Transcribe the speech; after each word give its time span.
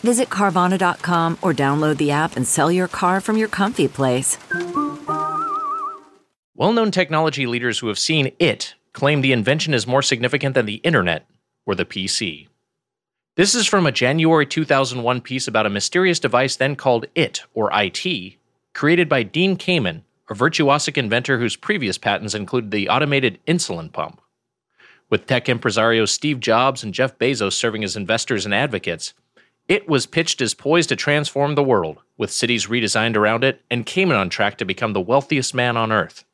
Visit 0.00 0.28
Carvana.com 0.28 1.38
or 1.42 1.52
download 1.52 1.96
the 1.96 2.10
app 2.10 2.36
and 2.36 2.46
sell 2.46 2.70
your 2.70 2.88
car 2.88 3.20
from 3.20 3.36
your 3.36 3.48
comfy 3.48 3.88
place. 3.88 4.38
Well 6.54 6.72
known 6.72 6.90
technology 6.90 7.46
leaders 7.46 7.78
who 7.78 7.88
have 7.88 7.98
seen 7.98 8.32
it 8.38 8.74
claim 8.92 9.20
the 9.20 9.32
invention 9.32 9.74
is 9.74 9.86
more 9.86 10.02
significant 10.02 10.54
than 10.54 10.66
the 10.66 10.76
internet 10.76 11.28
or 11.66 11.74
the 11.74 11.84
PC. 11.84 12.48
This 13.36 13.54
is 13.54 13.66
from 13.66 13.86
a 13.86 13.92
January 13.92 14.44
2001 14.44 15.20
piece 15.20 15.46
about 15.46 15.66
a 15.66 15.70
mysterious 15.70 16.18
device 16.18 16.56
then 16.56 16.74
called 16.74 17.06
IT, 17.14 17.44
or 17.54 17.70
IT, 17.72 18.34
created 18.74 19.08
by 19.08 19.22
Dean 19.22 19.56
Kamen, 19.56 20.02
a 20.28 20.34
virtuosic 20.34 20.96
inventor 20.96 21.38
whose 21.38 21.54
previous 21.54 21.96
patents 21.96 22.34
included 22.34 22.72
the 22.72 22.88
automated 22.88 23.38
insulin 23.46 23.92
pump. 23.92 24.20
With 25.10 25.26
tech 25.26 25.44
impresarios 25.44 26.08
Steve 26.08 26.40
Jobs 26.40 26.82
and 26.82 26.92
Jeff 26.92 27.16
Bezos 27.16 27.52
serving 27.52 27.84
as 27.84 27.94
investors 27.94 28.44
and 28.44 28.52
advocates, 28.52 29.14
it 29.68 29.88
was 29.88 30.06
pitched 30.06 30.40
as 30.40 30.54
poised 30.54 30.88
to 30.88 30.96
transform 30.96 31.54
the 31.54 31.62
world, 31.62 31.98
with 32.16 32.32
cities 32.32 32.66
redesigned 32.66 33.16
around 33.16 33.44
it 33.44 33.62
and 33.70 33.86
Kamen 33.86 34.18
on 34.18 34.30
track 34.30 34.56
to 34.58 34.64
become 34.64 34.94
the 34.94 35.00
wealthiest 35.00 35.54
man 35.54 35.76
on 35.76 35.92
earth. 35.92 36.24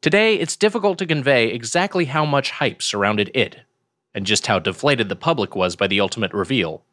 Today, 0.00 0.36
it's 0.36 0.56
difficult 0.56 0.98
to 0.98 1.06
convey 1.06 1.48
exactly 1.48 2.04
how 2.04 2.24
much 2.24 2.52
hype 2.52 2.80
surrounded 2.80 3.30
it, 3.34 3.60
and 4.14 4.24
just 4.24 4.46
how 4.46 4.58
deflated 4.58 5.08
the 5.08 5.16
public 5.16 5.56
was 5.56 5.74
by 5.74 5.86
the 5.86 6.00
ultimate 6.00 6.32
reveal. 6.32 6.84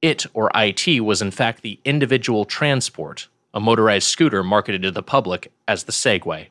It, 0.00 0.26
or 0.32 0.50
IT, 0.54 1.00
was 1.00 1.20
in 1.20 1.30
fact 1.30 1.62
the 1.62 1.80
individual 1.84 2.44
transport, 2.44 3.28
a 3.52 3.60
motorized 3.60 4.06
scooter 4.06 4.44
marketed 4.44 4.82
to 4.82 4.90
the 4.90 5.02
public 5.02 5.50
as 5.66 5.84
the 5.84 5.92
Segway. 5.92 6.48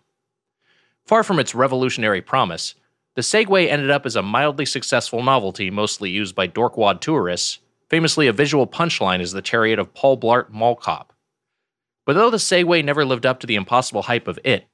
Far 1.05 1.23
from 1.23 1.39
its 1.39 1.53
revolutionary 1.53 2.21
promise, 2.21 2.75
the 3.16 3.21
Segway 3.21 3.69
ended 3.69 3.91
up 3.91 4.05
as 4.05 4.16
a 4.16 4.23
mildly 4.23 4.66
successful 4.66 5.21
novelty 5.21 5.69
mostly 5.69 6.09
used 6.09 6.33
by 6.33 6.47
dorkwad 6.47 6.99
tourists. 6.99 7.59
Famously, 7.94 8.25
a 8.25 8.33
visual 8.33 8.66
punchline 8.66 9.22
is 9.22 9.33
the 9.33 9.41
chariot 9.44 9.77
of 9.77 9.94
Paul 9.94 10.17
Blart 10.17 10.49
Mall 10.49 10.75
Cop. 10.75 11.13
But 12.08 12.13
though 12.13 12.31
the 12.31 12.38
Segway 12.38 12.83
never 12.83 13.05
lived 13.05 13.23
up 13.23 13.39
to 13.41 13.45
the 13.45 13.53
impossible 13.53 14.02
hype 14.02 14.27
of 14.27 14.39
it, 14.44 14.66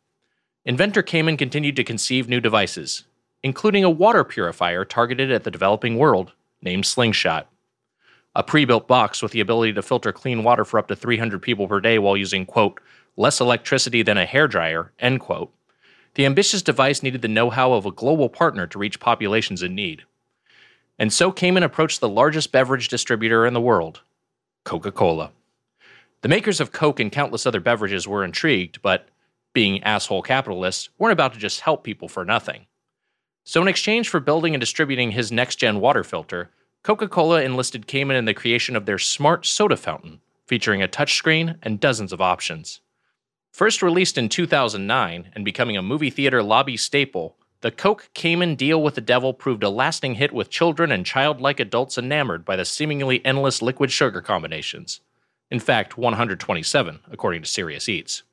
inventor 0.64 1.04
Kamen 1.04 1.38
continued 1.38 1.76
to 1.76 1.84
conceive 1.84 2.30
new 2.30 2.40
devices, 2.40 3.04
including 3.44 3.84
a 3.84 3.90
water 3.90 4.24
purifier 4.24 4.86
targeted 4.86 5.34
at 5.34 5.44
the 5.44 5.52
developing 5.52 5.98
world 5.98 6.32
named 6.62 6.86
Slingshot. 6.86 7.50
A 8.36 8.42
pre 8.42 8.64
built 8.64 8.88
box 8.88 9.22
with 9.22 9.34
the 9.34 9.42
ability 9.42 9.74
to 9.74 9.82
filter 9.82 10.14
clean 10.14 10.46
water 10.46 10.64
for 10.64 10.80
up 10.80 10.88
to 10.88 10.96
300 10.96 11.42
people 11.42 11.68
per 11.68 11.82
day 11.82 12.00
while 12.00 12.16
using, 12.16 12.46
quote, 12.46 12.80
less 13.18 13.42
electricity 13.42 14.02
than 14.02 14.18
a 14.18 14.26
hairdryer, 14.26 14.92
end 14.98 15.20
quote. 15.20 15.54
The 16.16 16.26
ambitious 16.26 16.62
device 16.62 17.04
needed 17.04 17.22
the 17.22 17.28
know 17.28 17.50
how 17.50 17.74
of 17.74 17.86
a 17.86 17.92
global 17.92 18.30
partner 18.30 18.66
to 18.68 18.80
reach 18.80 19.02
populations 19.02 19.62
in 19.62 19.76
need. 19.76 20.06
And 21.00 21.14
so 21.14 21.32
Kamen 21.32 21.64
approached 21.64 22.02
the 22.02 22.10
largest 22.10 22.52
beverage 22.52 22.90
distributor 22.90 23.46
in 23.46 23.54
the 23.54 23.62
world 23.62 24.02
Coca 24.66 24.92
Cola. 24.92 25.32
The 26.22 26.28
makers 26.28 26.60
of 26.60 26.74
Coke 26.74 27.00
and 27.00 27.12
countless 27.12 27.46
other 27.46 27.62
beverages 27.62 28.06
were 28.06 28.26
intrigued, 28.26 28.82
but 28.82 29.08
being 29.54 29.82
asshole 29.84 30.22
capitalists, 30.22 30.90
weren't 30.98 31.14
about 31.14 31.34
to 31.34 31.40
just 31.40 31.62
help 31.62 31.84
people 31.84 32.10
for 32.10 32.26
nothing. 32.26 32.66
So, 33.46 33.62
in 33.62 33.70
exchange 33.70 34.10
for 34.10 34.20
building 34.20 34.54
and 34.54 34.60
distributing 34.60 35.12
his 35.12 35.32
next 35.32 35.56
gen 35.56 35.80
water 35.80 36.04
filter, 36.04 36.52
Coca 36.84 37.08
Cola 37.08 37.42
enlisted 37.42 37.88
Kamen 37.88 38.18
in 38.18 38.26
the 38.26 38.34
creation 38.34 38.76
of 38.76 38.86
their 38.86 39.00
smart 39.00 39.46
soda 39.46 39.78
fountain, 39.78 40.20
featuring 40.46 40.84
a 40.84 40.88
touchscreen 40.88 41.58
and 41.64 41.80
dozens 41.80 42.14
of 42.14 42.22
options. 42.22 42.82
First 43.52 43.82
released 43.82 44.18
in 44.18 44.30
2009 44.30 45.32
and 45.34 45.46
becoming 45.46 45.78
a 45.78 45.82
movie 45.82 46.10
theater 46.10 46.44
lobby 46.44 46.78
staple, 46.78 47.38
the 47.62 47.72
Coke 47.72 48.10
Kamen 48.16 48.56
Deal 48.56 48.82
with 48.82 48.96
the 48.96 49.02
Devil 49.02 49.34
proved 49.34 49.64
a 49.64 49.70
lasting 49.70 50.16
hit 50.16 50.32
with 50.32 50.50
children 50.50 50.92
and 50.92 51.06
childlike 51.06 51.60
adults 51.60 51.98
enamored 51.98 52.46
by 52.46 52.56
the 52.56 52.64
seemingly 52.64 53.24
endless 53.26 53.62
liquid 53.62 53.92
sugar 53.92 54.22
combinations. 54.22 55.02
In 55.52 55.60
fact, 55.60 55.98
127, 55.98 57.00
according 57.12 57.42
to 57.42 57.50
Serious 57.50 57.90
Eats. 57.90 58.24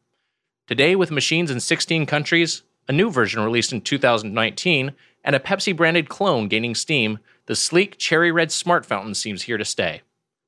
Today, 0.68 0.94
with 0.94 1.10
machines 1.10 1.50
in 1.50 1.58
16 1.58 2.06
countries, 2.06 2.62
a 2.88 2.92
new 2.92 3.10
version 3.10 3.42
released 3.42 3.72
in 3.72 3.80
2019, 3.80 4.92
and 5.24 5.34
a 5.34 5.40
Pepsi 5.40 5.76
branded 5.76 6.08
clone 6.08 6.46
gaining 6.46 6.76
steam, 6.76 7.18
the 7.46 7.56
sleek 7.56 7.98
cherry 7.98 8.30
red 8.30 8.52
smart 8.52 8.86
fountain 8.86 9.14
seems 9.14 9.42
here 9.42 9.58
to 9.58 9.64
stay. 9.64 10.02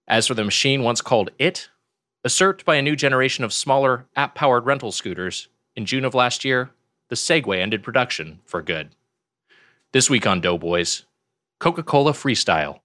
As 0.06 0.28
for 0.28 0.34
the 0.34 0.44
machine 0.44 0.84
once 0.84 1.00
called 1.00 1.31
It, 1.38 1.69
usurped 2.22 2.65
by 2.65 2.77
a 2.77 2.83
new 2.83 2.94
generation 2.94 3.43
of 3.43 3.53
smaller, 3.53 4.06
app 4.15 4.37
powered 4.37 4.67
rental 4.67 4.93
scooters, 4.93 5.49
in 5.75 5.84
June 5.84 6.05
of 6.05 6.15
last 6.15 6.44
year, 6.44 6.71
the 7.08 7.16
Segway 7.16 7.60
ended 7.60 7.82
production 7.82 8.41
for 8.44 8.60
good. 8.60 8.91
This 9.92 10.10
week 10.10 10.26
on 10.26 10.42
Doughboys, 10.42 11.04
Coca 11.58 11.82
Cola 11.82 12.12
Freestyle. 12.12 12.80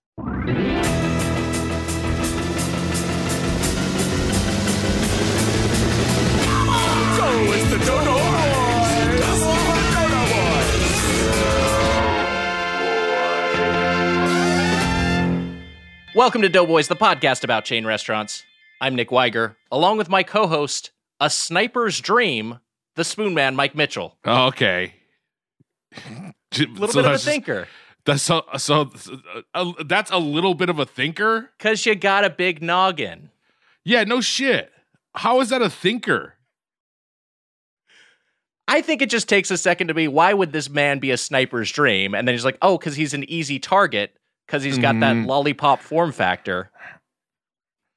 Welcome 16.16 16.44
to 16.44 16.50
Doughboys, 16.50 16.88
the 16.88 16.96
podcast 16.96 17.44
about 17.44 17.66
chain 17.66 17.86
restaurants. 17.86 18.44
I'm 18.80 18.96
Nick 18.96 19.10
Weiger, 19.10 19.56
along 19.70 19.98
with 19.98 20.08
my 20.08 20.24
co 20.24 20.48
host, 20.48 20.92
a 21.20 21.30
sniper's 21.30 22.00
dream, 22.00 22.60
the 22.96 23.04
spoon 23.04 23.34
man, 23.34 23.56
Mike 23.56 23.76
Mitchell. 23.76 24.18
Okay. 24.26 24.94
A 25.96 26.34
little 26.60 26.88
bit 26.88 27.06
of 27.06 27.12
a 27.14 27.18
thinker. 27.18 27.68
That's 28.06 28.22
so, 28.24 28.44
so 28.58 28.92
uh, 29.54 29.74
that's 29.86 30.12
a 30.12 30.18
little 30.18 30.56
bit 30.56 30.70
of 30.70 30.78
a 30.80 30.86
thinker. 30.86 31.52
Because 31.58 31.86
you 31.86 31.96
got 31.96 32.26
a 32.26 32.30
big 32.30 32.62
noggin. 32.62 33.30
Yeah, 33.86 34.04
no 34.04 34.20
shit. 34.22 34.72
How 35.16 35.40
is 35.42 35.50
that 35.50 35.62
a 35.62 35.70
thinker? 35.70 36.36
I 38.68 38.82
think 38.82 39.02
it 39.02 39.10
just 39.10 39.28
takes 39.28 39.52
a 39.52 39.58
second 39.58 39.88
to 39.90 39.94
be 39.94 40.08
why 40.08 40.34
would 40.34 40.52
this 40.54 40.70
man 40.70 41.00
be 41.00 41.12
a 41.12 41.18
sniper's 41.18 41.72
dream? 41.72 42.14
And 42.16 42.28
then 42.28 42.34
he's 42.34 42.46
like, 42.46 42.58
oh, 42.62 42.78
because 42.78 42.96
he's 42.96 43.14
an 43.14 43.30
easy 43.30 43.60
target 43.60 44.16
because 44.48 44.64
he's 44.64 44.78
got 44.78 45.00
that 45.02 45.16
Mhm. 45.16 45.26
lollipop 45.28 45.82
form 45.82 46.12
factor. 46.12 46.72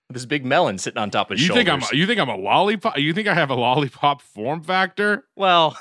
This 0.08 0.24
big 0.24 0.44
melon 0.44 0.78
sitting 0.78 0.98
on 0.98 1.10
top 1.10 1.30
of 1.30 1.38
his 1.38 1.48
You 1.48 1.54
think 1.54 1.68
shoulders. 1.68 1.88
I'm 1.92 1.98
you 1.98 2.06
think 2.06 2.20
I'm 2.20 2.28
a 2.28 2.36
lollipop? 2.36 2.96
You 2.98 3.12
think 3.12 3.26
I 3.26 3.34
have 3.34 3.50
a 3.50 3.54
lollipop 3.54 4.22
form 4.22 4.62
factor? 4.62 5.24
well, 5.34 5.76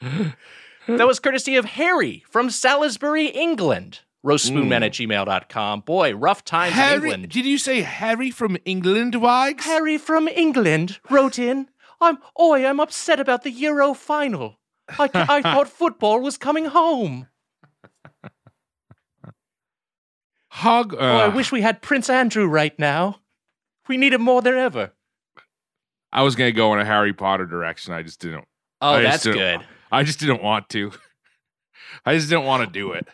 that 0.00 1.06
was 1.06 1.20
courtesy 1.20 1.56
of 1.56 1.64
Harry 1.66 2.24
from 2.30 2.50
Salisbury, 2.50 3.26
England. 3.26 4.00
Roastspoonman 4.24 4.84
at 4.84 4.92
gmail.com. 4.92 5.80
Boy, 5.80 6.14
rough 6.14 6.44
times 6.44 6.72
in 6.72 6.78
Harry, 6.78 6.94
England. 7.10 7.28
did 7.30 7.46
you 7.46 7.56
say 7.56 7.80
Harry 7.80 8.30
from 8.30 8.56
England, 8.64 9.14
Wags? 9.14 9.64
Harry 9.64 9.96
from 9.96 10.28
England 10.28 10.98
wrote 11.08 11.38
in, 11.38 11.68
I'm, 12.02 12.18
oh, 12.36 12.52
oi, 12.52 12.66
I'm 12.66 12.80
upset 12.80 13.18
about 13.18 13.44
the 13.44 13.50
Euro 13.50 13.94
final. 13.94 14.58
I, 14.98 15.08
I 15.14 15.42
thought 15.42 15.68
football 15.68 16.20
was 16.20 16.36
coming 16.36 16.66
home. 16.66 17.28
Hug. 20.60 20.94
Oh, 20.94 20.98
I 20.98 21.24
uh, 21.26 21.34
wish 21.34 21.50
we 21.50 21.62
had 21.62 21.80
Prince 21.80 22.10
Andrew 22.10 22.46
right 22.46 22.78
now. 22.78 23.20
We 23.88 23.96
need 23.96 24.12
him 24.12 24.20
more 24.22 24.42
than 24.42 24.54
ever. 24.54 24.92
I 26.12 26.22
was 26.22 26.36
gonna 26.36 26.52
go 26.52 26.74
in 26.74 26.80
a 26.80 26.84
Harry 26.84 27.12
Potter 27.14 27.46
direction. 27.46 27.94
I 27.94 28.02
just 28.02 28.20
didn't. 28.20 28.44
Oh, 28.80 28.94
I 28.94 29.02
that's 29.02 29.22
didn't- 29.22 29.38
good. 29.38 29.66
I 29.90 30.02
just 30.04 30.20
didn't 30.20 30.42
want 30.42 30.68
to. 30.70 30.92
I 32.06 32.14
just 32.14 32.28
didn't 32.28 32.44
want 32.44 32.64
to 32.64 32.70
do 32.70 32.92
it. 32.92 33.08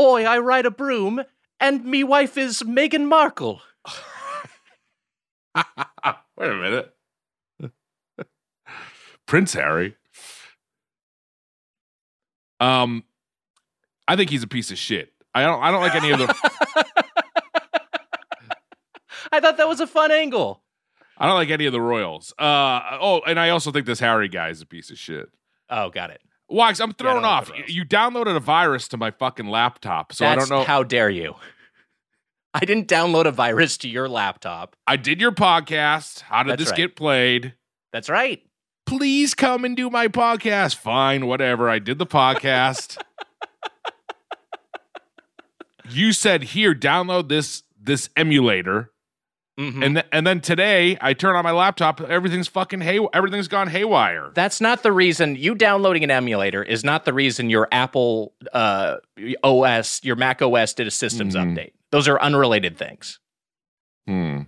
Oi, 0.00 0.24
I 0.24 0.38
ride 0.38 0.66
a 0.66 0.70
broom, 0.70 1.22
and 1.60 1.84
me 1.84 2.04
wife 2.04 2.36
is 2.38 2.62
Meghan 2.62 3.06
Markle. 3.06 3.60
Wait 5.56 6.50
a 6.50 6.54
minute. 6.54 6.94
Prince 9.26 9.52
Harry. 9.54 9.96
Um, 12.60 13.04
I 14.06 14.16
think 14.16 14.30
he's 14.30 14.42
a 14.42 14.48
piece 14.48 14.70
of 14.70 14.78
shit. 14.78 15.12
I 15.44 15.46
don't. 15.46 15.62
I 15.62 15.70
don't 15.70 15.80
like 15.80 15.94
any 15.94 16.10
of 16.10 16.18
them. 16.18 16.28
I 19.30 19.40
thought 19.40 19.56
that 19.58 19.68
was 19.68 19.80
a 19.80 19.86
fun 19.86 20.10
angle. 20.10 20.62
I 21.16 21.26
don't 21.26 21.34
like 21.34 21.50
any 21.50 21.66
of 21.66 21.72
the 21.72 21.80
royals. 21.80 22.32
Uh 22.38 22.98
oh, 23.00 23.20
and 23.26 23.38
I 23.38 23.50
also 23.50 23.70
think 23.72 23.86
this 23.86 24.00
Harry 24.00 24.28
guy 24.28 24.48
is 24.48 24.60
a 24.62 24.66
piece 24.66 24.90
of 24.90 24.98
shit. 24.98 25.28
Oh, 25.68 25.90
got 25.90 26.10
it. 26.10 26.20
Wags, 26.48 26.80
I'm 26.80 26.94
thrown 26.94 27.22
like 27.22 27.24
off. 27.24 27.50
You 27.66 27.84
downloaded 27.84 28.34
a 28.34 28.40
virus 28.40 28.88
to 28.88 28.96
my 28.96 29.10
fucking 29.10 29.46
laptop, 29.46 30.12
so 30.14 30.24
That's 30.24 30.36
I 30.44 30.48
don't 30.48 30.58
know. 30.60 30.64
How 30.64 30.82
dare 30.82 31.10
you? 31.10 31.34
I 32.54 32.60
didn't 32.60 32.88
download 32.88 33.26
a 33.26 33.30
virus 33.30 33.76
to 33.78 33.88
your 33.88 34.08
laptop. 34.08 34.74
I 34.86 34.96
did 34.96 35.20
your 35.20 35.32
podcast. 35.32 36.20
How 36.20 36.42
did 36.42 36.52
That's 36.52 36.62
this 36.62 36.70
right. 36.70 36.76
get 36.76 36.96
played? 36.96 37.54
That's 37.92 38.08
right. 38.08 38.42
Please 38.86 39.34
come 39.34 39.66
and 39.66 39.76
do 39.76 39.90
my 39.90 40.08
podcast. 40.08 40.76
Fine, 40.76 41.26
whatever. 41.26 41.68
I 41.68 41.78
did 41.78 41.98
the 41.98 42.06
podcast. 42.06 42.96
you 45.90 46.12
said 46.12 46.42
here, 46.42 46.74
download 46.74 47.28
this 47.28 47.62
this 47.80 48.10
emulator, 48.16 48.92
Mhm. 49.58 49.84
and 49.84 49.94
th- 49.96 50.06
and 50.12 50.26
then 50.26 50.40
today 50.40 50.96
I 51.00 51.14
turn 51.14 51.34
on 51.36 51.44
my 51.44 51.50
laptop. 51.52 52.00
Everything's 52.00 52.48
fucking 52.48 52.80
hay. 52.80 53.00
Everything's 53.14 53.48
gone 53.48 53.68
haywire. 53.68 54.30
That's 54.34 54.60
not 54.60 54.82
the 54.82 54.92
reason 54.92 55.36
you 55.36 55.54
downloading 55.54 56.04
an 56.04 56.10
emulator 56.10 56.62
is 56.62 56.84
not 56.84 57.04
the 57.04 57.12
reason 57.12 57.50
your 57.50 57.68
Apple 57.72 58.34
uh, 58.52 58.96
OS, 59.42 60.02
your 60.04 60.16
Mac 60.16 60.42
OS 60.42 60.74
did 60.74 60.86
a 60.86 60.90
systems 60.90 61.34
Mhm. 61.34 61.54
update. 61.56 61.72
Those 61.90 62.06
are 62.08 62.20
unrelated 62.20 62.76
things. 62.76 63.18
Hmm. 64.06 64.42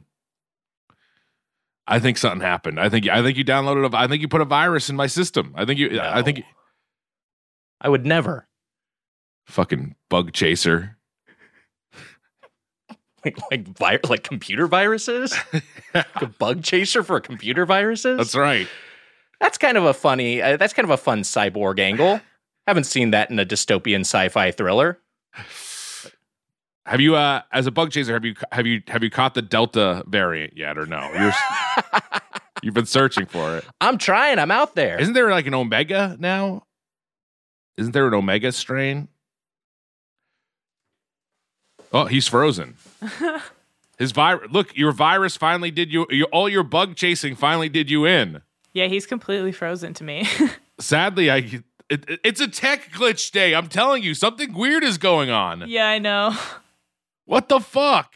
I 1.86 1.98
think 1.98 2.18
something 2.18 2.40
happened. 2.40 2.78
I 2.78 2.88
think 2.88 3.08
I 3.08 3.20
think 3.22 3.36
you 3.36 3.44
downloaded 3.44 3.92
a. 3.92 3.96
I 3.96 4.06
think 4.06 4.22
you 4.22 4.28
put 4.28 4.40
a 4.40 4.44
virus 4.44 4.88
in 4.90 4.96
my 4.96 5.06
system. 5.08 5.52
I 5.56 5.64
think 5.64 5.80
you. 5.80 6.00
I 6.00 6.22
think 6.22 6.38
No. 6.38 6.44
I 7.80 7.88
would 7.88 8.04
never. 8.06 8.46
fucking 9.46 9.96
bug 10.08 10.32
chaser. 10.32 10.98
Like 13.24 13.36
like, 13.50 13.68
vi- 13.68 13.98
like 14.08 14.22
computer 14.22 14.66
viruses? 14.66 15.36
a 15.94 16.26
bug 16.38 16.62
chaser 16.62 17.02
for 17.02 17.20
computer 17.20 17.66
viruses? 17.66 18.16
That's 18.16 18.34
right. 18.34 18.66
That's 19.40 19.58
kind 19.58 19.76
of 19.76 19.84
a 19.84 19.94
funny. 19.94 20.40
Uh, 20.40 20.56
that's 20.56 20.72
kind 20.72 20.84
of 20.84 20.90
a 20.90 20.96
fun 20.96 21.22
cyborg 21.22 21.78
angle. 21.78 22.20
Haven't 22.66 22.84
seen 22.84 23.10
that 23.10 23.30
in 23.30 23.38
a 23.38 23.44
dystopian 23.46 24.00
sci-fi 24.00 24.50
thriller. 24.52 24.98
Have 26.86 27.00
you, 27.00 27.14
uh, 27.14 27.42
as 27.52 27.66
a 27.66 27.70
bug 27.70 27.90
chaser, 27.90 28.12
have 28.14 28.24
you 28.24 28.34
have 28.52 28.66
you 28.66 28.82
have 28.88 29.02
you 29.02 29.10
caught 29.10 29.34
the 29.34 29.42
Delta 29.42 30.02
variant 30.06 30.56
yet, 30.56 30.78
or 30.78 30.86
no? 30.86 31.10
You're, 31.14 31.32
you've 32.62 32.74
been 32.74 32.86
searching 32.86 33.26
for 33.26 33.58
it. 33.58 33.64
I'm 33.80 33.98
trying. 33.98 34.38
I'm 34.38 34.50
out 34.50 34.74
there. 34.74 35.00
Isn't 35.00 35.14
there 35.14 35.30
like 35.30 35.46
an 35.46 35.54
Omega 35.54 36.16
now? 36.18 36.64
Isn't 37.76 37.92
there 37.92 38.06
an 38.08 38.14
Omega 38.14 38.50
strain? 38.52 39.08
Oh, 41.92 42.06
he's 42.06 42.28
frozen. 42.28 42.76
His 43.98 44.12
virus. 44.12 44.50
Look, 44.50 44.76
your 44.76 44.92
virus 44.92 45.36
finally 45.36 45.70
did 45.70 45.92
you. 45.92 46.06
Your, 46.10 46.26
all 46.28 46.48
your 46.48 46.62
bug 46.62 46.96
chasing 46.96 47.34
finally 47.36 47.68
did 47.68 47.90
you 47.90 48.06
in. 48.06 48.40
Yeah, 48.72 48.86
he's 48.86 49.04
completely 49.06 49.52
frozen 49.52 49.92
to 49.94 50.04
me. 50.04 50.26
Sadly, 50.80 51.30
I. 51.30 51.36
It, 51.36 52.08
it- 52.08 52.20
it's 52.24 52.40
a 52.40 52.48
tech 52.48 52.90
glitch 52.92 53.30
day. 53.32 53.54
I'm 53.54 53.68
telling 53.68 54.02
you, 54.02 54.14
something 54.14 54.52
weird 54.54 54.84
is 54.84 54.96
going 54.96 55.28
on. 55.30 55.64
yeah, 55.68 55.88
I 55.88 55.98
know. 55.98 56.34
What 57.24 57.48
the 57.48 57.60
fuck? 57.60 58.14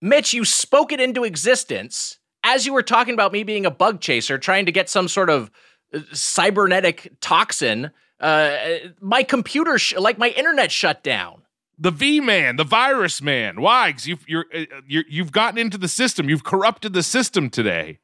Mitch, 0.00 0.32
you 0.32 0.44
spoke 0.44 0.92
it 0.92 1.00
into 1.00 1.24
existence 1.24 2.18
as 2.44 2.64
you 2.66 2.72
were 2.72 2.82
talking 2.84 3.14
about 3.14 3.32
me 3.32 3.42
being 3.42 3.66
a 3.66 3.70
bug 3.70 4.00
chaser, 4.00 4.38
trying 4.38 4.64
to 4.66 4.72
get 4.72 4.88
some 4.88 5.08
sort 5.08 5.28
of 5.28 5.50
uh, 5.92 5.98
cybernetic 6.12 7.12
toxin. 7.20 7.90
Uh, 8.20 8.58
my 9.00 9.22
computer, 9.22 9.78
sh- 9.78 9.96
like 9.96 10.18
my 10.18 10.28
internet, 10.30 10.72
shut 10.72 11.02
down. 11.02 11.42
the 11.78 11.90
V 11.92 12.20
man, 12.20 12.56
the 12.56 12.64
virus 12.64 13.22
man. 13.22 13.60
Why? 13.60 13.90
Because 13.90 14.06
you've 14.08 14.24
you're, 14.28 14.46
uh, 14.54 14.64
you're 14.86 15.04
you've 15.08 15.30
gotten 15.32 15.58
into 15.58 15.78
the 15.78 15.88
system. 15.88 16.28
You've 16.28 16.44
corrupted 16.44 16.92
the 16.92 17.02
system 17.02 17.48
today. 17.50 18.00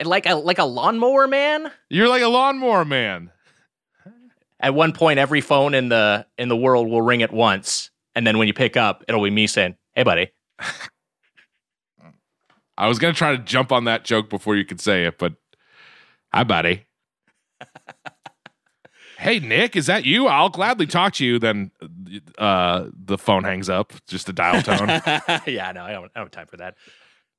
And 0.00 0.08
like 0.08 0.26
a 0.26 0.34
like 0.36 0.58
a 0.58 0.64
lawnmower 0.64 1.26
man. 1.26 1.70
You're 1.90 2.08
like 2.08 2.22
a 2.22 2.28
lawnmower 2.28 2.84
man. 2.84 3.30
At 4.60 4.74
one 4.74 4.92
point, 4.92 5.18
every 5.18 5.40
phone 5.40 5.74
in 5.74 5.88
the 5.88 6.26
in 6.38 6.48
the 6.48 6.56
world 6.56 6.88
will 6.88 7.02
ring 7.02 7.22
at 7.22 7.32
once, 7.32 7.90
and 8.14 8.26
then 8.26 8.38
when 8.38 8.48
you 8.48 8.54
pick 8.54 8.76
up, 8.76 9.04
it'll 9.06 9.22
be 9.22 9.30
me 9.30 9.46
saying, 9.46 9.76
"Hey, 9.94 10.02
buddy." 10.02 10.30
I 12.76 12.86
was 12.88 12.98
gonna 12.98 13.12
try 13.12 13.32
to 13.32 13.38
jump 13.42 13.72
on 13.72 13.84
that 13.84 14.04
joke 14.04 14.30
before 14.30 14.56
you 14.56 14.64
could 14.64 14.80
say 14.80 15.04
it, 15.04 15.18
but 15.18 15.34
hi, 16.32 16.44
buddy. 16.44 16.86
hey, 19.18 19.40
Nick, 19.40 19.76
is 19.76 19.86
that 19.86 20.04
you? 20.04 20.26
I'll 20.28 20.48
gladly 20.48 20.86
talk 20.86 21.12
to 21.14 21.26
you. 21.26 21.38
Then 21.38 21.70
uh, 22.38 22.86
the 22.94 23.18
phone 23.18 23.44
hangs 23.44 23.68
up. 23.68 23.92
Just 24.06 24.28
a 24.28 24.32
dial 24.32 24.62
tone. 24.62 24.88
yeah, 25.46 25.72
no, 25.72 25.82
I 25.82 25.92
don't, 25.92 26.10
I 26.14 26.20
don't 26.20 26.24
have 26.24 26.30
time 26.30 26.46
for 26.46 26.56
that. 26.58 26.76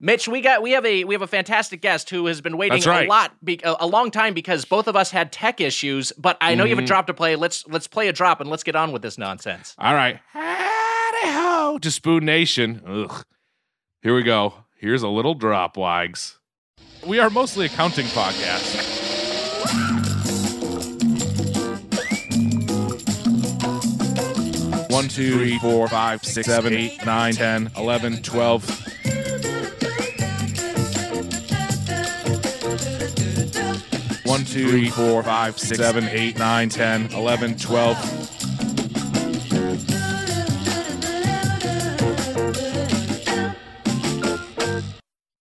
Mitch, 0.02 0.30
we 0.30 0.40
got 0.40 0.62
we 0.62 0.72
have 0.72 0.86
a 0.86 1.04
we 1.04 1.14
have 1.14 1.22
a 1.22 1.28
fantastic 1.28 1.82
guest 1.82 2.10
who 2.10 2.28
has 2.28 2.40
been 2.40 2.56
waiting 2.56 2.82
right. 2.84 3.06
a 3.06 3.10
lot, 3.10 3.34
be, 3.44 3.60
a, 3.66 3.76
a 3.82 3.88
long 3.88 4.12
time 4.12 4.34
because 4.34 4.64
both 4.64 4.88
of 4.88 4.96
us 4.96 5.12
had 5.12 5.34
tech 5.34 5.60
issues. 5.60 6.14
But 6.14 6.38
I 6.40 6.56
know 6.56 6.64
you 6.64 6.70
have 6.76 6.84
a 6.84 6.88
drop 6.88 7.08
to 7.08 7.14
play. 7.14 7.36
Let's 7.36 7.68
let's 7.68 7.88
play 7.88 8.08
a 8.08 8.14
drop 8.14 8.40
and 8.40 8.50
let's 8.50 8.64
get 8.64 8.78
on 8.78 8.94
with 8.94 9.02
this 9.02 9.18
nonsense. 9.18 9.76
All 9.78 9.94
right. 9.94 10.22
Howdy 10.32 11.34
ho 11.34 11.80
to 11.82 11.92
Spoon 11.92 12.24
Nation. 12.24 12.82
Ugh. 12.88 13.26
Here 14.02 14.16
we 14.16 14.24
go. 14.24 14.54
Here's 14.78 15.04
a 15.04 15.10
little 15.10 15.34
drop, 15.34 15.76
Wags. 15.76 16.40
We 17.06 17.20
are 17.20 17.30
mostly 17.30 17.66
a 17.66 17.70
counting 17.70 18.06
podcast. 18.08 18.79
Two, 25.10 25.34
three, 25.38 25.58
four, 25.60 25.88
five, 25.88 26.24
six, 26.24 26.48
seven, 26.48 26.74
eight, 26.74 27.06
nine, 27.06 27.34
ten, 27.34 27.70
eleven, 27.76 28.22
twelve. 28.22 28.64
One, 34.26 34.46
two, 34.46 34.70
three, 34.70 34.90
four, 34.90 35.24
five, 35.24 35.58
six, 35.58 35.80
seven, 35.80 36.06
eight, 36.10 36.38
nine, 36.38 36.70
ten, 36.70 37.12
eleven, 37.14 37.58
twelve. 37.58 37.98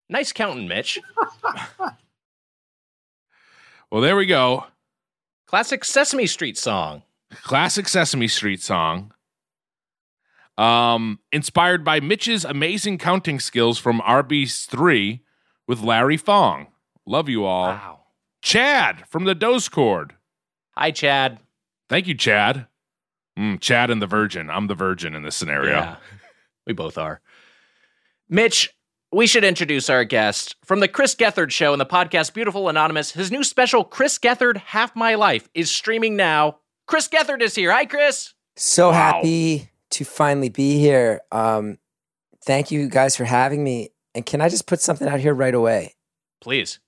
Nice 0.10 0.32
counting, 0.32 0.68
Mitch. 0.68 1.00
Well, 3.92 4.02
there 4.02 4.16
we 4.16 4.26
go. 4.26 4.66
Classic 5.46 5.86
Sesame 5.86 6.26
Street 6.26 6.58
song. 6.58 7.04
classic 7.44 7.88
Sesame 7.88 8.28
Street 8.28 8.60
song. 8.60 9.14
Um, 10.58 11.20
inspired 11.32 11.84
by 11.84 12.00
Mitch's 12.00 12.46
amazing 12.46 13.00
counting 13.00 13.40
skills 13.40 13.80
from 13.80 14.02
Arby's 14.02 14.66
3 14.66 15.22
with 15.68 15.82
Larry 15.82 16.18
Fong. 16.18 16.68
Love 17.06 17.28
you 17.28 17.44
all. 17.46 17.68
Wow. 17.70 18.00
Chad 18.42 19.04
from 19.10 19.24
the 19.24 19.34
Dose 19.36 19.68
Chord. 19.70 20.14
Hi, 20.78 20.92
Chad. 20.92 21.40
Thank 21.90 22.08
you, 22.08 22.14
Chad. 22.16 22.68
Mm, 23.38 23.60
Chad 23.60 23.90
and 23.90 24.02
the 24.02 24.08
Virgin. 24.08 24.50
I'm 24.50 24.68
the 24.68 24.76
Virgin 24.76 25.16
in 25.16 25.24
this 25.24 25.36
scenario. 25.36 25.72
Yeah, 25.78 25.96
we 26.68 26.74
both 26.74 26.98
are. 27.00 27.20
Mitch, 28.30 28.70
we 29.12 29.26
should 29.28 29.44
introduce 29.44 29.90
our 29.90 30.04
guest 30.04 30.56
from 30.64 30.80
the 30.82 30.88
Chris 30.88 31.16
Gethard 31.16 31.52
Show 31.52 31.72
and 31.74 31.82
the 31.82 31.86
podcast 31.86 32.34
Beautiful 32.34 32.70
Anonymous. 32.70 33.12
His 33.12 33.32
new 33.32 33.44
special, 33.44 33.84
Chris 33.84 34.20
Gethard 34.20 34.58
Half 34.58 34.96
My 34.96 35.16
Life, 35.16 35.50
is 35.54 35.72
streaming 35.72 36.16
now. 36.16 36.58
Chris 36.86 37.08
Gethard 37.08 37.42
is 37.42 37.56
here. 37.56 37.72
Hi, 37.72 37.86
Chris. 37.86 38.34
So 38.56 38.90
Wow. 38.90 38.94
happy 39.16 39.70
to 39.94 40.06
finally 40.06 40.50
be 40.50 40.80
here. 40.80 41.22
Um, 41.32 41.78
thank 42.46 42.72
you 42.72 42.88
guys 42.90 43.16
for 43.16 43.26
having 43.26 43.64
me. 43.64 43.90
And 44.16 44.26
can 44.26 44.42
I 44.42 44.50
just 44.50 44.68
put 44.68 44.80
something 44.82 45.08
out 45.08 45.20
here 45.20 45.34
right 45.34 45.54
away? 45.56 45.96
Please. 46.42 46.80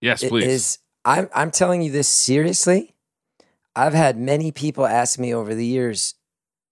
Yes, 0.00 0.22
It 0.22 0.28
please. 0.28 0.46
is- 0.46 0.78
I'm 1.06 1.28
I'm 1.34 1.50
telling 1.50 1.82
you 1.82 1.90
this 1.92 2.08
seriously. 2.08 2.94
I've 3.76 3.92
had 3.94 4.16
many 4.16 4.52
people 4.52 4.86
ask 4.86 5.18
me 5.18 5.34
over 5.34 5.54
the 5.54 5.66
years, 5.66 6.14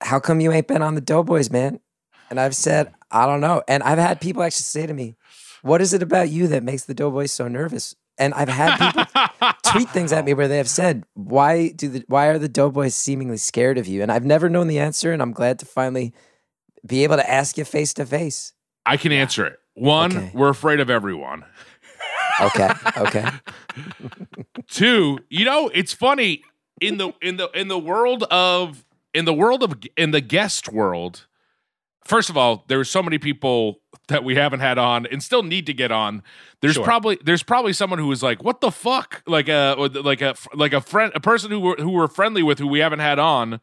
"How 0.01 0.21
come 0.21 0.41
you 0.41 0.51
ain't 0.53 0.69
been 0.69 0.81
on 0.83 0.95
the 0.95 1.01
Doughboys, 1.03 1.51
man?" 1.51 1.81
And 2.31 2.41
I've 2.41 2.57
said, 2.57 2.95
"I 3.11 3.27
don't 3.27 3.41
know." 3.43 3.63
And 3.69 3.83
I've 3.83 3.99
had 3.99 4.21
people 4.23 4.43
actually 4.43 4.63
say 4.65 4.87
to 4.87 4.95
me, 4.95 5.17
"What 5.63 5.83
is 5.83 5.93
it 5.93 6.03
about 6.03 6.31
you 6.31 6.47
that 6.49 6.63
makes 6.63 6.85
the 6.85 6.95
Doughboys 6.95 7.31
so 7.33 7.47
nervous?" 7.49 7.95
And 8.23 8.33
I've 8.35 8.49
had 8.49 8.79
people 8.79 9.05
tweet 9.73 9.89
things 9.91 10.13
at 10.13 10.25
me 10.25 10.33
where 10.35 10.47
they 10.49 10.59
have 10.59 10.69
said, 10.69 11.03
"Why 11.15 11.71
do 11.71 11.89
the 11.89 12.05
why 12.07 12.27
are 12.29 12.39
the 12.39 12.49
Doughboys 12.49 12.95
seemingly 12.95 13.37
scared 13.37 13.79
of 13.79 13.87
you?" 13.89 14.01
And 14.03 14.13
I've 14.13 14.25
never 14.25 14.49
known 14.49 14.69
the 14.69 14.79
answer, 14.79 15.13
and 15.13 15.21
I'm 15.21 15.33
glad 15.33 15.59
to 15.59 15.67
finally 15.67 16.13
be 16.87 17.03
able 17.05 17.17
to 17.17 17.29
ask 17.29 17.59
you 17.59 17.65
face 17.65 17.93
to 17.95 18.07
face. 18.07 18.53
I 18.87 18.97
can 18.97 19.11
answer 19.13 19.45
it. 19.47 19.59
One, 19.75 20.17
Okay. 20.17 20.31
we're 20.35 20.51
afraid 20.51 20.81
of 20.81 20.89
everyone. 20.91 21.45
Okay, 22.41 22.71
okay. 22.97 23.29
Two, 24.69 25.19
you 25.29 25.45
know, 25.45 25.69
it's 25.75 25.93
funny 25.93 26.43
in 26.81 26.97
the 26.97 27.13
in 27.21 27.37
the 27.37 27.49
in 27.51 27.69
the 27.69 27.79
world 27.79 28.23
of 28.25 28.85
in 29.13 29.25
the 29.27 29.35
world 29.35 29.63
of 29.63 29.75
in 29.97 30.13
the 30.13 30.21
guest 30.23 30.73
world. 30.73 31.27
First 32.05 32.31
of 32.31 32.37
all, 32.37 32.65
there's 32.69 32.91
so 32.91 33.03
many 33.03 33.19
people 33.19 33.81
that 34.09 34.25
we 34.25 34.35
haven't 34.35 34.61
had 34.61 34.77
on 34.79 35.07
and 35.07 35.23
still 35.23 35.43
need 35.43 35.67
to 35.67 35.73
get 35.75 35.93
on. 35.93 36.23
There's 36.61 36.75
Sure. 36.75 36.85
probably 36.85 37.19
there's 37.25 37.43
probably 37.43 37.73
someone 37.73 37.99
who 38.01 38.11
is 38.11 38.23
like, 38.23 38.43
"What 38.43 38.61
the 38.61 38.71
fuck?" 38.73 39.23
Like 39.27 39.49
a 39.49 39.77
like 39.79 40.21
a 40.21 40.35
like 40.55 40.73
a 40.73 40.81
friend, 40.81 41.13
a 41.15 41.21
person 41.21 41.51
who 41.51 41.61
we're, 41.61 41.77
who 41.77 41.91
we're 41.91 42.09
friendly 42.09 42.43
with 42.43 42.59
who 42.59 42.67
we 42.67 42.81
haven't 42.81 42.99
had 42.99 43.19
on, 43.19 43.61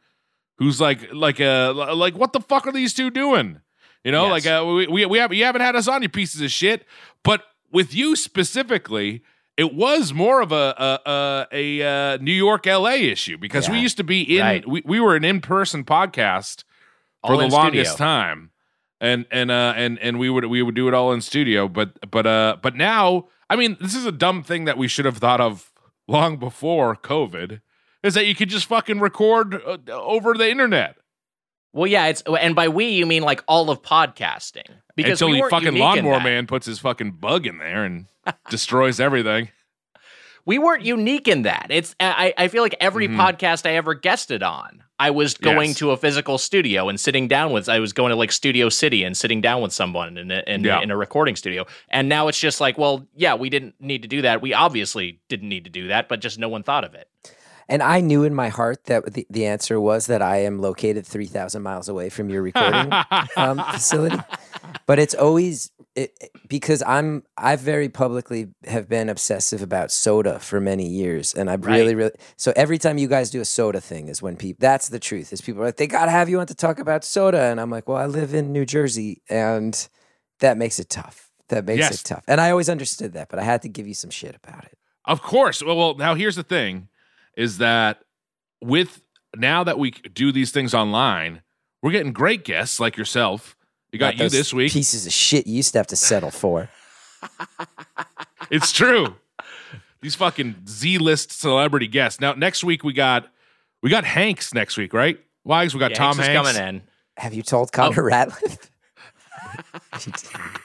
who's 0.57 0.79
like 0.79 1.11
like 1.13 1.39
a 1.39 1.71
like, 1.73 2.15
"What 2.15 2.31
the 2.33 2.39
fuck 2.41 2.65
are 2.67 2.71
these 2.71 2.93
two 2.93 3.09
doing?" 3.09 3.59
You 4.05 4.13
know, 4.13 4.33
Yes. 4.33 4.45
like 4.45 4.53
uh, 4.53 4.65
we 4.65 4.87
we 4.87 5.05
we 5.05 5.17
have 5.19 5.33
you 5.33 5.43
haven't 5.43 5.61
had 5.61 5.75
us 5.75 5.87
on, 5.89 6.01
you 6.01 6.09
pieces 6.09 6.39
of 6.41 6.49
shit. 6.51 6.85
But 7.23 7.43
with 7.71 7.93
you 7.93 8.15
specifically, 8.15 9.21
it 9.57 9.73
was 9.73 10.13
more 10.13 10.41
of 10.41 10.53
a 10.53 10.73
a, 10.77 10.99
a, 11.51 11.81
a 11.81 12.13
uh, 12.13 12.17
New 12.21 12.31
York 12.33 12.65
LA 12.65 12.93
issue 12.93 13.37
because 13.37 13.69
we 13.69 13.79
used 13.79 13.97
to 13.97 14.03
be 14.05 14.21
in 14.37 14.41
Right. 14.41 14.67
we, 14.67 14.81
we 14.85 14.99
were 15.01 15.15
an 15.17 15.25
in 15.25 15.41
person 15.41 15.83
podcast 15.83 16.63
All 17.23 17.31
for 17.31 17.41
the 17.41 17.47
longest 17.49 17.91
studio. 17.91 18.05
time, 18.05 18.51
and 19.01 19.25
and 19.31 19.51
uh 19.51 19.73
and 19.75 19.99
and 19.99 20.19
we 20.19 20.29
would 20.29 20.45
we 20.45 20.61
would 20.61 20.75
do 20.75 20.87
it 20.87 20.93
all 20.93 21.11
in 21.11 21.21
studio. 21.21 21.67
But 21.67 22.09
but 22.09 22.25
uh 22.25 22.57
but 22.61 22.75
now, 22.75 23.27
I 23.49 23.55
mean, 23.55 23.77
this 23.81 23.95
is 23.95 24.05
a 24.05 24.11
dumb 24.11 24.43
thing 24.43 24.65
that 24.65 24.77
we 24.77 24.87
should 24.87 25.05
have 25.05 25.17
thought 25.17 25.41
of 25.41 25.71
long 26.07 26.37
before 26.37 26.95
COVID. 26.95 27.61
Is 28.01 28.13
that 28.13 28.25
you 28.25 28.35
could 28.35 28.47
just 28.49 28.67
fucking 28.67 28.99
record 29.01 29.55
uh, 29.55 29.77
over 29.91 30.33
the 30.33 30.49
internet 30.49 30.95
Well, 31.73 31.85
yeah, 31.87 32.07
it's 32.07 32.21
and 32.21 32.55
by 32.55 32.69
we 32.69 32.85
you 32.85 33.05
mean 33.05 33.23
like 33.23 33.43
all 33.47 33.69
of 33.69 33.81
podcasting 33.81 34.69
because 34.95 35.21
until 35.21 35.31
we 35.41 35.49
fucking 35.49 35.75
lawnmower 35.75 36.21
man 36.21 36.47
puts 36.47 36.65
his 36.65 36.79
fucking 36.79 37.11
bug 37.19 37.45
in 37.45 37.57
there 37.57 37.83
and 37.83 38.05
destroys 38.49 39.01
everything. 39.01 39.49
We 40.49 40.57
weren't 40.57 40.83
unique 40.83 41.27
in 41.27 41.43
that. 41.43 41.67
It's 41.69 41.95
I 41.99 42.33
I 42.35 42.47
feel 42.47 42.63
like 42.63 42.75
every 42.79 43.07
Mhm. 43.07 43.17
podcast 43.17 43.69
I 43.69 43.75
ever 43.75 43.93
guested 43.93 44.41
on, 44.41 44.81
I 44.99 45.11
was 45.11 45.35
going 45.35 45.69
Yes. 45.69 45.77
to 45.77 45.91
a 45.91 45.97
physical 45.97 46.39
studio 46.39 46.89
and 46.89 46.99
sitting 46.99 47.27
down 47.27 47.51
with. 47.51 47.69
I 47.69 47.77
was 47.79 47.93
going 47.93 48.09
to 48.09 48.15
like 48.15 48.31
Studio 48.31 48.67
City 48.69 49.03
and 49.03 49.15
sitting 49.15 49.41
down 49.41 49.61
with 49.61 49.73
someone 49.73 50.17
in 50.17 50.31
a, 50.31 50.41
in, 50.47 50.63
Yeah. 50.63 50.81
in 50.81 50.89
a 50.89 50.97
recording 50.97 51.35
studio. 51.35 51.67
And 51.89 52.09
now 52.09 52.29
it's 52.29 52.39
just 52.39 52.59
like, 52.59 52.79
well, 52.79 53.05
yeah, 53.15 53.35
we 53.35 53.51
didn't 53.51 53.75
need 53.79 54.01
to 54.01 54.07
do 54.07 54.23
that. 54.23 54.41
We 54.41 54.55
obviously 54.55 55.19
didn't 55.29 55.49
need 55.49 55.65
to 55.65 55.69
do 55.69 55.87
that, 55.89 56.09
but 56.09 56.19
just 56.19 56.39
no 56.39 56.49
one 56.49 56.63
thought 56.63 56.83
of 56.83 56.95
it. 56.95 57.07
And 57.71 57.83
I 57.83 58.01
knew 58.01 58.23
in 58.23 58.33
my 58.33 58.49
heart 58.49 58.85
that 58.85 59.13
the, 59.13 59.27
the 59.29 59.45
answer 59.45 59.79
was 59.79 60.07
that 60.07 60.23
I 60.23 60.37
am 60.37 60.57
located 60.59 61.05
3,000 61.05 61.61
miles 61.61 61.87
away 61.87 62.09
from 62.09 62.27
your 62.31 62.41
recording 62.41 62.91
um, 63.37 63.63
facility. 63.71 64.17
But 64.87 64.97
it's 64.97 65.13
always 65.13 65.69
it, 66.03 66.17
it- 66.21 66.31
because 66.47 66.81
I'm 66.85 67.23
I 67.37 67.55
very 67.55 67.89
publicly 67.89 68.47
have 68.65 68.87
been 68.89 69.09
obsessive 69.09 69.61
about 69.61 69.91
soda 69.91 70.39
for 70.39 70.59
many 70.59 70.87
years, 70.87 71.33
and 71.33 71.49
I 71.49 71.55
really 71.55 71.95
really 71.95 72.11
so 72.37 72.51
every 72.55 72.77
time 72.77 72.97
you 72.97 73.07
guys 73.07 73.29
do 73.29 73.41
a 73.41 73.45
soda 73.45 73.81
thing 73.81 74.07
is 74.07 74.21
when 74.21 74.35
people 74.35 74.59
that's 74.67 74.89
the 74.89 74.99
truth 74.99 75.31
is 75.33 75.41
people 75.41 75.61
are 75.61 75.65
like 75.65 75.77
they 75.77 75.87
gotta 75.87 76.11
have 76.11 76.29
you 76.29 76.39
on 76.39 76.47
to 76.47 76.55
talk 76.55 76.79
about 76.79 77.03
soda, 77.03 77.41
and 77.51 77.59
I'm 77.61 77.69
like, 77.69 77.87
well, 77.87 77.97
I 77.97 78.05
live 78.07 78.33
in 78.33 78.51
New 78.51 78.65
Jersey, 78.65 79.21
and 79.29 79.73
that 80.39 80.57
makes 80.57 80.79
it 80.79 80.89
tough. 80.89 81.29
That 81.49 81.65
makes 81.65 81.79
Yes. 81.79 82.01
it 82.01 82.05
tough, 82.05 82.23
and 82.27 82.39
I 82.41 82.51
always 82.51 82.69
understood 82.69 83.13
that, 83.13 83.29
but 83.29 83.39
I 83.39 83.43
had 83.43 83.61
to 83.63 83.69
give 83.69 83.87
you 83.87 83.93
some 83.95 84.09
shit 84.11 84.35
about 84.35 84.65
it. 84.65 84.77
Of 85.05 85.21
course. 85.21 85.63
Well, 85.63 85.75
well, 85.77 85.95
now 85.95 86.13
here's 86.15 86.35
the 86.35 86.43
thing: 86.43 86.89
is 87.35 87.57
that 87.57 88.03
with 88.61 89.01
now 89.35 89.63
that 89.63 89.77
we 89.79 89.91
do 89.91 90.31
these 90.31 90.51
things 90.51 90.73
online, 90.73 91.41
we're 91.81 91.91
getting 91.91 92.13
great 92.13 92.43
guests 92.45 92.79
like 92.79 92.97
yourself. 92.97 93.55
You 93.91 93.99
got 93.99 94.17
Not 94.17 94.23
you 94.25 94.29
this 94.29 94.53
week. 94.53 94.71
Pieces 94.71 95.05
of 95.05 95.11
shit 95.11 95.47
you 95.47 95.55
used 95.55 95.73
to 95.73 95.79
have 95.79 95.87
to 95.87 95.95
settle 95.95 96.31
for. 96.31 96.69
It's 98.51 98.71
true. 98.71 99.15
These 100.01 100.15
fucking 100.15 100.63
Z-list 100.67 101.31
celebrity 101.39 101.85
guests. 101.87 102.19
Now 102.19 102.33
next 102.33 102.63
week 102.63 102.83
we 102.83 102.93
got 102.93 103.27
we 103.83 103.91
got 103.91 104.05
Hanks 104.05 104.53
next 104.55 104.75
week, 104.77 104.91
right? 104.93 105.19
Wags, 105.43 105.75
we 105.75 105.79
got 105.79 105.91
Yeah, 105.91 105.97
Tom 105.97 106.17
Hanks 106.17 106.27
Hanks. 106.29 106.51
coming 106.57 106.67
in. 106.75 106.81
Have 107.17 107.33
you 107.35 107.43
told 107.43 107.71
Connor 107.71 108.01
Ratliff? 108.03 108.69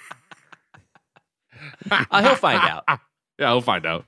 Uh, 1.90 2.22
he'll 2.22 2.34
find 2.36 2.60
out. 2.62 2.84
Uh, 2.88 2.96
Yeah, 3.38 3.50
we'll 3.50 3.62
find 3.62 3.84
out. 3.84 4.04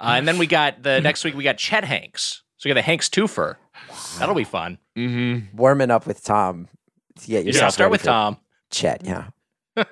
and 0.00 0.26
then 0.26 0.38
we 0.38 0.46
got 0.46 0.82
the 0.82 0.98
next 1.02 1.22
week 1.24 1.34
we 1.36 1.44
got 1.44 1.58
Chet 1.58 1.84
Hanks. 1.84 2.42
So 2.56 2.66
we 2.66 2.70
got 2.70 2.76
the 2.76 2.82
Hanks 2.82 3.10
twofer. 3.10 3.56
That'll 4.18 4.34
be 4.34 4.44
fun. 4.44 4.78
Mm-hmm. 4.96 5.54
Warming 5.56 5.90
up 5.90 6.06
with 6.06 6.24
Tom. 6.24 6.68
To 7.20 7.26
get 7.26 7.44
Yeah, 7.44 7.46
yourself 7.48 7.72
start 7.74 7.86
ready 7.86 7.90
with 7.92 8.00
for 8.02 8.06
Tom. 8.06 8.36
Chet, 8.70 9.02
yeah. 9.04 9.28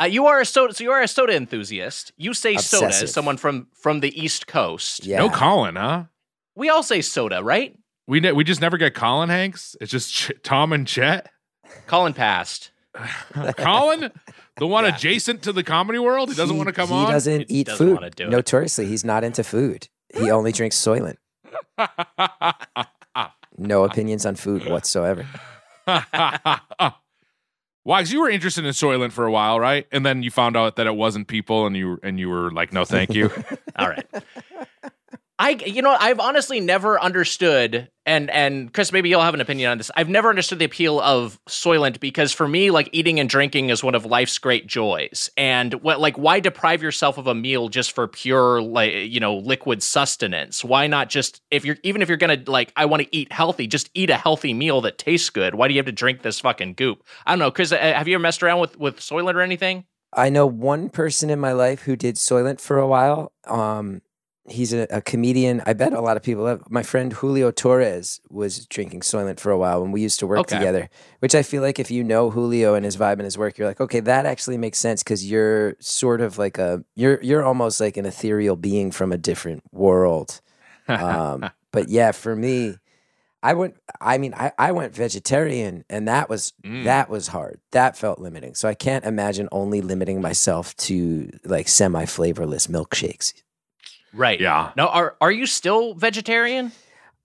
Uh, 0.00 0.06
you 0.06 0.26
are 0.26 0.40
a 0.40 0.44
soda, 0.44 0.74
so 0.74 0.82
you 0.82 0.90
are 0.90 1.00
a 1.02 1.06
soda 1.06 1.36
enthusiast. 1.36 2.12
You 2.16 2.34
say 2.34 2.56
soda 2.56 2.86
Obsessive. 2.86 3.04
as 3.04 3.12
someone 3.12 3.36
from 3.36 3.68
from 3.80 4.00
the 4.00 4.10
East 4.20 4.48
Coast. 4.48 5.06
Yeah. 5.06 5.18
No 5.18 5.30
Colin, 5.30 5.76
huh? 5.76 6.04
We 6.56 6.68
all 6.68 6.82
say 6.82 7.00
soda, 7.00 7.44
right? 7.44 7.76
We 8.08 8.18
ne- 8.18 8.32
we 8.32 8.42
just 8.42 8.60
never 8.60 8.76
get 8.76 8.94
Colin 8.94 9.28
Hanks. 9.28 9.76
It's 9.80 9.92
just 9.92 10.12
Ch- 10.12 10.32
Tom 10.42 10.72
and 10.72 10.84
Chet. 10.84 11.30
Colin 11.86 12.12
passed. 12.12 12.72
Colin, 13.56 14.10
the 14.56 14.66
one 14.66 14.82
Yeah. 14.88 14.96
adjacent 14.96 15.42
to 15.44 15.52
the 15.52 15.62
comedy 15.62 16.00
world, 16.00 16.28
he 16.28 16.34
doesn't 16.34 16.54
He- 16.54 16.58
want 16.58 16.68
to 16.68 16.72
come 16.74 16.88
he 16.88 16.94
on. 16.94 17.12
doesn't 17.12 17.48
He 17.48 17.58
eat 17.60 17.66
doesn't 17.68 17.86
eat 17.86 17.88
food. 17.88 17.94
wanna 17.94 18.10
do 18.10 18.24
it. 18.24 18.30
Notoriously, 18.30 18.86
he's 18.86 19.04
not 19.04 19.22
into 19.22 19.44
food. 19.44 19.88
He 20.12 20.28
only 20.28 20.50
drinks 20.50 20.76
Soylent. 20.76 21.18
No 23.56 23.84
opinions 23.84 24.26
on 24.26 24.36
food 24.36 24.66
whatsoever. 24.66 25.26
Why? 25.86 26.60
Because 28.00 28.12
you 28.12 28.20
were 28.20 28.30
interested 28.30 28.64
in 28.64 28.72
Soylent 28.72 29.12
for 29.12 29.26
a 29.26 29.30
while, 29.30 29.60
right? 29.60 29.86
And 29.92 30.04
then 30.06 30.22
you 30.22 30.30
found 30.30 30.56
out 30.56 30.76
that 30.76 30.86
it 30.86 30.96
wasn't 30.96 31.28
people, 31.28 31.66
and 31.66 31.76
you 31.76 31.98
and 32.02 32.18
you 32.18 32.30
were 32.30 32.50
like, 32.50 32.72
"No, 32.72 32.84
thank 32.84 33.14
you." 33.14 33.30
All 33.76 33.88
right. 33.88 34.06
I 35.38 35.50
you 35.66 35.82
know 35.82 35.96
I've 35.98 36.20
honestly 36.20 36.60
never 36.60 37.00
understood 37.00 37.88
and 38.06 38.30
and 38.30 38.72
Chris 38.72 38.92
maybe 38.92 39.08
you'll 39.08 39.22
have 39.22 39.34
an 39.34 39.40
opinion 39.40 39.70
on 39.70 39.78
this. 39.78 39.90
I've 39.96 40.08
never 40.08 40.28
understood 40.28 40.60
the 40.60 40.64
appeal 40.64 41.00
of 41.00 41.40
Soylent 41.48 41.98
because 41.98 42.32
for 42.32 42.46
me 42.46 42.70
like 42.70 42.88
eating 42.92 43.18
and 43.18 43.28
drinking 43.28 43.70
is 43.70 43.82
one 43.82 43.96
of 43.96 44.04
life's 44.04 44.38
great 44.38 44.68
joys. 44.68 45.30
And 45.36 45.74
what 45.74 46.00
like 46.00 46.16
why 46.16 46.38
deprive 46.38 46.82
yourself 46.82 47.18
of 47.18 47.26
a 47.26 47.34
meal 47.34 47.68
just 47.68 47.92
for 47.92 48.06
pure 48.06 48.62
like 48.62 48.92
you 48.94 49.18
know 49.18 49.36
liquid 49.36 49.82
sustenance? 49.82 50.62
Why 50.62 50.86
not 50.86 51.10
just 51.10 51.42
if 51.50 51.64
you're 51.64 51.78
even 51.82 52.00
if 52.00 52.08
you're 52.08 52.16
going 52.16 52.44
to 52.44 52.50
like 52.50 52.72
I 52.76 52.84
want 52.84 53.02
to 53.02 53.16
eat 53.16 53.32
healthy, 53.32 53.66
just 53.66 53.90
eat 53.94 54.10
a 54.10 54.16
healthy 54.16 54.54
meal 54.54 54.82
that 54.82 54.98
tastes 54.98 55.30
good. 55.30 55.56
Why 55.56 55.66
do 55.66 55.74
you 55.74 55.78
have 55.78 55.86
to 55.86 55.92
drink 55.92 56.22
this 56.22 56.38
fucking 56.40 56.74
goop? 56.74 57.02
I 57.26 57.32
don't 57.32 57.40
know 57.40 57.50
Chris 57.50 57.72
uh, 57.72 57.78
have 57.78 58.06
you 58.06 58.14
ever 58.14 58.22
messed 58.22 58.42
around 58.42 58.60
with 58.60 58.78
with 58.78 58.98
Soylent 58.98 59.34
or 59.34 59.40
anything? 59.40 59.84
I 60.16 60.30
know 60.30 60.46
one 60.46 60.90
person 60.90 61.28
in 61.28 61.40
my 61.40 61.52
life 61.52 61.82
who 61.82 61.96
did 61.96 62.14
Soylent 62.14 62.60
for 62.60 62.78
a 62.78 62.86
while. 62.86 63.32
Um, 63.48 64.00
he's 64.48 64.72
a, 64.72 64.86
a 64.90 65.00
comedian. 65.00 65.62
I 65.66 65.72
bet 65.72 65.92
a 65.92 66.00
lot 66.00 66.16
of 66.16 66.22
people 66.22 66.46
have. 66.46 66.62
My 66.70 66.82
friend 66.82 67.12
Julio 67.12 67.50
Torres 67.50 68.20
was 68.28 68.66
drinking 68.66 69.00
Soylent 69.00 69.40
for 69.40 69.50
a 69.50 69.58
while 69.58 69.80
when 69.82 69.92
we 69.92 70.00
used 70.02 70.18
to 70.20 70.26
work 70.26 70.40
Okay. 70.40 70.56
together. 70.56 70.90
Which 71.20 71.34
I 71.34 71.42
feel 71.42 71.62
like 71.62 71.78
if 71.78 71.90
you 71.90 72.04
know 72.04 72.30
Julio 72.30 72.74
and 72.74 72.84
his 72.84 72.96
vibe 72.96 73.14
and 73.14 73.22
his 73.22 73.38
work, 73.38 73.56
you're 73.58 73.68
like, 73.68 73.80
okay, 73.80 74.00
that 74.00 74.26
actually 74.26 74.58
makes 74.58 74.78
sense 74.78 75.02
because 75.02 75.28
you're 75.28 75.76
sort 75.80 76.20
of 76.20 76.38
like 76.38 76.58
a 76.58 76.84
you're 76.94 77.20
you're 77.22 77.44
almost 77.44 77.80
like 77.80 77.96
an 77.96 78.06
ethereal 78.06 78.56
being 78.56 78.90
from 78.90 79.12
a 79.12 79.18
different 79.18 79.62
world. 79.72 80.40
Um, 80.88 81.50
but 81.72 81.88
yeah, 81.88 82.12
for 82.12 82.36
me, 82.36 82.76
I 83.42 83.54
went. 83.54 83.76
I 84.00 84.18
mean, 84.18 84.34
I, 84.34 84.52
I 84.58 84.72
went 84.72 84.94
vegetarian, 84.94 85.84
and 85.90 86.08
that 86.08 86.28
was 86.28 86.52
Mm. 86.64 86.84
that 86.84 87.08
was 87.10 87.28
hard. 87.28 87.60
That 87.72 87.96
felt 87.96 88.18
limiting. 88.18 88.54
So 88.54 88.68
I 88.68 88.74
can't 88.74 89.04
imagine 89.04 89.48
only 89.52 89.80
limiting 89.82 90.20
myself 90.20 90.74
to 90.88 91.30
like 91.44 91.68
semi 91.68 92.04
flavorless 92.06 92.68
milkshakes. 92.68 93.34
Right. 94.14 94.40
yeah. 94.40 94.72
Now 94.76 94.88
are 94.88 95.16
are 95.20 95.30
you 95.32 95.46
still 95.46 95.94
vegetarian? 95.94 96.72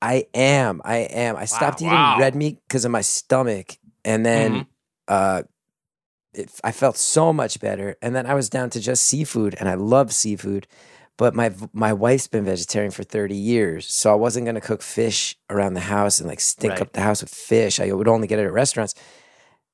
I 0.02 0.28
am. 0.34 0.82
I 0.86 0.98
am. 0.98 1.36
I 1.36 1.46
stopped 1.46 1.82
eating 1.82 1.92
wow. 1.94 2.18
red 2.20 2.34
meat 2.36 2.58
because 2.68 2.86
of 2.86 2.92
my 2.92 3.02
stomach, 3.02 3.78
and 4.06 4.26
then 4.26 4.52
Mhm. 4.62 4.66
uh, 5.10 5.44
it, 6.34 6.50
I 6.64 6.72
felt 6.72 6.96
so 6.98 7.34
much 7.34 7.60
better. 7.60 7.98
And 8.02 8.16
then 8.16 8.26
I 8.26 8.34
was 8.34 8.50
down 8.50 8.70
to 8.72 8.80
just 8.80 9.06
seafood, 9.06 9.56
and 9.60 9.68
I 9.68 9.74
love 9.74 10.14
seafood. 10.14 10.68
But 11.18 11.36
my 11.36 11.54
my 11.74 11.92
wife's 11.92 12.28
been 12.28 12.46
vegetarian 12.46 12.92
for 12.92 13.04
thirty 13.04 13.36
years, 13.36 13.94
so 13.94 14.10
I 14.12 14.16
wasn't 14.16 14.46
gonna 14.46 14.62
cook 14.62 14.82
fish 14.82 15.36
around 15.50 15.74
the 15.74 15.82
house 15.82 16.20
and 16.20 16.30
like 16.30 16.40
stink 16.40 16.74
Right. 16.74 16.82
up 16.82 16.94
the 16.94 17.02
house 17.02 17.22
with 17.22 17.34
fish. 17.34 17.80
I 17.82 17.92
would 17.92 18.08
only 18.08 18.26
get 18.28 18.40
it 18.40 18.46
at 18.46 18.54
restaurants. 18.54 18.94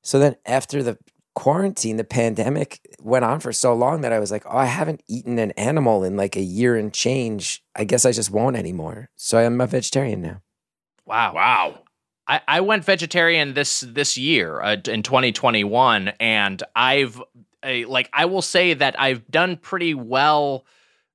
So 0.02 0.18
then 0.18 0.34
after 0.44 0.82
the 0.82 0.98
quarantine, 1.36 1.98
the 1.98 2.04
pandemic 2.04 2.80
went 3.00 3.24
on 3.24 3.38
for 3.38 3.52
so 3.52 3.72
long 3.74 4.00
that 4.00 4.12
I 4.12 4.18
was 4.18 4.32
like, 4.32 4.44
oh, 4.46 4.56
I 4.56 4.64
haven't 4.64 5.02
eaten 5.06 5.38
an 5.38 5.52
animal 5.52 6.02
in 6.02 6.16
like 6.16 6.34
a 6.34 6.40
year 6.40 6.74
and 6.74 6.92
change. 6.92 7.62
I 7.76 7.84
guess 7.84 8.04
I 8.04 8.10
just 8.10 8.30
won't 8.30 8.56
anymore. 8.56 9.10
So 9.14 9.38
I'm 9.38 9.60
a 9.60 9.66
vegetarian 9.66 10.22
now. 10.22 10.40
Wow. 11.04 11.34
Wow. 11.34 11.78
I, 12.26 12.40
I 12.48 12.60
went 12.62 12.84
vegetarian 12.84 13.54
this 13.54 13.80
this 13.80 14.18
year 14.18 14.60
uh, 14.60 14.76
in 14.86 15.04
2021, 15.04 16.08
and 16.18 16.60
I've 16.74 17.22
uh, 17.62 17.86
like 17.86 18.10
I 18.12 18.24
will 18.24 18.42
say 18.42 18.74
that 18.74 18.98
I've 19.00 19.30
done 19.30 19.58
pretty 19.58 19.94
well 19.94 20.64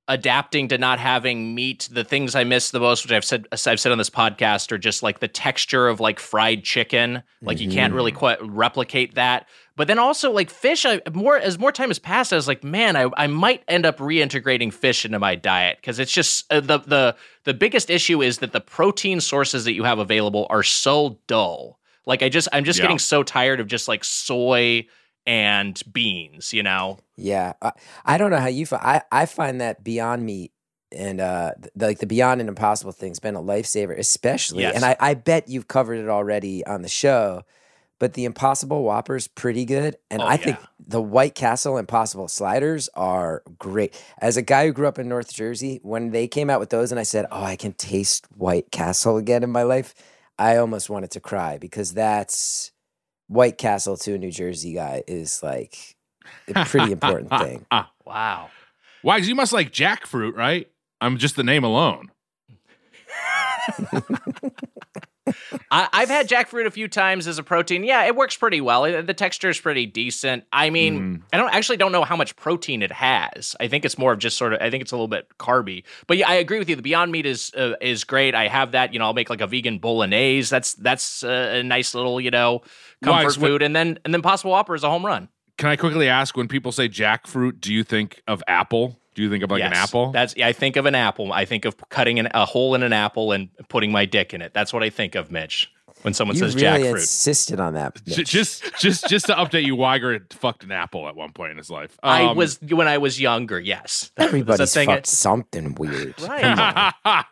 adapting 0.08 0.68
to 0.68 0.78
not 0.78 0.98
having 0.98 1.54
meat. 1.54 1.88
The 1.92 2.04
things 2.04 2.34
I 2.34 2.44
miss 2.44 2.70
the 2.70 2.80
most, 2.80 3.04
which 3.04 3.12
I've 3.12 3.24
said 3.24 3.46
I've 3.52 3.80
said 3.80 3.92
on 3.92 3.98
this 3.98 4.08
podcast, 4.08 4.72
are 4.72 4.78
just 4.78 5.02
like 5.02 5.20
the 5.20 5.28
texture 5.28 5.86
of 5.86 6.00
like 6.00 6.18
fried 6.18 6.64
chicken. 6.64 7.22
Like 7.42 7.60
you 7.60 7.70
can't 7.70 7.92
really 7.92 8.12
quite 8.12 8.38
replicate 8.42 9.16
that. 9.16 9.48
But 9.74 9.88
then 9.88 9.98
also 9.98 10.30
like 10.30 10.50
fish, 10.50 10.84
I 10.84 11.00
more 11.12 11.38
as 11.38 11.58
more 11.58 11.72
time 11.72 11.88
has 11.88 11.98
passed, 11.98 12.32
I 12.32 12.36
was 12.36 12.46
like, 12.46 12.62
man, 12.62 12.94
I, 12.96 13.08
I 13.16 13.26
might 13.26 13.62
end 13.68 13.86
up 13.86 13.98
reintegrating 13.98 14.72
fish 14.72 15.04
into 15.04 15.18
my 15.18 15.34
diet 15.34 15.78
because 15.80 15.98
it's 15.98 16.12
just 16.12 16.50
uh, 16.52 16.60
the 16.60 16.78
the 16.80 17.16
the 17.44 17.54
biggest 17.54 17.88
issue 17.88 18.20
is 18.22 18.38
that 18.38 18.52
the 18.52 18.60
protein 18.60 19.20
sources 19.20 19.64
that 19.64 19.72
you 19.72 19.84
have 19.84 19.98
available 19.98 20.46
are 20.50 20.62
so 20.62 21.18
dull. 21.26 21.78
Like 22.04 22.22
I 22.22 22.28
just 22.28 22.48
I'm 22.52 22.64
just 22.64 22.78
Yeah. 22.78 22.84
getting 22.84 22.98
so 22.98 23.22
tired 23.22 23.60
of 23.60 23.66
just 23.66 23.88
like 23.88 24.04
soy 24.04 24.86
and 25.26 25.80
beans, 25.92 26.52
you 26.52 26.62
know. 26.62 26.98
Yeah, 27.16 27.52
I, 27.62 27.72
I 28.04 28.18
don't 28.18 28.30
know 28.30 28.40
how 28.40 28.48
you 28.48 28.66
find. 28.66 28.82
I 28.84 29.02
I 29.10 29.26
find 29.26 29.60
that 29.60 29.82
Beyond 29.84 30.24
Meat 30.26 30.52
and 30.90 31.20
uh 31.20 31.52
th- 31.60 31.72
like 31.76 31.98
the 32.00 32.06
Beyond 32.06 32.40
and 32.40 32.48
Impossible 32.48 32.92
thing's 32.92 33.20
been 33.20 33.36
a 33.36 33.42
lifesaver, 33.42 33.96
especially. 33.98 34.62
Yes. 34.64 34.74
And 34.74 34.84
I 34.84 34.96
I 35.00 35.14
bet 35.14 35.48
you've 35.48 35.68
covered 35.68 35.94
it 35.94 36.08
already 36.10 36.66
on 36.66 36.82
the 36.82 36.88
show. 36.88 37.42
But 38.02 38.14
the 38.14 38.24
Impossible 38.24 38.82
Whopper's 38.82 39.28
pretty 39.28 39.64
good, 39.64 39.96
and 40.10 40.20
Oh, 40.20 40.26
I 40.26 40.36
think 40.36 40.56
the 40.84 41.00
White 41.00 41.36
Castle 41.36 41.78
Impossible 41.78 42.26
Sliders 42.26 42.88
are 42.96 43.44
great. 43.60 43.94
As 44.18 44.36
a 44.36 44.42
guy 44.42 44.66
who 44.66 44.72
grew 44.72 44.88
up 44.88 44.98
in 44.98 45.08
North 45.08 45.32
Jersey, 45.32 45.78
when 45.84 46.10
they 46.10 46.26
came 46.26 46.50
out 46.50 46.58
with 46.58 46.70
those, 46.70 46.90
and 46.90 46.98
I 46.98 47.04
said, 47.04 47.26
"Oh, 47.30 47.44
I 47.44 47.54
can 47.54 47.74
taste 47.74 48.26
White 48.36 48.72
Castle 48.72 49.18
again 49.18 49.44
in 49.44 49.50
my 49.52 49.62
life," 49.62 49.94
I 50.36 50.56
almost 50.56 50.90
wanted 50.90 51.12
to 51.12 51.20
cry 51.20 51.58
because 51.58 51.94
that's 51.94 52.72
White 53.28 53.56
Castle 53.56 53.96
to 53.98 54.14
a 54.14 54.18
New 54.18 54.32
Jersey 54.32 54.72
guy 54.74 55.04
is 55.06 55.40
like 55.40 55.94
a 56.52 56.64
pretty 56.64 56.90
important 56.90 57.30
thing. 57.30 57.66
Wow. 58.04 58.50
Why? 59.02 59.20
'Cause 59.20 59.28
you 59.28 59.36
must 59.36 59.52
like 59.52 59.70
jackfruit, 59.70 60.34
right? 60.34 60.68
I'm 61.00 61.18
just 61.18 61.36
the 61.36 61.44
name 61.44 61.62
alone. 61.62 62.10
I, 65.70 65.88
I've 65.92 66.08
had 66.08 66.28
jackfruit 66.28 66.66
a 66.66 66.70
few 66.70 66.88
times 66.88 67.26
as 67.26 67.38
a 67.38 67.42
protein. 67.42 67.84
Yeah, 67.84 68.04
it 68.04 68.16
works 68.16 68.36
pretty 68.36 68.60
well. 68.60 68.84
It- 68.84 69.06
the 69.06 69.14
texture 69.14 69.48
is 69.48 69.60
pretty 69.60 69.86
decent. 69.86 70.44
I 70.52 70.70
mean, 70.70 70.92
Mm. 71.00 71.22
I 71.32 71.36
don't 71.36 71.52
actually 71.54 71.76
don't 71.76 71.92
know 71.92 72.04
how 72.04 72.16
much 72.16 72.34
protein 72.36 72.82
it 72.82 72.92
has. 72.92 73.54
I 73.60 73.68
think 73.68 73.84
it's 73.84 73.96
more 73.98 74.12
of 74.12 74.18
just 74.18 74.36
sort 74.36 74.52
of. 74.52 74.60
I 74.60 74.70
think 74.70 74.82
it's 74.82 74.92
a 74.92 74.96
little 74.96 75.08
bit 75.08 75.26
carby. 75.38 75.84
But 76.06 76.16
yeah, 76.16 76.28
I 76.28 76.34
agree 76.34 76.58
with 76.58 76.68
you. 76.68 76.76
The 76.76 76.82
Beyond 76.82 77.12
Meat 77.12 77.26
is 77.26 77.52
uh, 77.56 77.74
is 77.80 78.04
great. 78.04 78.34
I 78.34 78.48
have 78.48 78.72
that. 78.72 78.92
You 78.92 78.98
know, 78.98 79.06
I'll 79.06 79.14
make 79.14 79.30
like 79.30 79.40
a 79.40 79.46
vegan 79.46 79.78
bolognese. 79.78 80.50
That's 80.50 80.74
that's 80.74 81.22
uh, 81.22 81.52
a 81.54 81.62
nice 81.62 81.94
little 81.94 82.20
you 82.20 82.30
know 82.30 82.62
comfort 83.02 83.24
Wise, 83.24 83.38
what- 83.38 83.46
food. 83.48 83.62
And 83.62 83.74
then 83.76 83.98
and 84.04 84.12
then 84.12 84.22
Possible 84.22 84.50
Whopper 84.52 84.74
is 84.74 84.82
a 84.84 84.90
home 84.90 85.06
run. 85.06 85.28
Can 85.58 85.68
I 85.68 85.76
quickly 85.76 86.08
ask 86.08 86.36
when 86.36 86.48
people 86.48 86.72
say 86.72 86.88
jackfruit, 86.88 87.60
do 87.60 87.72
you 87.72 87.84
think 87.84 88.22
of 88.26 88.42
apple? 88.48 88.98
Do 89.14 89.22
you 89.22 89.30
think 89.30 89.44
of 89.44 89.50
like 89.50 89.62
an 89.62 89.72
apple? 89.74 90.10
That's 90.12 90.34
I 90.42 90.52
think 90.52 90.76
of 90.76 90.86
an 90.86 90.94
apple. 90.94 91.32
I 91.32 91.44
think 91.44 91.64
of 91.64 91.76
cutting 91.90 92.18
an, 92.18 92.28
a 92.32 92.44
hole 92.46 92.74
in 92.74 92.82
an 92.82 92.92
apple 92.92 93.32
and 93.32 93.48
putting 93.68 93.92
my 93.92 94.04
dick 94.06 94.32
in 94.32 94.40
it. 94.42 94.52
That's 94.54 94.72
what 94.72 94.82
I 94.82 94.90
think 94.90 95.14
of, 95.14 95.30
Mitch. 95.30 95.70
When 96.00 96.14
someone 96.14 96.34
You 96.36 96.40
says 96.40 96.56
really 96.56 96.82
jackfruit. 96.82 97.00
insisted 97.00 97.60
on 97.60 97.74
that. 97.74 98.00
Mitch. 98.06 98.28
just 98.28 98.64
just 98.80 99.08
just 99.08 99.26
to 99.26 99.34
update 99.34 99.64
you, 99.64 99.76
Weiger 99.76 100.14
had 100.14 100.32
fucked 100.32 100.64
an 100.64 100.72
apple 100.72 101.06
at 101.06 101.14
one 101.14 101.30
point 101.32 101.52
in 101.52 101.58
his 101.58 101.70
life. 101.70 101.96
I 102.02 102.24
Um, 102.24 102.36
was 102.36 102.58
when 102.60 102.88
I 102.88 102.98
was 102.98 103.20
younger. 103.20 103.60
Yes, 103.60 104.10
That 104.16 104.24
a 104.24 104.26
everybody's 104.28 104.74
thing 104.74 104.88
fucked 104.88 105.06
it- 105.06 105.10
something 105.10 105.74
weird. 105.76 106.20
Right. 106.20 106.92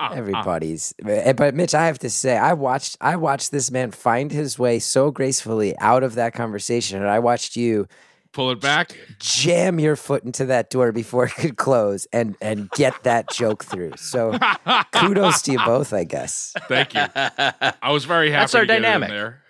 Everybody's, 0.00 0.94
eh, 1.06 1.32
but 1.34 1.54
Mitch, 1.54 1.74
I 1.74 1.86
have 1.86 1.98
to 2.00 2.10
say, 2.10 2.36
I 2.38 2.52
watched, 2.54 2.96
I 3.00 3.16
watched 3.16 3.50
this 3.52 3.70
man 3.70 3.90
find 3.90 4.32
his 4.32 4.58
way 4.58 4.78
so 4.78 5.10
gracefully 5.10 5.76
out 5.78 6.02
of 6.02 6.14
that 6.14 6.32
conversation, 6.32 6.98
and 7.00 7.08
I 7.10 7.18
watched 7.18 7.54
you 7.56 7.86
Pull 8.32 8.52
it 8.52 8.60
back. 8.60 8.96
jam 9.18 9.80
your 9.80 9.96
foot 9.96 10.22
into 10.22 10.44
that 10.46 10.70
door 10.70 10.92
before 10.92 11.24
it 11.24 11.34
could 11.34 11.56
close 11.56 12.06
and 12.12 12.36
and 12.40 12.70
get 12.70 13.02
that 13.02 13.28
joke 13.30 13.64
through. 13.64 13.92
So 13.96 14.38
kudos 14.92 15.42
to 15.42 15.52
you 15.52 15.58
both, 15.64 15.92
I 15.92 16.04
guess. 16.04 16.54
Thank 16.68 16.94
you. 16.94 17.04
I 17.14 17.90
was 17.90 18.04
very 18.04 18.30
happy. 18.30 18.42
That's 18.42 18.54
our 18.54 18.60
to 18.62 18.66
get 18.68 18.74
it 18.74 18.76
in 18.76 18.82
dynamic. 18.82 19.08
there. 19.08 19.42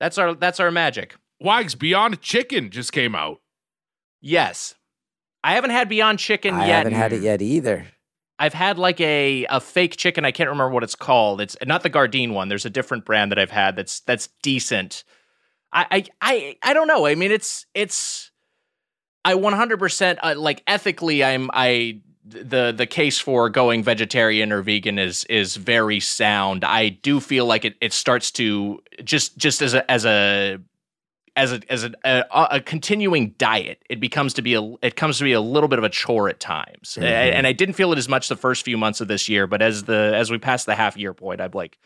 That's 0.00 0.16
our 0.18 0.34
that's 0.34 0.60
our 0.60 0.70
magic. 0.70 1.16
Wags 1.40 1.74
Beyond 1.74 2.20
Chicken 2.22 2.70
just 2.70 2.92
came 2.92 3.14
out. 3.14 3.40
Yes, 4.22 4.74
I 5.42 5.52
haven't 5.54 5.70
had 5.70 5.88
Beyond 5.90 6.18
Chicken 6.18 6.54
I 6.54 6.66
yet. 6.66 6.74
I 6.74 6.78
haven't 6.78 6.92
had 6.94 7.12
it 7.12 7.22
yet 7.22 7.42
either. 7.42 7.86
I've 8.38 8.54
had 8.54 8.78
like 8.78 9.00
a 9.00 9.46
a 9.50 9.60
fake 9.60 9.96
chicken. 9.98 10.24
I 10.24 10.32
can't 10.32 10.48
remember 10.48 10.72
what 10.72 10.82
it's 10.82 10.94
called. 10.94 11.40
It's 11.40 11.56
not 11.64 11.82
the 11.82 11.90
Gardein 11.90 12.32
one. 12.32 12.48
There's 12.48 12.64
a 12.64 12.70
different 12.70 13.04
brand 13.04 13.30
that 13.30 13.38
I've 13.38 13.50
had 13.50 13.76
that's 13.76 14.00
that's 14.00 14.30
decent. 14.42 15.04
I 15.74 15.86
I 15.90 16.04
I, 16.20 16.56
I 16.62 16.72
don't 16.74 16.86
know. 16.88 17.06
I 17.06 17.14
mean, 17.16 17.32
it's 17.32 17.66
it's. 17.74 18.30
I 19.26 19.34
100% 19.34 20.18
uh, 20.22 20.34
like 20.36 20.62
ethically. 20.66 21.24
I'm 21.24 21.50
I 21.52 22.00
the 22.26 22.72
the 22.76 22.86
case 22.86 23.18
for 23.18 23.48
going 23.50 23.82
vegetarian 23.82 24.52
or 24.52 24.62
vegan 24.62 24.98
is 24.98 25.24
is 25.24 25.56
very 25.56 25.98
sound. 26.00 26.62
I 26.64 26.90
do 26.90 27.20
feel 27.20 27.46
like 27.46 27.64
it 27.64 27.74
it 27.80 27.92
starts 27.92 28.30
to 28.32 28.80
just 29.02 29.36
just 29.38 29.62
as 29.62 29.74
a 29.74 29.90
as 29.90 30.04
a 30.06 30.58
as 31.36 31.52
a 31.52 31.60
as 31.70 31.84
a, 31.84 31.92
a, 32.04 32.24
a 32.52 32.60
continuing 32.60 33.34
diet, 33.38 33.82
it 33.90 33.98
becomes 33.98 34.34
to 34.34 34.42
be 34.42 34.54
a 34.54 34.62
it 34.82 34.94
comes 34.96 35.18
to 35.18 35.24
be 35.24 35.32
a 35.32 35.40
little 35.40 35.68
bit 35.68 35.78
of 35.78 35.84
a 35.84 35.88
chore 35.90 36.28
at 36.28 36.38
times. 36.38 36.96
A- 37.00 37.04
And 37.34 37.46
I 37.46 37.52
didn't 37.52 37.74
feel 37.74 37.92
it 37.92 37.98
as 37.98 38.08
much 38.08 38.28
the 38.28 38.36
first 38.36 38.64
few 38.64 38.76
months 38.78 39.00
of 39.00 39.08
this 39.08 39.28
year, 39.28 39.46
but 39.46 39.60
as 39.62 39.84
the 39.84 40.12
as 40.14 40.30
we 40.30 40.38
pass 40.38 40.64
the 40.64 40.74
half 40.74 40.96
year 40.96 41.12
point, 41.14 41.40
I'm 41.40 41.50
like 41.54 41.78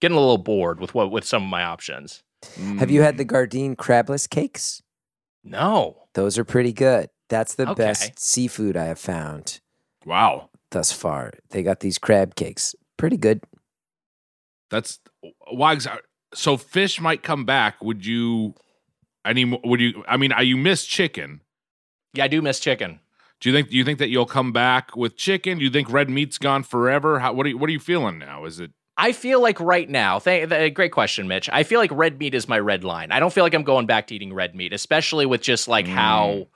getting 0.00 0.16
a 0.16 0.20
little 0.20 0.38
bored 0.38 0.80
with 0.80 0.94
what 0.94 1.10
with 1.10 1.24
some 1.24 1.42
of 1.44 1.48
my 1.48 1.64
options. 1.64 2.22
Have 2.78 2.90
you 2.90 3.02
had 3.02 3.16
the 3.18 3.24
Gardein 3.24 3.76
crabless 3.76 4.28
cakes? 4.28 4.82
No. 5.42 6.06
Those 6.14 6.38
are 6.38 6.44
pretty 6.44 6.72
good. 6.72 7.10
That's 7.28 7.54
the 7.54 7.68
Okay. 7.70 7.82
best 7.84 8.18
seafood 8.18 8.76
I 8.76 8.84
have 8.84 8.98
found 8.98 9.60
Wow. 10.06 10.50
thus 10.70 10.92
far. 10.92 11.32
They 11.50 11.62
got 11.62 11.80
these 11.80 11.98
crab 11.98 12.34
cakes. 12.36 12.74
Pretty 12.96 13.16
good. 13.16 13.40
That's 14.70 14.98
Wags. 15.52 15.86
uh, 15.86 15.96
So 16.34 16.56
fish 16.56 17.00
might 17.00 17.22
come 17.22 17.44
back. 17.44 17.82
Would 17.82 18.04
you? 18.04 18.54
Any? 19.24 19.44
Would 19.44 19.80
you? 19.80 20.02
I 20.08 20.16
mean, 20.16 20.32
I 20.32 20.40
you 20.42 20.56
miss 20.56 20.84
chicken. 20.84 21.40
Yeah, 22.12 22.24
I 22.24 22.28
do 22.28 22.42
miss 22.42 22.58
chicken. 22.60 23.00
Do 23.40 23.48
you 23.48 23.54
think? 23.54 23.70
Do 23.70 23.76
you 23.76 23.84
think 23.84 23.98
that 24.00 24.08
you'll 24.08 24.26
come 24.26 24.52
back 24.52 24.96
with 24.96 25.16
chicken? 25.16 25.58
Do 25.58 25.64
you 25.64 25.70
think 25.70 25.90
red 25.90 26.10
meat's 26.10 26.38
gone 26.38 26.62
forever? 26.62 27.20
How, 27.20 27.32
what 27.32 27.46
are 27.46 27.50
you? 27.50 27.58
What 27.58 27.68
are 27.68 27.72
you 27.72 27.78
feeling 27.80 28.18
now? 28.18 28.44
Is 28.46 28.58
it? 28.60 28.72
I 28.96 29.12
feel 29.12 29.40
like 29.40 29.58
right 29.58 29.88
now, 29.88 30.18
th- 30.18 30.48
th- 30.48 30.74
great 30.74 30.92
question, 30.92 31.26
Mitch. 31.26 31.50
I 31.52 31.64
feel 31.64 31.80
like 31.80 31.90
red 31.92 32.18
meat 32.18 32.34
is 32.34 32.48
my 32.48 32.58
red 32.58 32.84
line. 32.84 33.10
I 33.10 33.20
don't 33.20 33.32
feel 33.32 33.44
like 33.44 33.54
I'm 33.54 33.64
going 33.64 33.86
back 33.86 34.06
to 34.08 34.14
eating 34.14 34.32
red 34.32 34.54
meat, 34.54 34.72
especially 34.72 35.26
with 35.26 35.40
just 35.40 35.66
like 35.66 35.86
how 35.86 36.46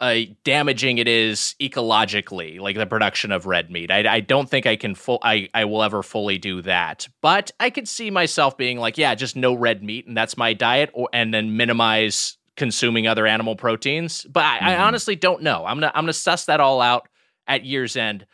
uh, 0.00 0.20
damaging 0.44 0.98
it 0.98 1.08
is 1.08 1.54
ecologically, 1.60 2.58
like 2.60 2.76
the 2.76 2.86
production 2.86 3.32
of 3.32 3.46
red 3.46 3.70
meat. 3.70 3.90
I, 3.90 4.14
I 4.16 4.20
don't 4.20 4.48
think 4.48 4.66
I 4.66 4.76
can 4.76 4.94
full. 4.94 5.18
I 5.22 5.48
I 5.54 5.64
will 5.64 5.82
ever 5.82 6.02
fully 6.02 6.38
do 6.38 6.62
that, 6.62 7.08
but 7.22 7.50
I 7.60 7.70
could 7.70 7.88
see 7.88 8.10
myself 8.10 8.56
being 8.56 8.78
like, 8.78 8.98
yeah, 8.98 9.14
just 9.14 9.36
no 9.36 9.54
red 9.54 9.82
meat, 9.82 10.06
and 10.06 10.16
that's 10.16 10.36
my 10.36 10.52
diet, 10.52 10.90
or 10.92 11.08
and 11.12 11.32
then 11.32 11.56
minimize 11.56 12.36
consuming 12.56 13.06
other 13.06 13.26
animal 13.26 13.56
proteins. 13.56 14.24
But 14.24 14.44
I, 14.44 14.74
I 14.74 14.78
honestly 14.78 15.16
don't 15.16 15.42
know. 15.42 15.64
I'm 15.64 15.76
gonna 15.76 15.92
I'm 15.94 16.04
gonna 16.04 16.12
suss 16.12 16.46
that 16.46 16.60
all 16.60 16.80
out 16.80 17.08
at 17.46 17.64
year's 17.64 17.96
end. 17.96 18.26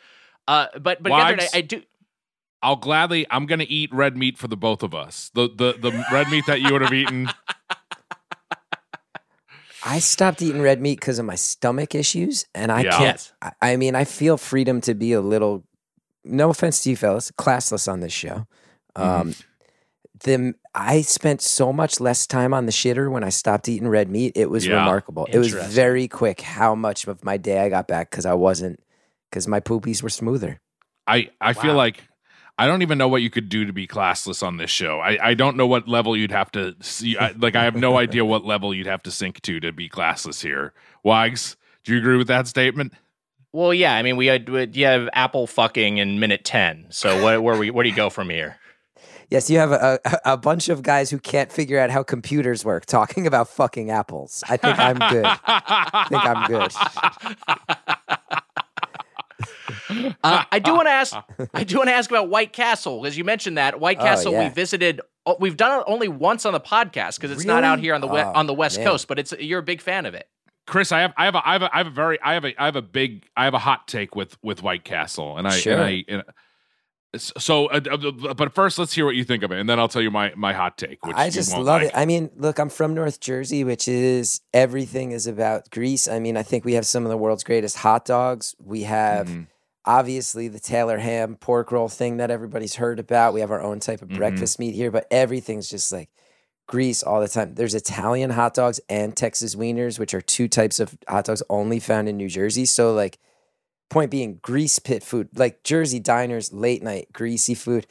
Uh, 0.47 0.67
but 0.79 1.03
but 1.03 1.11
Wags? 1.11 1.49
I, 1.53 1.57
I 1.57 1.61
do. 1.61 1.81
I'll 2.61 2.75
gladly. 2.75 3.25
I'm 3.29 3.45
gonna 3.45 3.65
eat 3.67 3.93
red 3.93 4.17
meat 4.17 4.37
for 4.37 4.47
the 4.47 4.57
both 4.57 4.83
of 4.83 4.93
us. 4.95 5.29
The 5.33 5.47
the 5.49 5.73
the 5.79 5.91
red 6.11 6.27
meat 6.29 6.45
that 6.47 6.61
you 6.61 6.71
would 6.73 6.81
have 6.81 6.93
eaten. 6.93 7.33
I 9.85 9.99
stopped 9.99 10.41
eating 10.41 10.61
red 10.61 10.81
meat 10.81 10.99
because 10.99 11.19
of 11.19 11.25
my 11.25 11.35
stomach 11.35 11.95
issues, 11.95 12.45
and 12.55 12.71
I 12.71 12.83
Yeah. 12.83 12.97
can't. 12.97 13.31
I, 13.41 13.51
I 13.61 13.75
mean, 13.77 13.95
I 13.95 14.03
feel 14.03 14.37
freedom 14.37 14.81
to 14.81 14.93
be 14.93 15.13
a 15.13 15.21
little. 15.21 15.63
No 16.23 16.49
offense 16.49 16.81
to 16.83 16.89
you, 16.89 16.97
fellas, 16.97 17.31
classless 17.31 17.89
on 17.91 18.01
this 18.01 18.11
show. 18.11 18.47
Um, 18.95 19.33
the 20.23 20.55
I 20.73 21.01
spent 21.01 21.41
so 21.41 21.71
much 21.71 21.99
less 21.99 22.25
time 22.27 22.53
on 22.53 22.65
the 22.65 22.71
shitter 22.71 23.09
when 23.09 23.23
I 23.23 23.29
stopped 23.29 23.69
eating 23.69 23.87
red 23.87 24.09
meat. 24.09 24.33
It 24.35 24.49
was 24.49 24.67
Yeah. 24.67 24.73
remarkable. 24.79 25.27
It 25.31 25.37
was 25.37 25.53
very 25.53 26.07
quick 26.07 26.41
how 26.41 26.75
much 26.75 27.07
of 27.07 27.23
my 27.23 27.37
day 27.37 27.59
I 27.59 27.69
got 27.69 27.87
back 27.87 28.09
because 28.09 28.25
I 28.25 28.33
wasn't 28.33 28.81
because 29.29 29.47
my 29.47 29.59
poopies 29.59 30.01
were 30.01 30.09
smoother. 30.09 30.59
I 31.05 31.29
I 31.39 31.53
feel 31.53 31.75
like 31.75 32.03
I 32.59 32.65
don't 32.65 32.81
even 32.81 32.97
know 32.97 33.07
what 33.07 33.21
you 33.21 33.29
could 33.29 33.49
do 33.49 33.65
to 33.65 33.73
be 33.73 33.85
classless 33.87 34.41
on 34.41 34.57
this 34.57 34.71
show. 34.71 34.99
I, 34.99 35.29
I 35.29 35.33
don't 35.35 35.57
know 35.57 35.67
what 35.67 35.87
level 35.87 36.17
you'd 36.17 36.31
have 36.31 36.51
to 36.53 36.75
see. 36.81 37.15
I, 37.17 37.31
like 37.31 37.55
I 37.55 37.63
have 37.63 37.75
no 37.75 37.97
idea 37.99 38.25
what 38.25 38.45
level 38.45 38.73
you'd 38.73 38.87
have 38.87 39.03
to 39.03 39.11
sink 39.11 39.41
to 39.41 39.59
to 39.59 39.71
be 39.71 39.87
classless 39.89 40.41
here. 40.41 40.73
Wags, 41.03 41.55
do 41.83 41.93
you 41.93 41.99
agree 41.99 42.17
with 42.17 42.27
that 42.27 42.47
statement? 42.47 42.93
Well, 43.53 43.73
yeah. 43.73 43.95
I 43.95 44.01
mean, 44.01 44.17
we 44.17 44.25
had 44.25 44.49
we- 44.49 44.67
you 44.73 44.85
have 44.85 45.07
Apple 45.13 45.45
fucking 45.47 45.97
in 45.99 46.19
minute 46.19 46.43
ten. 46.45 46.87
So 46.89 47.23
where 47.23 47.41
where 47.41 47.57
we 47.57 47.69
where 47.69 47.83
do 47.83 47.89
you 47.89 47.95
go 47.95 48.09
from 48.09 48.29
here? 48.29 48.57
Yes, 49.29 49.49
you 49.49 49.59
have 49.59 49.73
a, 49.73 49.99
a, 50.05 50.19
a 50.33 50.37
bunch 50.37 50.69
of 50.69 50.81
guys 50.81 51.09
who 51.09 51.19
can't 51.19 51.51
figure 51.51 51.77
out 51.79 51.89
how 51.89 52.01
computers 52.01 52.63
work 52.63 52.85
talking 52.85 53.27
about 53.27 53.49
fucking 53.49 53.91
apples. 53.91 54.41
I 54.47 54.55
think 54.55 54.79
I'm 54.79 54.97
good. 55.11 55.25
I 55.25 56.05
think 56.09 56.25
I'm 56.25 56.47
good. 56.47 56.71
Uh, 60.23 60.43
I 60.51 60.59
do 60.59 60.73
want 60.73 60.87
to 60.87 60.91
ask. 60.91 61.15
I 61.53 61.63
do 61.63 61.77
want 61.77 61.89
to 61.89 61.93
ask 61.93 62.09
about 62.09 62.29
White 62.29 62.53
Castle 62.53 63.01
because 63.01 63.17
you 63.17 63.23
mentioned 63.23 63.57
that 63.57 63.79
White 63.79 63.97
Oh, 63.99 64.03
Castle. 64.03 64.37
We 64.37 64.49
visited. 64.49 65.01
oh, 65.25 65.37
We've 65.39 65.57
done 65.57 65.79
it 65.79 65.83
only 65.87 66.07
once 66.07 66.45
on 66.45 66.53
the 66.53 66.59
podcast 66.59 67.15
because 67.17 67.31
it's 67.31 67.45
not 67.45 67.63
out 67.63 67.79
here 67.79 67.93
on 67.93 68.01
the 68.01 68.07
we- 68.07 68.19
Oh, 68.19 68.31
on 68.33 68.47
the 68.47 68.53
West 68.53 68.77
man. 68.79 68.87
Coast. 68.87 69.07
But 69.07 69.19
it's 69.19 69.33
you're 69.39 69.59
a 69.59 69.63
big 69.63 69.81
fan 69.81 70.05
of 70.05 70.13
it. 70.13 70.27
Chris, 70.65 70.91
I 70.91 70.99
have 71.01 71.13
I 71.17 71.25
have 71.25 71.35
a 71.35 71.47
I 71.47 71.53
have 71.53 71.61
a 71.63 71.75
I 71.75 71.77
have 71.77 71.87
a 71.87 71.91
very 71.91 72.21
I 72.21 72.33
have 72.33 72.43
a 72.45 72.61
I 72.61 72.65
have 72.65 72.75
a 72.75 72.81
big 72.81 73.25
I 73.37 73.45
have 73.45 73.53
a 73.53 73.59
hot 73.59 73.87
take 73.87 74.15
with 74.15 74.37
with 74.43 74.61
White 74.63 74.83
Castle, 74.83 75.37
and 75.37 75.47
I 75.47 75.51
Sure. 75.51 75.73
and 75.73 75.81
I. 75.81 76.03
And, 76.09 76.23
so, 77.15 77.67
uh, 77.67 77.79
uh, 77.89 78.33
but 78.33 78.53
first, 78.53 78.77
let's 78.77 78.93
hear 78.93 79.05
what 79.05 79.15
you 79.15 79.23
think 79.23 79.43
of 79.43 79.51
it, 79.51 79.59
and 79.59 79.69
then 79.69 79.79
I'll 79.79 79.87
tell 79.87 80.01
you 80.01 80.11
my 80.11 80.33
my 80.35 80.53
hot 80.53 80.77
take. 80.77 81.05
Which 81.05 81.15
I 81.15 81.29
just 81.29 81.53
love 81.53 81.65
like. 81.81 81.83
it. 81.83 81.91
I 81.95 82.05
mean, 82.05 82.29
look, 82.35 82.59
I'm 82.59 82.69
from 82.69 82.93
North 82.93 83.19
Jersey, 83.19 83.63
which 83.63 83.87
is 83.87 84.41
everything 84.53 85.11
is 85.11 85.25
about 85.25 85.69
grease. 85.71 86.07
I 86.07 86.19
mean, 86.19 86.35
I 86.37 86.43
think 86.43 86.65
we 86.65 86.73
have 86.73 86.85
some 86.85 87.03
of 87.05 87.09
the 87.09 87.17
world's 87.17 87.43
greatest 87.43 87.77
hot 87.77 88.03
dogs. 88.05 88.55
We 88.59 88.83
have 88.83 89.27
Mhm. 89.27 89.47
obviously 89.85 90.47
the 90.49 90.59
Taylor 90.59 90.97
ham 90.97 91.35
pork 91.35 91.71
roll 91.71 91.87
thing 91.87 92.17
that 92.17 92.29
everybody's 92.29 92.75
heard 92.75 92.99
about. 92.99 93.33
We 93.33 93.39
have 93.39 93.51
our 93.51 93.61
own 93.61 93.79
type 93.79 94.01
of 94.01 94.09
Mhm. 94.09 94.17
breakfast 94.17 94.59
meat 94.59 94.75
here, 94.75 94.91
but 94.91 95.07
everything's 95.09 95.69
just 95.69 95.91
like 95.91 96.09
grease 96.67 97.01
all 97.01 97.21
the 97.21 97.29
time. 97.29 97.55
There's 97.55 97.73
Italian 97.73 98.31
hot 98.31 98.53
dogs 98.53 98.81
and 98.89 99.15
Texas 99.15 99.55
wieners, 99.55 99.97
which 99.97 100.13
are 100.13 100.19
two 100.19 100.49
types 100.49 100.81
of 100.81 100.97
hot 101.07 101.23
dogs 101.25 101.41
only 101.49 101.79
found 101.79 102.09
in 102.09 102.17
New 102.17 102.27
Jersey. 102.27 102.65
So 102.65 102.93
like 102.93 103.17
point 103.89 104.11
being 104.11 104.39
grease 104.41 104.79
pit 104.79 105.03
food, 105.03 105.29
like 105.35 105.63
Jersey 105.63 105.99
diners, 105.99 106.53
late 106.53 106.83
night 106.83 107.11
greasy 107.13 107.55
food. 107.55 107.87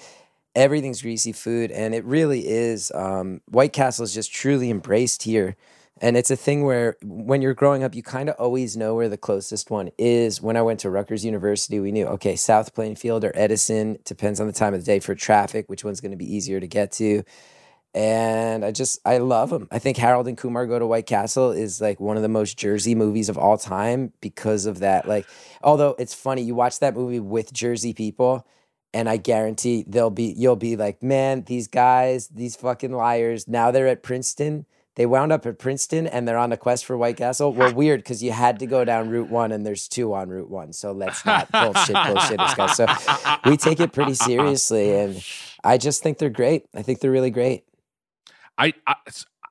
Everything's 0.54 1.02
greasy 1.02 1.32
food, 1.32 1.70
and 1.70 1.94
it 1.94 2.04
really 2.04 2.46
is. 2.48 2.90
Um, 2.94 3.42
White 3.46 3.74
Castle 3.74 4.04
is 4.04 4.14
just 4.14 4.32
truly 4.32 4.70
embraced 4.70 5.24
here. 5.24 5.56
And 6.00 6.16
it's 6.16 6.30
a 6.30 6.36
thing 6.36 6.64
where 6.64 6.96
when 7.02 7.40
you're 7.40 7.54
growing 7.54 7.82
up, 7.82 7.94
you 7.94 8.02
kind 8.02 8.28
of 8.28 8.36
always 8.38 8.76
know 8.76 8.94
where 8.94 9.08
the 9.08 9.16
closest 9.16 9.70
one 9.70 9.90
is. 9.96 10.42
When 10.42 10.56
I 10.56 10.62
went 10.62 10.80
to 10.80 10.90
Rutgers 10.90 11.24
University, 11.24 11.80
we 11.80 11.90
knew, 11.90 12.06
okay, 12.06 12.36
South 12.36 12.74
Plainfield 12.74 13.24
or 13.24 13.32
Edison, 13.34 13.98
depends 14.04 14.38
on 14.38 14.46
the 14.46 14.52
time 14.52 14.74
of 14.74 14.80
the 14.80 14.86
day 14.86 15.00
for 15.00 15.14
traffic, 15.14 15.68
which 15.68 15.84
one's 15.84 16.02
going 16.02 16.10
to 16.10 16.16
be 16.16 16.30
easier 16.30 16.60
to 16.60 16.66
get 16.66 16.92
to. 16.92 17.22
And 17.96 18.62
I 18.62 18.72
just, 18.72 19.00
I 19.06 19.18
love 19.18 19.48
them. 19.48 19.68
I 19.70 19.78
think 19.78 19.96
Harold 19.96 20.28
and 20.28 20.36
Kumar 20.36 20.66
Go 20.66 20.78
to 20.78 20.86
White 20.86 21.06
Castle 21.06 21.50
is 21.50 21.80
like 21.80 21.98
one 21.98 22.16
of 22.16 22.22
the 22.22 22.28
most 22.28 22.58
Jersey 22.58 22.94
movies 22.94 23.30
of 23.30 23.38
all 23.38 23.56
time 23.56 24.12
because 24.20 24.66
of 24.66 24.80
that. 24.80 25.08
Like, 25.08 25.26
although 25.62 25.96
it's 25.98 26.12
funny, 26.12 26.42
you 26.42 26.54
watch 26.54 26.78
that 26.80 26.94
movie 26.94 27.20
with 27.20 27.54
Jersey 27.54 27.94
people, 27.94 28.46
and 28.92 29.08
I 29.08 29.16
guarantee 29.16 29.84
they'll 29.88 30.10
be, 30.10 30.34
you'll 30.36 30.56
be 30.56 30.76
like, 30.76 31.02
man, 31.02 31.44
these 31.44 31.68
guys, 31.68 32.28
these 32.28 32.54
fucking 32.54 32.92
liars, 32.92 33.48
now 33.48 33.70
they're 33.70 33.88
at 33.88 34.02
Princeton 34.02 34.66
they 34.96 35.04
wound 35.04 35.30
up 35.30 35.44
at 35.44 35.58
Princeton 35.58 36.06
and 36.06 36.26
they're 36.26 36.38
on 36.38 36.52
a 36.52 36.56
quest 36.56 36.86
for 36.86 36.96
White 36.96 37.18
Castle. 37.18 37.52
Well, 37.52 37.72
weird 37.74 38.00
because 38.00 38.22
you 38.22 38.32
had 38.32 38.58
to 38.60 38.66
go 38.66 38.84
down 38.84 39.10
Route 39.10 39.28
One 39.28 39.52
and 39.52 39.64
there's 39.64 39.88
two 39.88 40.12
on 40.14 40.30
Route 40.30 40.50
One. 40.50 40.72
So 40.72 40.92
let's 40.92 41.24
not 41.24 41.52
bullshit, 41.52 41.94
bullshit 41.94 42.38
this 42.38 42.54
guy. 42.54 42.66
So 42.72 42.86
we 43.44 43.56
take 43.58 43.78
it 43.78 43.92
pretty 43.92 44.14
seriously, 44.14 44.94
and 44.94 45.22
I 45.62 45.76
just 45.78 46.02
think 46.02 46.18
they're 46.18 46.30
great. 46.30 46.64
I 46.74 46.82
think 46.82 47.00
they're 47.00 47.10
really 47.10 47.30
great. 47.30 47.64
I, 48.58 48.74
I 48.86 48.94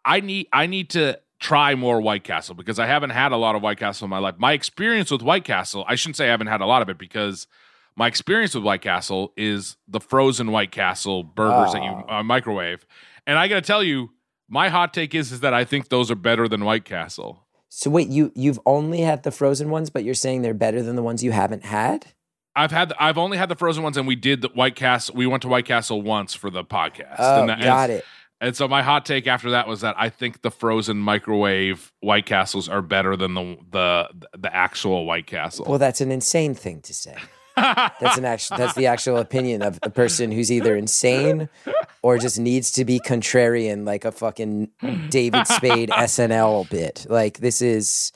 I 0.03 0.19
need 0.19 0.47
I 0.53 0.67
need 0.67 0.89
to 0.91 1.19
try 1.39 1.75
more 1.75 2.01
White 2.01 2.23
Castle 2.23 2.55
because 2.55 2.79
I 2.79 2.87
haven't 2.87 3.11
had 3.11 3.31
a 3.31 3.37
lot 3.37 3.55
of 3.55 3.61
White 3.61 3.77
Castle 3.77 4.05
in 4.05 4.09
my 4.09 4.19
life. 4.19 4.35
My 4.37 4.53
experience 4.53 5.11
with 5.11 5.21
White 5.21 5.43
Castle, 5.43 5.85
I 5.87 5.95
shouldn't 5.95 6.15
say 6.15 6.27
I 6.27 6.31
haven't 6.31 6.47
had 6.47 6.61
a 6.61 6.65
lot 6.65 6.81
of 6.81 6.89
it 6.89 6.97
because 6.97 7.47
my 7.95 8.07
experience 8.07 8.55
with 8.55 8.63
White 8.63 8.81
Castle 8.81 9.33
is 9.37 9.77
the 9.87 9.99
frozen 9.99 10.51
White 10.51 10.71
Castle 10.71 11.23
burgers 11.23 11.73
that 11.73 11.83
you 11.83 12.03
uh, 12.07 12.23
microwave. 12.23 12.85
And 13.27 13.37
I 13.37 13.47
got 13.47 13.55
to 13.55 13.61
tell 13.61 13.83
you, 13.83 14.11
my 14.47 14.69
hot 14.69 14.93
take 14.93 15.15
is 15.15 15.31
is 15.31 15.39
that 15.41 15.53
I 15.53 15.65
think 15.65 15.89
those 15.89 16.11
are 16.11 16.15
better 16.15 16.47
than 16.47 16.63
White 16.65 16.85
Castle. 16.85 17.45
So 17.69 17.89
wait, 17.89 18.07
you 18.09 18.31
you've 18.35 18.59
only 18.65 19.01
had 19.01 19.23
the 19.23 19.31
frozen 19.31 19.69
ones, 19.69 19.89
but 19.89 20.03
you're 20.03 20.13
saying 20.13 20.41
they're 20.41 20.53
better 20.53 20.81
than 20.81 20.95
the 20.95 21.03
ones 21.03 21.23
you 21.23 21.31
haven't 21.31 21.65
had? 21.65 22.07
I've 22.55 22.71
had 22.71 22.93
I've 22.99 23.17
only 23.17 23.37
had 23.37 23.49
the 23.49 23.55
frozen 23.55 23.83
ones, 23.83 23.97
and 23.97 24.07
we 24.07 24.15
did 24.15 24.41
the 24.41 24.49
White 24.49 24.75
Castle. 24.75 25.15
We 25.15 25.27
went 25.27 25.41
to 25.41 25.49
White 25.49 25.65
Castle 25.65 26.01
once 26.01 26.33
for 26.33 26.49
the 26.49 26.63
podcast. 26.63 27.15
Oh, 27.17 27.41
and 27.41 27.49
that, 27.49 27.61
got 27.61 27.89
and, 27.89 27.99
it. 27.99 28.05
And 28.41 28.55
so 28.55 28.67
my 28.67 28.83
hot 28.83 29.05
take 29.05 29.27
after 29.27 29.51
that 29.51 29.67
was 29.67 29.81
that 29.81 29.95
I 29.97 30.09
think 30.09 30.41
the 30.41 30.51
frozen 30.51 30.97
microwave 30.97 31.91
White 32.01 32.25
Castles 32.25 32.67
are 32.67 32.81
better 32.81 33.15
than 33.15 33.33
the 33.33 33.57
the 33.71 34.09
the 34.37 34.53
actual 34.53 35.05
White 35.05 35.25
Castle. 35.27 35.65
Well, 35.67 35.79
that's 35.79 36.01
an 36.01 36.11
insane 36.11 36.53
thing 36.53 36.81
to 36.81 36.93
say. 36.93 37.15
that's 37.55 38.17
an 38.17 38.25
actual 38.25 38.57
that's 38.57 38.73
the 38.73 38.87
actual 38.87 39.17
opinion 39.17 39.61
of 39.61 39.79
a 39.81 39.89
person 39.89 40.31
who's 40.31 40.51
either 40.51 40.75
insane 40.75 41.47
or 42.01 42.17
just 42.17 42.37
needs 42.37 42.69
to 42.73 42.83
be 42.83 42.99
contrarian 42.99 43.85
like 43.85 44.03
a 44.03 44.11
fucking 44.11 44.69
David 45.09 45.47
Spade 45.47 45.89
SNL 45.91 46.69
bit. 46.69 47.05
Like 47.09 47.37
this 47.37 47.61
is 47.61 48.11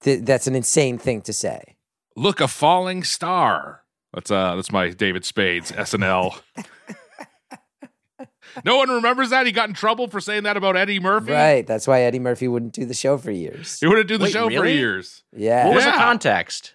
th- 0.00 0.24
that's 0.24 0.46
an 0.46 0.54
insane 0.54 0.96
thing 0.96 1.20
to 1.22 1.34
say. 1.34 1.76
Look, 2.16 2.40
a 2.40 2.48
falling 2.48 3.04
star. 3.04 3.82
That's 4.14 4.30
uh 4.30 4.56
that's 4.56 4.72
my 4.72 4.88
David 4.88 5.26
Spades 5.26 5.70
SNL. 5.72 6.40
No 8.64 8.76
one 8.76 8.88
remembers 8.88 9.30
that. 9.30 9.46
He 9.46 9.52
got 9.52 9.68
in 9.68 9.74
trouble 9.74 10.08
for 10.08 10.20
saying 10.20 10.44
that 10.44 10.56
about 10.56 10.76
Eddie 10.76 11.00
Murphy. 11.00 11.32
Right. 11.32 11.66
That's 11.66 11.86
why 11.86 12.02
Eddie 12.02 12.18
Murphy 12.18 12.48
wouldn't 12.48 12.72
do 12.72 12.84
the 12.84 12.94
show 12.94 13.18
for 13.18 13.30
years. 13.30 13.78
He 13.80 13.86
wouldn't 13.86 14.08
do 14.08 14.18
the 14.18 14.24
Wait, 14.24 14.32
show 14.32 14.48
for 14.48 14.66
years. 14.66 15.22
Yeah. 15.36 15.66
What 15.66 15.76
was 15.76 15.84
the 15.84 15.92
context? 15.92 16.74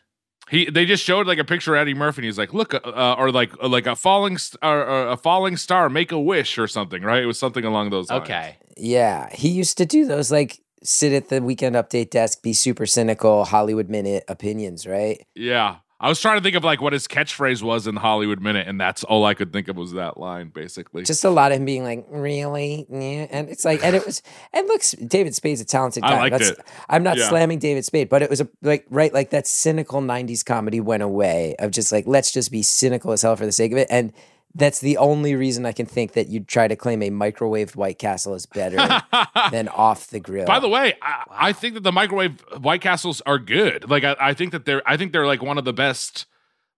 He 0.50 0.70
they 0.70 0.86
just 0.86 1.04
showed 1.04 1.26
like 1.26 1.40
a 1.40 1.44
picture 1.46 1.76
of 1.76 1.82
Eddie 1.82 1.94
Murphy 1.94 2.20
and 2.20 2.26
he's 2.26 2.38
like, 2.38 2.54
look, 2.54 2.74
uh, 2.74 3.16
or 3.18 3.32
like 3.32 3.52
uh, 3.62 3.68
like 3.68 3.88
a 3.88 3.96
falling 3.96 4.38
st- 4.38 4.60
or, 4.62 4.86
or 4.86 5.08
a 5.10 5.18
falling 5.18 5.58
star, 5.58 5.90
make 5.90 6.12
a 6.12 6.20
wish 6.20 6.58
or 6.58 6.68
something, 6.68 7.02
right? 7.02 7.24
It 7.24 7.26
was 7.26 7.40
something 7.40 7.64
along 7.64 7.90
those 7.92 8.10
lines. 8.10 8.24
Okay. 8.24 8.58
Yeah. 8.76 9.30
He 9.34 9.50
used 9.50 9.78
to 9.78 9.86
do 9.86 10.06
those 10.06 10.32
like 10.32 10.60
sit 10.84 11.14
at 11.14 11.30
the 11.30 11.42
weekend 11.42 11.76
update 11.76 12.10
desk, 12.10 12.42
be 12.42 12.54
super 12.54 12.86
cynical, 12.86 13.46
Hollywood 13.46 13.90
minute 13.90 14.26
opinions, 14.28 14.86
right? 14.86 15.26
Yeah. 15.34 15.78
I 16.00 16.10
was 16.10 16.20
trying 16.20 16.38
to 16.38 16.44
think 16.44 16.56
of 16.56 16.64
like 16.66 16.82
what 16.82 16.92
his 16.92 17.08
catchphrase 17.08 17.64
was 17.64 17.88
in 17.88 17.96
Hollywood 17.96 18.42
Minute, 18.42 18.68
and 18.68 18.80
that's 18.80 19.06
all 19.06 19.24
I 19.24 19.34
could 19.34 19.54
think 19.54 19.70
of 19.70 19.78
was 19.78 19.94
that 19.94 20.20
line, 20.20 20.50
basically. 20.50 21.04
Just 21.04 21.24
a 21.24 21.30
lot 21.30 21.52
of 21.52 21.60
him 21.60 21.66
being 21.66 21.84
like, 21.84 22.06
really? 22.10 22.86
Yeah. 22.90 23.28
And 23.32 23.48
it's 23.50 23.64
like, 23.64 23.84
and 23.84 23.96
it 23.96 24.06
was, 24.06 24.22
and 24.52 24.68
looks, 24.68 24.92
David 24.92 25.34
Spade's 25.34 25.62
a 25.62 25.66
talented 25.66 26.04
I 26.04 26.10
guy. 26.10 26.20
liked 26.20 26.40
That's, 26.40 26.50
it. 26.50 26.60
I'm 26.90 27.04
not 27.04 27.18
Yeah. 27.18 27.30
slamming 27.30 27.60
David 27.60 27.86
Spade, 27.86 28.10
but 28.10 28.22
it 28.22 28.30
was 28.30 28.42
a, 28.42 28.50
like, 28.62 28.86
right, 28.90 29.14
like 29.14 29.30
that 29.30 29.48
cynical 29.48 30.02
90s 30.02 30.44
comedy 30.44 30.82
went 30.82 31.04
away 31.04 31.56
of 31.60 31.72
just 31.72 31.92
like, 31.92 32.06
let's 32.06 32.32
just 32.34 32.52
be 32.52 32.64
cynical 32.64 33.14
as 33.14 33.22
hell 33.22 33.36
for 33.38 33.46
the 33.46 33.52
sake 33.54 33.72
of 33.72 33.78
it. 33.78 33.88
And 33.90 34.12
that's 34.56 34.80
the 34.80 34.98
only 34.98 35.36
reason 35.36 35.66
I 35.66 35.72
can 35.72 35.86
think 35.86 36.14
that 36.14 36.28
you'd 36.28 36.48
try 36.48 36.68
to 36.68 36.76
claim 36.76 37.02
a 37.02 37.10
microwaved 37.10 37.76
White 37.76 37.98
Castle 37.98 38.36
is 38.36 38.46
better 38.46 38.78
than 39.52 39.68
off 39.70 40.08
the 40.08 40.20
grill. 40.20 40.46
By 40.46 40.60
the 40.60 40.70
way, 40.70 40.94
I, 41.02 41.24
I 41.32 41.54
think 41.54 41.74
that 41.74 41.84
the 41.84 41.92
microwave 41.92 42.40
White 42.60 42.82
Castles 42.82 43.22
are 43.26 43.40
good. 43.40 43.90
Like 43.90 44.04
I, 44.04 44.16
I 44.20 44.34
think 44.34 44.52
that 44.52 44.66
they're 44.66 44.82
I 44.86 44.98
think 44.98 45.12
they're 45.12 45.26
like 45.26 45.42
one 45.42 45.58
of 45.58 45.66
the 45.66 45.74
best 45.74 46.28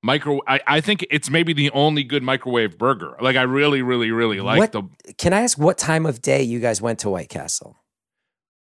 micro 0.02 0.40
I, 0.48 0.60
I 0.68 0.82
think 0.82 1.06
it's 1.10 1.30
maybe 1.30 1.52
the 1.52 1.72
only 1.72 2.04
good 2.04 2.24
microwave 2.24 2.78
burger. 2.78 3.16
Like 3.20 3.36
I 3.36 3.42
really, 3.42 3.82
really, 3.82 4.12
really 4.12 4.40
like 4.40 4.60
What- 4.60 4.72
the 4.72 4.84
can 5.18 5.34
I 5.34 5.42
ask 5.42 5.58
what 5.58 5.78
time 5.78 6.06
of 6.06 6.22
day 6.22 6.44
you 6.44 6.60
guys 6.60 6.82
went 6.82 7.00
to 7.00 7.10
White 7.10 7.30
Castle? 7.30 7.76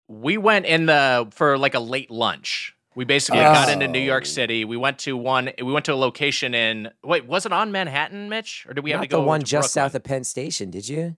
We 0.09 0.37
went 0.39 0.67
in 0.67 0.87
the 0.87 1.29
for 1.31 1.57
like 1.59 1.75
a 1.75 1.81
late 1.81 2.11
lunch. 2.11 2.74
We 2.97 3.05
basically 3.05 3.41
got 3.41 3.69
into 3.69 3.89
New 3.89 3.99
York. 3.99 4.27
City. 4.27 4.65
We 4.65 4.77
went 4.77 4.99
to 5.01 5.17
one. 5.17 5.51
We 5.59 5.73
went 5.73 5.85
to 5.87 5.93
a 5.93 5.97
location 5.97 6.55
in. 6.55 6.91
Wait, 7.03 7.27
was 7.27 7.47
it 7.47 7.53
on 7.53 7.73
Manhattan, 7.73 8.29
Mitch, 8.29 8.67
or 8.69 8.75
did 8.75 8.85
we 8.85 8.93
have 8.93 9.03
to 9.03 9.07
go 9.07 9.21
the 9.21 9.27
one 9.27 9.41
to 9.41 9.47
just 9.47 9.75
Brooklyn? 9.75 9.91
south 9.91 9.95
of 9.95 10.05
Penn 10.05 10.25
Station, 10.25 10.71
did 10.71 10.89
you? 10.89 11.17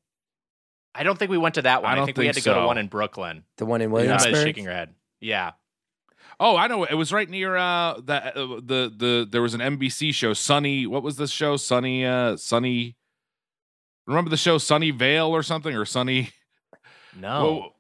I 0.94 1.02
don't 1.02 1.18
think 1.18 1.30
we 1.30 1.38
went 1.38 1.56
to 1.56 1.62
that 1.62 1.82
one. 1.82 1.90
I 1.90 1.92
I, 1.92 1.96
don't 1.96 2.06
think, 2.06 2.16
we 2.16 2.26
had 2.26 2.34
to 2.34 2.40
think 2.40 2.54
go 2.54 2.60
to 2.60 2.66
one 2.66 2.78
in 2.78 2.88
Brooklyn. 2.88 3.44
The 3.58 3.66
one 3.66 3.82
in 3.82 3.90
Emma's 3.90 3.94
Williamsburg? 4.02 4.34
shaking 4.46 4.64
her 4.64 4.72
head. 4.72 4.94
Yeah. 5.20 5.52
Oh, 6.40 6.56
I 6.56 6.66
know. 6.68 6.84
It 6.84 6.94
was 6.94 7.12
right 7.12 7.28
near 7.28 7.56
uh 7.56 7.94
the 8.00 8.14
uh, 8.14 8.60
the 8.62 8.92
the 8.96 9.28
there 9.30 9.42
was 9.42 9.54
an 9.54 9.60
NBC 9.60 10.12
show, 10.14 10.32
Sunny. 10.32 10.86
What 10.86 11.02
was 11.02 11.16
this 11.16 11.30
show? 11.30 11.56
Sunny 11.56 12.04
uh 12.04 12.36
Sunny 12.36 12.96
Remember 14.06 14.30
the 14.30 14.36
show 14.36 14.58
Sunny 14.58 14.90
Vale 14.90 15.28
or 15.28 15.42
something 15.42 15.74
or 15.74 15.84
Sunny 15.84 16.30
No. 17.18 17.42
Well, 17.42 17.60
th- 17.60 17.72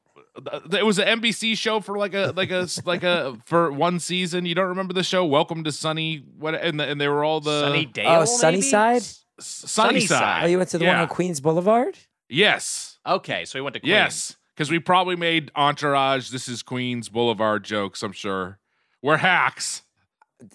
it 0.72 0.84
was 0.84 0.98
an 0.98 1.20
NBC 1.20 1.56
show 1.56 1.80
for 1.80 1.96
like 1.98 2.14
a 2.14 2.32
like 2.36 2.50
a 2.50 2.66
like 2.84 3.02
a 3.02 3.36
for 3.46 3.72
one 3.72 3.98
season. 3.98 4.44
You 4.46 4.54
don't 4.54 4.68
remember 4.68 4.92
the 4.94 5.02
show? 5.02 5.24
Welcome 5.24 5.64
to 5.64 5.72
Sunny. 5.72 6.22
What 6.38 6.54
and 6.54 6.78
the, 6.80 6.88
and 6.88 7.00
they 7.00 7.08
were 7.08 7.24
all 7.24 7.40
the 7.40 7.60
Sunny 7.62 7.86
Dale. 7.86 8.06
Oh, 8.08 8.18
maybe? 8.20 8.26
Sunnyside? 8.26 8.96
S- 9.02 9.24
Sunnyside. 9.38 9.68
Sunnyside. 9.70 10.44
Oh, 10.44 10.46
you 10.46 10.58
went 10.58 10.70
to 10.70 10.78
the 10.78 10.86
one 10.86 10.96
on 10.96 11.08
Queens 11.08 11.40
Boulevard? 11.40 11.98
Yes, 12.28 12.98
Okay, 13.06 13.44
so 13.44 13.58
we 13.58 13.62
went 13.62 13.74
to 13.74 13.80
Queens. 13.80 13.90
yes. 13.90 14.36
Because 14.54 14.70
we 14.70 14.78
probably 14.80 15.14
made 15.16 15.52
Entourage. 15.54 16.30
This 16.30 16.48
is 16.48 16.62
Queens 16.62 17.08
Boulevard 17.08 17.62
jokes. 17.62 18.02
I'm 18.02 18.12
sure 18.12 18.58
we're 19.02 19.18
hacks. 19.18 19.82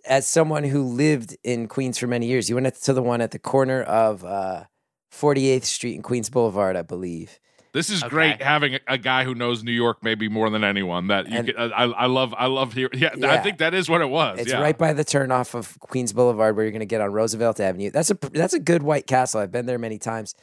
As 0.06 0.28
someone 0.28 0.64
who 0.64 0.84
lived 0.84 1.38
in 1.44 1.68
Queens 1.68 1.98
for 1.98 2.08
many 2.08 2.26
years, 2.28 2.50
you 2.50 2.56
went 2.56 2.74
to 2.76 2.94
the 2.94 3.02
one 3.02 3.22
at 3.22 3.32
the 3.32 3.40
corner 3.40 3.82
of 3.84 4.26
uh, 4.26 4.66
48th 5.14 5.64
Street 5.66 5.96
and 5.96 6.04
Queens 6.04 6.30
Boulevard, 6.30 6.76
I 6.76 6.82
believe. 6.82 7.40
This 7.74 7.90
is 7.90 8.04
Okay. 8.04 8.10
great 8.10 8.42
having 8.42 8.76
a, 8.76 8.80
a 8.88 8.98
guy 8.98 9.24
who 9.24 9.34
knows 9.34 9.64
New 9.64 9.72
York 9.72 10.04
maybe 10.04 10.28
more 10.28 10.50
than 10.50 10.64
anyone. 10.64 11.08
That 11.08 11.30
you 11.30 11.38
And- 11.38 11.48
can, 11.48 11.58
I, 11.58 11.84
I 11.86 12.06
love. 12.08 12.34
I 12.38 12.48
love 12.48 12.74
here. 12.74 12.90
Yeah, 12.94 13.12
I 13.24 13.38
think 13.38 13.60
that 13.60 13.74
is 13.74 13.90
what 13.90 14.02
it 14.02 14.10
was. 14.10 14.40
It's 14.40 14.52
yeah. 14.52 14.60
right 14.60 14.78
by 14.78 14.92
the 14.94 15.06
turnoff 15.06 15.54
of 15.56 15.80
Queens 15.80 16.12
Boulevard 16.12 16.56
where 16.56 16.66
you're 16.66 16.72
going 16.72 16.82
to 16.82 16.86
get 16.86 17.00
on 17.02 17.12
Roosevelt 17.14 17.60
Avenue. 17.62 17.90
That's 17.92 18.12
a 18.12 18.18
that's 18.34 18.54
a 18.54 18.60
good 18.60 18.84
White 18.84 19.08
Castle. 19.08 19.40
I've 19.40 19.52
been 19.52 19.66
there 19.68 19.80
many 19.80 19.98
times. 19.98 20.36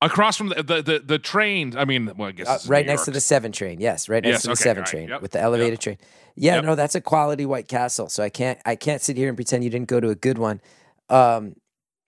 across 0.00 0.36
from 0.38 0.48
the 0.48 0.62
the 0.62 0.82
the, 0.82 0.98
the 1.04 1.18
train. 1.18 1.76
I 1.76 1.84
mean, 1.84 2.10
well, 2.16 2.28
I 2.30 2.32
guess 2.32 2.48
Uh, 2.48 2.58
right 2.68 2.86
New 2.86 2.92
next 2.92 3.04
to 3.04 3.10
the 3.10 3.20
seven 3.20 3.52
train. 3.52 3.78
Yes, 3.80 4.08
right 4.08 4.22
next 4.22 4.32
Yes, 4.36 4.42
to 4.42 4.46
the 4.48 4.52
okay, 4.52 4.62
seven 4.62 4.80
right, 4.82 4.90
train 4.90 5.08
yep, 5.10 5.20
with 5.22 5.32
the 5.32 5.40
elevated 5.40 5.78
train. 5.80 5.98
Yeah, 6.36 6.54
Yep. 6.56 6.64
no, 6.64 6.74
that's 6.74 6.94
a 6.94 7.02
quality 7.02 7.44
White 7.44 7.68
Castle. 7.68 8.08
So 8.08 8.22
I 8.22 8.30
can't 8.30 8.58
I 8.64 8.76
can't 8.76 9.02
sit 9.02 9.18
here 9.18 9.28
and 9.28 9.36
pretend 9.36 9.62
you 9.62 9.68
didn't 9.70 9.88
go 9.88 10.00
to 10.00 10.08
a 10.08 10.14
good 10.14 10.38
one. 10.38 10.62
Um, 11.10 11.56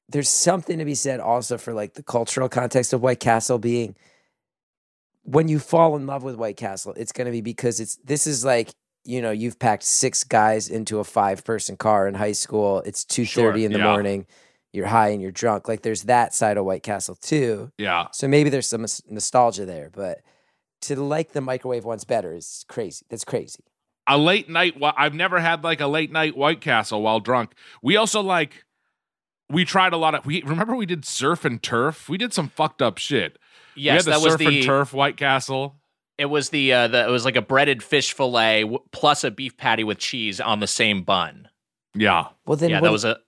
there's 0.08 0.30
something 0.30 0.78
to 0.78 0.84
be 0.86 0.94
said 0.94 1.20
also 1.20 1.58
for 1.58 1.74
like 1.74 1.94
the 1.94 2.02
cultural 2.02 2.48
context 2.48 2.92
of 2.94 3.02
White 3.02 3.20
Castle 3.20 3.58
being 3.58 3.94
when 5.24 5.48
you 5.48 5.58
fall 5.58 5.96
in 5.96 6.06
love 6.06 6.22
with 6.22 6.36
White 6.36 6.56
Castle, 6.56 6.94
it's 6.96 7.12
going 7.12 7.26
to 7.26 7.32
be 7.32 7.40
because 7.40 7.80
it's 7.80 7.96
this 8.04 8.26
is 8.26 8.44
like 8.44 8.70
you 9.04 9.20
know 9.20 9.30
you've 9.30 9.58
packed 9.58 9.82
six 9.82 10.24
guys 10.24 10.68
into 10.68 10.98
a 10.98 11.04
five 11.04 11.44
person 11.44 11.76
car 11.76 12.06
in 12.06 12.14
high 12.14 12.32
school. 12.32 12.80
It's 12.86 13.04
two 13.04 13.26
thirty 13.26 13.60
Sure, 13.60 13.66
in 13.66 13.72
the 13.72 13.78
yeah. 13.78 13.84
morning. 13.84 14.26
You're 14.72 14.86
high 14.86 15.08
and 15.10 15.22
you're 15.22 15.30
drunk. 15.30 15.68
Like 15.68 15.82
there's 15.82 16.04
that 16.04 16.34
side 16.34 16.56
of 16.56 16.64
White 16.64 16.82
Castle 16.82 17.14
too. 17.14 17.70
Yeah, 17.78 18.06
So 18.12 18.26
maybe 18.26 18.50
there's 18.50 18.66
some 18.68 18.84
nostalgia 19.08 19.64
there, 19.64 19.88
but 19.92 20.20
to 20.82 20.96
like 20.96 21.32
the 21.32 21.40
microwave 21.40 21.84
ones 21.84 22.04
better 22.04 22.34
is 22.34 22.64
crazy. 22.68 23.06
That's 23.08 23.24
crazy. 23.24 23.60
a 24.08 24.18
late 24.18 24.48
night. 24.50 24.74
I've 24.82 25.14
never 25.14 25.38
had 25.38 25.62
like 25.62 25.80
a 25.80 25.86
late 25.86 26.10
night 26.10 26.36
White 26.36 26.60
Castle 26.60 27.02
while 27.02 27.20
drunk. 27.20 27.52
We 27.82 27.96
also 27.96 28.20
like. 28.20 28.64
We 29.50 29.64
tried 29.66 29.92
a 29.92 29.96
lot 29.98 30.14
of. 30.14 30.24
We 30.26 30.42
remember 30.42 30.74
we 30.74 30.86
did 30.86 31.04
surf 31.04 31.44
and 31.44 31.62
turf. 31.62 32.08
We 32.08 32.16
did 32.18 32.32
some 32.32 32.48
fucked 32.48 32.80
up 32.80 32.96
shit. 32.98 33.38
Yes, 33.76 34.06
we 34.06 34.12
had 34.12 34.16
that 34.16 34.20
the 34.20 34.24
was 34.24 34.32
surf 34.34 34.40
and 34.40 34.48
the. 34.56 34.62
turf 34.64 34.92
White 34.92 35.16
Castle. 35.16 35.76
It 36.18 36.26
was 36.26 36.50
the. 36.50 36.72
Uh, 36.72 36.88
the. 36.88 37.04
It 37.06 37.10
was 37.10 37.24
like 37.24 37.36
a 37.36 37.42
breaded 37.42 37.82
fish 37.82 38.12
fillet 38.12 38.62
w- 38.62 38.78
plus 38.92 39.24
a 39.24 39.30
beef 39.30 39.56
patty 39.56 39.84
with 39.84 39.98
cheese 39.98 40.40
on 40.40 40.60
the 40.60 40.66
same 40.66 41.02
bun. 41.02 41.48
Yeah, 41.96 42.28
Well, 42.46 42.56
then 42.56 42.70
yeah, 42.70 42.80
that 42.80 42.90
was 42.90 43.04
a. 43.04 43.18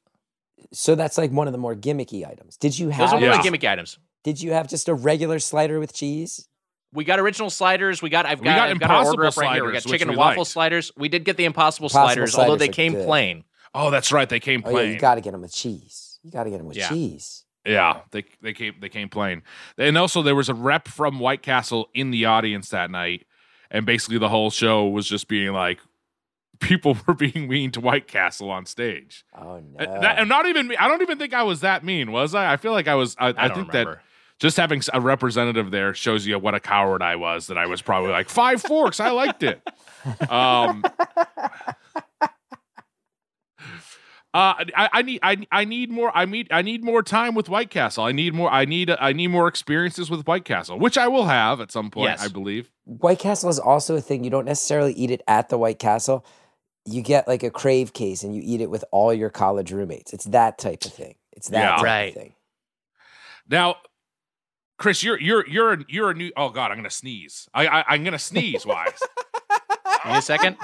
so 0.73 0.95
that's 0.97 1.17
like 1.17 1.31
one 1.31 1.47
of 1.47 1.53
the 1.53 1.59
more 1.59 1.75
gimmicky 1.77 2.27
items. 2.29 2.57
Did 2.57 2.77
you 2.79 2.89
have 2.89 2.99
Those 2.99 3.11
have 3.11 3.19
are 3.19 3.21
one 3.21 3.23
Yeah. 3.31 3.31
of 3.37 3.37
the 3.39 3.43
gimmick 3.45 3.65
items. 3.65 3.99
Did 4.25 4.41
you 4.43 4.53
have 4.53 4.67
just 4.69 4.89
a 4.89 4.95
regular 4.95 5.39
slider 5.39 5.79
with 5.79 5.93
cheese? 5.95 6.49
We 6.93 7.05
got 7.05 7.19
original 7.21 7.51
sliders. 7.51 8.03
We 8.03 8.11
got. 8.11 8.27
I've 8.27 8.41
We 8.41 8.45
got. 8.45 8.57
got 8.57 8.69
I've 8.71 8.81
got 8.81 8.91
our 8.91 8.97
order 9.07 9.23
Impossible 9.23 9.27
up 9.27 9.37
right 9.51 9.55
here. 9.55 9.65
We 9.67 9.73
got 9.73 9.83
sliders, 9.83 9.85
which 9.85 9.93
chicken 10.01 10.09
we 10.09 10.13
and 10.15 10.19
waffle 10.19 10.41
liked. 10.43 10.51
sliders. 10.51 10.93
We 10.97 11.09
did 11.09 11.25
get 11.25 11.37
the 11.37 11.45
impossible, 11.45 11.87
Impossible 11.87 12.07
sliders, 12.27 12.35
although 12.37 12.57
they 12.57 12.69
came 12.69 12.93
good. 12.95 13.07
plain. 13.07 13.45
Oh, 13.75 13.91
that's 13.91 14.11
right. 14.13 14.29
They 14.29 14.41
came 14.41 14.63
plain. 14.63 14.77
Oh 14.77 14.81
yeah, 14.81 14.91
you 14.93 14.99
got 14.99 15.15
to 15.17 15.21
get 15.21 15.33
them 15.33 15.43
with 15.43 15.53
cheese. 15.53 16.19
You 16.23 16.31
got 16.31 16.45
to 16.45 16.51
get 16.51 16.59
them 16.59 16.67
with 16.67 16.77
Yeah. 16.77 16.89
cheese. 16.89 17.45
Yeah, 17.67 18.01
they 18.13 18.25
they 18.41 18.53
came 18.53 18.75
they 18.81 18.89
came 18.89 19.09
playing, 19.09 19.43
and 19.77 19.99
also 19.99 20.23
there 20.23 20.35
was 20.35 20.49
a 20.49 20.55
rep 20.55 20.89
from 20.89 21.19
White 21.19 21.43
Castle 21.43 21.89
in 21.95 22.11
the 22.11 22.25
audience 22.25 22.69
that 22.71 22.91
night, 22.91 23.27
and 23.71 23.85
basically 23.85 24.19
the 24.19 24.29
whole 24.29 24.51
show 24.51 24.87
was 24.87 25.07
just 25.07 25.29
being 25.29 25.53
like, 25.53 25.81
people 26.61 26.97
were 27.07 27.15
being 27.15 27.49
mean 27.49 27.71
to 27.73 27.81
White 27.81 28.07
Castle 28.07 28.51
on 28.51 28.67
stage. 28.67 29.25
Oh 29.35 29.61
no. 29.61 29.79
And 29.79 30.03
That, 30.03 30.19
and 30.19 30.29
not 30.29 30.47
even. 30.47 30.73
I 30.79 30.89
don't 30.89 31.03
even 31.03 31.19
think 31.19 31.35
I 31.35 31.43
was 31.43 31.61
that 31.61 31.85
mean, 31.85 32.13
was 32.13 32.35
I? 32.35 32.53
I 32.53 32.57
feel 32.57 32.73
like 32.73 32.89
I 32.89 32.95
was. 32.95 33.17
I, 33.19 33.29
I, 33.29 33.31
I, 33.31 33.49
think 33.49 33.69
remember. 33.69 33.95
that 33.97 34.03
just 34.39 34.57
having 34.57 34.83
a 34.93 35.01
representative 35.01 35.71
there 35.71 35.95
shows 35.95 36.27
you 36.27 36.39
what 36.39 36.55
a 36.55 36.61
coward 36.61 37.03
I 37.03 37.17
was. 37.17 37.47
That 37.49 37.59
I 37.59 37.67
was 37.67 37.83
probably 37.83 38.11
like 38.11 38.29
five 38.29 38.63
forks. 38.63 39.01
I 39.01 39.11
liked 39.11 39.43
it. 39.43 39.61
Um, 40.31 40.85
Uh, 44.37 44.55
I, 44.77 44.89
I 44.93 45.03
need 45.03 45.21
I, 45.23 45.37
I 45.51 45.65
need 45.65 45.91
more 45.91 46.15
I 46.15 46.25
need 46.27 46.49
I 46.51 46.61
need 46.63 46.85
more 46.85 47.03
time 47.03 47.35
with 47.35 47.49
White 47.49 47.71
Castle. 47.71 48.05
I 48.05 48.13
need 48.13 48.35
more 48.35 48.51
I 48.51 48.65
need 48.67 48.91
I 48.91 49.13
need 49.15 49.29
more 49.29 49.49
experiences 49.49 50.11
with 50.11 50.27
White 50.27 50.45
Castle, 50.45 50.79
which 50.79 50.99
I 50.99 51.09
will 51.09 51.25
have 51.25 51.61
at 51.61 51.73
some 51.73 51.91
point, 51.91 52.11
Yes. 52.11 52.23
I 52.25 52.29
believe. 52.29 52.71
White 52.85 53.19
Castle 53.19 53.49
is 53.49 53.59
also 53.59 53.97
a 53.97 54.01
thing. 54.01 54.25
You 54.25 54.31
don't 54.31 54.45
necessarily 54.45 54.93
eat 54.93 55.11
it 55.11 55.23
at 55.27 55.49
the 55.49 55.57
White 55.57 55.79
Castle. 55.79 56.27
You 56.85 57.01
get 57.03 57.27
like 57.27 57.43
a 57.43 57.51
crave 57.51 57.95
case 57.95 58.23
and 58.23 58.35
you 58.35 58.43
eat 58.45 58.61
it 58.61 58.69
with 58.71 58.85
all 58.93 59.15
your 59.15 59.31
college 59.31 59.73
roommates. 59.73 60.13
It's 60.13 60.27
that 60.27 60.59
type 60.59 60.85
of 60.85 60.93
thing. 60.93 61.15
It's 61.33 61.49
that 61.49 61.59
Yeah. 61.59 61.75
type 61.77 61.83
Right. 61.85 62.09
of 62.09 62.15
thing. 62.23 62.35
Now, 63.49 63.77
Chris, 64.79 65.03
you're 65.03 65.19
you're 65.19 65.49
you're 65.49 65.73
a, 65.73 65.79
you're 65.89 66.11
a 66.11 66.15
new. 66.15 66.31
Oh 66.37 66.51
God, 66.51 66.71
I'm 66.71 66.77
gonna 66.77 66.91
sneeze. 66.91 67.49
I, 67.55 67.67
I 67.69 67.85
I'm 67.89 68.05
gonna 68.05 68.19
sneeze. 68.19 68.67
Why? 68.67 68.87
Give 70.05 70.13
me 70.13 70.19
a 70.19 70.23
second. 70.23 70.57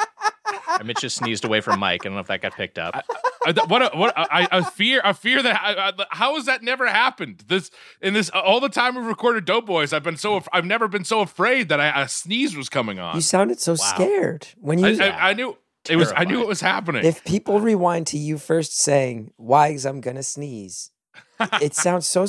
I 0.69 0.83
Mitch 0.85 1.01
just 1.01 1.17
sneezed 1.17 1.45
away 1.47 1.61
from 1.63 1.81
mic. 1.81 2.03
I 2.03 2.05
don't 2.05 2.15
know 2.15 2.21
if 2.21 2.27
that 2.27 2.43
got 2.43 2.55
picked 2.55 2.79
up. 2.79 2.95
I, 2.97 3.01
th- 3.01 3.22
what 3.67 3.83
a, 3.83 3.97
what 3.97 4.11
a, 4.17 4.21
I, 4.21 4.49
I 4.51 4.63
fear 4.63 5.01
I 5.05 5.13
fear 5.13 5.43
that 5.43 5.61
I, 5.63 5.89
I, 5.89 6.07
how 6.11 6.35
has 6.37 6.47
that 6.47 6.63
never 6.63 6.87
happened? 6.87 7.45
This 7.47 7.71
in 8.01 8.15
this 8.15 8.31
all 8.31 8.61
the 8.61 8.69
time 8.69 8.95
we've 8.95 9.05
recorded 9.05 9.45
Doughboys, 9.45 9.93
I've 9.93 10.03
been 10.03 10.17
so 10.17 10.43
I've 10.53 10.65
never 10.65 10.89
been 10.89 11.05
so 11.05 11.21
afraid 11.21 11.69
that 11.69 11.81
I, 11.81 12.03
a 12.03 12.09
sneeze 12.09 12.57
was 12.57 12.69
coming 12.69 12.99
on. 12.99 13.15
You 13.15 13.21
sounded 13.21 13.61
so 13.61 13.75
scared 13.75 14.49
when 14.59 14.79
you. 14.79 14.87
I, 15.03 15.09
I, 15.09 15.31
I 15.31 15.33
knew 15.35 15.57
it 15.89 15.97
was 15.97 16.13
I 16.17 16.25
knew 16.25 16.41
it 16.43 16.49
was 16.49 16.61
happening. 16.61 17.05
if 17.05 17.25
people 17.25 17.61
rewind 17.61 18.07
to 18.09 18.19
you 18.19 18.39
first 18.39 18.79
saying, 18.79 19.33
"Wags, 19.39 19.85
I'm 19.85 20.01
gonna 20.01 20.23
sneeze," 20.23 20.91
it 21.61 21.75
sounds 21.75 22.07
so. 22.07 22.27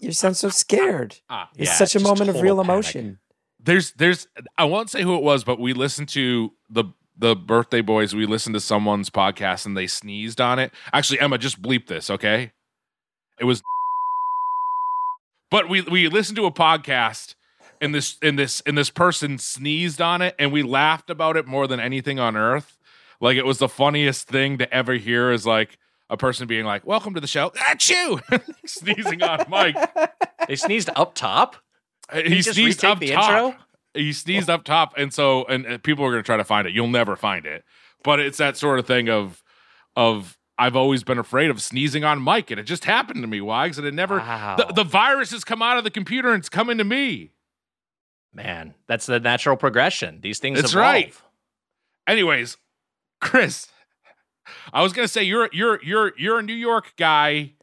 You 0.00 0.12
sound 0.12 0.36
so 0.36 0.48
scared. 0.50 1.16
Ah, 1.30 1.48
It's 1.56 1.70
Yeah, 1.70 1.74
such 1.74 1.96
a 1.96 2.00
moment 2.00 2.28
of 2.30 2.40
real 2.42 2.56
panic. 2.56 2.66
emotion. 2.70 3.18
there's 3.58 3.92
there's 3.92 4.26
I 4.58 4.64
won't 4.64 4.90
say 4.90 5.02
who 5.02 5.14
it 5.16 5.22
was, 5.22 5.44
but 5.44 5.58
we 5.58 5.72
listened 5.72 6.08
to 6.10 6.52
the 6.68 6.84
the 7.20 7.36
birthday 7.36 7.82
boys. 7.82 8.14
We 8.14 8.26
listened 8.26 8.54
to 8.54 8.60
someone's 8.60 9.10
podcast 9.10 9.66
and 9.66 9.76
they 9.76 9.86
sneezed 9.86 10.40
on 10.40 10.58
it. 10.58 10.72
Actually, 10.92 11.20
Emma, 11.20 11.38
just 11.38 11.60
bleep 11.60 11.86
this, 11.86 12.10
okay? 12.10 12.52
It 13.38 13.44
was, 13.44 13.62
but 15.50 15.68
we 15.68 15.82
we 15.82 16.08
listened 16.08 16.36
to 16.36 16.46
a 16.46 16.52
podcast 16.52 17.34
and 17.80 17.94
this 17.94 18.16
and 18.22 18.38
this 18.38 18.62
and 18.66 18.76
this 18.76 18.90
person 18.90 19.38
sneezed 19.38 20.00
on 20.00 20.22
it 20.22 20.34
and 20.38 20.52
we 20.52 20.62
laughed 20.62 21.10
about 21.10 21.36
it 21.36 21.46
more 21.46 21.66
than 21.66 21.78
anything 21.78 22.18
on 22.18 22.36
earth. 22.36 22.78
Like 23.20 23.36
it 23.36 23.44
was 23.44 23.58
the 23.58 23.68
funniest 23.68 24.28
thing 24.28 24.58
to 24.58 24.72
ever 24.72 24.94
hear. 24.94 25.30
Is 25.30 25.46
like 25.46 25.78
a 26.08 26.16
person 26.16 26.46
being 26.46 26.64
like, 26.64 26.86
"Welcome 26.86 27.14
to 27.14 27.20
the 27.20 27.26
show," 27.26 27.52
ah, 27.58 27.74
achoo, 27.74 28.20
sneezing 28.66 29.22
on 29.22 29.44
mic. 29.50 29.76
They 30.48 30.56
sneezed 30.56 30.88
up 30.96 31.14
top. 31.14 31.56
He, 32.12 32.40
just 32.40 32.54
sneezed 32.54 32.84
up 32.84 32.98
the 32.98 33.10
top. 33.10 33.30
intro? 33.30 33.64
He 33.94 34.12
sneezed 34.12 34.48
up 34.48 34.64
top, 34.64 34.94
and 34.96 35.12
so 35.12 35.44
and, 35.44 35.66
and 35.66 35.82
people 35.82 36.04
are 36.04 36.10
going 36.10 36.22
to 36.22 36.26
try 36.26 36.36
to 36.36 36.44
find 36.44 36.66
it. 36.66 36.72
You'll 36.72 36.88
never 36.88 37.16
find 37.16 37.44
it, 37.46 37.64
but 38.04 38.20
it's 38.20 38.38
that 38.38 38.56
sort 38.56 38.78
of 38.78 38.86
thing 38.86 39.08
of 39.08 39.42
of 39.96 40.38
I've 40.58 40.76
always 40.76 41.02
been 41.02 41.18
afraid 41.18 41.50
of 41.50 41.60
sneezing 41.62 42.04
on 42.04 42.22
mic, 42.22 42.50
and 42.50 42.60
it 42.60 42.64
just 42.64 42.84
happened 42.84 43.22
to 43.22 43.26
me, 43.26 43.40
Wags, 43.40 43.78
and 43.78 43.86
it 43.86 43.94
never. 43.94 44.18
Wow. 44.18 44.56
The, 44.56 44.72
the 44.74 44.84
virus 44.84 45.30
has 45.32 45.42
come 45.42 45.62
out 45.62 45.78
of 45.78 45.84
the 45.84 45.90
computer 45.90 46.32
and 46.32 46.38
it's 46.40 46.50
coming 46.50 46.78
to 46.78 46.84
me. 46.84 47.32
Man, 48.34 48.74
that's 48.86 49.06
the 49.06 49.18
natural 49.18 49.56
progression. 49.56 50.20
These 50.20 50.38
things 50.38 50.60
That's 50.60 50.72
evolve. 50.72 50.84
right. 50.84 51.14
Anyways, 52.06 52.58
Chris, 53.20 53.68
I 54.72 54.82
was 54.82 54.92
going 54.92 55.04
to 55.04 55.12
say 55.12 55.22
you're 55.22 55.48
you're 55.52 55.82
you're 55.82 56.12
you're 56.16 56.38
a 56.38 56.42
New 56.42 56.52
York 56.52 56.92
guy 56.96 57.54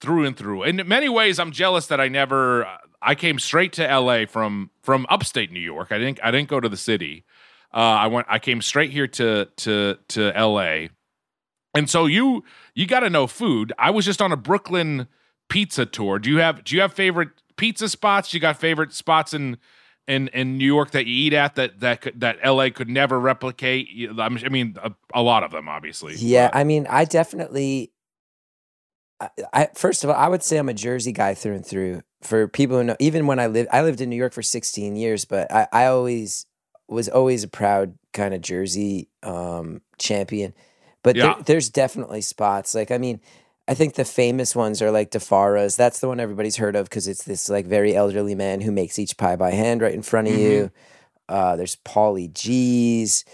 through 0.00 0.24
and 0.24 0.36
through. 0.36 0.64
In 0.64 0.82
many 0.88 1.08
ways, 1.08 1.38
I'm 1.38 1.52
jealous 1.52 1.86
that 1.88 2.00
I 2.00 2.08
never. 2.08 2.66
I 3.00 3.14
came 3.14 3.38
straight 3.38 3.72
to 3.74 3.88
L.A. 3.88 4.26
from 4.26 4.70
from 4.82 5.06
upstate 5.08 5.52
New 5.52 5.60
York. 5.60 5.92
I 5.92 5.98
didn't 5.98 6.20
I 6.22 6.30
didn't 6.30 6.48
go 6.48 6.60
to 6.60 6.68
the 6.68 6.76
city. 6.76 7.24
Uh, 7.72 7.76
I 7.76 8.06
went. 8.06 8.26
I 8.30 8.38
came 8.38 8.62
straight 8.62 8.90
here 8.90 9.06
to 9.06 9.46
to 9.56 9.98
to 10.08 10.36
L.A. 10.36 10.90
And 11.74 11.88
so 11.88 12.06
you 12.06 12.44
you 12.74 12.86
got 12.86 13.00
to 13.00 13.10
know 13.10 13.26
food. 13.26 13.72
I 13.78 13.90
was 13.90 14.04
just 14.04 14.22
on 14.22 14.32
a 14.32 14.36
Brooklyn 14.36 15.06
pizza 15.48 15.86
tour. 15.86 16.18
Do 16.18 16.30
you 16.30 16.38
have 16.38 16.64
do 16.64 16.74
you 16.74 16.80
have 16.80 16.92
favorite 16.92 17.30
pizza 17.56 17.88
spots? 17.88 18.32
You 18.32 18.40
got 18.40 18.58
favorite 18.58 18.92
spots 18.92 19.34
in 19.34 19.58
in 20.06 20.28
in 20.28 20.56
New 20.56 20.64
York 20.64 20.92
that 20.92 21.06
you 21.06 21.14
eat 21.14 21.34
at 21.34 21.54
that 21.56 21.80
that 21.80 22.00
could, 22.00 22.20
that 22.20 22.38
LA 22.44 22.70
could 22.70 22.88
never 22.88 23.20
replicate? 23.20 23.88
I 24.18 24.28
mean- 24.28 24.76
a, 24.82 24.92
a 25.14 25.22
lot 25.22 25.44
of 25.44 25.50
them, 25.50 25.68
obviously. 25.68 26.14
Yeah, 26.16 26.50
I 26.52 26.64
mean, 26.64 26.86
I 26.88 27.04
definitely. 27.04 27.92
I, 29.20 29.30
I 29.52 29.68
first 29.74 30.04
of 30.04 30.10
all, 30.10 30.16
I 30.16 30.28
would 30.28 30.42
say 30.42 30.56
I'm 30.56 30.68
a 30.68 30.74
Jersey 30.74 31.12
guy 31.12 31.34
through 31.34 31.54
and 31.54 31.66
through. 31.66 32.02
For 32.22 32.48
people 32.48 32.76
who 32.78 32.84
know, 32.84 32.96
even 32.98 33.26
when 33.26 33.38
I 33.38 33.46
lived, 33.46 33.68
I 33.72 33.82
lived 33.82 34.00
in 34.00 34.10
New 34.10 34.16
York 34.16 34.32
for 34.32 34.42
16 34.42 34.96
years, 34.96 35.24
but 35.24 35.50
I, 35.52 35.68
I 35.72 35.86
always 35.86 36.46
was 36.88 37.08
always 37.08 37.44
a 37.44 37.48
proud 37.48 37.96
kind 38.12 38.34
of 38.34 38.40
Jersey 38.40 39.08
um, 39.22 39.82
champion. 39.98 40.54
But 41.02 41.16
there- 41.36 41.42
there's 41.44 41.68
definitely 41.70 42.20
spots 42.22 42.74
like 42.74 42.90
I 42.90 42.98
mean, 42.98 43.20
I 43.68 43.74
think 43.74 43.94
the 43.94 44.04
famous 44.04 44.56
ones 44.56 44.80
are 44.82 44.90
like 44.90 45.10
DiFara's. 45.10 45.76
That's 45.76 46.00
the 46.00 46.08
one 46.08 46.18
everybody's 46.20 46.56
heard 46.56 46.74
of 46.74 46.88
because 46.88 47.06
it's 47.06 47.24
this 47.24 47.48
like 47.48 47.66
very 47.66 47.94
elderly 47.94 48.34
man 48.34 48.62
who 48.62 48.72
makes 48.72 48.98
each 48.98 49.16
pie 49.16 49.36
by 49.36 49.50
hand 49.52 49.82
right 49.82 49.94
in 49.94 50.02
front 50.02 50.26
of 50.28 50.34
you. 50.34 50.70
Uh, 51.28 51.54
there's 51.56 51.76
Paulie 51.76 52.32
Gee's. 52.32 53.24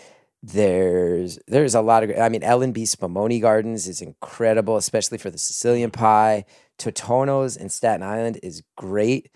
There's 0.42 1.38
there's 1.46 1.74
a 1.74 1.80
lot 1.80 2.04
of. 2.04 2.10
I 2.18 2.28
mean, 2.28 2.42
L&B 2.42 2.82
Spumoni 2.84 3.40
Gardens 3.40 3.86
is 3.88 4.02
incredible, 4.02 4.76
especially 4.76 5.16
for 5.18 5.30
the 5.30 5.38
Sicilian 5.38 5.90
pie. 5.90 6.44
Totonno's 6.78 7.56
in 7.56 7.68
Staten 7.68 8.02
Island 8.02 8.38
is 8.42 8.62
great. 8.76 9.30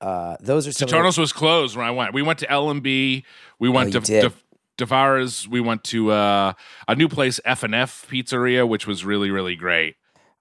Uh, 0.00 0.36
those 0.40 0.66
are 0.66 0.72
some. 0.72 0.86
of 0.86 0.90
the- 0.90 0.96
Totonno's 0.96 1.18
was 1.18 1.32
closed 1.32 1.76
when 1.76 1.86
I 1.86 1.90
went. 1.90 2.14
We 2.14 2.22
went 2.22 2.38
to 2.40 2.50
L&B. 2.50 3.24
We 3.58 3.68
went 3.68 3.94
Oh, 3.94 4.00
to 4.00 4.32
DiFara's. 4.78 5.46
We 5.48 5.60
went 5.60 5.84
to 5.84 6.10
uh, 6.10 6.52
a 6.88 6.94
new 6.94 7.08
place, 7.08 7.38
F 7.44 7.62
and 7.62 7.74
F 7.74 8.06
Pizzeria, 8.10 8.66
which 8.66 8.86
was 8.86 9.04
really 9.04 9.30
really 9.30 9.56
great. 9.56 9.96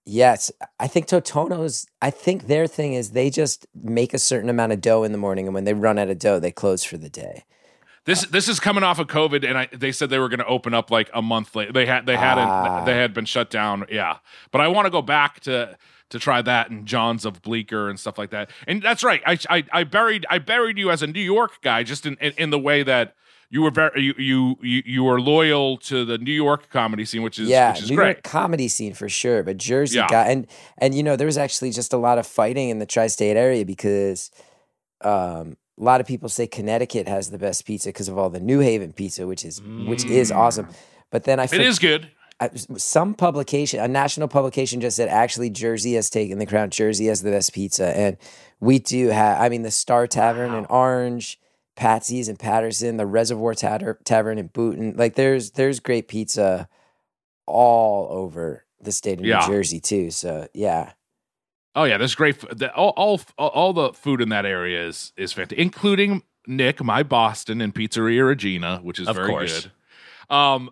Yes, 0.05 0.51
I 0.79 0.87
think 0.87 1.07
Totonno's. 1.07 1.85
I 2.01 2.09
think 2.09 2.47
their 2.47 2.65
thing 2.67 2.93
is 2.93 3.11
they 3.11 3.29
just 3.29 3.67
make 3.75 4.13
a 4.13 4.19
certain 4.19 4.49
amount 4.49 4.71
of 4.71 4.81
dough 4.81 5.03
in 5.03 5.11
the 5.11 5.17
morning, 5.17 5.45
and 5.45 5.53
when 5.53 5.65
they 5.65 5.73
run 5.73 5.99
out 5.99 6.09
of 6.09 6.17
dough, 6.19 6.39
they 6.39 6.51
close 6.51 6.83
for 6.83 6.97
the 6.97 7.09
day. 7.09 7.43
This 8.05 8.25
this 8.27 8.47
is 8.47 8.59
coming 8.61 8.83
off 8.83 8.97
of 8.97 9.07
COVID, 9.07 9.47
and 9.47 9.57
I, 9.57 9.67
they 9.71 9.91
said 9.91 10.09
they 10.09 10.17
were 10.19 10.29
going 10.29 10.39
to 10.39 10.45
open 10.47 10.73
up 10.73 10.89
like 10.89 11.09
a 11.13 11.21
month 11.21 11.53
later. 11.55 11.73
They 11.73 11.85
had 11.85 12.05
they 12.05 12.15
Ah. 12.15 12.19
hadn't 12.19 12.85
they 12.85 12.95
had 12.95 13.13
been 13.13 13.25
shut 13.25 13.49
down. 13.51 13.85
Yeah, 13.91 14.17
but 14.51 14.61
I 14.61 14.69
want 14.69 14.85
to 14.85 14.89
go 14.89 15.01
back 15.01 15.41
to 15.41 15.77
to 16.09 16.19
try 16.19 16.41
that 16.41 16.69
and 16.69 16.85
John's 16.85 17.25
of 17.25 17.41
Bleecker 17.41 17.89
and 17.89 17.99
stuff 17.99 18.17
like 18.17 18.31
that. 18.31 18.49
And 18.67 18.81
that's 18.81 19.03
right. 19.03 19.21
I 19.25 19.37
I, 19.49 19.63
I 19.71 19.83
buried 19.83 20.25
I 20.29 20.39
buried 20.39 20.77
you 20.77 20.89
as 20.91 21.01
a 21.03 21.07
New 21.07 21.21
York 21.21 21.61
guy, 21.61 21.83
just 21.83 22.05
in 22.05 22.17
in, 22.21 22.33
in 22.37 22.49
the 22.49 22.59
way 22.59 22.83
that 22.83 23.15
you 23.51 23.63
were 23.63 23.71
very 23.71 24.01
you, 24.01 24.13
you 24.17 24.57
you 24.61 24.83
you 24.85 25.03
were 25.03 25.19
loyal 25.19 25.77
to 25.77 26.05
the 26.05 26.17
New 26.19 26.31
York 26.33 26.69
comedy 26.69 27.03
scene, 27.05 27.23
which 27.23 27.39
is 27.39 27.49
yeah, 27.49 27.71
which 27.73 27.81
is 27.83 27.89
New 27.89 27.95
great. 27.95 28.07
York 28.17 28.23
comedy 28.23 28.67
scene 28.67 28.93
for 28.93 29.09
sure, 29.09 29.41
but 29.43 29.57
Jersey 29.57 29.97
Yeah. 29.97 30.07
guy 30.07 30.25
and 30.27 30.45
and 30.77 30.93
you 30.93 31.01
know 31.03 31.15
there 31.15 31.25
was 31.27 31.37
actually 31.37 31.71
just 31.71 31.91
a 31.93 31.97
lot 31.97 32.17
of 32.19 32.27
fighting 32.27 32.69
in 32.69 32.77
the 32.79 32.85
tri-state 32.85 33.37
area 33.37 33.65
because 33.65 34.29
um, 35.01 35.57
a 35.79 35.83
lot 35.83 36.01
of 36.01 36.07
people 36.07 36.29
say 36.29 36.45
Connecticut 36.45 37.07
has 37.07 37.29
the 37.31 37.37
best 37.37 37.65
pizza 37.65 37.89
because 37.89 38.07
of 38.07 38.17
all 38.17 38.29
the 38.29 38.39
New 38.39 38.59
Haven 38.59 38.93
pizza, 38.93 39.25
which 39.25 39.45
is 39.45 39.61
which 39.63 40.05
is 40.05 40.31
awesome. 40.31 40.67
But 41.11 41.23
then 41.23 41.39
I 41.39 41.47
Mm. 41.47 41.53
It 41.53 41.61
is 41.61 41.79
good. 41.79 42.11
Some 42.77 43.13
publication, 43.15 43.79
a 43.81 43.87
national 43.87 44.27
publication, 44.29 44.79
just 44.79 44.95
said 44.97 45.09
actually 45.09 45.49
Jersey 45.49 45.93
has 45.95 46.09
taken 46.09 46.39
the 46.39 46.45
crown. 46.45 46.69
Jersey 46.69 47.07
has 47.07 47.21
the 47.21 47.31
best 47.31 47.53
pizza, 47.53 47.87
and 47.97 48.17
we 48.59 48.79
do 48.79 49.09
have. 49.09 49.41
I 49.41 49.49
mean, 49.49 49.63
the 49.63 49.71
Star 49.71 50.07
Tavern 50.07 50.53
in 50.53 50.65
Orange, 50.67 51.37
Patsy's 51.75 52.29
in 52.29 52.37
Paterson, 52.37 52.95
the 52.97 53.05
Reservoir 53.05 53.53
Tatter- 53.55 53.99
Tavern 54.05 54.37
in 54.37 54.47
Boonton. 54.49 54.97
Like, 54.97 55.15
there's 55.15 55.51
there's 55.51 55.79
great 55.81 56.07
pizza 56.07 56.69
all 57.45 58.07
over 58.11 58.65
the 58.81 58.91
state 58.91 59.19
of 59.19 59.25
Yeah. 59.25 59.39
New 59.41 59.47
Jersey 59.47 59.79
too. 59.79 60.11
So 60.11 60.47
yeah, 60.53 60.93
Oh 61.75 61.83
yeah, 61.83 61.97
there's 61.97 62.15
great. 62.15 62.39
The, 62.57 62.73
all, 62.73 62.93
all 62.95 63.19
all 63.37 63.49
all 63.49 63.73
the 63.73 63.93
food 63.93 64.21
in 64.21 64.29
that 64.29 64.45
area 64.45 64.85
is 64.87 65.11
is 65.17 65.33
fantastic, 65.33 65.59
including 65.59 66.23
Nick, 66.47 66.81
my 66.83 67.03
Boston, 67.03 67.59
and 67.61 67.75
Pizzeria 67.75 68.25
Regina, 68.25 68.79
which 68.81 68.97
is 68.99 69.07
Of 69.07 69.15
very 69.17 69.27
course. 69.29 69.67
good. 70.29 70.35
Um, 70.35 70.69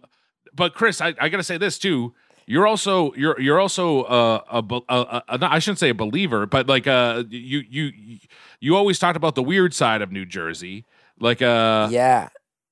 but 0.58 0.74
Chris, 0.74 1.00
I, 1.00 1.14
I 1.22 1.30
got 1.30 1.38
to 1.38 1.44
say 1.44 1.58
this 1.58 1.80
too. 1.80 2.14
You're 2.50 2.66
also 2.68 3.14
you're 3.14 3.40
you're 3.40 3.60
also 3.60 4.04
uh, 4.04 4.42
a, 4.50 4.82
a, 4.90 5.24
a 5.30 5.40
I 5.54 5.60
shouldn't 5.60 5.80
say 5.80 5.90
a 5.90 5.94
believer, 5.94 6.46
but 6.46 6.68
like 6.68 6.88
uh 6.88 7.24
you 7.30 7.62
you 7.70 7.92
you 8.62 8.76
always 8.76 9.00
talked 9.00 9.18
about 9.18 9.36
the 9.36 9.44
weird 9.44 9.74
side 9.74 10.02
of 10.02 10.12
New 10.14 10.26
Jersey, 10.26 10.86
like 11.20 11.42
uh 11.42 11.90
yeah. 11.92 12.30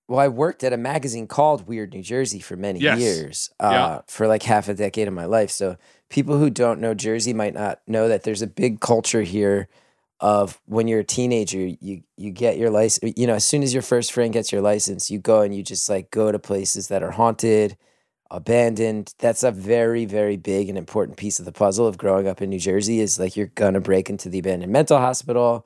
Well, 0.08 0.20
I 0.20 0.28
worked 0.28 0.64
at 0.64 0.72
a 0.72 0.78
magazine 0.78 1.26
called 1.28 1.68
Weird 1.68 1.92
New 1.94 2.04
Jersey 2.04 2.40
for 2.40 2.56
many 2.56 2.80
Yes. 2.80 3.00
years, 3.00 3.50
uh, 3.60 3.70
Yeah. 3.72 4.02
for 4.08 4.28
like 4.28 4.44
half 4.44 4.70
a 4.70 4.76
decade 4.76 5.08
of 5.08 5.16
my 5.16 5.26
life. 5.26 5.50
So 5.50 5.78
people 6.10 6.38
who 6.38 6.50
don't 6.52 6.80
know 6.80 6.94
Jersey 6.94 7.34
might 7.34 7.56
not 7.56 7.80
know 7.88 8.08
that 8.08 8.22
there's 8.24 8.44
a 8.44 8.48
big 8.48 8.80
culture 8.82 9.24
here 9.24 9.68
of 10.20 10.60
when 10.66 10.88
you're 10.88 11.02
a 11.02 11.04
teenager, 11.06 11.60
you 11.60 12.04
you 12.18 12.32
get 12.32 12.58
your 12.58 12.70
license. 12.70 13.14
You 13.18 13.28
know, 13.28 13.36
as 13.36 13.46
soon 13.46 13.64
as 13.64 13.74
your 13.74 13.84
first 13.84 14.12
friend 14.14 14.32
gets 14.34 14.52
your 14.52 14.62
license, 14.62 15.12
you 15.12 15.20
go 15.20 15.42
and 15.42 15.54
you 15.56 15.64
just 15.64 15.90
like 15.90 16.12
go 16.12 16.32
to 16.32 16.40
places 16.40 16.88
that 16.88 17.04
are 17.04 17.12
haunted, 17.12 17.78
abandoned. 18.32 19.14
That's 19.20 19.44
a 19.44 19.52
very 19.52 20.06
very 20.06 20.38
big 20.38 20.70
and 20.70 20.78
important 20.78 21.18
piece 21.18 21.40
of 21.40 21.46
the 21.46 21.52
puzzle 21.52 21.88
of 21.88 21.98
growing 21.98 22.28
up 22.28 22.42
in 22.42 22.50
New 22.50 22.60
Jersey. 22.60 23.00
Is 23.02 23.20
like 23.20 23.36
you're 23.36 23.48
gonna 23.48 23.82
break 23.82 24.10
into 24.10 24.30
the 24.30 24.40
abandoned 24.40 24.72
mental 24.72 24.98
hospital. 24.98 25.66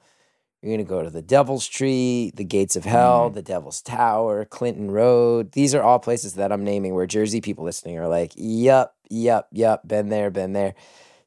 You're 0.61 0.75
going 0.75 0.85
to 0.85 0.89
go 0.89 1.03
to 1.03 1.09
the 1.09 1.21
Devil's 1.21 1.65
Tree, 1.65 2.33
the 2.35 2.43
Gates 2.43 2.75
of 2.75 2.83
Hell, 2.83 3.29
mm. 3.29 3.33
the 3.33 3.41
Devil's 3.41 3.81
Tower, 3.81 4.43
Clinton 4.43 4.91
Road. 4.91 5.53
These 5.53 5.73
are 5.73 5.81
all 5.81 5.99
places 5.99 6.33
that 6.33 6.51
I'm 6.51 6.65
naming 6.65 6.93
where 6.93 7.05
Jersey 7.05 7.39
people 7.39 7.63
listening 7.63 7.97
are 7.97 8.09
like, 8.09 8.33
"Yup, 8.35 8.93
yup, 9.09 9.47
yup, 9.53 9.87
been 9.87 10.09
there, 10.09 10.29
been 10.29 10.51
there." 10.51 10.75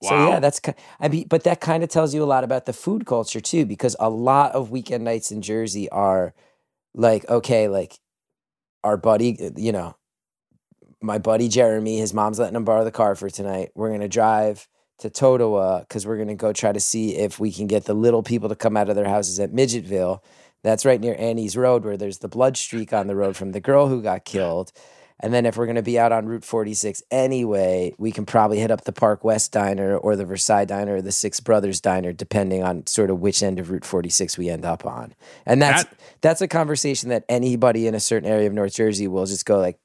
So 0.02 0.28
yeah, 0.28 0.40
that's 0.40 0.60
I 1.00 1.08
mean, 1.08 1.26
but 1.28 1.44
that 1.44 1.60
kind 1.60 1.82
of 1.84 1.88
tells 1.88 2.14
you 2.14 2.22
a 2.22 2.26
lot 2.26 2.44
about 2.44 2.66
the 2.66 2.72
food 2.72 3.06
culture 3.06 3.40
too, 3.40 3.64
because 3.66 3.96
a 4.00 4.10
lot 4.10 4.52
of 4.52 4.70
weekend 4.70 5.04
nights 5.04 5.30
in 5.30 5.42
Jersey 5.42 5.88
are 5.90 6.34
like, 6.94 7.28
okay, 7.28 7.68
like 7.68 7.98
our 8.84 8.96
buddy, 8.96 9.36
uh, 9.40 9.50
you 9.56 9.72
know, 9.72 9.96
my 11.00 11.18
buddy 11.18 11.48
Jeremy, 11.48 11.98
his 11.98 12.12
mom's 12.12 12.38
letting 12.38 12.56
him 12.56 12.64
borrow 12.64 12.84
the 12.84 12.90
car 12.90 13.14
for 13.14 13.30
tonight. 13.30 13.70
We're 13.74 13.90
gonna 13.90 14.08
drive 14.08 14.68
to 14.98 15.10
Totowa 15.10 15.80
because 15.80 16.06
we're 16.06 16.18
gonna 16.18 16.34
go 16.34 16.52
try 16.52 16.72
to 16.72 16.80
see 16.80 17.16
if 17.16 17.38
we 17.38 17.52
can 17.52 17.66
get 17.66 17.84
the 17.84 17.94
little 17.94 18.22
people 18.22 18.48
to 18.48 18.56
come 18.56 18.76
out 18.76 18.88
of 18.88 18.96
their 18.96 19.08
houses 19.08 19.38
at 19.40 19.52
Midgetville. 19.52 20.20
That's 20.64 20.84
right 20.84 21.00
near 21.00 21.16
Annie's 21.18 21.56
Road, 21.56 21.84
where 21.84 21.96
there's 21.96 22.18
the 22.18 22.28
blood 22.28 22.56
streak 22.56 22.92
on 22.92 23.08
the 23.08 23.16
road 23.16 23.36
from 23.36 23.52
the 23.52 23.60
girl 23.60 23.88
who 23.88 24.02
got 24.02 24.24
killed. 24.24 24.72
And 25.22 25.32
then 25.32 25.46
if 25.46 25.56
we're 25.56 25.66
gonna 25.66 25.82
be 25.82 25.98
out 25.98 26.10
on 26.12 26.26
Route 26.26 26.44
46 26.44 27.02
anyway, 27.10 27.94
we 27.98 28.10
can 28.10 28.26
probably 28.26 28.58
hit 28.58 28.70
up 28.72 28.82
the 28.84 28.92
Park 28.92 29.22
West 29.24 29.52
Diner 29.52 29.96
or 29.96 30.16
the 30.16 30.24
Versailles 30.24 30.64
Diner 30.64 30.96
or 30.96 31.02
the 31.02 31.12
Six 31.12 31.38
Brothers 31.40 31.80
Diner, 31.80 32.12
depending 32.12 32.62
on 32.62 32.86
sort 32.86 33.08
of 33.10 33.20
which 33.20 33.42
end 33.42 33.58
of 33.58 33.70
Route 33.70 33.84
46 33.84 34.36
we 34.36 34.48
end 34.50 34.64
up 34.64 34.84
on. 34.84 35.14
And 35.46 35.62
that's 35.62 35.84
That- 35.84 35.94
that's 36.22 36.40
a 36.40 36.48
conversation 36.48 37.08
that 37.10 37.24
anybody 37.28 37.86
in 37.86 37.94
a 37.94 38.00
certain 38.00 38.28
area 38.28 38.46
of 38.46 38.52
North 38.52 38.74
Jersey 38.74 39.06
will 39.08 39.26
just 39.26 39.46
go 39.46 39.58
like 39.58 39.78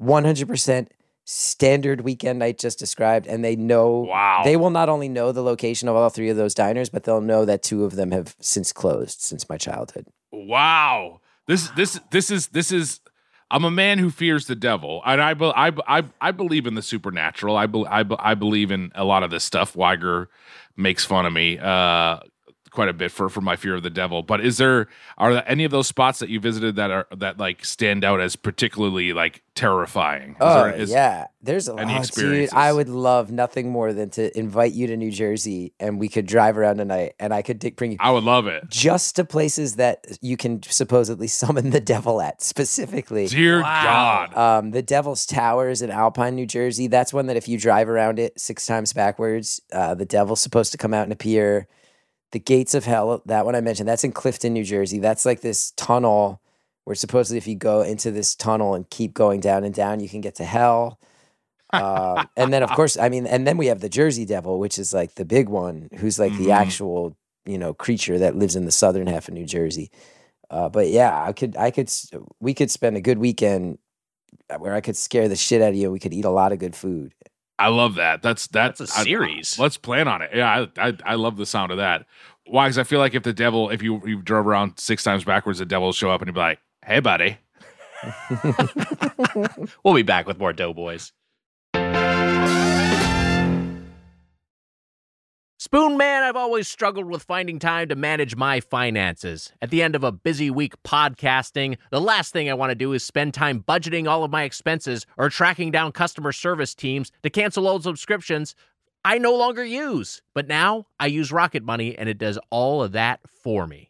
100% 0.00 0.88
standard 1.24 2.00
weekend 2.00 2.38
night 2.40 2.58
just 2.58 2.78
described 2.78 3.26
and 3.26 3.44
they 3.44 3.54
know 3.54 4.00
Wow. 4.08 4.40
they 4.42 4.56
will 4.56 4.70
not 4.70 4.88
only 4.88 5.08
know 5.08 5.30
the 5.30 5.42
location 5.42 5.88
of 5.88 5.94
all 5.94 6.08
three 6.10 6.28
of 6.28 6.36
those 6.36 6.54
diners 6.54 6.88
but 6.88 7.04
they'll 7.04 7.20
know 7.20 7.44
that 7.44 7.62
two 7.62 7.84
of 7.84 7.94
them 7.94 8.10
have 8.10 8.34
since 8.40 8.72
closed 8.72 9.20
since 9.20 9.48
my 9.48 9.56
childhood 9.56 10.06
Wow. 10.32 11.20
This 11.46 11.68
this 11.76 12.00
this 12.10 12.30
is 12.30 12.48
this 12.48 12.72
is 12.72 13.00
I'm 13.50 13.64
a 13.64 13.70
man 13.70 13.98
who 13.98 14.10
fears 14.10 14.46
the 14.46 14.54
devil, 14.54 15.02
and 15.04 15.20
I 15.20 15.32
I, 15.32 15.72
I 15.86 16.04
I 16.20 16.30
believe 16.30 16.66
in 16.66 16.74
the 16.74 16.82
supernatural. 16.82 17.56
I 17.56 17.66
be, 17.66 17.84
I, 17.86 18.04
I 18.18 18.34
believe 18.34 18.70
in 18.70 18.92
a 18.94 19.04
lot 19.04 19.22
of 19.22 19.30
this 19.30 19.42
stuff. 19.44 19.74
Wiger 19.74 20.28
makes 20.76 21.04
fun 21.04 21.26
of 21.26 21.32
me 21.32 21.58
uh, 21.58 22.20
quite 22.70 22.88
a 22.88 22.92
bit 22.92 23.10
for 23.12 23.28
for 23.28 23.40
my 23.40 23.56
fear 23.56 23.74
of 23.74 23.82
the 23.82 23.90
devil. 23.90 24.22
But 24.22 24.40
is 24.44 24.58
there 24.58 24.88
are 25.18 25.32
there 25.34 25.44
any 25.46 25.64
of 25.64 25.70
those 25.70 25.86
spots 25.86 26.18
that 26.20 26.28
you 26.28 26.40
visited 26.40 26.76
that 26.76 26.90
are 26.90 27.06
that 27.16 27.38
like 27.38 27.64
stand 27.64 28.04
out 28.04 28.20
as 28.20 28.36
particularly 28.36 29.12
like 29.12 29.42
terrifying? 29.54 30.30
Is 30.30 30.36
oh 30.40 30.64
there- 30.64 30.72
is- 30.74 30.90
yeah 30.90 31.26
there's 31.42 31.68
a 31.70 31.74
any 31.76 31.94
lot 31.94 32.10
dude 32.12 32.50
i 32.52 32.70
would 32.70 32.88
love 32.90 33.30
nothing 33.32 33.70
more 33.70 33.94
than 33.94 34.10
to 34.10 34.38
invite 34.38 34.72
you 34.72 34.86
to 34.86 34.94
new 34.94 35.10
jersey 35.10 35.72
and 35.80 35.98
we 35.98 36.06
could 36.06 36.26
drive 36.26 36.58
around 36.58 36.76
tonight 36.76 37.14
and 37.18 37.32
i 37.32 37.40
could 37.40 37.58
di- 37.58 37.70
bring 37.70 37.92
you 37.92 37.96
I 37.98 38.10
would 38.10 38.24
love 38.24 38.46
it. 38.46 38.68
just 38.68 39.16
to 39.16 39.24
places 39.24 39.76
that 39.76 40.06
you 40.20 40.36
can 40.36 40.62
supposedly 40.62 41.26
summon 41.42 41.70
the 41.70 41.80
devil 41.80 42.20
at 42.20 42.42
specifically 42.42 43.26
Dear 43.26 43.62
God. 43.62 44.34
Um, 44.36 44.70
the 44.72 44.82
Devil's 44.82 45.24
Towers 45.26 45.80
in 45.82 45.90
Alpine, 45.90 46.34
New 46.34 46.44
Jersey. 46.46 46.86
That's 46.88 47.12
one 47.12 47.26
that 47.26 47.36
if 47.36 47.48
you 47.48 47.58
drive 47.58 47.88
around 47.88 48.18
it 48.18 48.38
six 48.38 48.66
times 48.66 48.92
backwards, 48.92 49.60
uh, 49.72 49.94
the 49.94 50.04
devil's 50.04 50.40
supposed 50.40 50.72
to 50.72 50.78
come 50.78 50.92
out 50.94 51.04
and 51.04 51.12
appear. 51.12 51.66
The 52.32 52.38
Gates 52.38 52.74
of 52.74 52.84
Hell, 52.84 53.22
that 53.26 53.44
one 53.44 53.54
I 53.56 53.60
mentioned, 53.60 53.88
that's 53.88 54.04
in 54.04 54.12
Clifton, 54.12 54.52
New 54.52 54.64
Jersey. 54.64 54.98
That's 54.98 55.24
like 55.26 55.40
this 55.40 55.72
tunnel 55.72 56.40
where 56.84 56.94
supposedly 56.94 57.38
if 57.38 57.46
you 57.46 57.56
go 57.56 57.82
into 57.82 58.10
this 58.10 58.34
tunnel 58.34 58.74
and 58.74 58.88
keep 58.88 59.14
going 59.14 59.40
down 59.40 59.64
and 59.64 59.74
down, 59.74 60.00
you 60.00 60.08
can 60.08 60.20
get 60.20 60.36
to 60.36 60.44
hell. 60.44 60.98
Um, 61.72 62.28
and 62.36 62.52
then, 62.52 62.64
of 62.64 62.72
course, 62.72 62.96
I 62.98 63.08
mean, 63.08 63.28
and 63.28 63.46
then 63.46 63.56
we 63.56 63.66
have 63.66 63.78
the 63.78 63.88
Jersey 63.88 64.24
Devil, 64.24 64.58
which 64.58 64.76
is 64.76 64.92
like 64.92 65.14
the 65.14 65.24
big 65.24 65.48
one, 65.48 65.88
who's 65.98 66.18
like 66.18 66.32
the 66.36 66.48
Mhm. 66.48 66.56
actual, 66.56 67.16
you 67.46 67.58
know, 67.58 67.72
creature 67.74 68.18
that 68.18 68.34
lives 68.34 68.56
in 68.56 68.64
the 68.64 68.72
southern 68.72 69.06
half 69.06 69.28
of 69.28 69.34
New 69.34 69.46
Jersey. 69.46 69.88
Uh, 70.50 70.68
but 70.68 70.88
yeah, 70.88 71.22
I 71.24 71.32
could, 71.32 71.56
I 71.56 71.70
could, 71.70 71.88
we 72.40 72.54
could 72.54 72.72
spend 72.72 72.96
a 72.96 73.00
good 73.00 73.18
weekend 73.18 73.78
uh, 74.50 74.56
where 74.56 74.74
I 74.74 74.80
could 74.80 74.96
scare 74.96 75.28
the 75.28 75.36
shit 75.36 75.62
out 75.62 75.68
of 75.68 75.76
you. 75.76 75.92
We 75.92 76.00
could 76.00 76.12
eat 76.12 76.24
a 76.24 76.30
lot 76.30 76.50
of 76.50 76.58
good 76.58 76.74
food. 76.74 77.14
I 77.60 77.68
love 77.68 77.94
that. 77.96 78.22
That's 78.22 78.46
that's, 78.48 78.78
That's 78.80 78.96
a 78.96 79.00
I- 79.00 79.04
series. 79.04 79.58
let's 79.58 79.76
plan 79.76 80.08
on 80.08 80.22
it. 80.22 80.30
Yeah, 80.34 80.66
I, 80.78 80.88
I 80.88 80.96
I 81.04 81.14
love 81.14 81.36
the 81.36 81.46
sound 81.46 81.70
of 81.72 81.78
that. 81.78 82.06
Why? 82.46 82.66
Because 82.66 82.78
I 82.78 82.84
feel 82.84 82.98
like 82.98 83.14
if 83.14 83.22
the 83.22 83.32
devil, 83.32 83.70
if 83.70 83.82
you 83.82 84.00
you 84.06 84.22
drove 84.22 84.46
around 84.46 84.78
six 84.78 85.04
times 85.04 85.22
backwards, 85.24 85.58
the 85.60 85.66
devil 85.66 85.86
will 85.88 85.92
show 85.92 86.10
up 86.10 86.20
and 86.22 86.28
he'll 86.28 86.34
be 86.34 86.40
like, 86.40 86.58
"Hey, 86.84 87.00
buddy." 87.00 87.38
We'll 89.84 89.94
be 89.94 90.02
back 90.02 90.26
with 90.26 90.38
more 90.38 90.52
Doughboys. 90.52 91.12
Spoon 95.72 95.96
Man, 95.96 96.24
I've 96.24 96.34
always 96.34 96.66
struggled 96.66 97.06
with 97.06 97.22
finding 97.22 97.60
time 97.60 97.90
to 97.90 97.94
manage 97.94 98.34
my 98.34 98.58
finances. 98.58 99.52
At 99.62 99.70
the 99.70 99.84
end 99.84 99.94
of 99.94 100.02
a 100.02 100.10
busy 100.10 100.50
week 100.50 100.74
podcasting, 100.82 101.78
the 101.92 102.00
last 102.00 102.32
thing 102.32 102.50
I 102.50 102.54
want 102.54 102.70
to 102.70 102.74
do 102.74 102.92
is 102.92 103.04
spend 103.04 103.34
time 103.34 103.62
budgeting 103.62 104.08
all 104.08 104.24
of 104.24 104.32
my 104.32 104.42
expenses 104.42 105.06
or 105.16 105.30
tracking 105.30 105.70
down 105.70 105.92
customer 105.92 106.32
service 106.32 106.74
teams 106.74 107.12
to 107.22 107.30
cancel 107.30 107.68
old 107.68 107.84
subscriptions 107.84 108.56
I 109.04 109.18
no 109.18 109.32
longer 109.36 109.64
use. 109.64 110.22
But 110.34 110.48
now 110.48 110.86
I 110.98 111.06
use 111.06 111.30
Rocket 111.30 111.62
Money 111.62 111.96
and 111.96 112.08
it 112.08 112.18
does 112.18 112.36
all 112.50 112.82
of 112.82 112.90
that 112.90 113.20
for 113.28 113.64
me. 113.68 113.89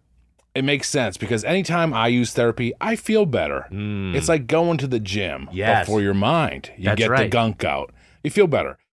It 0.53 0.63
makes 0.65 0.89
sense 0.89 1.15
because 1.17 1.45
anytime 1.45 1.93
I 1.93 2.07
use 2.07 2.33
therapy, 2.33 2.73
I 2.81 2.97
feel 2.97 3.25
better. 3.25 3.67
Mm. 3.71 4.13
It's 4.15 4.27
like 4.27 4.47
going 4.47 4.77
to 4.79 4.87
the 4.87 4.99
gym 4.99 5.47
Yes. 5.53 5.87
for 5.87 6.01
your 6.01 6.13
mind. 6.13 6.71
You 6.77 6.85
That's 6.85 6.99
get 6.99 7.15
the 7.15 7.27
gunk 7.29 7.63
out. 7.63 7.93
You 8.23 8.31
feel 8.31 8.47
better. 8.47 8.77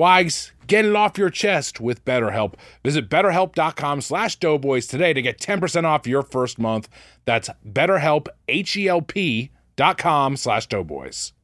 Wags, 0.00 0.52
get 0.66 0.86
it 0.86 0.96
off 0.96 1.18
your 1.18 1.28
chest 1.28 1.78
with 1.78 2.06
BetterHelp. 2.06 2.54
Visit 2.82 3.10
betterhelp.com 3.10 4.00
slash 4.00 4.36
doughboys 4.36 4.86
today 4.86 5.12
to 5.12 5.20
get 5.20 5.38
10% 5.38 5.84
off 5.84 6.06
your 6.06 6.22
first 6.22 6.58
month. 6.58 6.88
That's 7.26 7.50
betterhelp, 7.68 8.28
H-E-L-P 8.48 9.50
dot 9.76 9.98
com 9.98 10.38
slash 10.38 10.68
doughboys. 10.68 11.34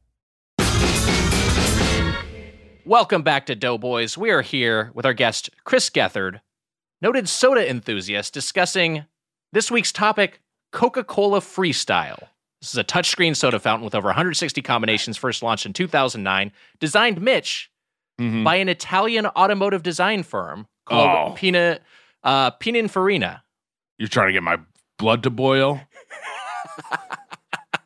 Welcome 2.83 3.21
back 3.21 3.45
to 3.45 3.53
Doughboys. 3.53 4.17
We 4.17 4.31
are 4.31 4.41
here 4.41 4.89
with 4.95 5.05
our 5.05 5.13
guest, 5.13 5.51
Chris 5.63 5.91
Gethard, 5.91 6.41
noted 6.99 7.29
soda 7.29 7.69
enthusiast, 7.69 8.33
discussing 8.33 9.05
this 9.53 9.69
week's 9.69 9.91
topic 9.91 10.41
Coca 10.71 11.03
Cola 11.03 11.41
Freestyle. 11.41 12.29
This 12.59 12.71
is 12.71 12.79
a 12.79 12.83
touchscreen 12.83 13.35
soda 13.35 13.59
fountain 13.59 13.85
with 13.85 13.93
over 13.93 14.07
160 14.07 14.63
combinations, 14.63 15.15
first 15.15 15.43
launched 15.43 15.67
in 15.67 15.73
2009, 15.73 16.51
designed 16.79 17.21
Mitch 17.21 17.69
Mhm. 18.19 18.43
by 18.43 18.55
an 18.55 18.67
Italian 18.69 19.25
automotive 19.27 19.83
design 19.83 20.23
firm 20.23 20.67
called 20.85 21.31
Oh. 21.31 21.33
Pina, 21.35 21.79
uh, 22.23 22.51
Pininfarina, 22.51 23.41
You're 23.97 24.07
trying 24.09 24.27
to 24.27 24.33
get 24.33 24.43
my 24.43 24.57
blood 24.97 25.23
to 25.23 25.29
boil? 25.29 25.81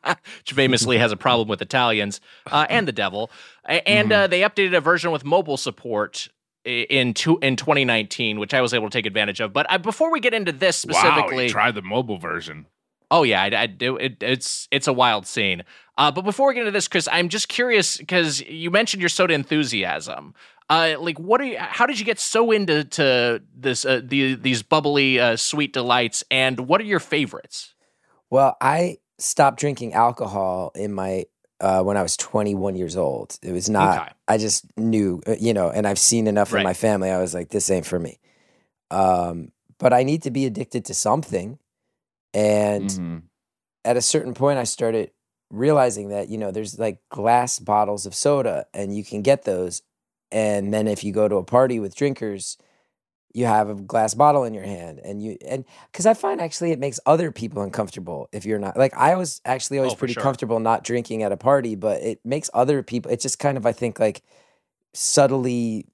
which 0.03 0.53
famously 0.53 0.97
has 0.97 1.11
a 1.11 1.17
problem 1.17 1.47
with 1.47 1.61
Italians 1.61 2.19
uh, 2.51 2.65
and 2.69 2.87
the 2.87 2.91
devil. 2.91 3.29
And 3.65 4.09
Mm-hmm. 4.09 4.23
uh, 4.23 4.27
they 4.27 4.41
updated 4.41 4.75
a 4.75 4.81
version 4.81 5.11
with 5.11 5.23
mobile 5.23 5.57
support 5.57 6.27
in 6.65 7.13
two, 7.13 7.37
in 7.39 7.55
2019, 7.55 8.39
which 8.39 8.53
I 8.53 8.61
was 8.61 8.73
able 8.73 8.89
to 8.89 8.91
take 8.97 9.05
advantage 9.05 9.39
of. 9.39 9.53
But 9.53 9.65
uh, 9.71 9.77
before 9.77 10.11
we 10.11 10.19
get 10.19 10.33
into 10.33 10.51
this 10.51 10.77
specifically, 10.77 11.45
you 11.45 11.49
tried 11.51 11.75
the 11.75 11.81
mobile 11.81 12.17
version. 12.17 12.65
Oh 13.11 13.21
yeah, 13.23 13.43
I, 13.43 13.61
I 13.63 13.67
do. 13.67 13.97
It, 13.97 14.23
it's 14.23 14.67
it's 14.71 14.87
a 14.87 14.93
wild 14.93 15.27
scene. 15.27 15.63
Uh, 15.97 16.11
but 16.11 16.23
before 16.23 16.47
we 16.47 16.55
get 16.55 16.61
into 16.61 16.71
this, 16.71 16.87
Chris, 16.87 17.07
I'm 17.11 17.29
just 17.29 17.47
curious 17.49 17.97
because 17.97 18.41
you 18.41 18.71
mentioned 18.71 19.01
your 19.01 19.09
soda 19.09 19.35
enthusiasm. 19.35 20.33
Uh, 20.69 20.95
like, 20.99 21.19
what 21.19 21.41
are 21.41 21.45
you? 21.45 21.57
How 21.59 21.85
did 21.85 21.99
you 21.99 22.05
get 22.05 22.17
so 22.19 22.51
into 22.51 22.85
to 22.85 23.41
this? 23.55 23.85
Uh, 23.85 24.01
the, 24.03 24.35
these 24.35 24.63
bubbly, 24.63 25.19
uh, 25.19 25.35
sweet 25.35 25.73
delights, 25.73 26.23
and 26.31 26.61
what 26.61 26.81
are 26.81 26.85
your 26.85 27.01
favorites? 27.01 27.75
Well, 28.29 28.55
I 28.61 28.97
stopped 29.19 29.59
drinking 29.59 29.93
alcohol 29.93 30.71
in 30.73 30.93
my 30.93 31.25
uh, 31.59 31.83
when 31.83 31.97
I 31.97 32.01
was 32.01 32.15
21 32.17 32.75
years 32.75 32.95
old. 32.95 33.37
It 33.43 33.51
was 33.51 33.69
not. 33.69 33.99
Okay. 33.99 34.11
I 34.29 34.37
just 34.37 34.65
knew, 34.77 35.21
uh, 35.27 35.35
you 35.39 35.53
know, 35.53 35.69
and 35.69 35.85
I've 35.85 35.99
seen 35.99 36.25
enough 36.25 36.53
Right. 36.53 36.61
in 36.61 36.63
my 36.63 36.73
family. 36.73 37.11
I 37.11 37.19
was 37.19 37.33
like, 37.33 37.49
this 37.49 37.69
ain't 37.69 37.85
for 37.85 37.99
me. 37.99 38.19
Um, 38.89 39.51
but 39.77 39.93
I 39.93 40.03
need 40.03 40.23
to 40.23 40.31
be 40.31 40.45
addicted 40.45 40.85
to 40.85 40.93
something, 40.93 41.59
and 42.33 42.89
Mhm. 42.89 43.23
at 43.85 43.97
a 43.97 44.01
certain 44.01 44.33
point, 44.33 44.59
I 44.59 44.63
started 44.65 45.11
realizing 45.49 46.09
that 46.09 46.29
you 46.29 46.37
know 46.37 46.51
there's 46.51 46.79
like 46.79 46.99
glass 47.09 47.59
bottles 47.59 48.05
of 48.05 48.15
soda, 48.15 48.65
and 48.73 48.95
you 48.95 49.03
can 49.03 49.21
get 49.21 49.43
those, 49.43 49.81
and 50.31 50.73
then 50.73 50.87
if 50.87 51.03
you 51.03 51.11
go 51.13 51.27
to 51.27 51.35
a 51.37 51.43
party 51.43 51.79
with 51.79 51.95
drinkers. 51.95 52.57
You 53.33 53.45
have 53.45 53.69
a 53.69 53.75
glass 53.75 54.13
bottle 54.13 54.43
in 54.43 54.53
your 54.53 54.65
hand, 54.65 54.99
and 54.99 55.23
you 55.23 55.37
and 55.47 55.63
because 55.89 56.05
I 56.05 56.13
find 56.13 56.41
actually 56.41 56.73
it 56.73 56.79
makes 56.79 56.99
other 57.05 57.31
people 57.31 57.61
uncomfortable 57.61 58.27
if 58.33 58.45
you're 58.45 58.59
not 58.59 58.75
like 58.75 58.93
I 58.93 59.15
was 59.15 59.39
actually 59.45 59.77
always 59.77 59.93
Oh, 59.93 59.95
pretty 59.95 60.15
sure. 60.15 60.23
comfortable 60.23 60.59
not 60.59 60.83
drinking 60.83 61.23
at 61.23 61.31
a 61.31 61.37
party, 61.37 61.75
but 61.75 62.01
it 62.01 62.19
makes 62.25 62.49
other 62.53 62.83
people. 62.83 63.09
It 63.09 63.21
just 63.21 63.39
kind 63.39 63.55
of 63.55 63.65
I 63.65 63.71
think 63.71 64.01
like 64.01 64.21
subtly 64.93 65.85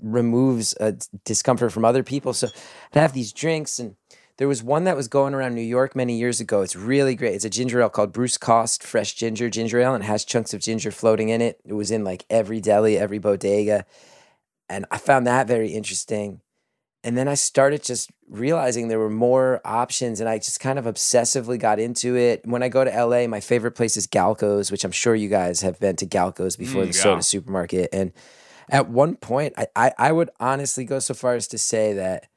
removes 0.00 0.74
a 0.80 0.96
discomfort 1.24 1.70
from 1.72 1.84
other 1.84 2.02
people. 2.02 2.32
So 2.32 2.48
to 2.92 3.00
have 3.00 3.12
these 3.12 3.32
drinks 3.32 3.78
and 3.78 3.94
there 4.38 4.48
was 4.48 4.62
one 4.62 4.84
that 4.84 4.96
was 4.96 5.08
going 5.08 5.34
around 5.34 5.54
New 5.54 5.60
York 5.60 5.94
many 5.94 6.18
years 6.18 6.40
ago. 6.40 6.62
It's 6.62 6.74
really 6.74 7.14
great. 7.14 7.34
It's 7.34 7.44
a 7.44 7.50
ginger 7.50 7.80
ale 7.80 7.90
called 7.90 8.12
Bruce 8.12 8.38
Cost 8.38 8.82
Fresh 8.82 9.14
Ginger 9.14 9.50
Ginger 9.50 9.78
Ale 9.78 9.94
and 9.94 10.02
it 10.02 10.06
has 10.06 10.24
chunks 10.24 10.54
of 10.54 10.60
ginger 10.60 10.90
floating 10.90 11.28
in 11.28 11.40
it. 11.40 11.60
It 11.64 11.74
was 11.74 11.90
in 11.90 12.02
like 12.04 12.24
every 12.30 12.60
deli, 12.60 12.96
every 12.98 13.18
bodega. 13.18 13.84
And 14.68 14.86
I 14.90 14.98
found 14.98 15.26
that 15.26 15.46
very 15.46 15.70
interesting. 15.70 16.40
And 17.04 17.16
then 17.16 17.28
I 17.28 17.34
started 17.34 17.82
just 17.82 18.10
realizing 18.28 18.86
there 18.88 18.98
were 18.98 19.10
more 19.10 19.60
options 19.64 20.20
and 20.20 20.28
I 20.28 20.38
just 20.38 20.60
kind 20.60 20.78
of 20.78 20.84
obsessively 20.86 21.58
got 21.58 21.78
into 21.78 22.16
it. 22.16 22.42
When 22.46 22.62
I 22.62 22.68
go 22.68 22.84
to 22.84 23.04
LA, 23.04 23.26
my 23.26 23.40
favorite 23.40 23.72
place 23.72 23.96
is 23.96 24.06
Galco's, 24.06 24.70
which 24.70 24.84
I'm 24.84 24.92
sure 24.92 25.14
you 25.14 25.28
guys 25.28 25.60
have 25.62 25.78
been 25.80 25.96
to 25.96 26.06
Galco's 26.06 26.56
before 26.56 26.84
Mm, 26.84 26.92
the 26.92 26.96
yeah. 26.96 27.02
soda 27.02 27.22
supermarket. 27.22 27.90
And 27.92 28.12
at 28.70 28.88
one 28.88 29.16
point, 29.16 29.52
I, 29.58 29.66
I, 29.74 29.92
I 29.98 30.12
would 30.12 30.30
honestly 30.40 30.84
go 30.84 31.00
so 31.00 31.12
far 31.12 31.34
as 31.34 31.48
to 31.48 31.58
say 31.58 31.92
that 31.94 32.28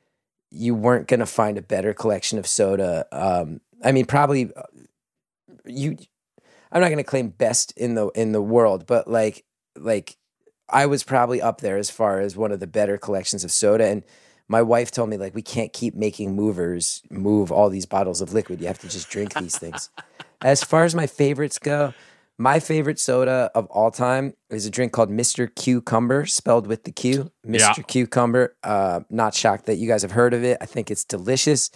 you 0.56 0.74
weren't 0.74 1.08
going 1.08 1.20
to 1.20 1.26
find 1.26 1.58
a 1.58 1.62
better 1.62 1.94
collection 1.94 2.40
of 2.40 2.48
soda. 2.48 3.06
Um, 3.12 3.62
I 3.84 3.92
mean, 3.92 4.06
probably 4.06 4.52
uh, 4.56 4.64
you. 5.66 5.98
I'm 6.72 6.82
not 6.82 6.88
going 6.88 6.98
to 6.98 7.04
claim 7.04 7.30
best 7.30 7.74
in 7.78 7.96
the 7.96 8.08
in 8.10 8.32
the 8.32 8.42
world, 8.42 8.86
but 8.86 9.08
like 9.08 9.46
like 9.78 10.18
I 10.70 10.86
was 10.86 11.04
probably 11.04 11.42
up 11.42 11.62
there 11.62 11.78
as 11.78 11.90
far 11.90 12.20
as 12.20 12.36
one 12.36 12.52
of 12.52 12.60
the 12.60 12.68
better 12.68 12.98
collections 12.98 13.44
of 13.44 13.52
soda. 13.52 13.86
And 13.86 14.04
my 14.48 14.62
wife 14.62 14.92
told 14.92 15.10
me 15.10 15.18
like 15.18 15.36
we 15.36 15.42
can't 15.42 15.74
keep 15.74 15.96
making 15.96 16.36
movers 16.36 17.02
move 17.10 17.52
all 17.52 17.70
these 17.70 17.86
bottles 17.86 18.22
of 18.22 18.34
liquid. 18.34 18.62
You 18.62 18.68
have 18.68 18.80
to 18.80 18.90
just 18.90 19.10
drink 19.10 19.34
these 19.36 19.58
things. 19.58 19.90
As 20.42 20.64
far 20.64 20.84
as 20.84 20.94
my 20.94 21.08
favorites 21.08 21.60
go, 21.60 21.94
my 22.38 22.60
favorite 22.60 23.00
soda 23.00 23.50
of 23.56 23.66
all 23.68 23.92
time 23.92 24.34
is 24.50 24.66
a 24.66 24.70
drink 24.70 24.92
called 24.92 25.10
Mr. 25.10 25.54
Cucumber, 25.54 26.26
spelled 26.26 26.68
with 26.68 26.84
the 26.84 26.92
Q. 26.92 27.32
Mr. 27.46 27.78
Yeah. 27.78 27.84
Cucumber. 27.88 28.56
Uh, 28.64 29.02
not 29.10 29.34
shocked 29.34 29.66
that 29.68 29.76
you 29.78 29.88
guys 29.88 30.02
have 30.02 30.12
heard 30.12 30.34
of 30.34 30.44
it. 30.44 30.58
I 30.60 30.66
think 30.66 30.92
it's 30.92 31.06
delicious. 31.06 31.72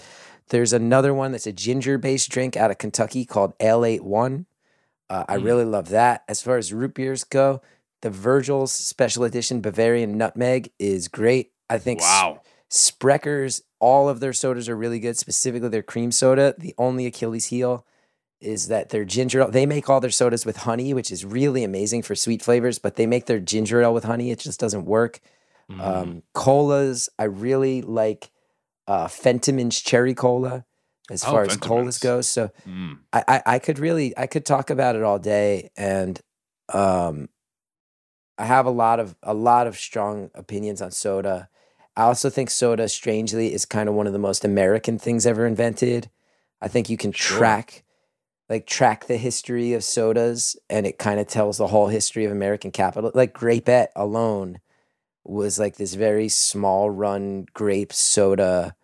There's 0.49 0.73
another 0.73 1.13
one 1.13 1.31
that's 1.31 1.47
a 1.47 1.53
ginger 1.53 1.97
based 1.97 2.29
drink 2.29 2.57
out 2.57 2.71
of 2.71 2.77
Kentucky 2.77 3.23
called 3.25 3.53
Ale-8-One. 3.59 4.47
Uh, 5.09 5.23
I 5.27 5.35
really 5.35 5.65
love 5.65 5.89
that. 5.89 6.23
As 6.27 6.41
far 6.41 6.57
as 6.57 6.73
root 6.73 6.93
beers 6.93 7.23
go, 7.23 7.61
the 8.01 8.09
Virgil's 8.09 8.71
Special 8.71 9.23
Edition 9.23 9.61
Bavarian 9.61 10.17
Nutmeg 10.17 10.71
is 10.77 11.07
great. 11.07 11.51
I 11.69 11.77
think 11.77 12.01
Wow. 12.01 12.41
Sprecher's, 12.69 13.63
all 13.79 14.09
of 14.09 14.19
their 14.19 14.33
sodas 14.33 14.69
are 14.69 14.75
really 14.75 14.99
good, 14.99 15.17
specifically 15.17 15.69
their 15.69 15.81
cream 15.83 16.11
soda. 16.11 16.53
The 16.57 16.75
only 16.77 17.05
Achilles 17.05 17.45
heel 17.45 17.85
is 18.41 18.67
that 18.67 18.89
their 18.89 19.05
ginger 19.05 19.41
ale, 19.41 19.51
they 19.51 19.65
make 19.65 19.89
all 19.89 19.99
their 19.99 20.09
sodas 20.09 20.45
with 20.45 20.57
honey, 20.57 20.93
which 20.93 21.11
is 21.11 21.25
really 21.25 21.63
amazing 21.63 22.01
for 22.03 22.15
sweet 22.15 22.41
flavors, 22.41 22.79
but 22.79 22.95
they 22.95 23.05
make 23.05 23.25
their 23.25 23.39
ginger 23.39 23.81
ale 23.81 23.93
with 23.93 24.05
honey. 24.05 24.31
It 24.31 24.39
just 24.39 24.59
doesn't 24.59 24.85
work. 24.85 25.19
Mm-hmm. 25.69 25.81
Um, 25.81 26.23
colas, 26.33 27.09
I 27.19 27.25
really 27.25 27.81
like 27.81 28.31
uh, 28.87 29.07
Fentiman's 29.07 29.79
cherry 29.81 30.13
cola 30.13 30.65
as 31.11 31.23
Oh, 31.23 31.31
far 31.31 31.43
as 31.43 31.57
colas 31.57 31.97
Fentiman's. 31.97 31.99
goes. 31.99 32.27
So 32.27 32.51
Mm. 32.67 32.99
I, 33.11 33.23
I, 33.27 33.41
I 33.55 33.59
could 33.59 33.79
really, 33.79 34.17
I 34.17 34.27
could 34.27 34.45
talk 34.45 34.69
about 34.69 34.95
it 34.95 35.03
all 35.03 35.19
day. 35.19 35.69
And 35.75 36.19
um, 36.73 37.29
I 38.37 38.45
have 38.45 38.65
a 38.65 38.71
lot 38.71 38.99
of, 38.99 39.15
a 39.21 39.33
lot 39.33 39.67
of 39.67 39.77
strong 39.77 40.31
opinions 40.33 40.81
on 40.81 40.91
soda. 40.91 41.49
I 41.95 42.03
also 42.03 42.29
think 42.29 42.49
soda, 42.49 42.87
strangely, 42.87 43.53
is 43.53 43.65
kind 43.65 43.89
of 43.89 43.95
one 43.95 44.07
of 44.07 44.13
the 44.13 44.19
most 44.19 44.45
American 44.45 44.97
things 44.97 45.25
ever 45.25 45.45
invented. 45.45 46.09
I 46.61 46.67
think 46.67 46.89
you 46.89 46.95
can 46.97 47.11
Sure. 47.11 47.37
track, 47.37 47.83
like 48.49 48.65
track 48.65 49.05
the 49.05 49.17
history 49.17 49.73
of 49.73 49.83
sodas, 49.83 50.57
and 50.69 50.87
it 50.87 50.97
kind 50.97 51.19
of 51.19 51.27
tells 51.27 51.57
the 51.57 51.67
whole 51.67 51.87
history 51.87 52.25
of 52.25 52.31
American 52.31 52.71
capital. 52.71 53.11
Like 53.13 53.33
Grapette 53.33 53.89
alone 53.95 54.59
was 55.23 55.59
like 55.59 55.75
this 55.75 55.93
very 55.93 56.29
small 56.29 56.89
run 56.89 57.45
grape 57.53 57.93
soda, 57.93 58.75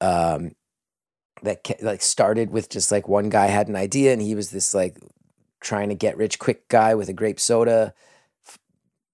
um, 0.00 0.52
that 1.42 1.60
like 1.82 2.00
started 2.00 2.50
with 2.50 2.70
just 2.70 2.90
like 2.90 3.06
one 3.08 3.28
guy 3.28 3.46
had 3.46 3.68
an 3.68 3.76
idea, 3.76 4.12
and 4.12 4.22
he 4.22 4.34
was 4.34 4.50
this 4.50 4.72
like 4.72 4.96
trying 5.60 5.90
to 5.90 5.94
get 5.94 6.16
rich 6.16 6.38
quick 6.38 6.68
guy 6.68 6.94
with 6.94 7.08
a 7.08 7.12
grape 7.12 7.40
soda 7.40 7.92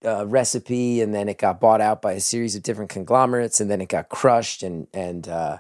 uh, 0.05 0.27
recipe, 0.27 1.01
and 1.01 1.15
then 1.15 1.29
it 1.29 1.39
got 1.39 1.61
bought 1.61 1.81
out 1.81 2.01
by 2.01 2.13
a 2.13 2.21
series 2.21 2.55
of 2.55 2.63
different 2.63 2.91
conglomerates, 2.91 3.61
and 3.61 3.71
then 3.71 3.81
it 3.81 3.89
got 3.89 4.09
crushed, 4.09 4.63
and 4.63 4.87
and 4.95 5.29
uh, 5.29 5.59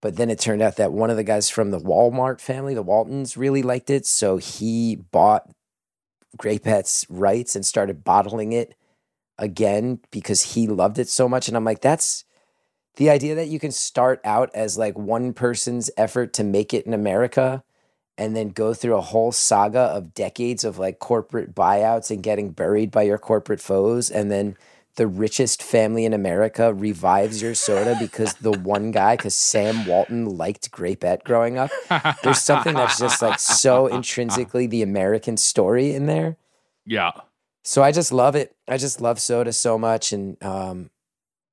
but 0.00 0.16
then 0.16 0.30
it 0.30 0.38
turned 0.38 0.62
out 0.62 0.76
that 0.76 0.92
one 0.92 1.10
of 1.10 1.16
the 1.16 1.24
guys 1.24 1.50
from 1.50 1.70
the 1.70 1.80
Walmart 1.80 2.40
family, 2.40 2.74
the 2.74 2.82
Waltons, 2.82 3.36
really 3.36 3.62
liked 3.62 3.90
it, 3.90 4.06
so 4.06 4.36
he 4.36 4.96
bought 4.96 5.50
Grapette's 6.38 7.06
rights 7.08 7.56
and 7.56 7.66
started 7.66 8.04
bottling 8.04 8.52
it 8.52 8.74
again 9.38 10.00
because 10.10 10.54
he 10.54 10.66
loved 10.66 10.98
it 10.98 11.08
so 11.08 11.28
much, 11.28 11.48
and 11.48 11.56
I'm 11.56 11.64
like, 11.64 11.80
that's 11.80 12.24
the 12.96 13.10
idea 13.10 13.34
that 13.34 13.48
you 13.48 13.58
can 13.58 13.72
start 13.72 14.20
out 14.24 14.50
as 14.54 14.76
like 14.76 14.98
one 14.98 15.32
person's 15.32 15.90
effort 15.96 16.32
to 16.34 16.44
make 16.44 16.74
it 16.74 16.86
in 16.86 16.94
America 16.94 17.62
and 18.18 18.36
then 18.36 18.50
go 18.50 18.74
through 18.74 18.96
a 18.96 19.00
whole 19.00 19.32
saga 19.32 19.80
of 19.80 20.12
decades 20.12 20.64
of 20.64 20.78
like 20.78 20.98
corporate 20.98 21.54
buyouts 21.54 22.10
and 22.10 22.22
getting 22.22 22.50
buried 22.50 22.90
by 22.90 23.02
your 23.02 23.16
corporate 23.16 23.60
foes 23.60 24.10
and 24.10 24.30
then 24.30 24.56
the 25.00 25.06
richest 25.06 25.62
family 25.62 26.04
in 26.04 26.12
America 26.12 26.74
revives 26.74 27.40
your 27.40 27.54
soda 27.54 27.96
because 27.98 28.34
the 28.34 28.52
one 28.52 28.90
guy, 28.90 29.16
because 29.16 29.34
Sam 29.34 29.86
Walton 29.86 30.26
liked 30.36 30.70
Grapette 30.70 31.24
growing 31.24 31.56
up. 31.56 31.70
There's 32.22 32.42
something 32.42 32.74
that's 32.74 32.98
just 32.98 33.22
like 33.22 33.38
so 33.38 33.86
intrinsically 33.86 34.66
the 34.66 34.82
American 34.82 35.38
story 35.38 35.94
in 35.94 36.04
there. 36.04 36.36
Yeah. 36.84 37.12
So 37.64 37.82
I 37.82 37.92
just 37.92 38.12
love 38.12 38.36
it. 38.36 38.54
I 38.68 38.76
just 38.76 39.00
love 39.00 39.18
soda 39.18 39.54
so 39.54 39.78
much, 39.78 40.12
and 40.12 40.36
um, 40.44 40.90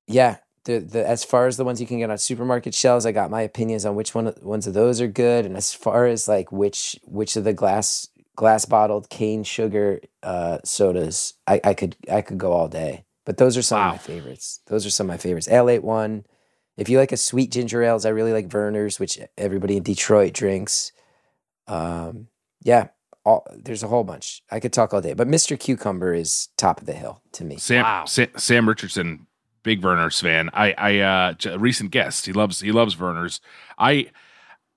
yeah, 0.07 0.39
the 0.65 0.79
the 0.79 1.07
as 1.07 1.23
far 1.23 1.47
as 1.47 1.55
the 1.55 1.63
ones 1.63 1.79
you 1.79 1.87
can 1.87 1.99
get 1.99 2.09
on 2.09 2.17
supermarket 2.17 2.75
shelves, 2.75 3.05
I 3.05 3.13
got 3.13 3.31
my 3.31 3.43
opinions 3.43 3.85
on 3.85 3.95
which 3.95 4.13
one 4.13 4.33
ones 4.41 4.67
of 4.67 4.73
those 4.73 4.99
are 4.99 5.07
good, 5.07 5.45
and 5.45 5.55
as 5.55 5.73
far 5.73 6.05
as 6.05 6.27
like 6.27 6.51
which 6.51 6.99
which 7.05 7.37
of 7.37 7.45
the 7.45 7.53
glass 7.53 8.09
glass 8.35 8.65
bottled 8.65 9.09
cane 9.09 9.45
sugar 9.45 10.01
uh, 10.21 10.57
sodas, 10.65 11.35
I, 11.47 11.61
I 11.63 11.73
could 11.73 11.95
I 12.11 12.21
could 12.21 12.37
go 12.37 12.51
all 12.51 12.67
day. 12.67 13.05
But 13.27 13.35
those 13.37 13.57
are 13.57 13.61
some 13.61 13.79
Wow. 13.81 13.87
of 13.89 13.93
my 13.95 13.97
favorites. 13.97 14.61
Those 14.67 14.85
are 14.85 14.89
some 14.89 15.07
of 15.07 15.13
my 15.13 15.17
favorites. 15.17 15.49
Ale-8-One. 15.49 16.25
If 16.77 16.87
you 16.87 16.97
like 16.97 17.11
a 17.11 17.17
sweet 17.17 17.51
ginger 17.51 17.83
ales, 17.83 18.05
I 18.05 18.09
really 18.09 18.31
like 18.31 18.47
Vernors, 18.47 19.01
which 19.01 19.19
everybody 19.37 19.75
in 19.75 19.83
Detroit 19.83 20.31
drinks. 20.33 20.93
Um, 21.67 22.27
yeah, 22.63 22.87
all, 23.25 23.45
there's 23.53 23.83
a 23.83 23.87
whole 23.89 24.05
bunch. 24.05 24.41
I 24.49 24.61
could 24.61 24.71
talk 24.71 24.93
all 24.93 25.01
day, 25.01 25.13
but 25.13 25.27
Mr. 25.27 25.59
Cucumber 25.59 26.13
is 26.13 26.47
top 26.55 26.79
of 26.79 26.85
the 26.87 26.93
hill 26.93 27.21
to 27.33 27.43
me. 27.43 27.57
Sam 27.57 27.83
Wow. 27.83 28.05
Sa- 28.05 28.25
Sam 28.37 28.69
Richardson, 28.69 29.27
big 29.63 29.81
Vernors 29.81 30.21
fan. 30.21 30.49
I 30.53 30.73
I 30.77 30.99
uh 30.99 31.33
j- 31.33 31.51
a 31.51 31.57
recent 31.57 31.91
guest. 31.91 32.25
He 32.25 32.31
loves 32.31 32.61
he 32.61 32.71
loves 32.71 32.95
Vernors. 32.95 33.41
I 33.77 34.11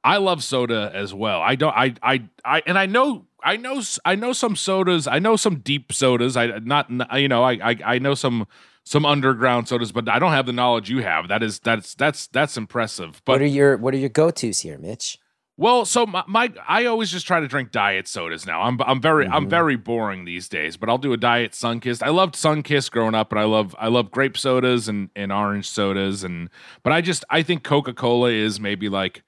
I 0.03 0.16
love 0.16 0.42
soda 0.42 0.90
as 0.92 1.14
well. 1.14 1.40
I 1.40 1.55
don't 1.55 1.76
I 1.76 1.94
I 2.03 2.24
I 2.44 2.62
and 2.66 2.76
I 2.76 2.86
know 2.86 3.26
I 3.45 3.57
know 3.57 3.82
I 4.05 4.14
know 4.14 4.32
some 4.32 4.57
sodas. 4.57 5.07
I 5.07 5.18
know 5.18 5.36
some 5.36 5.57
deep 5.61 5.93
sodas. 5.93 6.36
I 6.36 6.47
not 6.59 6.91
you 7.18 7.28
know 7.28 7.43
I 7.43 7.53
I, 7.70 7.76
I 7.84 7.99
know 7.99 8.14
some 8.14 8.47
some 8.84 9.05
underground 9.07 9.68
sodas, 9.68 9.93
but 9.93 10.09
I 10.09 10.18
don't 10.18 10.32
have 10.32 10.47
the 10.47 10.53
knowledge 10.53 10.91
you 10.91 11.03
have. 11.03 11.28
That 11.28 11.43
is 11.43 11.59
that's 11.59 11.95
that's 11.95 12.26
that's 12.28 12.57
impressive. 12.57 13.22
But 13.24 13.32
what 13.34 13.43
are 13.43 13.47
your 13.47 13.76
what 13.76 13.95
are 13.95 13.99
your 13.99 14.09
go 14.09 14.30
tos 14.30 14.61
here, 14.61 14.78
Mitch? 14.78 15.18
Well, 15.57 15.84
so 15.84 16.07
my, 16.07 16.24
my 16.26 16.51
I 16.66 16.86
always 16.86 17.11
just 17.11 17.26
try 17.26 17.38
to 17.41 17.47
drink 17.47 17.70
diet 17.70 18.09
sodas 18.09 18.47
now. 18.47 18.62
I'm 18.62 18.80
I'm 18.80 18.99
very 19.01 19.26
I'm 19.26 19.45
Mhm. 19.47 19.51
very 19.51 19.76
boring 19.76 20.24
these 20.24 20.49
days, 20.49 20.78
but 20.78 20.88
I'll 20.88 20.97
do 20.97 21.12
a 21.12 21.18
diet 21.18 21.53
Sunkist. 21.53 22.03
I 22.03 22.09
loved 22.09 22.34
Sunkist 22.34 22.91
growing 22.91 23.14
up, 23.14 23.30
and 23.30 23.38
I 23.38 23.45
love 23.45 23.76
I 23.78 23.88
love 23.88 24.11
grape 24.11 24.38
sodas 24.38 24.88
and 24.88 25.11
and 25.14 25.30
orange 25.30 25.68
sodas, 25.68 26.24
and 26.24 26.49
but 26.82 26.95
I 26.95 27.03
just 27.03 27.24
I 27.28 27.43
think 27.43 27.62
Coca 27.62 27.93
Cola 27.93 28.30
is 28.30 28.59
maybe 28.59 28.88
like 28.88 29.22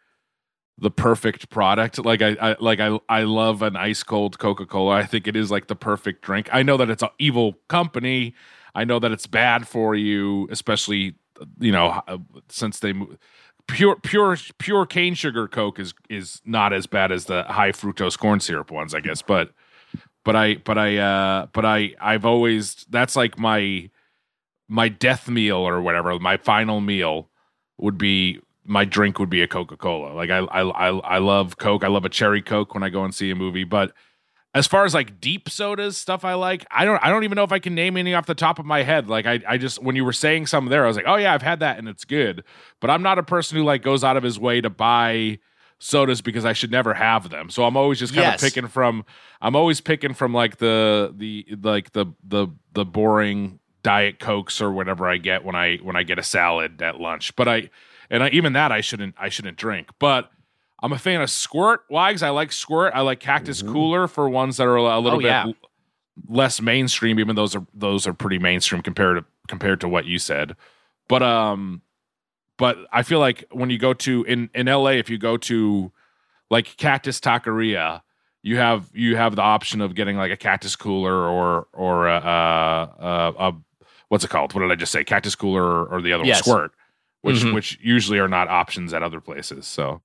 the 0.78 0.90
perfect 0.90 1.50
product. 1.50 2.04
Like 2.04 2.22
I, 2.22 2.36
I 2.40 2.56
like 2.58 2.80
I 2.80 2.98
I 3.08 3.22
love 3.22 3.62
an 3.62 3.76
ice 3.76 4.02
cold 4.02 4.38
Coca 4.38 4.66
Cola. 4.66 4.96
I 4.96 5.04
think 5.04 5.26
it 5.26 5.36
is 5.36 5.50
like 5.50 5.68
the 5.68 5.76
perfect 5.76 6.22
drink. 6.22 6.48
I 6.52 6.62
know 6.62 6.76
that 6.76 6.90
it's 6.90 7.02
an 7.02 7.10
evil 7.18 7.54
company. 7.68 8.34
I 8.74 8.84
know 8.84 8.98
that 8.98 9.12
it's 9.12 9.26
bad 9.26 9.68
for 9.68 9.94
you, 9.94 10.48
especially 10.50 11.14
you 11.58 11.72
know 11.72 12.02
uh, 12.08 12.18
since 12.48 12.80
they 12.80 12.94
pure 13.68 13.96
pure 13.96 14.36
pure 14.58 14.86
cane 14.86 15.14
sugar 15.14 15.46
Coke 15.48 15.78
is 15.78 15.94
is 16.08 16.40
not 16.44 16.72
as 16.72 16.86
bad 16.86 17.12
as 17.12 17.26
the 17.26 17.44
high 17.44 17.72
fructose 17.72 18.18
corn 18.18 18.40
syrup 18.40 18.70
ones, 18.70 18.94
I 18.94 19.00
guess. 19.00 19.22
But 19.22 19.52
but 20.24 20.36
I 20.36 20.54
but 20.56 20.78
I 20.78 20.96
uh 20.96 21.46
but 21.52 21.64
I 21.64 21.94
I've 22.00 22.24
always 22.24 22.86
that's 22.90 23.16
like 23.16 23.38
my 23.38 23.90
my 24.68 24.88
death 24.88 25.28
meal 25.28 25.58
or 25.58 25.80
whatever. 25.82 26.18
My 26.18 26.36
final 26.36 26.80
meal 26.80 27.28
would 27.78 27.98
be 27.98 28.40
my 28.64 28.84
drink 28.84 29.18
would 29.18 29.30
be 29.30 29.42
a 29.42 29.48
Coca 29.48 29.76
Cola. 29.76 30.12
Like 30.14 30.30
I, 30.30 30.38
I 30.38 30.62
I 30.62 30.88
I 30.98 31.18
love 31.18 31.58
Coke. 31.58 31.84
I 31.84 31.88
love 31.88 32.04
a 32.04 32.08
cherry 32.08 32.42
Coke 32.42 32.74
when 32.74 32.82
I 32.82 32.88
go 32.90 33.04
and 33.04 33.14
see 33.14 33.30
a 33.30 33.34
movie. 33.34 33.64
But 33.64 33.92
as 34.54 34.66
far 34.66 34.84
as 34.84 34.92
like 34.94 35.20
deep 35.20 35.48
sodas 35.48 35.96
stuff, 35.96 36.24
I 36.24 36.34
like. 36.34 36.66
I 36.70 36.84
don't 36.84 37.02
I 37.02 37.08
don't 37.08 37.24
even 37.24 37.36
know 37.36 37.44
if 37.44 37.52
I 37.52 37.58
can 37.58 37.74
name 37.74 37.96
any 37.96 38.14
off 38.14 38.26
the 38.26 38.34
top 38.34 38.58
of 38.58 38.66
my 38.66 38.82
head. 38.82 39.08
Like 39.08 39.26
I 39.26 39.40
I 39.48 39.58
just 39.58 39.82
when 39.82 39.96
you 39.96 40.04
were 40.04 40.12
saying 40.12 40.46
some 40.46 40.66
there, 40.66 40.84
I 40.84 40.88
was 40.88 40.96
like, 40.96 41.06
oh 41.08 41.16
yeah, 41.16 41.32
I've 41.34 41.42
had 41.42 41.60
that 41.60 41.78
and 41.78 41.88
it's 41.88 42.04
good. 42.04 42.44
But 42.80 42.90
I'm 42.90 43.02
not 43.02 43.18
a 43.18 43.22
person 43.22 43.56
who 43.58 43.64
like 43.64 43.82
goes 43.82 44.04
out 44.04 44.16
of 44.16 44.22
his 44.22 44.38
way 44.38 44.60
to 44.60 44.70
buy 44.70 45.38
sodas 45.78 46.20
because 46.20 46.44
I 46.44 46.52
should 46.52 46.70
never 46.70 46.94
have 46.94 47.30
them. 47.30 47.50
So 47.50 47.64
I'm 47.64 47.76
always 47.76 47.98
just 47.98 48.14
kind 48.14 48.26
Yes. 48.26 48.40
of 48.42 48.46
picking 48.46 48.68
from. 48.68 49.04
I'm 49.40 49.56
always 49.56 49.80
picking 49.80 50.14
from 50.14 50.32
like 50.32 50.58
the 50.58 51.12
the 51.16 51.46
like 51.62 51.92
the 51.92 52.06
the 52.22 52.48
the 52.74 52.84
boring 52.84 53.58
diet 53.82 54.20
cokes 54.20 54.60
or 54.60 54.70
whatever 54.70 55.08
I 55.08 55.16
get 55.16 55.44
when 55.44 55.56
I 55.56 55.78
when 55.78 55.96
I 55.96 56.04
get 56.04 56.18
a 56.20 56.22
salad 56.22 56.80
at 56.82 57.00
lunch. 57.00 57.34
But 57.34 57.48
I 57.48 57.70
and 58.12 58.22
I, 58.22 58.28
even 58.28 58.52
that 58.52 58.70
I 58.70 58.80
shouldn't 58.80 59.16
I 59.18 59.28
shouldn't 59.28 59.56
drink. 59.56 59.88
But 59.98 60.30
I'm 60.80 60.92
a 60.92 60.98
fan 60.98 61.20
of 61.20 61.30
Squirt 61.30 61.80
Wags. 61.90 62.22
I 62.22 62.30
like 62.30 62.52
Squirt. 62.52 62.92
I 62.94 63.00
like 63.00 63.18
Cactus 63.18 63.60
Cooler 63.62 64.06
for 64.06 64.28
ones 64.28 64.56
that 64.58 64.66
are 64.68 64.76
a 64.76 64.98
little 65.00 65.18
Oh, 65.18 65.22
bit 65.22 65.26
yeah. 65.28 65.46
less 66.28 66.60
mainstream. 66.60 67.18
Even 67.18 67.34
those 67.36 67.56
are 67.56 67.66
those 67.74 68.06
are 68.06 68.12
pretty 68.14 68.38
mainstream 68.38 68.82
compared 68.82 69.16
to 69.18 69.24
compared 69.48 69.80
to 69.80 69.88
what 69.88 70.04
you 70.04 70.18
said. 70.18 70.54
But 71.08 71.22
um, 71.22 71.82
but 72.58 72.78
I 72.92 73.02
feel 73.02 73.18
like 73.18 73.44
when 73.50 73.70
you 73.70 73.78
go 73.78 73.92
to 73.94 74.22
in 74.24 74.50
in 74.54 74.66
LA, 74.66 74.90
if 74.90 75.08
you 75.10 75.18
go 75.18 75.36
to 75.36 75.90
like 76.50 76.76
Cactus 76.76 77.18
Taqueria, 77.20 78.02
you 78.42 78.56
have 78.58 78.90
you 78.92 79.16
have 79.16 79.36
the 79.36 79.42
option 79.42 79.80
of 79.80 79.94
getting 79.94 80.16
like 80.16 80.30
a 80.32 80.36
cactus 80.36 80.76
cooler 80.76 81.14
or 81.14 81.66
or 81.72 82.08
a, 82.08 82.16
a, 82.16 82.94
a, 82.98 83.34
a 83.50 83.52
what's 84.08 84.24
it 84.24 84.28
called? 84.30 84.52
What 84.54 84.60
did 84.60 84.70
I 84.70 84.74
just 84.74 84.92
say? 84.92 85.04
Cactus 85.04 85.34
cooler 85.34 85.62
or, 85.62 85.86
or 85.86 86.02
the 86.02 86.12
other 86.12 86.24
Yes. 86.24 86.46
one, 86.46 86.56
squirt, 86.56 86.72
which 87.22 87.36
Mhm. 87.38 87.54
which 87.54 87.78
usually 87.82 88.18
are 88.18 88.28
not 88.28 88.48
options 88.48 88.92
at 88.94 89.02
other 89.02 89.20
places. 89.20 89.66
So 89.66 90.02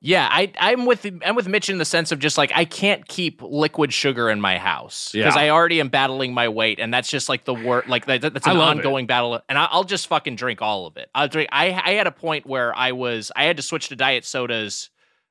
Yeah, 0.00 0.28
I 0.30 0.52
I'm 0.60 0.86
with 0.86 1.04
I'm 1.26 1.34
with 1.34 1.48
Mitch 1.48 1.68
in 1.68 1.78
the 1.78 1.84
sense 1.84 2.12
of 2.12 2.20
just 2.20 2.38
like 2.38 2.52
I 2.54 2.64
can't 2.64 3.08
keep 3.08 3.42
liquid 3.42 3.92
sugar 3.92 4.30
in 4.30 4.40
my 4.40 4.56
house 4.56 5.10
because 5.12 5.34
Yeah. 5.34 5.42
I 5.42 5.48
already 5.50 5.80
am 5.80 5.88
battling 5.88 6.32
my 6.32 6.48
weight, 6.48 6.78
and 6.78 6.94
that's 6.94 7.10
just 7.10 7.28
like 7.28 7.44
the 7.44 7.52
work. 7.54 7.88
Like 7.88 8.06
that, 8.06 8.20
that's 8.22 8.46
an 8.46 8.56
love 8.56 8.68
it. 8.76 8.78
ongoing 8.78 9.06
battle, 9.06 9.40
and 9.48 9.58
I, 9.58 9.64
I'll 9.72 9.82
just 9.82 10.06
fucking 10.06 10.36
drink 10.36 10.62
all 10.62 10.86
of 10.86 10.96
it. 10.96 11.10
I'll 11.16 11.26
drink. 11.26 11.48
I 11.50 11.66
I 11.84 11.90
had 11.94 12.06
a 12.06 12.12
point 12.12 12.46
where 12.46 12.72
I 12.76 12.92
was 12.92 13.32
I 13.34 13.42
had 13.44 13.56
to 13.56 13.62
switch 13.64 13.88
to 13.88 13.96
diet 13.96 14.24
sodas, 14.24 14.88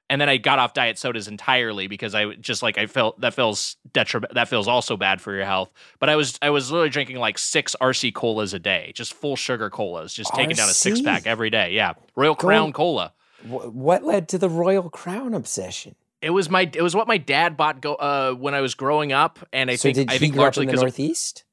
and 0.10 0.22
then 0.22 0.30
I 0.30 0.38
got 0.38 0.60
off 0.60 0.74
diet 0.74 0.98
sodas 0.98 1.28
entirely 1.28 1.88
because 1.88 2.16
I 2.16 2.34
just 2.36 2.64
like 2.64 2.78
I 2.78 2.88
felt 2.88 3.20
that 3.22 3.34
feels 3.34 3.78
detriment. 3.94 4.34
That 4.34 4.48
feels 4.48 4.68
also 4.68 4.98
bad 4.98 5.22
for 5.22 5.34
your 5.34 5.46
health. 5.46 5.72
But 6.00 6.10
I 6.10 6.16
was 6.16 6.38
I 6.42 6.50
was 6.50 6.72
literally 6.72 6.90
drinking 6.90 7.18
like 7.18 7.38
six 7.38 7.76
RC 7.82 8.14
colas 8.14 8.54
a 8.54 8.60
day, 8.60 8.92
just 8.96 9.14
full 9.14 9.36
sugar 9.36 9.70
colas, 9.70 10.14
just 10.14 10.34
taking 10.34 10.56
down 10.56 10.70
a 10.70 10.74
six 10.74 11.02
pack 11.02 11.28
every 11.28 11.50
day. 11.50 11.74
Yeah, 11.74 11.94
Royal 12.16 12.36
Go- 12.36 12.48
Crown 12.48 12.74
Cola. 12.74 13.14
Wh- 13.44 13.74
what 13.76 14.04
led 14.04 14.30
to 14.30 14.38
the 14.38 14.50
Royal 14.50 14.90
Crown 14.90 15.34
obsession? 15.34 15.96
It 16.22 16.32
was 16.32 16.50
my 16.50 16.70
it 16.74 16.82
was 16.82 16.96
what 16.96 17.08
my 17.08 17.18
dad 17.18 17.58
bought 17.58 17.82
go 17.82 17.96
uh 17.96 18.34
when 18.34 18.54
I 18.54 18.62
was 18.62 18.74
growing 18.76 19.12
up, 19.12 19.40
and 19.54 19.70
I 19.70 19.76
so 19.76 19.84
think 19.84 19.96
did 19.96 20.10
I 20.12 20.18
think 20.18 20.36
largely 20.36 20.64
in 20.64 20.68
the 20.68 20.72
because 20.72 20.82
Northeast? 20.82 21.44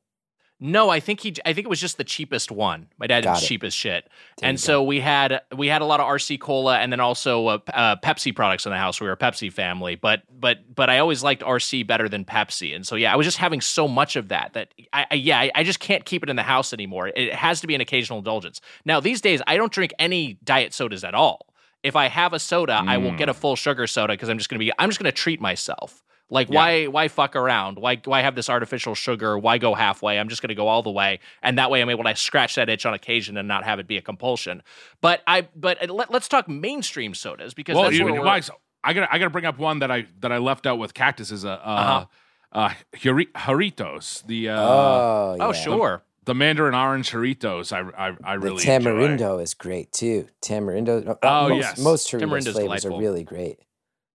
No, 0.60 0.88
I 0.88 1.00
think 1.00 1.20
he 1.20 1.34
I 1.44 1.52
think 1.52 1.66
it 1.66 1.68
was 1.68 1.80
just 1.80 1.98
the 1.98 2.04
cheapest 2.04 2.50
one. 2.50 2.86
My 2.98 3.06
dad 3.06 3.24
Got 3.24 3.36
did 3.36 3.44
it. 3.44 3.46
cheapest 3.48 3.76
shit, 3.76 4.08
There 4.38 4.48
and 4.48 4.58
so 4.58 4.82
we 4.82 5.00
had 5.00 5.42
we 5.54 5.66
had 5.68 5.82
a 5.82 5.84
lot 5.84 6.00
of 6.00 6.06
RC 6.06 6.38
cola 6.40 6.78
and 6.78 6.90
then 6.92 7.00
also 7.00 7.46
uh, 7.48 7.58
uh, 7.72 7.96
Pepsi 7.96 8.34
products 8.34 8.64
in 8.64 8.70
the 8.70 8.78
house. 8.78 9.00
We 9.00 9.06
were 9.08 9.12
a 9.12 9.16
Pepsi 9.16 9.52
family, 9.52 9.96
but 9.96 10.22
but 10.30 10.74
but 10.74 10.88
I 10.88 10.98
always 10.98 11.22
liked 11.22 11.42
RC 11.42 11.86
better 11.86 12.08
than 12.08 12.24
Pepsi, 12.24 12.74
and 12.74 12.86
so 12.86 12.94
yeah, 12.96 13.12
I 13.12 13.16
was 13.16 13.26
just 13.26 13.38
having 13.38 13.60
so 13.60 13.88
much 13.88 14.16
of 14.16 14.28
that 14.28 14.52
that 14.54 14.72
I, 14.92 15.06
I 15.10 15.14
yeah 15.16 15.40
I, 15.40 15.50
I 15.56 15.64
just 15.64 15.80
can't 15.80 16.04
keep 16.04 16.22
it 16.22 16.30
in 16.30 16.36
the 16.36 16.42
house 16.42 16.72
anymore. 16.72 17.08
It 17.08 17.34
has 17.34 17.60
to 17.60 17.66
be 17.66 17.74
an 17.74 17.80
occasional 17.80 18.18
indulgence. 18.20 18.60
Now 18.84 19.00
these 19.00 19.20
days 19.20 19.42
I 19.46 19.56
don't 19.56 19.72
drink 19.72 19.92
any 19.98 20.38
diet 20.44 20.72
sodas 20.72 21.04
at 21.04 21.14
all. 21.14 21.46
If 21.82 21.96
I 21.96 22.08
have 22.08 22.32
a 22.32 22.38
soda, 22.38 22.82
I 22.86 22.96
will 22.96 23.10
Mm. 23.10 23.18
get 23.18 23.28
a 23.28 23.34
full 23.34 23.56
sugar 23.56 23.86
soda 23.86 24.14
because 24.14 24.30
I'm 24.30 24.38
just 24.38 24.48
gonna 24.48 24.60
be 24.60 24.72
I'm 24.78 24.88
just 24.88 24.98
gonna 25.00 25.12
treat 25.12 25.40
myself. 25.40 26.02
Like 26.30 26.48
Yeah. 26.48 26.54
why 26.56 26.86
why 26.86 27.08
fuck 27.08 27.36
around? 27.36 27.78
Why 27.78 28.00
why 28.04 28.22
have 28.22 28.34
this 28.34 28.48
artificial 28.48 28.94
sugar? 28.94 29.38
Why 29.38 29.58
go 29.58 29.74
halfway? 29.74 30.18
I'm 30.18 30.28
just 30.28 30.40
going 30.42 30.48
to 30.48 30.54
go 30.54 30.68
all 30.68 30.82
the 30.82 30.90
way, 30.90 31.20
and 31.42 31.58
that 31.58 31.70
way 31.70 31.82
I'm 31.82 31.90
able 31.90 32.04
to 32.04 32.16
scratch 32.16 32.54
that 32.54 32.68
itch 32.68 32.86
on 32.86 32.94
occasion 32.94 33.36
and 33.36 33.46
not 33.46 33.64
have 33.64 33.78
it 33.78 33.86
be 33.86 33.96
a 33.98 34.02
compulsion. 34.02 34.62
But 35.00 35.22
I 35.26 35.48
but 35.54 35.82
uh, 35.88 35.92
let, 35.92 36.10
us 36.14 36.26
talk 36.28 36.48
mainstream 36.48 37.14
sodas 37.14 37.52
because 37.54 37.74
well, 37.74 37.84
that's 37.84 37.96
you, 37.96 38.04
where 38.04 38.14
we're- 38.20 38.42
I 38.86 38.92
gotta 38.92 39.12
I 39.14 39.18
gotta 39.18 39.30
bring 39.30 39.44
up 39.46 39.58
one 39.58 39.78
that 39.80 39.90
I 39.90 40.06
that 40.20 40.32
I 40.32 40.38
left 40.38 40.66
out 40.66 40.78
with 40.78 40.92
Cactus 40.94 41.30
is 41.30 41.44
a 41.44 41.52
uh, 41.52 41.54
Uh-huh. 41.64 42.06
uh 42.52 42.68
Jari- 42.96 43.32
Jarritos 43.32 44.26
the 44.26 44.48
uh 44.50 44.60
oh, 44.60 45.36
oh 45.40 45.52
sure 45.52 46.02
the 46.24 46.34
Mandarin 46.34 46.74
orange 46.74 47.10
Jarritos. 47.10 47.70
I 47.72 48.08
I, 48.08 48.16
I 48.24 48.34
The 48.36 48.40
really 48.40 48.66
enjoy. 48.66 48.90
tamarindo 48.90 49.42
is 49.42 49.52
great 49.54 49.92
too. 49.92 50.28
Tamarindo. 50.42 51.06
uh, 51.06 51.14
Oh, 51.22 51.48
most, 51.50 51.60
yes. 51.60 51.78
most 51.78 52.10
Doritos 52.10 52.18
flavors 52.18 52.44
delightful. 52.54 52.96
are 52.96 53.00
really 53.00 53.24
great. 53.24 53.58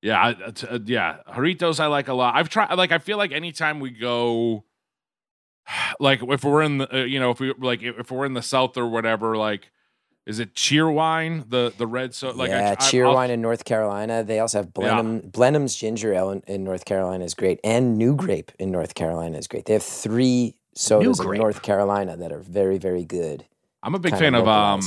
Yeah, 0.02 0.18
I, 0.18 0.30
uh, 0.32 0.52
uh, 0.70 0.80
yeah, 0.86 1.18
Jarritos 1.28 1.80
I 1.80 1.88
like 1.88 2.08
a 2.08 2.14
lot. 2.14 2.36
I've 2.36 2.50
tried 2.50 2.74
like 2.76 2.92
I 2.92 3.00
feel 3.00 3.18
like 3.18 3.32
anytime 3.32 3.80
we 3.80 3.90
go, 3.90 4.64
like 6.00 6.22
if 6.24 6.44
we're 6.44 6.62
in 6.62 6.80
the 6.80 7.02
uh, 7.02 7.04
you 7.04 7.20
know 7.20 7.32
if 7.32 7.40
we 7.40 7.54
like 7.60 7.82
if 7.84 8.12
we're 8.12 8.26
in 8.26 8.34
the 8.34 8.42
south 8.42 8.78
or 8.78 8.88
whatever, 8.88 9.36
like 9.36 9.72
is 10.26 10.40
it 10.40 10.54
Cheerwine 10.54 11.50
the 11.50 11.74
the 11.78 11.88
red 11.88 12.14
so 12.14 12.32
like 12.32 12.50
yeah, 12.50 12.70
I, 12.70 12.72
I, 12.72 12.76
Cheerwine 12.76 13.30
in 13.30 13.42
North 13.42 13.66
Carolina. 13.66 14.24
They 14.24 14.40
also 14.40 14.60
have 14.60 14.74
Blenheim. 14.74 15.20
Blenheim's 15.22 15.76
ginger 15.76 16.14
ale 16.14 16.32
in, 16.32 16.44
in 16.48 16.64
North 16.64 16.86
Carolina 16.86 17.26
is 17.26 17.34
great, 17.34 17.60
and 17.64 17.98
Nu-Grape 17.98 18.52
in 18.58 18.72
North 18.72 18.96
Carolina 18.96 19.38
is 19.38 19.48
great. 19.48 19.66
They 19.66 19.74
have 19.74 19.84
three 19.84 20.56
sodas 20.76 21.20
in 21.20 21.32
North 21.34 21.62
Carolina 21.62 22.16
that 22.18 22.32
are 22.32 22.40
very, 22.40 22.78
very 22.78 23.04
good. 23.04 23.46
I'm 23.84 23.96
a 23.96 24.00
big 24.00 24.14
kinda 24.14 24.24
fan 24.24 24.36
of 24.36 24.48
um 24.48 24.82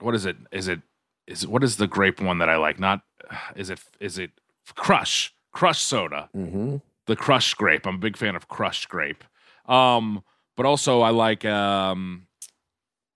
what 0.00 0.14
is 0.14 0.26
it? 0.26 0.36
Is 0.50 0.68
it 0.68 0.80
is 1.26 1.44
it 1.44 1.50
what 1.50 1.64
is 1.64 1.76
the 1.76 1.86
grape 1.86 2.20
one 2.20 2.38
that 2.38 2.48
I 2.48 2.56
like? 2.56 2.78
Not 2.78 3.00
is 3.56 3.70
it 3.70 3.80
is 4.00 4.18
it 4.18 4.30
Crush 4.74 5.34
Crush 5.52 5.80
soda? 5.80 6.28
hmm 6.32 6.76
The 7.06 7.16
Crush 7.16 7.54
grape. 7.54 7.86
I'm 7.86 7.96
a 7.96 7.98
big 7.98 8.16
fan 8.16 8.36
of 8.36 8.48
Crush 8.48 8.86
grape. 8.86 9.24
Um, 9.66 10.22
but 10.56 10.66
also 10.66 11.00
I 11.02 11.10
like 11.10 11.44
um 11.44 12.26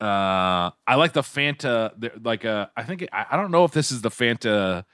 uh 0.00 0.70
I 0.86 0.94
like 0.96 1.12
the 1.14 1.22
Fanta 1.22 1.92
the- 1.98 2.12
like 2.22 2.44
uh 2.44 2.66
I 2.76 2.82
think 2.82 3.06
I, 3.12 3.26
I 3.30 3.36
don't 3.36 3.50
know 3.50 3.64
if 3.64 3.72
this 3.72 3.90
is 3.90 4.02
the 4.02 4.10
Fanta 4.10 4.84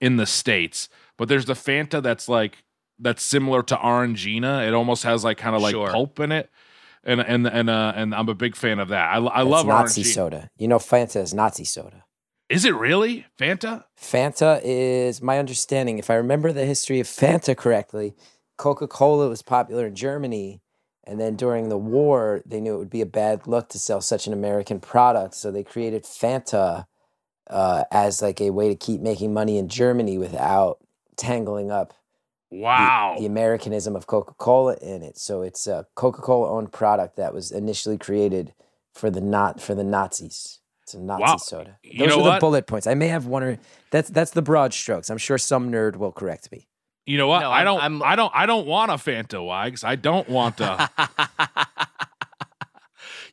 in 0.00 0.16
the 0.16 0.26
states, 0.26 0.88
but 1.16 1.28
there's 1.28 1.46
the 1.46 1.54
Fanta 1.54 2.02
that's 2.02 2.28
like 2.28 2.64
that's 2.98 3.22
similar 3.22 3.62
to 3.62 3.76
Orangina. 3.76 4.66
It 4.68 4.74
almost 4.74 5.04
has 5.04 5.24
like 5.24 5.38
kind 5.38 5.56
of 5.56 5.62
like 5.62 5.72
Sure. 5.72 5.90
pulp 5.90 6.20
in 6.20 6.32
it. 6.32 6.50
And 7.02 7.20
and 7.20 7.46
and 7.46 7.70
uh 7.70 7.92
and 7.96 8.14
I'm 8.14 8.28
a 8.28 8.34
big 8.34 8.54
fan 8.54 8.78
of 8.78 8.88
that. 8.88 9.08
I, 9.14 9.16
I 9.18 9.38
That's 9.38 9.48
love 9.50 9.66
Nazi 9.66 10.02
Orangina. 10.02 10.06
soda. 10.14 10.50
You 10.58 10.68
know, 10.68 10.78
Fanta 10.78 11.22
is 11.22 11.32
Nazi 11.32 11.64
soda. 11.64 12.04
Is 12.50 12.64
it 12.64 12.74
really 12.74 13.26
Fanta? 13.38 13.84
Fanta 13.96 14.60
is 14.64 15.22
my 15.22 15.38
understanding. 15.38 15.98
If 15.98 16.10
I 16.10 16.14
remember 16.14 16.52
the 16.52 16.66
history 16.66 16.98
of 16.98 17.06
Fanta 17.06 17.56
correctly, 17.56 18.14
Coca 18.58 18.88
Cola 18.88 19.28
was 19.28 19.40
popular 19.40 19.86
in 19.86 19.94
Germany. 19.94 20.60
And 21.04 21.20
then 21.20 21.36
during 21.36 21.68
the 21.68 21.78
war, 21.78 22.42
they 22.44 22.60
knew 22.60 22.74
it 22.74 22.78
would 22.78 22.90
be 22.90 23.00
a 23.00 23.06
bad 23.06 23.46
look 23.46 23.68
to 23.70 23.78
sell 23.78 24.00
such 24.00 24.26
an 24.26 24.32
American 24.32 24.80
product. 24.80 25.34
So 25.34 25.50
they 25.50 25.62
created 25.62 26.02
Fanta 26.02 26.86
uh, 27.48 27.84
as 27.90 28.20
like 28.20 28.40
a 28.40 28.50
way 28.50 28.68
to 28.68 28.74
keep 28.74 29.00
making 29.00 29.32
money 29.32 29.56
in 29.56 29.68
Germany 29.68 30.18
without 30.18 30.78
tangling 31.16 31.70
up 31.70 31.94
the- 32.50 32.58
Wow. 32.58 33.14
the, 33.16 33.26
Americanism 33.26 33.94
of 33.94 34.08
Coca 34.08 34.34
Cola 34.34 34.74
in 34.82 35.02
it. 35.02 35.18
So 35.18 35.42
it's 35.42 35.68
a 35.68 35.86
Coca 35.94 36.20
Cola 36.20 36.50
owned 36.50 36.72
product 36.72 37.16
that 37.16 37.32
was 37.32 37.52
initially 37.52 37.96
created 37.96 38.54
for 38.92 39.08
the 39.08 39.20
not 39.20 39.60
for 39.60 39.76
the 39.76 39.84
Nazis. 39.84 40.59
It's 40.90 40.94
a 40.94 41.00
Nazi 41.00 41.22
Wow. 41.22 41.36
soda. 41.36 41.78
You 41.84 42.00
Those 42.00 42.08
know 42.08 42.20
are 42.20 42.24
the 42.24 42.30
what? 42.30 42.40
bullet 42.40 42.66
points. 42.66 42.86
I 42.88 42.94
may 42.94 43.08
have 43.08 43.26
one 43.26 43.42
or 43.44 43.58
that's 43.90 44.10
that's 44.10 44.32
the 44.32 44.42
broad 44.42 44.74
strokes. 44.74 45.08
I'm 45.10 45.18
sure 45.18 45.38
some 45.38 45.70
nerd 45.70 45.96
will 45.96 46.10
correct 46.12 46.50
me. 46.50 46.66
You 47.06 47.16
know 47.16 47.28
what? 47.28 47.40
No, 47.40 47.50
I 47.50 47.58
I'm- 47.58 47.64
don't. 47.66 47.80
I'm- 47.82 48.02
I 48.04 48.16
don't. 48.16 48.32
I 48.34 48.46
don't 48.46 48.66
want 48.66 48.90
a 48.90 48.94
Fanta 48.94 49.44
Wags. 49.44 49.84
I 49.84 49.94
don't 49.96 50.28
want 50.28 50.60
a. 50.60 50.88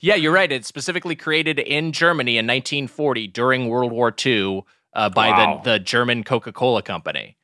yeah, 0.02 0.16
you're 0.16 0.32
right. 0.32 0.52
It's 0.52 0.68
specifically 0.68 1.16
created 1.16 1.60
in 1.60 1.92
Germany 1.92 2.38
in 2.38 2.46
1940 2.46 3.28
during 3.28 3.68
World 3.70 3.92
War 3.92 4.14
II 4.26 4.64
uh, 4.94 5.10
by 5.10 5.30
Wow. 5.30 5.62
the, 5.64 5.72
the 5.74 5.80
German 5.80 6.24
Coca 6.24 6.52
Cola 6.54 6.82
Company. 6.82 7.38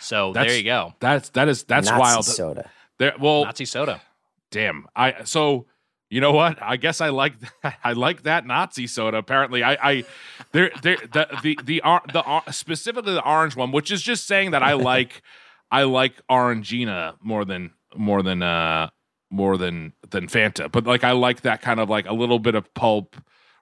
So 0.00 0.32
That's- 0.32 0.50
there 0.50 0.58
you 0.58 0.64
go. 0.64 0.94
That's 1.00 1.28
that 1.30 1.48
is 1.48 1.64
that's 1.64 1.88
Nazi 1.88 2.00
wild. 2.00 2.24
soda. 2.24 2.70
There. 2.98 3.14
Well, 3.20 3.44
Nazi 3.44 3.64
soda. 3.66 4.00
damn. 4.50 4.86
I 4.96 5.24
so. 5.24 5.66
You 6.12 6.20
know 6.20 6.32
what? 6.32 6.58
I 6.60 6.76
guess 6.76 7.00
I 7.00 7.08
like 7.08 7.32
I 7.84 7.94
like 7.94 8.24
that 8.24 8.46
Nazi 8.46 8.86
soda. 8.86 9.16
Apparently, 9.16 9.62
I 9.62 9.78
I 9.82 10.04
there 10.52 10.70
there 10.82 10.98
the 10.98 11.26
the 11.42 11.56
the, 11.64 11.82
the 12.12 12.22
or- 12.22 12.52
specifically 12.52 13.14
the 13.14 13.26
orange 13.26 13.56
one, 13.56 13.72
which 13.72 13.90
is 13.90 14.02
just 14.02 14.26
saying 14.26 14.50
that 14.50 14.62
I 14.62 14.74
like 14.74 15.22
I 15.70 15.84
like 15.84 16.20
Orangina 16.30 17.14
more 17.22 17.46
than 17.46 17.70
more 17.96 18.22
than 18.22 18.42
uh 18.42 18.90
more 19.30 19.56
than 19.56 19.94
than 20.10 20.26
Fanta. 20.26 20.70
But 20.70 20.84
like 20.84 21.02
I 21.02 21.12
like 21.12 21.40
that 21.40 21.62
kind 21.62 21.80
of 21.80 21.88
like 21.88 22.06
a 22.06 22.12
little 22.12 22.38
bit 22.38 22.56
of 22.56 22.74
pulp, 22.74 23.16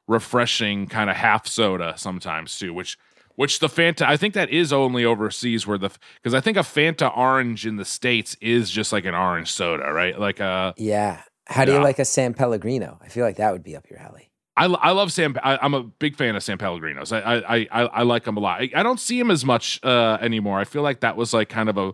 refreshing 0.09 0.88
kind 0.88 1.09
of 1.09 1.14
half 1.14 1.46
soda 1.46 1.94
sometimes 1.96 2.59
too. 2.59 2.74
Which 2.74 2.98
which 3.36 3.61
the 3.61 3.68
Fanta 3.68 4.03
I 4.03 4.16
think 4.16 4.34
that 4.34 4.51
is 4.51 4.72
only 4.72 5.05
overseas 5.05 5.68
where 5.68 5.78
the 5.78 5.90
because 6.16 6.34
I 6.34 6.40
think 6.40 6.57
a 6.57 6.61
Fanta 6.61 7.16
orange 7.16 7.64
in 7.64 7.76
the 7.76 7.84
states 7.84 8.36
is 8.40 8.72
just 8.72 8.92
like 8.92 9.05
an 9.05 9.14
orange 9.14 9.53
soda, 9.53 9.92
right? 9.92 10.18
Like 10.18 10.40
uh 10.40 10.72
Yeah. 10.76 11.22
How 11.51 11.64
do 11.64 11.72
you 11.72 11.80
like 11.80 11.98
a 11.98 12.05
San 12.05 12.32
Pellegrino? 12.32 12.98
I 13.03 13.09
feel 13.09 13.24
like 13.24 13.36
that 13.36 13.53
would 13.53 13.64
be 13.64 13.76
up 13.76 13.90
your 13.90 13.98
alley. 13.98 14.30
I, 14.57 14.66
I 14.66 14.90
love 14.92 15.12
Sam. 15.12 15.36
I, 15.42 15.59
I'm 15.61 15.74
a 15.74 15.82
big 15.82 16.16
fan 16.16 16.36
of 16.36 16.42
San 16.42 16.59
Pellegrinos. 16.59 17.12
I 17.12 17.38
I 17.38 17.68
I, 17.70 17.86
I 17.86 18.03
like 18.03 18.24
them 18.24 18.36
a 18.36 18.40
lot. 18.40 18.61
I, 18.61 18.70
I 18.74 18.82
don't 18.82 19.01
see 19.01 19.18
them 19.18 19.30
as 19.30 19.44
much 19.44 19.80
uh, 19.82 20.18
anymore. 20.20 20.59
I 20.59 20.64
feel 20.64 20.82
like 20.82 21.01
that 21.01 21.16
was 21.16 21.32
like 21.32 21.48
kind 21.48 21.68
of 21.68 21.78
a 21.78 21.92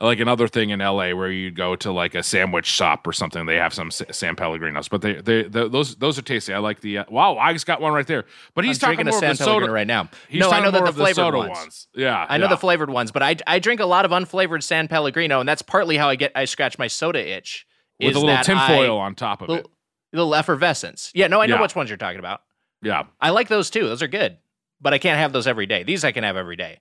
like 0.00 0.20
another 0.20 0.46
thing 0.48 0.70
in 0.70 0.78
LA 0.80 1.12
where 1.12 1.30
you 1.30 1.50
go 1.50 1.74
to 1.76 1.92
like 1.92 2.14
a 2.14 2.22
sandwich 2.22 2.66
shop 2.66 3.06
or 3.06 3.12
something. 3.12 3.46
They 3.46 3.56
have 3.56 3.74
some 3.74 3.90
San 3.90 4.36
Pellegrinos, 4.36 4.88
but 4.88 5.02
they 5.02 5.14
they, 5.14 5.42
they 5.42 5.68
those 5.68 5.96
those 5.96 6.18
are 6.18 6.22
tasty. 6.22 6.54
I 6.54 6.58
like 6.58 6.80
the 6.80 6.98
uh, 6.98 7.04
wow. 7.10 7.36
I 7.36 7.52
just 7.52 7.66
got 7.66 7.80
one 7.80 7.92
right 7.92 8.06
there. 8.06 8.24
But 8.54 8.64
he's 8.64 8.76
I'm 8.82 8.92
talking 8.92 9.04
drinking 9.04 9.14
a 9.14 9.18
San 9.18 9.30
of 9.32 9.38
the 9.38 9.44
soda 9.44 9.50
Pellegrino 9.50 9.72
right 9.74 9.86
now. 9.86 10.08
He's 10.28 10.40
no, 10.40 10.50
I 10.50 10.60
know 10.60 10.70
that 10.70 10.82
the 10.82 10.88
of 10.88 10.96
the 10.96 11.04
flavored 11.04 11.34
ones. 11.34 11.88
Yeah, 11.94 12.26
I 12.28 12.38
know 12.38 12.44
yeah. 12.44 12.50
the 12.50 12.56
flavored 12.56 12.90
ones, 12.90 13.10
but 13.10 13.22
I 13.22 13.36
I 13.46 13.58
drink 13.58 13.80
a 13.80 13.86
lot 13.86 14.04
of 14.04 14.12
unflavored 14.12 14.62
San 14.62 14.88
Pellegrino, 14.88 15.40
and 15.40 15.48
that's 15.48 15.62
partly 15.62 15.96
how 15.96 16.08
I 16.08 16.16
get 16.16 16.32
I 16.34 16.44
scratch 16.44 16.78
my 16.78 16.86
soda 16.86 17.26
itch. 17.26 17.66
With 18.00 18.10
is 18.10 18.16
a 18.16 18.20
little 18.20 18.34
that 18.34 18.44
tinfoil 18.44 18.98
on 18.98 19.14
top 19.14 19.42
of 19.42 19.48
it. 19.48 19.52
little, 19.52 19.70
little 20.12 20.34
effervescence. 20.34 21.10
Yeah, 21.14 21.26
no, 21.26 21.40
I 21.40 21.46
know 21.46 21.56
Yeah. 21.56 21.62
which 21.62 21.74
ones 21.76 21.90
you're 21.90 21.96
talking 21.96 22.18
about. 22.18 22.42
Yeah, 22.82 23.04
I 23.20 23.30
like 23.30 23.48
those 23.48 23.70
too. 23.70 23.86
Those 23.88 24.02
are 24.02 24.08
good, 24.08 24.38
but 24.80 24.94
I 24.94 24.98
can't 24.98 25.18
have 25.18 25.32
those 25.32 25.46
every 25.46 25.66
day. 25.66 25.82
These 25.82 26.04
I 26.04 26.12
can 26.12 26.24
have 26.24 26.36
every 26.36 26.56
day. 26.56 26.80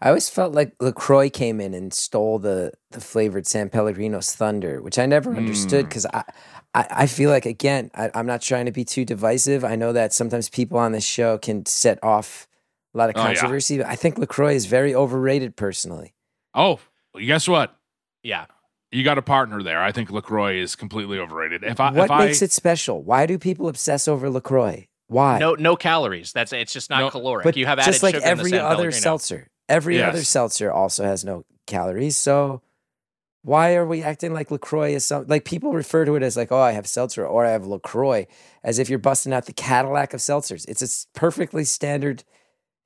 I 0.00 0.08
always 0.08 0.28
felt 0.28 0.52
like 0.52 0.74
LaCroix 0.78 1.30
came 1.30 1.60
in 1.60 1.72
and 1.72 1.92
stole 1.94 2.38
the 2.38 2.72
the 2.90 3.00
flavored 3.00 3.46
San 3.46 3.70
Pellegrino's 3.70 4.34
thunder, 4.34 4.82
which 4.82 4.98
I 4.98 5.06
never 5.06 5.34
understood 5.34 5.86
Mm. 5.86 5.88
because 5.88 6.06
I, 6.06 6.24
I 6.74 6.86
I 6.90 7.06
feel 7.06 7.30
like 7.30 7.46
again 7.46 7.90
I, 7.94 8.10
I'm 8.14 8.26
not 8.26 8.42
trying 8.42 8.66
to 8.66 8.72
be 8.72 8.84
too 8.84 9.04
divisive. 9.06 9.64
I 9.64 9.76
know 9.76 9.92
that 9.94 10.12
sometimes 10.12 10.48
people 10.50 10.78
on 10.78 10.92
this 10.92 11.04
show 11.04 11.38
can 11.38 11.64
set 11.64 11.98
off 12.02 12.46
a 12.94 12.98
lot 12.98 13.08
of 13.08 13.16
Oh, 13.16 13.20
yeah. 13.20 13.26
controversy, 13.28 13.78
but 13.78 13.86
I 13.86 13.94
think 13.96 14.18
LaCroix 14.18 14.54
is 14.54 14.66
very 14.66 14.94
overrated 14.94 15.56
personally. 15.56 16.14
Oh, 16.54 16.80
well, 17.14 17.24
guess 17.24 17.46
what? 17.48 17.74
Yeah. 18.22 18.46
You 18.96 19.04
got 19.04 19.18
a 19.18 19.22
partner 19.22 19.62
there. 19.62 19.82
I 19.82 19.92
think 19.92 20.10
Lacroix 20.10 20.56
is 20.56 20.74
completely 20.74 21.18
overrated. 21.18 21.62
If 21.62 21.80
I 21.80 21.92
what 21.92 22.10
if 22.10 22.18
makes 22.18 22.40
I, 22.40 22.46
it 22.46 22.52
special? 22.52 23.02
Why 23.02 23.26
do 23.26 23.38
people 23.38 23.68
obsess 23.68 24.08
over 24.08 24.30
LaCroix? 24.30 24.88
Why? 25.08 25.38
No, 25.38 25.54
no 25.54 25.76
calories. 25.76 26.32
That's 26.32 26.50
it's 26.54 26.72
just 26.72 26.88
not 26.88 27.00
No, 27.00 27.10
caloric. 27.10 27.44
but 27.44 27.58
you 27.58 27.66
have 27.66 27.78
added 27.78 27.92
just 27.92 28.02
like 28.02 28.14
sugar 28.14 28.26
in 28.26 28.38
the 28.38 28.40
every 28.40 28.58
other 28.58 28.74
Pellegrino. 28.74 28.96
seltzer. 28.96 29.48
Every 29.68 30.02
other 30.02 30.24
seltzer 30.24 30.72
also 30.72 31.04
has 31.04 31.26
no 31.26 31.44
calories. 31.66 32.16
So 32.16 32.62
why 33.42 33.74
are 33.74 33.84
we 33.86 34.02
acting 34.02 34.32
like 34.32 34.50
LaCroix 34.50 34.94
is 34.94 35.04
some 35.04 35.26
like 35.26 35.44
people 35.44 35.72
refer 35.72 36.06
to 36.06 36.14
it 36.16 36.22
as 36.22 36.34
like, 36.34 36.50
oh, 36.50 36.58
I 36.58 36.72
have 36.72 36.86
seltzer 36.86 37.26
or 37.26 37.44
I 37.44 37.50
have 37.50 37.66
LaCroix, 37.66 38.26
as 38.64 38.78
if 38.78 38.88
you're 38.88 38.98
busting 38.98 39.34
out 39.34 39.44
the 39.44 39.52
Cadillac 39.52 40.14
of 40.14 40.20
seltzers. 40.20 40.64
It's 40.68 40.82
a 40.82 41.18
perfectly 41.18 41.64
standard 41.64 42.24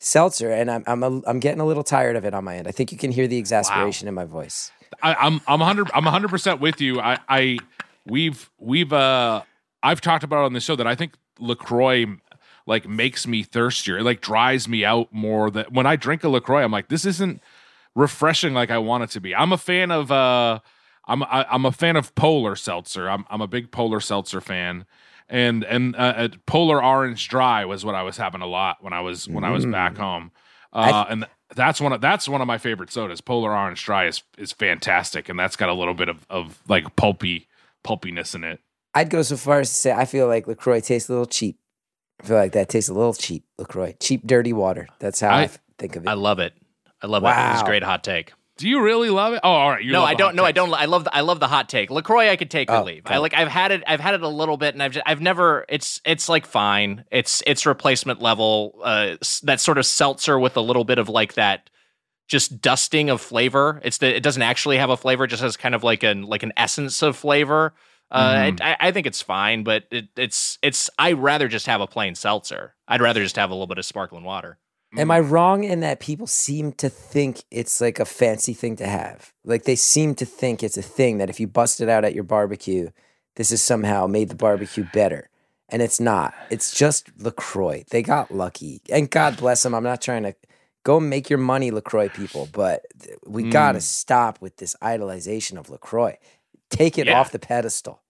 seltzer, 0.01 0.51
and 0.51 0.73
I'm 0.73 0.83
I'm 0.89 1.03
a, 1.05 1.23
I'm 1.25 1.39
getting 1.39 1.61
a 1.61 1.67
little 1.67 1.85
tired 1.85 2.17
of 2.17 2.25
it 2.25 2.35
on 2.35 2.43
my 2.43 2.57
end. 2.57 2.67
I 2.67 2.73
think 2.73 2.91
you 2.91 2.99
can 2.99 3.13
hear 3.13 3.29
the 3.29 3.39
exasperation 3.39 4.09
in 4.09 4.15
my 4.15 4.25
voice. 4.25 4.73
I, 5.03 5.15
I'm 5.15 5.41
I'm 5.47 5.61
hundred 5.61 5.91
I'm 5.95 6.05
hundred 6.05 6.29
percent 6.29 6.61
with 6.61 6.81
you. 6.81 7.01
I 7.01 7.19
I 7.29 7.59
we've 8.07 8.51
we've 8.59 8.93
uh 8.93 9.43
I've 9.83 10.01
talked 10.01 10.25
about 10.25 10.45
on 10.45 10.53
the 10.53 10.61
show 10.61 10.77
that 10.77 10.87
I 10.87 10.95
think 10.95 11.15
Lacroix 11.39 12.07
like 12.67 12.89
makes 12.89 13.27
me 13.27 13.43
thirstier. 13.43 13.99
It 13.99 14.03
like 14.03 14.21
dries 14.21 14.69
me 14.69 14.85
out 14.85 15.09
more. 15.13 15.51
That 15.51 15.73
when 15.73 15.87
I 15.87 15.97
drink 15.97 16.25
a 16.25 16.29
Lacroix, 16.29 16.63
I'm 16.63 16.73
like, 16.73 16.89
this 16.89 17.05
isn't 17.05 17.41
refreshing 17.95 18.55
like 18.55 18.71
I 18.71 18.79
want 18.79 19.05
it 19.05 19.11
to 19.11 19.21
be. 19.21 19.35
I'm 19.35 19.53
a 19.53 19.59
fan 19.59 19.91
of 19.91 20.11
uh 20.11 20.61
I'm 21.07 21.23
I, 21.25 21.47
I'm 21.51 21.65
a 21.65 21.73
fan 21.73 21.97
of 21.97 22.15
Polar 22.15 22.57
Seltzer. 22.57 23.09
I'm 23.09 23.25
I'm 23.31 23.41
a 23.41 23.49
big 23.49 23.71
Polar 23.71 24.01
Seltzer 24.01 24.41
fan. 24.41 24.87
And 25.29 25.63
and 25.65 25.95
uh, 25.95 25.99
uh, 25.99 26.29
Polar 26.47 26.83
Orange 26.83 27.29
Dry 27.29 27.65
was 27.65 27.85
what 27.85 27.95
I 27.95 28.03
was 28.03 28.17
having 28.17 28.41
a 28.41 28.47
lot 28.47 28.83
when 28.83 28.93
I 28.93 29.01
was 29.01 29.29
when 29.29 29.45
I 29.45 29.51
was 29.51 29.65
back 29.65 29.97
home. 29.97 30.33
Uh, 30.73 31.05
and 31.09 31.27
that's 31.57 31.81
one 31.81 31.93
of 31.93 32.01
that's 32.01 32.29
one 32.29 32.41
of 32.41 32.47
my 32.47 32.59
favorite 32.59 32.93
sodas. 32.93 33.21
Polar 33.21 33.55
Orange 33.57 33.85
Dry 33.85 34.07
is 34.07 34.23
is 34.39 34.53
fantastic, 34.53 35.29
and 35.29 35.39
that's 35.39 35.57
got 35.57 35.69
a 35.69 35.75
little 35.75 35.95
bit 35.95 36.09
of, 36.09 36.25
of 36.31 36.59
like 36.69 36.95
pulpy 36.97 37.49
pulpiness 37.83 38.35
in 38.35 38.45
it. 38.45 38.61
I'd 38.95 39.11
go 39.11 39.23
so 39.23 39.37
far 39.37 39.61
as 39.61 39.69
to 39.71 39.75
say 39.75 39.93
I 39.93 40.05
feel 40.05 40.27
like 40.29 40.47
LaCroix 40.47 40.81
tastes 40.81 41.09
a 41.09 41.13
little 41.13 41.27
cheap. 41.27 41.59
I 42.23 42.27
feel 42.27 42.37
like 42.37 42.53
that 42.53 42.69
tastes 42.69 42.91
a 42.91 42.95
little 42.95 43.15
cheap, 43.15 43.45
LaCroix. 43.59 43.95
Cheap, 43.99 44.27
dirty 44.27 44.53
water. 44.53 44.87
That's 44.99 45.21
how 45.21 45.31
I 45.37 45.49
think 45.79 45.97
of 45.97 46.05
it. 46.05 46.09
I 46.09 46.13
love 46.15 46.39
it. 46.39 46.53
I 47.03 47.07
love 47.07 47.25
it. 47.25 47.29
This 47.29 47.35
is 47.57 47.61
a 47.63 47.65
Wow. 47.65 47.67
great 47.67 47.83
hot 47.83 48.05
take. 48.05 48.33
Do 48.61 48.69
you 48.69 48.83
really 48.83 49.11
love 49.11 49.33
it? 49.33 49.41
Oh, 49.43 49.51
all 49.51 49.71
right. 49.71 49.83
You 49.83 49.93
no, 49.93 50.01
love 50.01 50.09
I 50.11 50.15
don't. 50.15 50.27
hot 50.29 50.35
No, 50.37 50.45
I 50.45 50.53
don't. 50.53 50.73
I 50.75 50.85
love. 50.85 51.05
The, 51.05 51.15
I 51.17 51.21
love 51.23 51.41
the 51.41 51.49
hot 51.49 51.69
take. 51.69 51.91
Lacroix, 51.91 52.29
I 52.31 52.37
could 52.37 52.51
take 52.51 52.71
or 52.71 52.77
Oh, 52.77 52.85
leave. 52.85 53.05
got 53.05 53.15
I 53.15 53.19
like. 53.19 53.35
I've 53.35 53.49
had 53.49 53.73
it. 53.73 53.83
I've 53.87 54.01
had 54.01 54.15
it 54.15 54.23
a 54.23 54.29
little 54.29 54.57
bit, 54.57 54.75
and 54.75 54.83
I've. 54.83 54.93
Just, 54.93 55.03
I've 55.07 55.21
never. 55.21 55.65
It's. 55.69 56.01
It's 56.05 56.29
like 56.29 56.47
fine. 56.47 57.05
It's. 57.11 57.43
It's 57.47 57.67
replacement 57.67 58.21
level. 58.23 58.79
Uh, 58.83 59.17
that 59.43 59.61
sort 59.61 59.79
of 59.79 59.87
seltzer 59.87 60.39
with 60.39 60.57
a 60.57 60.61
little 60.61 60.85
bit 60.85 60.99
of 60.99 61.09
like 61.09 61.35
that, 61.35 61.71
just 62.29 62.61
dusting 62.61 63.11
of 63.11 63.21
flavor. 63.21 63.81
It's 63.85 63.99
the. 63.99 64.15
It 64.15 64.23
doesn't 64.23 64.43
actually 64.43 64.77
have 64.79 64.91
a 64.91 64.97
flavor. 64.97 65.25
It 65.25 65.29
just 65.29 65.43
has 65.43 65.57
kind 65.57 65.75
of 65.75 65.83
like 65.83 66.03
an 66.03 66.23
like 66.23 66.43
an 66.43 66.53
essence 66.57 67.03
of 67.03 67.17
flavor. 67.17 67.75
Uh, 68.13 68.51
it- 68.53 68.61
I, 68.61 68.77
I 68.81 68.91
think 68.93 69.07
it's 69.07 69.23
fine, 69.23 69.63
but 69.65 69.85
it, 69.91 70.09
it's. 70.17 70.59
It's. 70.63 70.91
I 70.99 71.13
rather 71.13 71.49
just 71.49 71.67
have 71.67 71.81
a 71.81 71.87
plain 71.87 72.15
seltzer. 72.15 72.75
I'd 72.89 73.01
rather 73.01 73.23
just 73.23 73.37
have 73.37 73.51
a 73.51 73.55
little 73.55 73.67
bit 73.69 73.79
of 73.79 73.85
sparkling 73.85 74.25
water. 74.25 74.59
Am 74.97 75.11
I 75.11 75.21
wrong 75.21 75.63
in 75.65 75.81
that 75.81 76.01
people 76.01 76.27
seem 76.27 76.73
to 76.73 76.89
think 76.89 77.45
it's 77.51 77.81
like 77.81 78.01
a 78.01 78.05
fancy 78.05 78.55
thing 78.55 78.77
to 78.77 78.87
have? 78.87 79.33
Like 79.45 79.65
they 79.65 79.77
seem 79.77 80.15
to 80.17 80.25
think 80.27 80.63
it's 80.63 80.77
a 80.77 80.83
thing 80.83 81.19
that 81.19 81.31
if 81.31 81.39
you 81.39 81.47
bust 81.47 81.81
it 81.81 81.89
out 81.89 82.05
at 82.05 82.15
your 82.15 82.25
barbecue, 82.25 82.91
this 83.37 83.51
has 83.51 83.63
somehow 83.63 84.07
made 84.07 84.29
the 84.31 84.35
barbecue 84.35 84.85
better. 84.93 85.29
And 85.69 85.81
it's 85.81 86.01
not. 86.01 86.35
It's 86.51 86.75
just 86.77 87.09
LaCroix. 87.19 87.85
They 87.91 88.03
got 88.03 88.35
lucky. 88.35 88.81
And 88.91 89.09
God 89.09 89.37
bless 89.37 89.63
them. 89.63 89.75
I'm 89.75 89.85
not 89.85 90.03
trying 90.03 90.25
to 90.25 90.35
go 90.83 90.99
make 90.99 91.31
your 91.31 91.39
money, 91.39 91.71
LaCroix 91.71 92.09
people, 92.09 92.49
but 92.51 92.85
we 93.25 93.45
got 93.45 93.73
to 93.73 93.79
Mm. 93.79 93.83
stop 93.83 94.41
with 94.41 94.57
this 94.57 94.75
idolization 94.83 95.57
of 95.57 95.71
LaCroix. 95.71 96.17
Take 96.71 96.99
it 96.99 97.07
Yeah. 97.07 97.21
off 97.21 97.31
the 97.31 97.39
pedestal. 97.39 98.01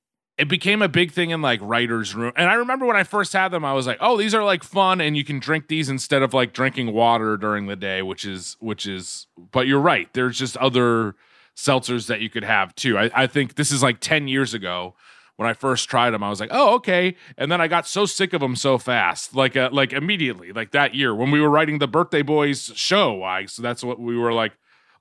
It 0.41 0.49
became 0.49 0.81
a 0.81 0.89
big 0.89 1.13
thing 1.13 1.31
in 1.31 1.43
like 1.43 1.61
writers' 1.63 2.15
room. 2.15 2.33
And 2.35 2.49
I 2.49 2.55
remember 2.55 2.87
when 2.87 2.97
I 2.97 3.05
first 3.05 3.35
had 3.35 3.49
them, 3.51 3.65
I 3.65 3.75
was 3.75 3.87
like, 3.87 3.99
"Oh, 4.01 4.17
these 4.17 4.35
are 4.35 4.43
like 4.43 4.65
fun, 4.65 5.01
and 5.01 5.17
you 5.17 5.23
can 5.23 5.39
drink 5.39 5.69
these 5.69 5.91
instead 5.91 6.23
of 6.23 6.33
like 6.33 6.55
drinking 6.55 6.93
water 6.93 7.37
during 7.37 7.67
the 7.67 7.77
day," 7.77 8.01
which 8.01 8.25
is 8.25 8.57
which 8.59 8.87
is. 8.87 9.27
But 9.53 9.67
you're 9.67 9.81
right. 9.81 10.09
There's 10.15 10.39
just 10.39 10.57
other 10.57 11.15
seltzers 11.55 12.07
that 12.07 12.21
you 12.21 12.31
could 12.31 12.45
have 12.45 12.75
too. 12.75 12.97
I, 12.97 13.11
I 13.15 13.27
think 13.27 13.57
this 13.57 13.71
is 13.71 13.83
like 13.83 14.01
ten 14.01 14.29
years 14.29 14.55
ago 14.55 14.95
when 15.37 15.49
I 15.49 15.53
first 15.53 15.89
tried 15.91 16.11
them. 16.13 16.23
I 16.23 16.31
was 16.31 16.41
like, 16.41 16.51
"Oh, 16.53 16.75
okay," 16.77 17.17
and 17.37 17.53
then 17.53 17.61
I 17.61 17.69
got 17.69 17.87
so 17.87 18.07
sick 18.07 18.33
of 18.33 18.41
them 18.41 18.57
so 18.57 18.79
fast, 18.79 19.35
like 19.37 19.57
uh, 19.57 19.69
like 19.71 19.93
immediately, 19.93 20.53
like 20.53 20.71
that 20.71 20.95
year 20.95 21.15
when 21.15 21.31
we 21.31 21.41
were 21.43 21.51
writing 21.51 21.81
the 21.81 21.89
Birthday 21.89 22.23
Boys 22.23 22.73
show. 22.75 23.23
I 23.23 23.45
so 23.45 23.61
that's 23.61 23.85
what 23.85 24.01
we 24.01 24.17
were 24.17 24.33
like. 24.33 24.53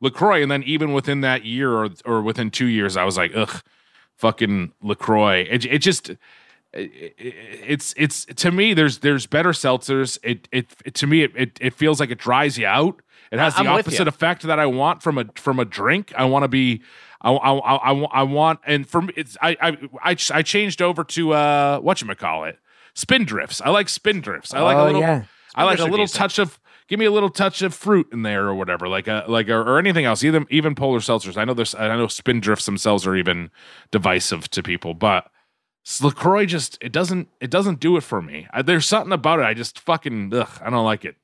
Lacroix, 0.02 0.42
and 0.42 0.50
then 0.50 0.64
even 0.64 0.94
within 0.94 1.22
that 1.22 1.44
year 1.44 1.74
or 1.74 1.90
or 2.06 2.22
within 2.22 2.52
two 2.52 2.68
years, 2.68 2.96
I 2.96 3.04
was 3.04 3.18
like, 3.18 3.32
ugh, 3.36 3.62
fucking 4.20 4.74
Lacroix. 4.82 5.48
It, 5.50 5.66
it 5.66 5.80
just 5.80 6.10
it, 6.10 6.20
it's 7.18 7.94
it's 7.98 8.26
to 8.26 8.52
me 8.52 8.74
there's 8.74 9.00
there's 9.00 9.26
better 9.26 9.52
seltzers. 9.52 10.20
It 10.22 10.48
it, 10.52 10.94
to 10.96 11.08
me 11.08 11.24
it, 11.24 11.58
it, 11.60 11.74
feels 11.74 12.00
like 12.00 12.12
it 12.12 12.20
dries 12.20 12.58
you 12.58 12.68
out. 12.68 13.02
It 13.32 13.40
has 13.40 13.56
the 13.56 13.62
I'm 13.62 13.68
opposite 13.68 14.08
effect 14.08 14.44
that 14.44 14.60
I 14.60 14.66
want 14.66 15.02
from 15.02 15.18
a 15.18 15.26
from 15.36 15.60
a 15.60 15.66
drink. 15.66 16.14
I 16.16 16.26
want 16.26 16.44
to 16.44 16.48
be. 16.48 16.82
I, 17.22 17.32
I, 17.32 17.78
I, 17.92 17.94
I, 17.94 18.24
want 18.24 18.62
and 18.66 18.88
for 18.88 19.02
me 19.02 19.14
it's 19.18 19.36
I 19.42 19.58
I 19.62 19.78
I, 20.02 20.16
I 20.32 20.42
changed 20.42 20.82
over 20.82 21.04
to 21.04 21.34
uh 21.34 21.80
what 21.80 22.02
you 22.02 22.08
call 22.16 22.46
it 22.46 22.58
Spindrifts. 22.96 23.62
I 23.64 23.72
like 23.72 23.88
Spindrifts. 23.88 24.54
I 24.54 24.62
like 24.62 24.78
oh 24.78 24.84
a 24.84 24.86
little 24.86 25.02
yeah. 25.02 25.24
I 25.54 25.64
like 25.66 25.80
a 25.80 25.84
little 25.84 26.06
decent. 26.06 26.18
touch 26.18 26.40
of 26.40 26.60
give 26.90 27.00
me 27.00 27.06
a 27.06 27.12
little 27.12 27.30
touch 27.30 27.62
of 27.62 27.74
fruit 27.74 28.08
in 28.12 28.24
there 28.24 28.46
or 28.48 28.56
whatever, 28.56 28.88
like 28.90 29.08
a 29.08 29.24
like 29.28 29.48
a, 29.48 29.54
or 29.56 29.80
anything 29.80 30.04
else. 30.06 30.24
Even 30.24 30.46
even 30.50 30.76
polar 30.76 31.00
seltzers. 31.00 31.38
I 31.38 31.46
know 31.46 31.54
there's 31.54 31.74
I 31.76 31.88
know 31.96 32.08
Spindrifts 32.08 32.66
themselves 32.66 33.08
are 33.08 33.16
even 33.16 33.52
divisive 33.92 34.50
to 34.52 34.62
people, 34.64 34.94
but 34.94 35.32
Lacroix 36.02 36.46
just 36.46 36.78
it 36.82 36.92
doesn't 36.92 37.30
it 37.40 37.50
doesn't 37.50 37.80
do 37.80 37.96
it 37.96 38.02
for 38.02 38.22
me. 38.22 38.48
I, 38.52 38.62
there's 38.62 38.88
something 38.88 39.14
about 39.14 39.40
it. 39.40 39.44
I 39.46 39.54
just 39.54 39.80
fucking 39.80 40.34
ugh, 40.34 40.50
I 40.62 40.70
don't 40.70 40.84
like 40.86 41.06
it. 41.06 41.16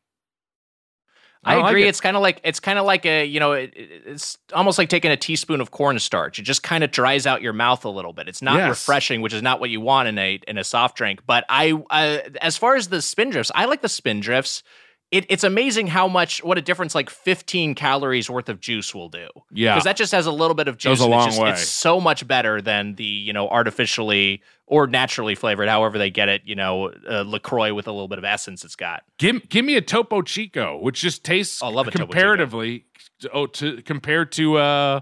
I, 1.47 1.57
like 1.57 1.69
agree. 1.69 1.83
it. 1.83 1.89
it's 1.89 2.01
kind 2.01 2.17
of 2.17 2.23
like 2.23 2.41
it's 2.43 2.59
kind 2.59 2.79
of 2.79 2.85
like 2.85 3.05
a 3.05 3.23
you 3.23 3.39
know 3.39 3.51
it, 3.51 3.71
it- 3.75 4.01
it's 4.07 4.39
almost 4.53 4.79
like 4.79 4.89
taking 4.89 5.11
a 5.11 5.17
teaspoon 5.17 5.61
of 5.61 5.69
cornstarch. 5.69 6.39
It 6.39 6.41
just 6.41 6.63
kind 6.63 6.83
of 6.83 6.89
dries 6.89 7.27
out 7.27 7.43
your 7.43 7.53
mouth 7.53 7.85
a 7.85 7.89
little 7.89 8.13
bit. 8.13 8.27
It's 8.27 8.41
not 8.41 8.55
Yes. 8.55 8.69
refreshing, 8.69 9.21
which 9.21 9.33
is 9.33 9.43
not 9.43 9.59
what 9.59 9.69
you 9.69 9.79
want 9.79 10.07
in 10.07 10.17
a 10.17 10.39
in 10.47 10.57
a 10.57 10.63
soft 10.63 10.97
drink. 10.97 11.21
But 11.27 11.45
I, 11.47 11.73
uh, 11.91 12.29
as 12.41 12.57
far 12.57 12.75
as 12.75 12.87
the 12.87 12.97
Spindrifts, 12.97 13.51
I 13.53 13.65
like 13.65 13.81
the 13.83 13.87
Spindrifts. 13.87 14.63
It, 15.15 15.25
it's 15.29 15.43
amazing 15.43 15.87
how 15.87 16.07
much 16.07 16.43
what 16.43 16.57
a 16.57 16.61
difference 16.61 16.93
like 16.93 17.09
15 17.09 17.73
calories 17.75 18.29
worth 18.29 18.49
of 18.49 18.59
juice 18.59 18.93
will 18.93 19.07
do. 19.09 19.27
Yeah. 19.51 19.73
because 19.75 19.85
that 19.85 19.95
just 19.95 20.11
has 20.11 20.25
a 20.25 20.31
little 20.31 20.55
bit 20.55 20.67
of 20.67 20.77
juice. 20.77 20.99
Goes 20.99 21.01
a 21.01 21.05
and 21.05 21.13
it's 21.15 21.25
just- 21.25 21.41
way. 21.41 21.49
It's 21.51 21.67
so 21.67 22.01
much 22.01 22.27
better 22.27 22.61
than 22.61 22.95
the 22.95 23.03
you 23.05 23.31
know 23.33 23.47
artificially 23.47 24.41
or 24.67 24.87
naturally 24.87 25.35
flavored, 25.35 25.69
however 25.69 25.97
they 25.97 26.09
get 26.09 26.27
it. 26.27 26.41
You 26.45 26.55
know, 26.55 26.91
uh, 27.09 27.21
Lacroix 27.21 27.73
with 27.73 27.87
a 27.87 27.91
little 27.91 28.07
bit 28.07 28.17
of 28.17 28.25
essence 28.25 28.65
it's 28.65 28.75
got. 28.75 29.03
Give 29.17 29.47
give 29.47 29.63
me 29.63 29.75
a 29.75 29.81
Topo 29.81 30.21
Chico, 30.21 30.77
which 30.77 30.99
just 31.01 31.23
tastes 31.23 31.61
I 31.63 31.67
love 31.69 31.85
Chico. 31.85 31.99
comparatively 31.99 32.85
oh 33.31 33.45
to 33.47 33.81
compared 33.83 34.31
to 34.33 34.57
uh 34.57 34.99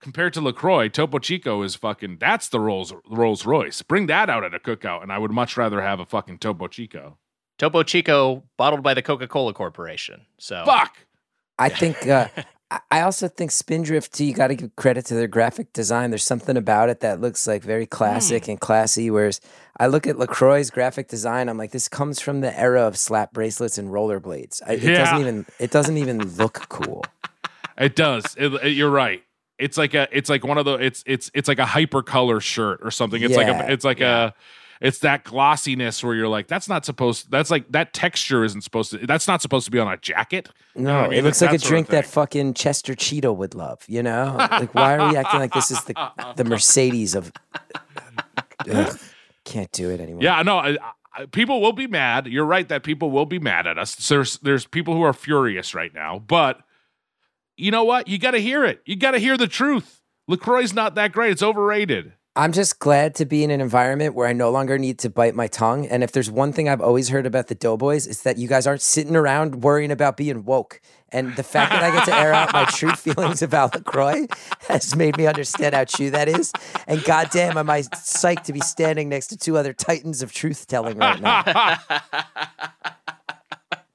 compared 0.00 0.32
to 0.34 0.40
Lacroix, 0.40 0.88
Topo 0.88 1.18
Chico 1.18 1.62
is 1.62 1.74
fucking 1.76 2.16
that's 2.18 2.48
the 2.48 2.58
Rolls 2.60 2.92
Rolls 3.08 3.44
Royce. 3.44 3.82
Bring 3.82 4.06
that 4.06 4.30
out 4.30 4.44
at 4.44 4.54
a 4.54 4.58
cookout, 4.58 5.02
and 5.02 5.12
I 5.12 5.18
would 5.18 5.30
much 5.30 5.56
rather 5.56 5.80
have 5.82 6.00
a 6.00 6.06
fucking 6.06 6.38
Topo 6.38 6.68
Chico. 6.68 7.18
Topo 7.62 7.84
Chico, 7.84 8.42
bottled 8.56 8.82
by 8.82 8.92
the 8.92 9.02
Coca 9.02 9.28
Cola 9.28 9.54
Corporation. 9.54 10.26
So 10.38 10.64
Fuck. 10.66 10.96
I 11.58 11.68
think. 11.68 12.06
Uh, 12.08 12.26
I- 12.36 12.44
I 12.90 13.02
also 13.02 13.28
think 13.28 13.50
Spindrift 13.50 14.14
too. 14.14 14.24
You 14.24 14.32
got 14.32 14.46
to 14.48 14.54
give 14.54 14.74
credit 14.76 15.04
to 15.06 15.14
their 15.14 15.26
graphic 15.28 15.74
design. 15.74 16.08
There's 16.10 16.24
something 16.24 16.56
about 16.56 16.88
it 16.88 17.00
that 17.00 17.20
looks 17.20 17.46
like 17.46 17.62
very 17.62 17.84
classic 17.84 18.48
and 18.48 18.58
classy. 18.58 19.10
Whereas 19.10 19.42
I 19.78 19.88
look 19.88 20.06
at 20.06 20.16
Lacroix's 20.16 20.70
graphic 20.70 21.06
design, 21.08 21.50
I'm 21.50 21.58
like, 21.58 21.70
this 21.72 21.86
comes 21.86 22.18
from 22.18 22.40
the 22.40 22.58
era 22.58 22.80
of 22.80 22.96
slap 22.96 23.32
bracelets 23.34 23.76
and 23.76 23.90
rollerblades. 23.90 24.62
I, 24.66 24.72
it 24.72 24.82
Yeah. 24.84 24.94
doesn't 25.04 25.20
even. 25.20 25.46
It 25.60 25.70
doesn't 25.70 25.98
even 25.98 26.26
look 26.36 26.66
cool. 26.70 27.04
It 27.78 27.94
does. 27.96 28.24
It- 28.38 28.52
it- 28.54 28.68
you're 28.72 28.90
right. 28.90 29.22
It's 29.58 29.76
like 29.78 29.92
a. 29.94 30.08
It's 30.10 30.28
like 30.30 30.42
one 30.44 30.56
of 30.58 30.64
the. 30.64 30.74
It's 30.74 31.04
it's 31.06 31.30
it's 31.34 31.48
like 31.48 31.58
a 31.58 31.66
hyper 31.66 32.02
color 32.02 32.40
shirt 32.40 32.80
or 32.82 32.90
something. 32.90 33.22
It's 33.22 33.36
like 33.36 33.46
a. 33.48 33.70
It's 33.70 33.84
like 33.84 34.00
a. 34.00 34.34
It's 34.82 34.98
that 34.98 35.22
glossiness 35.22 36.02
where 36.02 36.12
you're 36.12 36.28
like, 36.28 36.48
that's 36.48 36.68
not 36.68 36.84
supposed. 36.84 37.30
That's 37.30 37.52
like 37.52 37.70
that 37.70 37.92
texture 37.92 38.42
isn't 38.42 38.62
supposed 38.62 38.90
to. 38.90 39.06
That's 39.06 39.28
not 39.28 39.40
supposed 39.40 39.64
to 39.66 39.70
be 39.70 39.78
on 39.78 39.86
a 39.86 39.96
jacket. 39.96 40.48
No, 40.74 40.94
what 40.94 41.04
I 41.04 41.08
mean? 41.08 41.18
it 41.20 41.22
looks 41.22 41.36
It's 41.36 41.42
like 41.42 41.50
a 41.50 41.52
that 41.52 41.60
sort 41.60 41.66
of 41.66 41.68
drink 41.68 41.88
that 41.90 42.06
fucking 42.06 42.54
Chester 42.54 42.96
Cheetah 42.96 43.32
would 43.32 43.54
love. 43.54 43.84
You 43.86 44.02
know, 44.02 44.34
like 44.38 44.74
why 44.74 44.96
are 44.96 45.08
we 45.08 45.16
acting 45.16 45.38
like 45.38 45.52
this 45.52 45.70
is 45.70 45.84
the 45.84 45.94
the 46.36 46.44
Mercedes 46.44 47.14
of? 47.14 47.32
Ugh, 48.68 48.98
can't 49.44 49.70
do 49.70 49.90
it 49.90 50.00
anymore. 50.00 50.22
Yeah, 50.22 50.42
no. 50.42 50.58
I, 50.58 50.76
I, 51.14 51.26
people 51.26 51.60
will 51.60 51.72
be 51.72 51.86
mad. 51.86 52.26
You're 52.26 52.44
right 52.44 52.68
that 52.68 52.82
people 52.82 53.12
will 53.12 53.26
be 53.26 53.38
mad 53.38 53.68
at 53.68 53.78
us. 53.78 53.94
There's 54.08 54.38
there's 54.38 54.66
people 54.66 54.94
who 54.94 55.02
are 55.02 55.12
furious 55.12 55.76
right 55.76 55.94
now, 55.94 56.18
but 56.18 56.60
you 57.56 57.70
know 57.70 57.84
what? 57.84 58.08
You 58.08 58.18
got 58.18 58.32
to 58.32 58.40
hear 58.40 58.64
it. 58.64 58.82
You 58.84 58.96
got 58.96 59.12
to 59.12 59.18
hear 59.18 59.36
the 59.36 59.46
truth. 59.46 60.00
Lacroix's 60.28 60.74
not 60.74 60.96
that 60.96 61.12
great. 61.12 61.30
It's 61.30 61.42
overrated. 61.42 62.14
I'm 62.34 62.52
just 62.52 62.78
glad 62.78 63.14
to 63.16 63.26
be 63.26 63.44
in 63.44 63.50
an 63.50 63.60
environment 63.60 64.14
where 64.14 64.26
I 64.26 64.32
no 64.32 64.50
longer 64.50 64.78
need 64.78 64.98
to 65.00 65.10
bite 65.10 65.34
my 65.34 65.48
tongue. 65.48 65.86
And 65.86 66.02
if 66.02 66.12
there's 66.12 66.30
one 66.30 66.52
thing 66.52 66.66
I've 66.66 66.80
always 66.80 67.10
heard 67.10 67.26
about 67.26 67.48
the 67.48 67.54
Doughboys, 67.54 68.06
it's 68.06 68.22
that 68.22 68.38
you 68.38 68.48
guys 68.48 68.66
aren't 68.66 68.80
sitting 68.80 69.16
around 69.16 69.62
worrying 69.62 69.90
about 69.90 70.16
being 70.16 70.44
woke. 70.44 70.80
And 71.10 71.36
the 71.36 71.42
fact 71.42 71.72
that 71.72 71.82
I 71.82 71.90
get 71.90 72.06
to 72.06 72.14
air 72.14 72.32
out 72.32 72.54
my 72.54 72.64
true 72.70 72.92
feelings 72.92 73.42
about 73.42 73.74
LaCroix 73.74 74.26
has 74.68 74.96
made 74.96 75.18
me 75.18 75.26
understand 75.26 75.74
how 75.74 75.84
true 75.84 76.10
that 76.10 76.26
is. 76.26 76.52
And 76.86 77.04
goddamn, 77.04 77.58
am 77.58 77.68
I 77.68 77.82
psyched 77.82 78.44
to 78.44 78.54
be 78.54 78.60
standing 78.60 79.10
next 79.10 79.26
to 79.26 79.36
two 79.36 79.58
other 79.58 79.74
titans 79.74 80.22
of 80.22 80.32
truth 80.32 80.66
telling 80.66 80.96
right 80.96 81.20
now. 81.20 81.78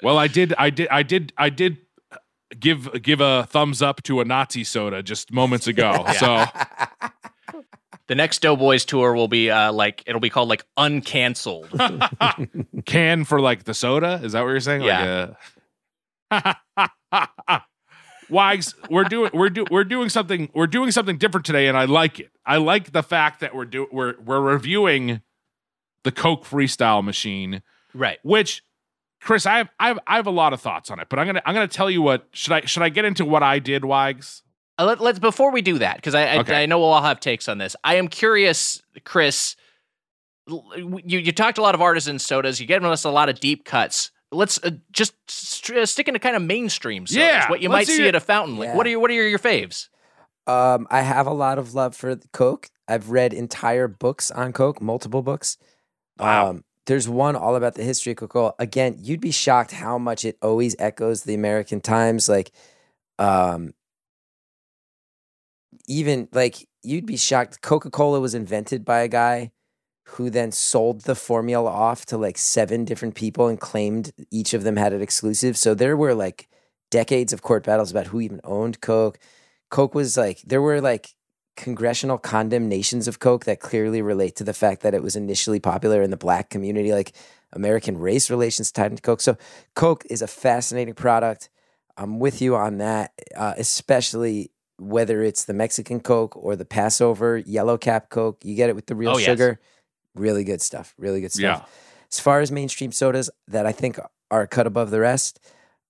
Well, 0.03 0.17
I 0.19 0.27
did. 0.27 0.53
I 0.57 0.69
did. 0.69 0.87
I 0.89 1.01
did. 1.03 1.33
I 1.37 1.49
did 1.49 1.77
give 2.59 3.01
give 3.01 3.19
a 3.21 3.47
thumbs 3.49 3.81
up 3.81 4.03
to 4.03 4.21
a 4.21 4.25
Nazi 4.25 4.63
soda 4.63 5.01
just 5.03 5.31
moments 5.31 5.67
ago. 5.67 6.05
So 6.17 6.45
the 8.07 8.15
next 8.15 8.41
Doughboys 8.41 8.85
tour 8.85 9.13
will 9.13 9.27
be 9.27 9.51
uh, 9.51 9.71
like 9.71 10.03
it'll 10.05 10.21
be 10.21 10.29
called 10.29 10.49
like 10.49 10.65
uncanceled. 10.77 11.67
can 12.85 13.23
for 13.25 13.39
like 13.39 13.63
the 13.63 13.73
soda. 13.73 14.19
Is 14.23 14.33
that 14.33 14.41
what 14.41 14.49
you're 14.49 14.59
saying? 14.59 14.81
Yeah. 14.81 15.33
Like 16.31 16.57
a... 16.71 17.61
Wags, 18.29 18.75
we're 18.89 19.05
doing 19.05 19.31
we're 19.33 19.49
do 19.49 19.65
we're 19.71 19.85
doing 19.85 20.09
something 20.09 20.49
we're 20.53 20.67
doing 20.67 20.91
something 20.91 21.17
different 21.17 21.45
today, 21.45 21.67
and 21.67 21.77
I 21.77 21.85
like 21.85 22.19
it. 22.19 22.31
I 22.45 22.57
like 22.57 22.91
the 22.91 23.03
fact 23.03 23.39
that 23.39 23.55
we're 23.55 23.65
do 23.65 23.87
we're 23.91 24.15
we're 24.19 24.41
reviewing 24.41 25.21
the 26.03 26.11
Coke 26.11 26.43
Freestyle 26.45 27.03
Machine, 27.03 27.61
right. 27.93 28.19
which 28.23 28.63
Chris, 29.21 29.45
I 29.45 29.57
have 29.57 29.69
I 29.79 29.87
have 29.89 29.99
I 30.07 30.15
have 30.17 30.27
a 30.27 30.31
lot 30.31 30.53
of 30.53 30.61
thoughts 30.61 30.91
on 30.91 30.99
it, 30.99 31.07
but 31.09 31.19
I'm 31.19 31.25
gonna 31.25 31.41
I'm 31.45 31.53
gonna 31.53 31.67
tell 31.67 31.89
you 31.89 32.01
what 32.01 32.27
should 32.31 32.53
I 32.53 32.61
should 32.61 32.83
I 32.83 32.89
get 32.89 33.05
into 33.05 33.25
what 33.25 33.43
I 33.43 33.59
did, 33.59 33.83
Wags? 33.83 34.43
Uh, 34.79 34.85
let, 34.85 34.99
let's 35.01 35.19
before 35.19 35.51
we 35.51 35.61
do 35.61 35.79
that 35.79 35.95
because 35.97 36.13
I 36.15 36.25
I, 36.25 36.37
Okay. 36.39 36.63
I 36.63 36.65
know 36.67 36.79
we'll 36.79 36.89
all 36.89 37.01
have 37.01 37.19
takes 37.19 37.47
on 37.49 37.57
this. 37.57 37.75
I 37.83 37.95
am 37.95 38.07
curious, 38.07 38.81
Chris. 39.03 39.55
You 40.47 41.01
you 41.05 41.31
talked 41.31 41.57
a 41.57 41.61
lot 41.61 41.75
of 41.75 41.81
artisan 41.81 42.19
sodas. 42.19 42.59
You 42.61 42.67
get 42.67 42.83
us 42.83 43.03
a 43.03 43.09
lot 43.09 43.27
of 43.29 43.39
deep 43.39 43.65
cuts. 43.65 44.11
Let's 44.31 44.61
uh, 44.63 44.71
just 44.91 45.13
st- 45.29 45.79
uh, 45.79 45.85
stick 45.85 46.07
into 46.07 46.19
kind 46.19 46.35
of 46.35 46.41
mainstream 46.41 47.07
sodas. 47.07 47.17
Yeah, 47.21 47.49
what 47.49 47.61
you 47.61 47.69
might 47.69 47.87
see 47.87 47.97
see 47.97 48.03
it. 48.05 48.09
at 48.09 48.15
a 48.15 48.19
fountain. 48.19 48.57
Like, 48.57 48.73
what 48.75 48.85
are 48.85 48.89
Yeah. 48.89 48.93
your 48.93 48.99
what 49.01 49.11
are 49.11 49.13
your, 49.13 49.27
your 49.27 49.39
faves? 49.39 49.89
Um, 50.45 50.87
I 50.89 51.01
have 51.01 51.27
a 51.27 51.33
lot 51.33 51.57
of 51.59 51.73
love 51.73 51.95
for 51.95 52.15
Coke. 52.31 52.69
I've 52.87 53.09
read 53.09 53.33
entire 53.33 53.87
books 53.89 54.31
on 54.31 54.53
Coke, 54.53 54.81
multiple 54.81 55.21
books. 55.21 55.57
Wow. 56.19 56.49
Um, 56.51 56.63
there's 56.85 57.09
one 57.09 57.35
all 57.35 57.57
about 57.57 57.75
the 57.75 57.83
history 57.83 58.13
of 58.13 58.17
Coca-Cola. 58.17 58.53
Again, 58.59 58.95
you'd 59.01 59.19
be 59.19 59.31
shocked 59.31 59.71
how 59.71 59.97
much 59.97 60.23
it 60.23 60.37
always 60.41 60.73
echoes 60.79 61.23
the 61.23 61.33
American 61.33 61.81
Times. 61.81 62.29
Like, 62.29 62.51
um, 63.19 63.73
even 65.87 66.27
like 66.31 66.67
you'd 66.83 67.05
be 67.05 67.17
shocked. 67.17 67.61
Coca-Cola 67.61 68.19
was 68.19 68.35
invented 68.35 68.85
by 68.85 68.99
a 68.99 69.07
guy 69.07 69.51
who 70.11 70.29
then 70.29 70.51
sold 70.51 71.01
the 71.01 71.15
formula 71.15 71.69
off 71.69 72.05
to 72.05 72.17
like 72.17 72.37
seven 72.37 72.85
different 72.85 73.15
people 73.15 73.47
and 73.47 73.59
claimed 73.59 74.11
each 74.31 74.53
of 74.53 74.63
them 74.63 74.77
had 74.77 74.93
it 74.93 75.01
exclusive. 75.01 75.57
So 75.57 75.73
there 75.73 75.97
were 75.97 76.13
like 76.13 76.47
decades 76.91 77.33
of 77.33 77.41
court 77.41 77.65
battles 77.65 77.91
about 77.91 78.07
who 78.07 78.21
even 78.21 78.39
owned 78.43 78.79
Coke. 78.79 79.19
Coke 79.69 79.93
was 79.93 80.15
like 80.15 80.41
there 80.43 80.61
were 80.61 80.79
like 80.79 81.09
congressional 81.57 82.17
condemnations 82.17 83.07
of 83.07 83.19
Coke 83.19 83.45
that 83.45 83.59
clearly 83.59 84.01
relate 84.01 84.35
to 84.37 84.43
the 84.45 84.53
fact 84.53 84.83
that 84.83 84.93
it 84.93 85.03
was 85.03 85.15
initially 85.15 85.59
popular 85.59 86.01
in 86.01 86.11
the 86.11 86.17
black 86.17 86.49
community, 86.49 86.93
like 86.93 87.13
American 87.51 87.97
race 87.97 88.29
relations 88.29 88.71
tied 88.71 88.91
into 88.91 89.01
Coke. 89.01 89.21
So 89.21 89.37
Coke 89.75 90.05
is 90.09 90.21
a 90.21 90.27
fascinating 90.27 90.93
product. 90.93 91.49
I'm 91.97 92.19
with 92.19 92.41
you 92.41 92.55
on 92.55 92.77
that, 92.77 93.11
uh, 93.35 93.55
especially 93.57 94.51
whether 94.79 95.23
it's 95.23 95.45
the 95.45 95.53
Mexican 95.53 95.99
Coke 95.99 96.35
or 96.37 96.55
the 96.55 96.65
Passover 96.65 97.37
yellow 97.37 97.77
cap 97.77 98.09
Coke. 98.09 98.43
You 98.43 98.55
get 98.55 98.69
it 98.69 98.75
with 98.75 98.85
the 98.87 98.95
real 98.95 99.11
Oh, 99.11 99.17
yes. 99.17 99.25
sugar. 99.25 99.59
Really 100.15 100.43
good 100.43 100.61
stuff. 100.61 100.93
Really 100.97 101.21
good 101.21 101.31
stuff. 101.31 101.59
Yeah. 101.61 101.65
As 102.11 102.19
far 102.19 102.39
as 102.41 102.51
mainstream 102.51 102.91
sodas 102.91 103.29
that 103.47 103.65
I 103.65 103.71
think 103.71 103.99
are 104.31 104.45
cut 104.47 104.67
above 104.67 104.91
the 104.91 104.99
rest, 104.99 105.39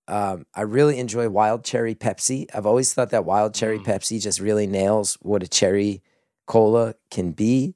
um, 0.08 0.46
I 0.54 0.62
really 0.62 0.98
enjoy 0.98 1.28
wild 1.28 1.64
cherry 1.64 1.94
Pepsi. 1.94 2.46
I've 2.54 2.64
always 2.66 2.92
thought 2.94 3.10
that 3.10 3.24
wild 3.26 3.54
cherry 3.54 3.78
Mm. 3.78 3.84
Pepsi 3.84 4.20
just 4.22 4.40
really 4.40 4.66
nails 4.66 5.18
what 5.20 5.42
a 5.42 5.48
cherry 5.48 6.02
cola 6.46 6.94
can 7.10 7.32
be. 7.32 7.74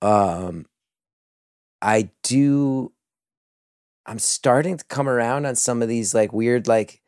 Um, 0.00 0.64
I 1.82 2.10
do. 2.22 2.92
I'm 4.06 4.18
starting 4.18 4.78
to 4.78 4.84
come 4.86 5.08
around 5.08 5.44
on 5.46 5.54
some 5.56 5.82
of 5.82 5.88
these 5.88 6.14
like 6.14 6.32
weird 6.32 6.66
like 6.66 7.01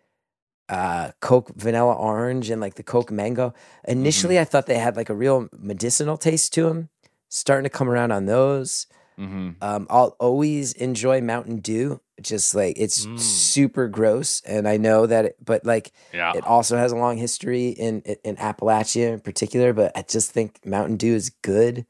uh 0.68 1.12
Coke 1.20 1.52
vanilla 1.56 1.94
orange 1.94 2.50
and 2.50 2.60
like 2.60 2.74
the 2.74 2.82
Coke 2.82 3.10
mango. 3.10 3.52
Initially, 3.86 4.38
I 4.38 4.44
thought 4.44 4.66
they 4.66 4.78
had 4.78 4.96
like 4.96 5.10
a 5.10 5.14
real 5.14 5.48
medicinal 5.56 6.16
taste 6.16 6.52
to 6.54 6.64
them. 6.64 6.88
Starting 7.28 7.64
to 7.64 7.70
come 7.70 7.88
around 7.90 8.12
on 8.12 8.26
those. 8.26 8.86
Mm-hmm. 9.18 9.50
Um, 9.60 9.86
I'll 9.90 10.16
always 10.20 10.72
enjoy 10.74 11.20
Mountain 11.20 11.58
Dew. 11.58 12.00
Just 12.20 12.54
like 12.54 12.76
it's 12.78 13.06
Mm. 13.06 13.18
super 13.18 13.88
gross, 13.88 14.40
and 14.46 14.68
I 14.68 14.76
know 14.76 15.04
that, 15.06 15.24
it, 15.24 15.36
but 15.44 15.64
like 15.66 15.90
Yeah. 16.12 16.32
it 16.36 16.46
also 16.46 16.76
has 16.76 16.92
a 16.92 16.96
long 16.96 17.16
history 17.16 17.68
in 17.70 18.02
in 18.22 18.36
Appalachia 18.36 19.12
in 19.14 19.20
particular. 19.20 19.72
But 19.72 19.90
I 19.96 20.02
just 20.02 20.30
think 20.30 20.64
Mountain 20.64 20.96
Dew 20.96 21.14
is 21.14 21.30
good. 21.42 21.86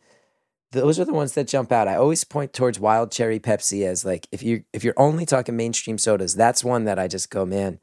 Those 0.72 0.98
are 0.98 1.04
the 1.04 1.12
ones 1.12 1.34
that 1.34 1.46
jump 1.46 1.70
out. 1.70 1.88
I 1.88 1.96
always 1.96 2.24
point 2.24 2.52
towards 2.54 2.80
Wild 2.80 3.12
Cherry 3.12 3.38
Pepsi 3.38 3.86
as 3.86 4.04
like 4.06 4.26
if 4.32 4.42
you 4.42 4.64
if 4.72 4.82
you're 4.82 4.94
only 4.98 5.26
talking 5.26 5.56
mainstream 5.56 5.98
sodas, 5.98 6.34
that's 6.34 6.64
one 6.64 6.84
that 6.84 6.98
I 6.98 7.06
just 7.06 7.28
go, 7.30 7.44
man, 7.44 7.78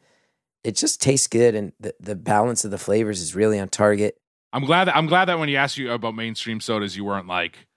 it 0.63 0.75
just 0.75 1.01
tastes 1.01 1.27
good, 1.27 1.55
and 1.55 1.73
the 1.79 1.93
the 1.99 2.15
balance 2.15 2.63
of 2.65 2.71
the 2.71 2.77
flavors 2.77 3.21
is 3.21 3.35
really 3.35 3.59
on 3.59 3.69
target. 3.69 4.17
I'm 4.53 4.65
glad 4.65 4.85
that 4.85 4.95
I'm 4.95 5.07
glad 5.07 5.25
that 5.25 5.39
when 5.39 5.49
you 5.49 5.57
asked 5.57 5.77
you 5.77 5.91
about 5.91 6.15
mainstream 6.15 6.59
sodas, 6.59 6.95
you 6.97 7.05
weren't 7.05 7.27
like 7.27 7.67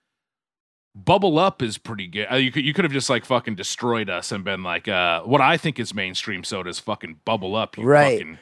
Bubble 0.95 1.39
Up 1.39 1.61
is 1.61 1.77
pretty 1.77 2.07
good. 2.07 2.27
Uh, 2.31 2.35
you 2.35 2.51
could 2.51 2.63
you 2.63 2.73
could 2.73 2.85
have 2.85 2.93
just 2.93 3.09
like 3.09 3.25
fucking 3.25 3.55
destroyed 3.55 4.09
us 4.09 4.31
and 4.31 4.43
been 4.45 4.63
like, 4.63 4.87
uh, 4.87 5.21
what 5.23 5.41
I 5.41 5.57
think 5.57 5.77
is 5.77 5.93
mainstream 5.93 6.43
soda 6.45 6.69
is 6.69 6.79
fucking 6.79 7.19
Bubble 7.25 7.55
Up. 7.55 7.77
You 7.77 7.83
Right. 7.83 8.19
Fucking, 8.19 8.39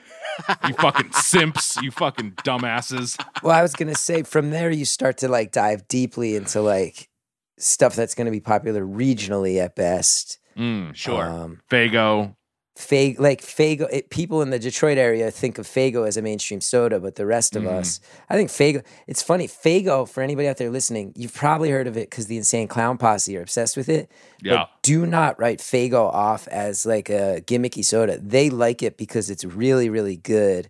you 0.68 0.74
fucking 0.76 1.12
simps. 1.14 1.78
You 1.82 1.89
fucking 1.91 2.34
dumbasses. 2.44 3.24
Well, 3.41 3.56
I 3.56 3.64
was 3.64 3.74
gonna 3.74 3.96
say 3.96 4.22
from 4.24 4.52
there 4.52 4.70
you 4.70 4.86
start 4.86 5.18
to 5.20 5.28
like 5.28 5.52
dive 5.52 5.88
deeply 5.88 6.36
into 6.36 6.62
like 6.62 7.10
stuff 7.58 7.96
that's 7.96 8.14
gonna 8.14 8.32
be 8.32 8.39
popular 8.39 8.86
regionally 8.86 9.60
at 9.60 9.76
best. 9.76 10.38
Mm, 10.56 10.94
Sure. 10.96 11.24
Um, 11.24 11.62
Faygo. 11.72 12.36
Fag 12.76 13.19
like 13.19 13.41
Faygo. 13.41 13.88
It, 13.91 14.09
people 14.09 14.41
in 14.41 14.49
the 14.49 14.57
Detroit 14.57 14.97
area 14.97 15.30
think 15.30 15.59
of 15.59 15.67
Faygo 15.67 16.07
as 16.07 16.17
a 16.17 16.24
mainstream 16.24 16.59
soda, 16.59 16.99
but 16.99 17.15
the 17.15 17.26
rest 17.26 17.55
of 17.55 17.63
Mhm. 17.63 17.71
us, 17.71 17.99
I 18.32 18.36
think 18.36 18.49
Faygo. 18.49 18.84
It's 19.05 19.21
funny. 19.21 19.47
Faygo 19.47 20.09
for 20.09 20.24
anybody 20.24 20.47
out 20.47 20.57
there 20.57 20.71
listening, 20.71 21.13
you've 21.15 21.36
probably 21.36 21.69
heard 21.69 21.86
of 21.86 21.97
it 21.97 22.09
because 22.09 22.26
the 22.26 22.38
Insane 22.38 22.67
Clown 22.67 22.97
Posse 22.97 23.38
are 23.38 23.41
obsessed 23.43 23.78
with 23.78 23.89
it. 23.89 24.09
Yeah. 24.41 24.53
But 24.57 24.69
do 24.82 25.05
not 25.05 25.39
write 25.39 25.59
Faygo 25.59 26.11
off 26.11 26.47
as 26.47 26.84
like 26.86 27.09
a 27.09 27.43
gimmicky 27.45 27.86
soda. 27.86 28.17
They 28.17 28.49
like 28.49 28.82
it 28.82 28.97
because 28.97 29.30
it's 29.30 29.45
really, 29.45 29.89
really 29.89 30.17
good. 30.17 30.69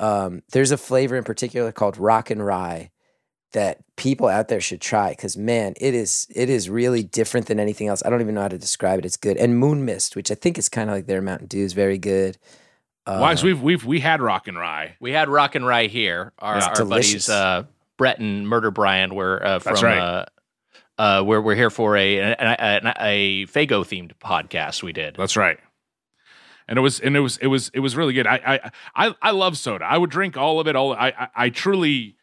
Um, 0.00 0.42
there's 0.52 0.70
a 0.70 0.76
flavor 0.76 1.16
in 1.16 1.24
particular 1.24 1.72
called 1.72 1.96
Rock 1.96 2.30
and 2.30 2.44
Rye 2.44 2.90
that 3.52 3.78
people 3.96 4.28
out 4.28 4.48
there 4.48 4.60
should 4.60 4.80
try 4.80 5.10
because 5.10 5.36
man, 5.36 5.74
it 5.80 5.94
is 5.94 6.26
it 6.34 6.50
is 6.50 6.68
really 6.68 7.02
different 7.02 7.46
than 7.46 7.58
anything 7.58 7.88
else. 7.88 8.02
I 8.04 8.10
don't 8.10 8.20
even 8.20 8.34
know 8.34 8.42
how 8.42 8.48
to 8.48 8.58
describe 8.58 8.98
it. 8.98 9.04
It's 9.04 9.16
good. 9.16 9.36
And 9.36 9.58
Moon 9.58 9.84
Mist, 9.84 10.16
which 10.16 10.30
I 10.30 10.34
think 10.34 10.58
is 10.58 10.68
kind 10.68 10.90
of 10.90 10.96
like 10.96 11.06
their 11.06 11.22
Mountain 11.22 11.48
Dew, 11.48 11.64
is 11.64 11.72
very 11.72 11.98
good. 11.98 12.38
Uh, 13.06 13.18
Wise, 13.20 13.42
we've 13.42 13.62
we've 13.62 13.84
we 13.84 14.00
had 14.00 14.20
Rock 14.20 14.48
and 14.48 14.58
Rye. 14.58 14.96
We 15.00 15.12
had 15.12 15.30
Rock 15.30 15.54
and 15.54 15.66
Rye 15.66 15.86
here. 15.86 16.32
Our, 16.38 16.56
our 16.56 16.84
buddies 16.84 17.28
uh, 17.28 17.64
Brett 17.96 18.18
and 18.18 18.46
Murder 18.46 18.70
Brian 18.70 19.14
were 19.14 19.44
uh, 19.44 19.58
from. 19.60 19.72
That's 19.72 19.82
right. 19.82 19.98
Uh, 19.98 20.24
uh, 20.98 21.22
we're 21.24 21.40
we're 21.40 21.54
here 21.54 21.70
for 21.70 21.96
a 21.96 22.18
a, 22.18 22.36
a, 22.38 22.94
a 23.00 23.46
Faygo 23.46 23.82
themed 23.82 24.12
podcast. 24.22 24.82
We 24.82 24.92
did. 24.92 25.16
That's 25.16 25.36
right. 25.36 25.58
And 26.68 26.78
it 26.78 26.82
was 26.82 27.00
and 27.00 27.16
it 27.16 27.20
was 27.20 27.38
it 27.38 27.46
was 27.46 27.70
it 27.72 27.80
was 27.80 27.96
really 27.96 28.12
good. 28.12 28.26
I 28.26 28.60
I 28.94 29.06
I, 29.06 29.14
I 29.22 29.30
love 29.30 29.56
soda. 29.56 29.86
I 29.86 29.96
would 29.96 30.10
drink 30.10 30.36
all 30.36 30.60
of 30.60 30.66
it. 30.66 30.76
All 30.76 30.92
I, 30.92 31.14
I 31.18 31.28
I 31.34 31.48
truly 31.48 32.17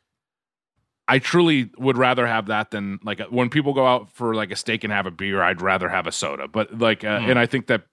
I 1.07 1.19
truly 1.19 1.69
would 1.77 1.97
rather 1.97 2.25
have 2.25 2.47
that 2.47 2.71
than 2.71 2.99
like 3.03 3.19
when 3.29 3.49
people 3.49 3.73
go 3.73 3.85
out 3.85 4.09
for 4.11 4.33
like 4.33 4.51
a 4.51 4.55
steak 4.55 4.83
and 4.83 4.91
have 4.91 5.05
a 5.05 5.11
beer. 5.11 5.41
I'd 5.41 5.61
rather 5.61 5.87
have 5.89 6.07
a 6.07 6.11
soda. 6.11 6.47
But 6.47 6.79
like, 6.79 7.03
uh, 7.03 7.19
Mm. 7.19 7.29
and 7.31 7.39
I 7.39 7.45
think 7.45 7.67
that 7.67 7.83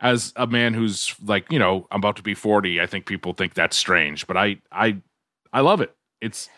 as 0.00 0.32
a 0.36 0.46
man 0.46 0.74
who's 0.74 1.14
like 1.24 1.50
you 1.52 1.58
know 1.58 1.86
I'm 1.90 2.00
about 2.00 2.16
to 2.16 2.22
be 2.22 2.34
forty, 2.34 2.80
I 2.80 2.86
think 2.86 3.06
people 3.06 3.32
think 3.34 3.54
that's 3.54 3.76
strange. 3.76 4.26
But 4.26 4.36
I 4.36 4.56
I 4.72 4.96
I 5.52 5.60
love 5.60 5.80
it. 5.82 5.94
It's 6.20 6.48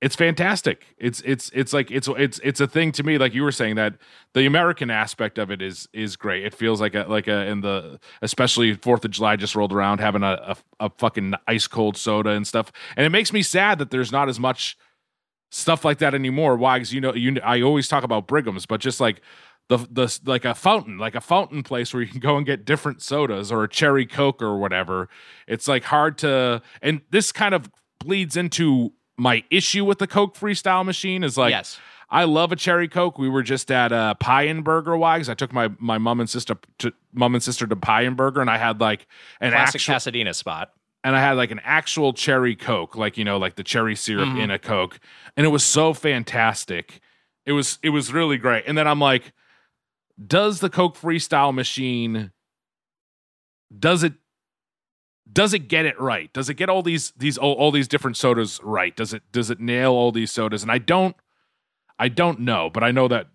it's 0.00 0.16
fantastic. 0.16 0.84
It's 0.98 1.20
it's 1.24 1.48
it's 1.54 1.72
like 1.72 1.90
it's 1.92 2.08
it's 2.16 2.40
it's 2.42 2.60
a 2.60 2.66
thing 2.66 2.90
to 2.92 3.04
me. 3.04 3.18
Like 3.18 3.34
you 3.34 3.44
were 3.44 3.52
saying 3.52 3.76
that 3.76 3.94
the 4.34 4.46
American 4.46 4.90
aspect 4.90 5.38
of 5.38 5.50
it 5.50 5.62
is 5.62 5.88
is 5.92 6.16
great. 6.16 6.44
It 6.44 6.54
feels 6.54 6.80
like 6.80 6.94
a 6.96 7.04
like 7.08 7.28
a 7.28 7.46
in 7.46 7.60
the 7.60 8.00
especially 8.20 8.74
Fourth 8.74 9.04
of 9.04 9.12
July 9.12 9.36
just 9.36 9.54
rolled 9.54 9.72
around 9.72 10.00
having 10.00 10.24
a, 10.24 10.56
a 10.80 10.86
a 10.86 10.90
fucking 10.98 11.34
ice 11.46 11.68
cold 11.68 11.96
soda 11.96 12.30
and 12.30 12.44
stuff. 12.46 12.72
And 12.96 13.06
it 13.06 13.10
makes 13.10 13.32
me 13.32 13.42
sad 13.42 13.78
that 13.78 13.90
there's 13.90 14.10
not 14.10 14.28
as 14.28 14.40
much 14.40 14.76
stuff 15.52 15.84
like 15.84 15.98
that 15.98 16.14
anymore. 16.14 16.56
Why? 16.56 16.78
Because 16.78 16.92
you 16.92 17.00
know 17.00 17.14
you 17.14 17.38
I 17.44 17.60
always 17.60 17.86
talk 17.86 18.02
about 18.02 18.26
Brigham's, 18.26 18.66
but 18.66 18.80
just 18.80 19.00
like 19.00 19.20
the 19.68 19.76
the 19.90 20.20
like 20.24 20.44
a 20.44 20.54
fountain, 20.54 20.98
like 20.98 21.14
a 21.14 21.20
fountain 21.20 21.62
place 21.62 21.94
where 21.94 22.02
you 22.02 22.08
can 22.08 22.20
go 22.28 22.36
and 22.36 22.44
get 22.44 22.64
different 22.64 23.02
sodas 23.02 23.52
or 23.52 23.62
a 23.62 23.68
cherry 23.68 24.06
coke 24.06 24.42
or 24.42 24.58
whatever. 24.58 25.08
It's 25.46 25.68
like 25.68 25.84
hard 25.84 26.18
to 26.18 26.62
and 26.80 27.02
this 27.10 27.30
kind 27.30 27.54
of 27.54 27.70
bleeds 28.00 28.36
into 28.36 28.92
my 29.16 29.44
issue 29.50 29.84
with 29.84 29.98
the 29.98 30.06
Coke 30.06 30.36
freestyle 30.36 30.84
machine 30.84 31.22
is 31.22 31.36
like 31.36 31.50
yes. 31.50 31.78
I 32.10 32.24
love 32.24 32.52
a 32.52 32.56
cherry 32.56 32.88
coke. 32.88 33.18
We 33.18 33.28
were 33.28 33.42
just 33.42 33.70
at 33.70 33.90
uh, 33.90 34.14
Pie 34.14 34.42
and 34.42 34.62
Burger 34.62 34.96
Wags. 34.96 35.28
I 35.28 35.34
took 35.34 35.52
my 35.52 35.70
my 35.78 35.98
mom 35.98 36.20
and 36.20 36.28
sister 36.28 36.56
to 36.78 36.92
mom 37.12 37.34
and 37.34 37.42
sister 37.42 37.66
to 37.66 37.76
Pie 37.76 38.02
and 38.02 38.16
Burger, 38.16 38.40
and 38.40 38.50
I 38.50 38.58
had 38.58 38.80
like 38.80 39.06
an 39.40 39.52
Classic 39.52 39.76
actual 39.76 39.94
Pasadena 39.94 40.34
spot. 40.34 40.72
And 41.04 41.16
I 41.16 41.20
had 41.20 41.32
like 41.32 41.50
an 41.50 41.60
actual 41.64 42.12
cherry 42.12 42.54
coke, 42.56 42.96
like 42.96 43.16
you 43.18 43.24
know, 43.24 43.36
like 43.38 43.56
the 43.56 43.64
cherry 43.64 43.96
syrup 43.96 44.28
Mhm. 44.28 44.42
in 44.44 44.50
a 44.50 44.58
coke, 44.58 45.00
and 45.36 45.44
it 45.46 45.50
was 45.50 45.64
so 45.64 45.92
fantastic. 45.94 47.00
It 47.44 47.52
was 47.52 47.78
it 47.82 47.90
was 47.90 48.12
really 48.12 48.36
great. 48.36 48.64
And 48.66 48.76
then 48.78 48.86
I'm 48.86 49.00
like, 49.00 49.32
does 50.24 50.60
the 50.60 50.70
Coke 50.70 50.96
Freestyle 50.96 51.52
machine 51.54 52.30
does 53.76 54.02
it 54.02 54.12
does 55.32 55.54
it 55.54 55.68
get 55.68 55.86
it 55.86 55.98
right? 56.00 56.32
Does 56.32 56.48
it 56.50 56.54
get 56.54 56.68
all 56.68 56.82
these 56.82 57.12
these 57.16 57.38
all, 57.38 57.54
all 57.54 57.70
these 57.70 57.88
different 57.88 58.16
sodas 58.16 58.60
right? 58.62 58.94
Does 58.94 59.12
it 59.14 59.22
does 59.32 59.50
it 59.50 59.60
nail 59.60 59.92
all 59.92 60.12
these 60.12 60.30
sodas? 60.30 60.62
And 60.62 60.70
I 60.70 60.78
don't 60.78 61.16
I 61.98 62.08
don't 62.08 62.40
know, 62.40 62.68
but 62.70 62.84
I 62.84 62.90
know 62.90 63.08
that 63.08 63.28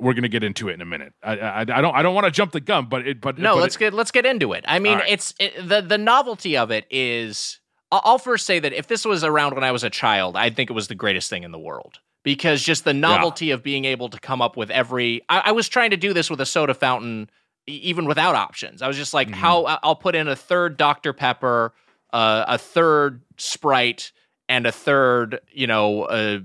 we're 0.00 0.14
gonna 0.14 0.28
get 0.28 0.42
into 0.44 0.68
it 0.68 0.74
in 0.74 0.80
a 0.80 0.84
minute. 0.84 1.12
I 1.22 1.38
I, 1.38 1.60
I 1.60 1.64
don't 1.64 1.94
I 1.94 2.02
don't 2.02 2.14
want 2.14 2.24
to 2.26 2.30
jump 2.30 2.52
the 2.52 2.60
gun, 2.60 2.86
but 2.86 3.06
it 3.06 3.20
but 3.20 3.38
No, 3.38 3.54
but 3.54 3.60
let's 3.62 3.76
it- 3.76 3.80
get 3.80 3.94
let's 3.94 4.10
get 4.10 4.26
into 4.26 4.52
it. 4.52 4.64
I 4.66 4.78
mean, 4.78 4.98
right. 4.98 5.08
it's 5.10 5.34
it, 5.38 5.68
the 5.68 5.80
the 5.80 5.98
novelty 5.98 6.56
of 6.56 6.70
it 6.70 6.86
is. 6.90 7.60
I'll, 7.92 8.18
first 8.18 8.44
say 8.44 8.58
that 8.58 8.72
if 8.72 8.88
this 8.88 9.04
was 9.04 9.22
around 9.22 9.54
when 9.54 9.62
I 9.62 9.70
was 9.70 9.84
a 9.84 9.90
child, 9.90 10.36
I'd 10.36 10.56
think 10.56 10.68
it 10.68 10.72
was 10.72 10.88
the 10.88 10.96
greatest 10.96 11.30
thing 11.30 11.44
in 11.44 11.52
the 11.52 11.60
world 11.60 12.00
because 12.24 12.60
just 12.60 12.82
the 12.84 12.94
novelty 12.94 13.52
of 13.52 13.62
being 13.62 13.84
able 13.84 14.08
to 14.08 14.18
come 14.18 14.42
up 14.42 14.56
with 14.56 14.68
every. 14.70 15.22
I, 15.28 15.42
I 15.46 15.52
was 15.52 15.68
trying 15.68 15.90
to 15.90 15.96
do 15.96 16.12
this 16.12 16.28
with 16.28 16.40
a 16.40 16.46
soda 16.46 16.74
fountain, 16.74 17.30
even 17.68 18.06
without 18.06 18.34
options. 18.34 18.82
I 18.82 18.88
was 18.88 18.96
just 18.96 19.14
like, 19.14 19.28
Mhm. 19.28 19.34
how 19.34 19.66
I- 19.66 19.78
I'll 19.84 19.94
put 19.94 20.16
in 20.16 20.26
a 20.26 20.34
third 20.34 20.76
Dr 20.76 21.12
Pepper, 21.12 21.72
uh, 22.12 22.44
a 22.48 22.58
third 22.58 23.22
Sprite, 23.36 24.10
and 24.48 24.66
a 24.66 24.72
third, 24.72 25.38
you 25.52 25.68
know. 25.68 26.02
Uh, 26.04 26.38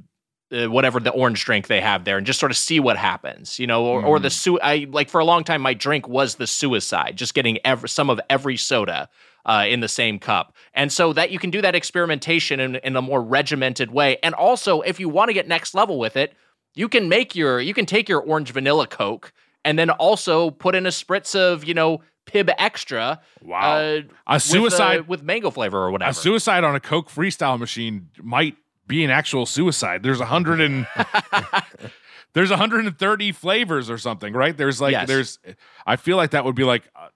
uh, 0.52 0.70
whatever 0.70 1.00
the 1.00 1.12
orange 1.12 1.44
drink 1.46 1.68
they 1.68 1.82
have 1.82 2.06
there 2.06 2.18
and 2.18 2.26
just 2.26 2.40
sort 2.40 2.52
of 2.52 2.58
see 2.58 2.80
what 2.80 2.98
happens 2.98 3.60
you 3.60 3.68
know 3.68 3.86
or, 3.86 4.04
or 4.04 4.20
the 4.20 4.30
su- 4.30 4.60
I 4.62 4.88
like 4.90 5.10
for 5.10 5.20
a 5.20 5.26
long 5.26 5.44
time 5.44 5.62
my 5.62 5.74
drink 5.74 6.08
was 6.08 6.36
the 6.36 6.48
suicide 6.48 7.16
just 7.16 7.34
getting 7.34 7.60
every, 7.66 7.90
some 7.90 8.10
of 8.10 8.20
every 8.30 8.58
soda 8.58 9.10
uh, 9.46 9.66
in 9.68 9.80
the 9.80 9.88
same 9.88 10.20
cup. 10.20 10.54
And 10.74 10.92
so 10.92 11.14
that 11.14 11.32
you 11.32 11.40
can 11.40 11.50
do 11.50 11.62
that 11.62 11.74
experimentation 11.74 12.60
in, 12.60 12.76
in 12.76 12.96
a 12.96 13.02
more 13.02 13.22
regimented 13.22 13.90
way. 13.90 14.18
And 14.22 14.36
also 14.36 14.82
if 14.82 15.00
you 15.00 15.08
want 15.10 15.30
to 15.30 15.34
get 15.34 15.48
next 15.48 15.74
level 15.74 15.98
with 15.98 16.18
it 16.18 16.34
you 16.76 16.88
can 16.88 17.10
make 17.10 17.36
your 17.36 17.60
you 17.60 17.74
can 17.74 17.86
take 17.86 18.08
your 18.08 18.22
orange 18.22 18.52
vanilla 18.52 18.88
coke 18.88 19.34
and 19.66 19.78
then 19.78 19.90
also 19.90 20.52
put 20.52 20.76
in 20.76 20.86
a 20.86 20.90
spritz 20.90 21.36
of 21.36 21.64
you 21.66 21.74
know 21.74 22.02
Pibb 22.26 22.56
Xtra 22.58 23.20
wow. 23.42 23.60
uh, 23.60 24.02
a 24.28 24.34
with, 24.36 24.44
suicide 24.44 25.00
uh, 25.00 25.04
with 25.08 25.24
mango 25.24 25.50
flavor 25.50 25.80
or 25.80 25.92
whatever. 25.92 26.12
A 26.12 26.14
suicide 26.14 26.64
on 26.64 26.76
a 26.76 26.80
Coke 26.80 27.10
freestyle 27.10 27.58
machine 27.58 28.10
might 28.22 28.56
be 28.90 29.06
an 29.06 29.10
actual 29.12 29.46
suicide. 29.46 30.04
There's 30.04 30.20
a 30.20 30.26
hundred 30.26 30.60
and 30.60 30.86
there's 32.34 32.50
130 32.50 33.32
flavors 33.32 33.90
or 33.90 33.98
something, 33.98 34.34
right? 34.34 34.58
There's 34.58 34.82
like 34.82 34.92
Yes. 34.92 35.08
there's 35.08 35.40
I 35.86 35.96
feel 35.96 36.18
like 36.18 36.32
that 36.32 36.44
would 36.44 36.56
be 36.56 36.66
like 36.66 36.84
uh, 36.96 37.08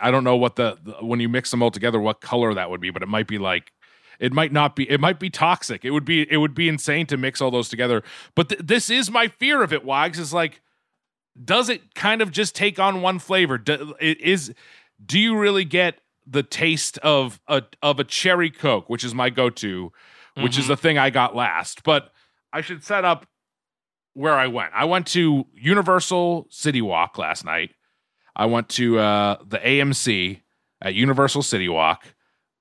I 0.00 0.10
don't 0.12 0.22
know 0.24 0.36
what 0.36 0.54
the, 0.56 0.78
the 0.82 0.92
when 1.04 1.18
you 1.18 1.28
mix 1.28 1.50
them 1.50 1.62
all 1.62 1.72
together 1.72 1.98
what 1.98 2.20
color 2.20 2.54
that 2.54 2.70
would 2.70 2.80
be, 2.80 2.90
but 2.90 3.02
it 3.02 3.08
might 3.08 3.26
be 3.26 3.38
like 3.38 3.72
it 4.20 4.32
might 4.32 4.52
not 4.52 4.76
be 4.76 4.88
it 4.88 5.00
might 5.00 5.18
be 5.18 5.30
toxic. 5.30 5.84
It 5.84 5.90
would 5.90 6.04
be 6.04 6.30
it 6.30 6.36
would 6.36 6.54
be 6.54 6.68
insane 6.68 7.06
to 7.06 7.16
mix 7.16 7.40
all 7.40 7.50
those 7.50 7.68
together. 7.68 8.02
But 8.36 8.50
th- 8.50 8.60
this 8.62 8.88
is 8.90 9.10
my 9.10 9.26
fear 9.28 9.62
of 9.62 9.72
it, 9.72 9.84
Wags, 9.84 10.18
is 10.18 10.32
like 10.32 10.60
does 11.42 11.68
it 11.68 11.94
kind 11.94 12.22
of 12.22 12.30
just 12.30 12.54
take 12.54 12.78
on 12.78 13.02
one 13.02 13.18
flavor? 13.18 13.58
Do, 13.58 13.94
it 14.00 14.20
is 14.20 14.54
do 15.04 15.18
you 15.18 15.36
really 15.36 15.64
get 15.64 15.98
the 16.26 16.42
taste 16.42 16.98
of 16.98 17.40
a 17.46 17.62
of 17.82 18.00
a 18.00 18.04
cherry 18.04 18.50
coke, 18.50 18.88
which 18.88 19.04
is 19.04 19.14
my 19.14 19.28
go-to, 19.30 19.92
which 20.36 20.58
is 20.58 20.68
the 20.68 20.76
thing 20.76 20.98
I 20.98 21.10
got 21.10 21.34
last. 21.34 21.82
But 21.82 22.12
I 22.52 22.60
should 22.60 22.84
set 22.84 23.04
up 23.04 23.26
where 24.14 24.34
I 24.34 24.46
went. 24.46 24.72
I 24.74 24.84
went 24.84 25.06
to 25.08 25.46
Universal 25.54 26.46
City 26.50 26.80
Walk 26.80 27.18
last 27.18 27.44
night. 27.44 27.72
I 28.34 28.46
went 28.46 28.68
to 28.70 28.98
uh, 28.98 29.36
the 29.46 29.58
AMC 29.58 30.40
at 30.82 30.94
Universal 30.94 31.42
City 31.42 31.68
Walk. 31.68 32.04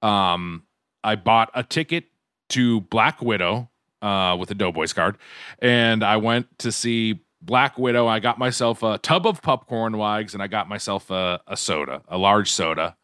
Um, 0.02 0.64
I 1.04 1.16
bought 1.16 1.52
a 1.54 1.64
ticket 1.64 2.06
to 2.50 2.82
Black 2.82 3.22
Widow 3.22 3.70
uh, 4.02 4.36
with 4.40 4.52
a 4.52 4.56
Doughboys 4.56 4.94
card, 4.94 5.18
and 5.60 6.04
I 6.04 6.18
went 6.18 6.60
to 6.60 6.72
see 6.72 7.22
Black 7.42 7.78
Widow. 7.78 8.08
I 8.08 8.20
got 8.20 8.38
myself 8.38 8.84
a 8.84 8.98
tub 8.98 9.26
of 9.26 9.42
popcorn 9.42 9.98
wags, 9.98 10.34
and 10.34 10.44
I 10.44 10.48
got 10.48 10.68
myself 10.68 11.10
a, 11.10 11.42
a 11.48 11.58
soda, 11.58 12.02
a 12.08 12.18
large 12.18 12.52
soda, 12.52 12.96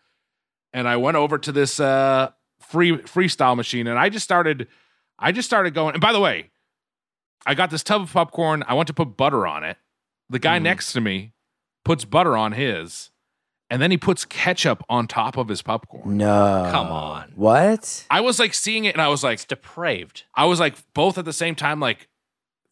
and 0.74 0.88
I 0.88 0.98
went 0.98 1.18
over 1.18 1.38
to 1.38 1.52
this 1.52 1.80
uh, 1.80 2.32
free 2.72 2.94
freestyle 2.98 3.56
machine, 3.56 3.88
and 3.88 4.00
I 4.00 4.10
just 4.10 4.24
started, 4.24 4.68
I 5.20 5.32
just 5.32 5.48
started 5.48 5.74
going. 5.74 5.94
And 5.94 6.02
by 6.02 6.14
the 6.14 6.20
way, 6.20 6.50
I 7.46 7.54
got 7.56 7.70
this 7.70 7.84
tub 7.84 8.02
of 8.02 8.14
popcorn. 8.14 8.64
I 8.68 8.74
want 8.74 8.88
to 8.88 8.94
put 8.94 9.18
butter 9.18 9.46
on 9.46 9.64
it. 9.64 9.78
The 10.30 10.40
guy 10.40 10.60
Mm. 10.60 10.64
next 10.64 10.94
to 10.94 11.02
me 11.02 11.34
puts 11.84 12.06
butter 12.06 12.38
on 12.38 12.54
his, 12.54 13.10
and 13.70 13.82
then 13.82 13.92
he 13.92 13.98
puts 13.98 14.24
ketchup 14.26 14.84
on 14.90 15.08
top 15.08 15.38
of 15.38 15.48
his 15.48 15.62
popcorn. 15.62 16.18
No. 16.18 16.70
Come 16.72 16.88
on. 16.88 17.32
What? 17.36 18.06
I 18.10 18.22
was 18.22 18.40
like 18.40 18.54
seeing 18.54 18.86
it, 18.86 18.96
and 18.96 19.02
I 19.02 19.08
was 19.10 19.24
like, 19.24 19.34
It's 19.36 19.46
depraved. 19.46 20.24
I 20.36 20.46
was 20.46 20.60
like 20.60 20.76
both 20.94 21.18
at 21.18 21.26
the 21.26 21.34
same 21.34 21.56
time, 21.56 21.80
like 21.80 22.08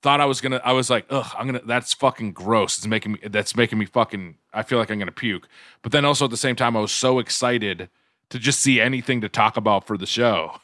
thought 0.02 0.22
I 0.22 0.26
was 0.26 0.40
gonna. 0.40 0.62
I 0.64 0.72
was 0.72 0.90
like, 0.90 1.06
ugh, 1.10 1.28
I'm 1.38 1.46
gonna. 1.48 1.62
That's 1.66 1.94
fucking 1.94 2.32
gross. 2.32 2.78
It's 2.78 2.88
making 2.88 3.14
me. 3.14 3.20
That's 3.28 3.56
making 3.58 3.78
me 3.80 3.86
fucking. 3.86 4.36
I 4.54 4.64
feel 4.64 4.78
like 4.78 4.90
I'm 4.92 4.98
gonna 5.00 5.12
puke. 5.12 5.48
But 5.82 5.92
then 5.92 6.06
also 6.06 6.24
at 6.26 6.32
the 6.32 6.38
same 6.38 6.56
time, 6.56 6.78
I 6.78 6.80
was 6.80 6.92
so 6.94 7.20
excited 7.20 7.90
to 8.30 8.40
just 8.40 8.60
see 8.60 8.80
anything 8.80 9.22
to 9.22 9.30
talk 9.30 9.58
about 9.58 9.86
for 9.86 9.98
the 9.98 10.06
show 10.06 10.60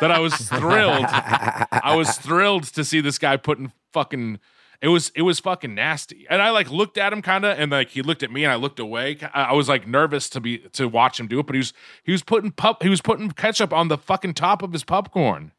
that 0.00 0.10
I 0.10 0.18
was 0.18 0.34
thrilled. 0.34 1.06
I 1.06 1.94
was 1.96 2.16
thrilled 2.18 2.64
to 2.64 2.84
see 2.84 3.00
this 3.00 3.18
guy 3.18 3.36
putting 3.36 3.72
fucking. 3.92 4.40
It 4.80 4.88
was 4.88 5.12
it 5.14 5.22
was 5.22 5.38
fucking 5.38 5.76
nasty, 5.76 6.26
and 6.28 6.42
I 6.42 6.50
like 6.50 6.68
looked 6.68 6.98
at 6.98 7.12
him 7.12 7.22
kind 7.22 7.44
of, 7.44 7.56
and 7.56 7.70
like 7.70 7.90
he 7.90 8.02
looked 8.02 8.24
at 8.24 8.32
me, 8.32 8.42
and 8.44 8.52
I 8.52 8.56
looked 8.56 8.80
away. 8.80 9.16
I, 9.32 9.52
was 9.52 9.68
like 9.68 9.86
nervous 9.86 10.28
to 10.30 10.40
be 10.40 10.58
to 10.72 10.88
watch 10.88 11.20
him 11.20 11.28
do 11.28 11.38
it, 11.38 11.46
but 11.46 11.54
he 11.54 11.60
was 11.60 11.72
he 12.02 12.10
was 12.10 12.24
putting 12.24 12.50
pup 12.50 12.82
he 12.82 12.88
was 12.88 13.00
putting 13.00 13.30
ketchup 13.30 13.72
on 13.72 13.86
the 13.86 13.96
fucking 13.96 14.34
top 14.34 14.60
of 14.60 14.72
his 14.72 14.82
popcorn. 14.82 15.52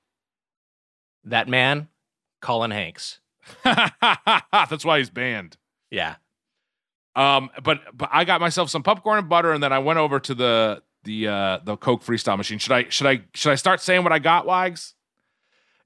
That 1.23 1.47
man, 1.47 1.87
Colin 2.41 2.71
Hanks. 2.71 3.21
That's 3.63 4.83
why 4.83 4.97
he's 4.97 5.09
banned. 5.09 5.55
Yeah. 5.89 6.15
Um, 7.15 7.49
but 7.63 7.79
but 7.93 8.09
I 8.11 8.25
got 8.25 8.41
myself 8.41 8.69
some 8.69 8.83
popcorn 8.83 9.19
and 9.19 9.29
butter, 9.29 9.53
and 9.53 9.63
then 9.63 9.71
I 9.71 9.79
went 9.79 9.99
over 9.99 10.19
to 10.19 10.35
the 10.35 10.83
the 11.03 11.27
uh 11.27 11.59
the 11.63 11.77
Coke 11.77 12.03
freestyle 12.03 12.37
machine. 12.37 12.59
Should 12.59 12.71
I 12.71 12.89
should 12.89 13.07
I 13.07 13.21
should 13.33 13.51
I 13.51 13.55
start 13.55 13.81
saying 13.81 14.03
what 14.03 14.13
I 14.13 14.19
got, 14.19 14.45
Wags? 14.45 14.93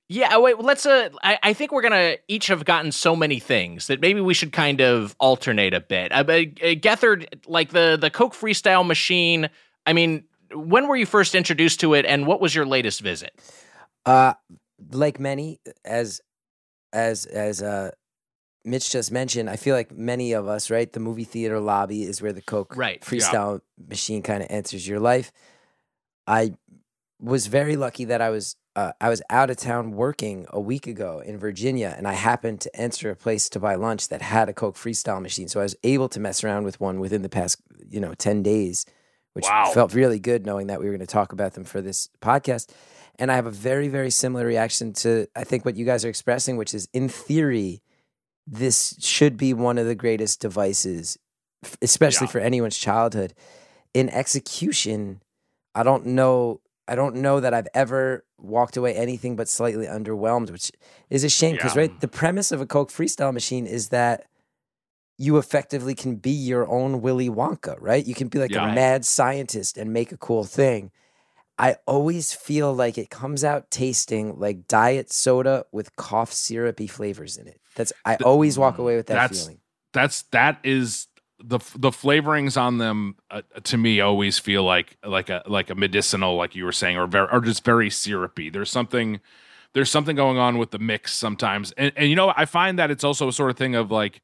Yeah, 0.10 0.38
wait, 0.38 0.60
let's 0.60 0.86
uh 0.86 1.10
I, 1.24 1.38
I 1.44 1.54
think 1.54 1.72
we're 1.72 1.82
gonna 1.82 2.16
each 2.28 2.48
have 2.48 2.64
gotten 2.66 2.92
so 2.92 3.16
many 3.16 3.40
things 3.40 3.88
that 3.88 4.00
maybe 4.00 4.22
we 4.22 4.34
should 4.34 4.54
kind 4.54 4.82
of 4.82 5.16
alternate 5.20 5.74
a 5.74 5.82
bit. 5.82 6.12
Uh, 6.12 6.24
but, 6.24 6.40
uh, 6.40 6.76
Gethard, 6.76 7.28
like 7.46 7.72
the 7.72 7.98
the 8.00 8.10
Coke 8.10 8.34
freestyle 8.34 8.86
machine, 8.86 9.50
I 9.86 9.94
mean, 9.94 10.24
when 10.54 10.88
were 10.88 10.96
you 10.96 11.06
first 11.06 11.36
introduced 11.36 11.82
to 11.82 11.94
it 11.94 12.06
and 12.06 12.26
what 12.26 12.40
was 12.40 12.56
your 12.56 12.66
latest 12.66 13.02
visit? 13.02 13.38
Uh, 14.06 14.34
like 14.92 15.20
many, 15.20 15.60
as 15.84 16.22
as 16.94 17.26
as 17.26 17.62
uh, 17.62 17.92
Mitch 18.68 18.92
just 18.92 19.12
mentioned, 19.12 19.50
I 19.50 19.56
feel 19.56 19.76
like 19.76 19.92
many 19.92 20.34
of 20.34 20.48
us, 20.48 20.70
right? 20.70 20.92
The 20.92 21.00
movie 21.00 21.24
theater 21.24 21.60
lobby 21.60 22.04
is 22.04 22.22
where 22.22 22.34
the 22.34 22.42
Coke 22.42 22.76
Right, 22.76 23.00
yeah. 23.02 23.08
freestyle 23.10 23.62
machine 23.90 24.22
kind 24.22 24.44
of 24.44 24.48
enters 24.52 24.88
your 24.88 25.00
life. 25.00 25.32
I 26.28 26.54
was 27.20 27.48
very 27.48 27.76
lucky 27.76 28.06
that 28.06 28.22
I 28.22 28.30
was 28.30 28.56
uh, 28.76 28.92
I 29.02 29.10
was 29.10 29.24
out 29.32 29.50
of 29.50 29.58
town 29.58 29.92
working 29.94 30.46
a 30.52 30.60
week 30.60 30.86
ago 30.86 31.20
in 31.26 31.40
Virginia, 31.40 31.96
and 31.98 32.08
I 32.08 32.14
happened 32.14 32.62
to 32.62 32.76
enter 32.76 33.10
a 33.10 33.16
place 33.16 33.50
to 33.50 33.60
buy 33.60 33.74
lunch 33.74 34.10
that 34.10 34.22
had 34.22 34.50
a 34.50 34.54
Coke 34.54 34.76
freestyle 34.76 35.20
machine. 35.20 35.48
So 35.48 35.60
I 35.60 35.64
was 35.64 35.76
able 35.84 36.10
to 36.10 36.20
mess 36.20 36.44
around 36.44 36.64
with 36.64 36.80
one 36.80 37.00
within 37.00 37.24
the 37.24 37.30
past, 37.30 37.60
you 37.90 38.00
know, 38.00 38.14
ten 38.14 38.44
days, 38.44 38.86
which 39.34 39.46
Wow. 39.46 39.72
felt 39.74 39.96
really 39.96 40.20
good 40.20 40.46
knowing 40.46 40.68
that 40.68 40.80
we 40.80 40.86
were 40.86 40.92
going 40.92 41.00
to 41.00 41.08
talk 41.12 41.34
about 41.34 41.54
them 41.54 41.64
for 41.64 41.82
this 41.82 42.08
podcast. 42.22 42.70
And 43.18 43.32
I 43.32 43.36
have 43.36 43.48
a 43.48 43.52
very, 43.52 43.88
very 43.88 44.12
similar 44.12 44.46
reaction 44.46 44.94
to 44.94 45.26
I 45.36 45.44
think 45.44 45.66
what 45.66 45.76
you 45.76 45.84
guys 45.86 46.06
are 46.06 46.10
expressing, 46.10 46.56
which 46.56 46.76
is 46.76 46.88
in 46.94 47.10
theory, 47.10 47.82
this 48.48 48.96
should 49.00 49.36
be 49.38 49.54
one 49.54 49.78
of 49.78 49.86
the 49.86 49.96
greatest 49.96 50.40
devices, 50.40 51.18
especially 51.82 52.26
Yeah. 52.28 52.32
for 52.32 52.40
anyone's 52.40 52.78
childhood. 52.78 53.34
In 53.94 54.10
execution, 54.10 55.22
I 55.76 55.84
don't 55.84 56.06
know. 56.06 56.62
I 56.88 56.96
don't 56.96 57.16
know 57.18 57.42
that 57.42 57.54
I've 57.54 57.68
ever 57.74 58.24
walked 58.38 58.78
away 58.78 58.96
anything 58.96 59.36
but 59.36 59.50
slightly 59.50 59.86
underwhelmed, 59.88 60.50
which 60.52 60.72
is 61.10 61.26
a 61.26 61.30
shame 61.30 61.56
because 61.58 61.76
Yeah. 61.76 61.82
right, 61.82 62.00
the 62.00 62.08
premise 62.08 62.54
of 62.54 62.62
a 62.62 62.66
Coke 62.66 62.90
freestyle 62.92 63.34
machine 63.34 63.68
is 63.68 63.90
that 63.90 64.26
you 65.18 65.38
effectively 65.38 65.96
can 65.96 66.16
be 66.16 66.32
your 66.32 66.66
own 66.70 67.02
Willy 67.02 67.30
Wonka, 67.30 67.76
right? 67.82 68.06
You 68.06 68.14
can 68.16 68.30
be 68.30 68.40
like 68.40 68.52
Yeah. 68.52 68.64
a 68.64 68.68
Right. 68.68 68.76
mad 68.76 69.06
scientist 69.06 69.78
and 69.78 69.92
make 69.92 70.12
a 70.14 70.18
cool 70.18 70.46
thing. 70.46 70.92
I 71.60 71.78
always 71.88 72.34
feel 72.34 72.72
like 72.74 72.98
it 73.00 73.10
comes 73.10 73.44
out 73.44 73.72
tasting 73.72 74.40
like 74.40 74.68
diet 74.68 75.12
soda 75.12 75.66
with 75.72 75.96
cough 75.96 76.32
syrupy 76.32 76.86
flavors 76.88 77.36
in 77.36 77.48
it. 77.48 77.60
That's 77.78 77.94
I 78.04 78.16
always 78.18 78.58
walk 78.58 78.78
away 78.80 78.98
with 78.98 79.08
that 79.08 79.14
That's- 79.14 79.44
feeling. 79.44 79.60
That's 79.94 80.24
that 80.24 80.60
is 80.64 81.08
the 81.40 81.60
the 81.76 81.92
flavorings 81.92 82.60
on 82.60 82.78
them 82.78 83.16
uh, 83.32 83.42
to 83.64 83.78
me 83.78 84.02
always 84.02 84.38
feel 84.38 84.64
like 84.64 84.98
like 85.06 85.30
a 85.30 85.44
like 85.48 85.70
a 85.70 85.76
medicinal, 85.76 86.36
like 86.36 86.56
you 86.56 86.66
were 86.66 86.72
saying, 86.72 86.98
or 86.98 87.08
very 87.08 87.28
or 87.32 87.40
just 87.40 87.64
very 87.64 87.90
syrupy. 87.90 88.50
There's 88.50 88.70
something 88.70 89.22
there's 89.74 89.90
something 89.90 90.16
going 90.16 90.38
on 90.38 90.58
with 90.58 90.72
the 90.72 90.80
mix 90.80 91.14
sometimes, 91.14 91.72
and 91.78 91.94
and 91.96 92.10
you 92.10 92.16
know 92.16 92.34
I 92.36 92.46
find 92.46 92.78
that 92.80 92.92
it's 92.92 93.04
also 93.04 93.30
a 93.30 93.34
sort 93.34 93.50
of 93.50 93.58
thing 93.58 93.76
of 93.76 93.90
like 93.90 94.22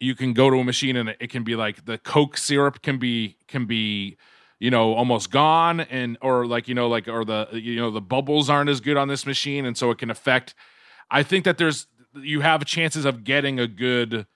you 0.00 0.14
can 0.14 0.32
go 0.32 0.50
to 0.50 0.56
a 0.56 0.64
machine 0.64 0.96
and 0.96 1.14
it 1.20 1.30
can 1.30 1.44
be 1.44 1.54
like 1.54 1.84
the 1.84 1.98
Coke 1.98 2.36
syrup 2.36 2.82
can 2.82 2.98
be 2.98 3.36
can 3.46 3.66
be 3.66 4.16
you 4.58 4.70
know 4.70 4.94
almost 4.94 5.30
gone 5.30 5.80
and 5.80 6.16
or 6.20 6.46
like 6.46 6.68
you 6.68 6.74
know 6.74 6.88
like 6.88 7.08
or 7.08 7.24
the 7.24 7.48
you 7.52 7.76
know 7.76 7.90
the 7.90 8.00
bubbles 8.00 8.48
aren't 8.48 8.70
as 8.70 8.80
good 8.80 8.96
on 8.96 9.08
this 9.08 9.26
machine 9.26 9.66
and 9.66 9.76
so 9.76 9.90
it 9.90 9.98
can 9.98 10.08
affect 10.08 10.54
i 11.10 11.20
think 11.20 11.44
that 11.44 11.58
there's 11.58 11.88
you 12.14 12.40
have 12.40 12.64
chances 12.64 13.04
of 13.04 13.24
getting 13.24 13.58
a 13.58 13.66
good 13.66 14.26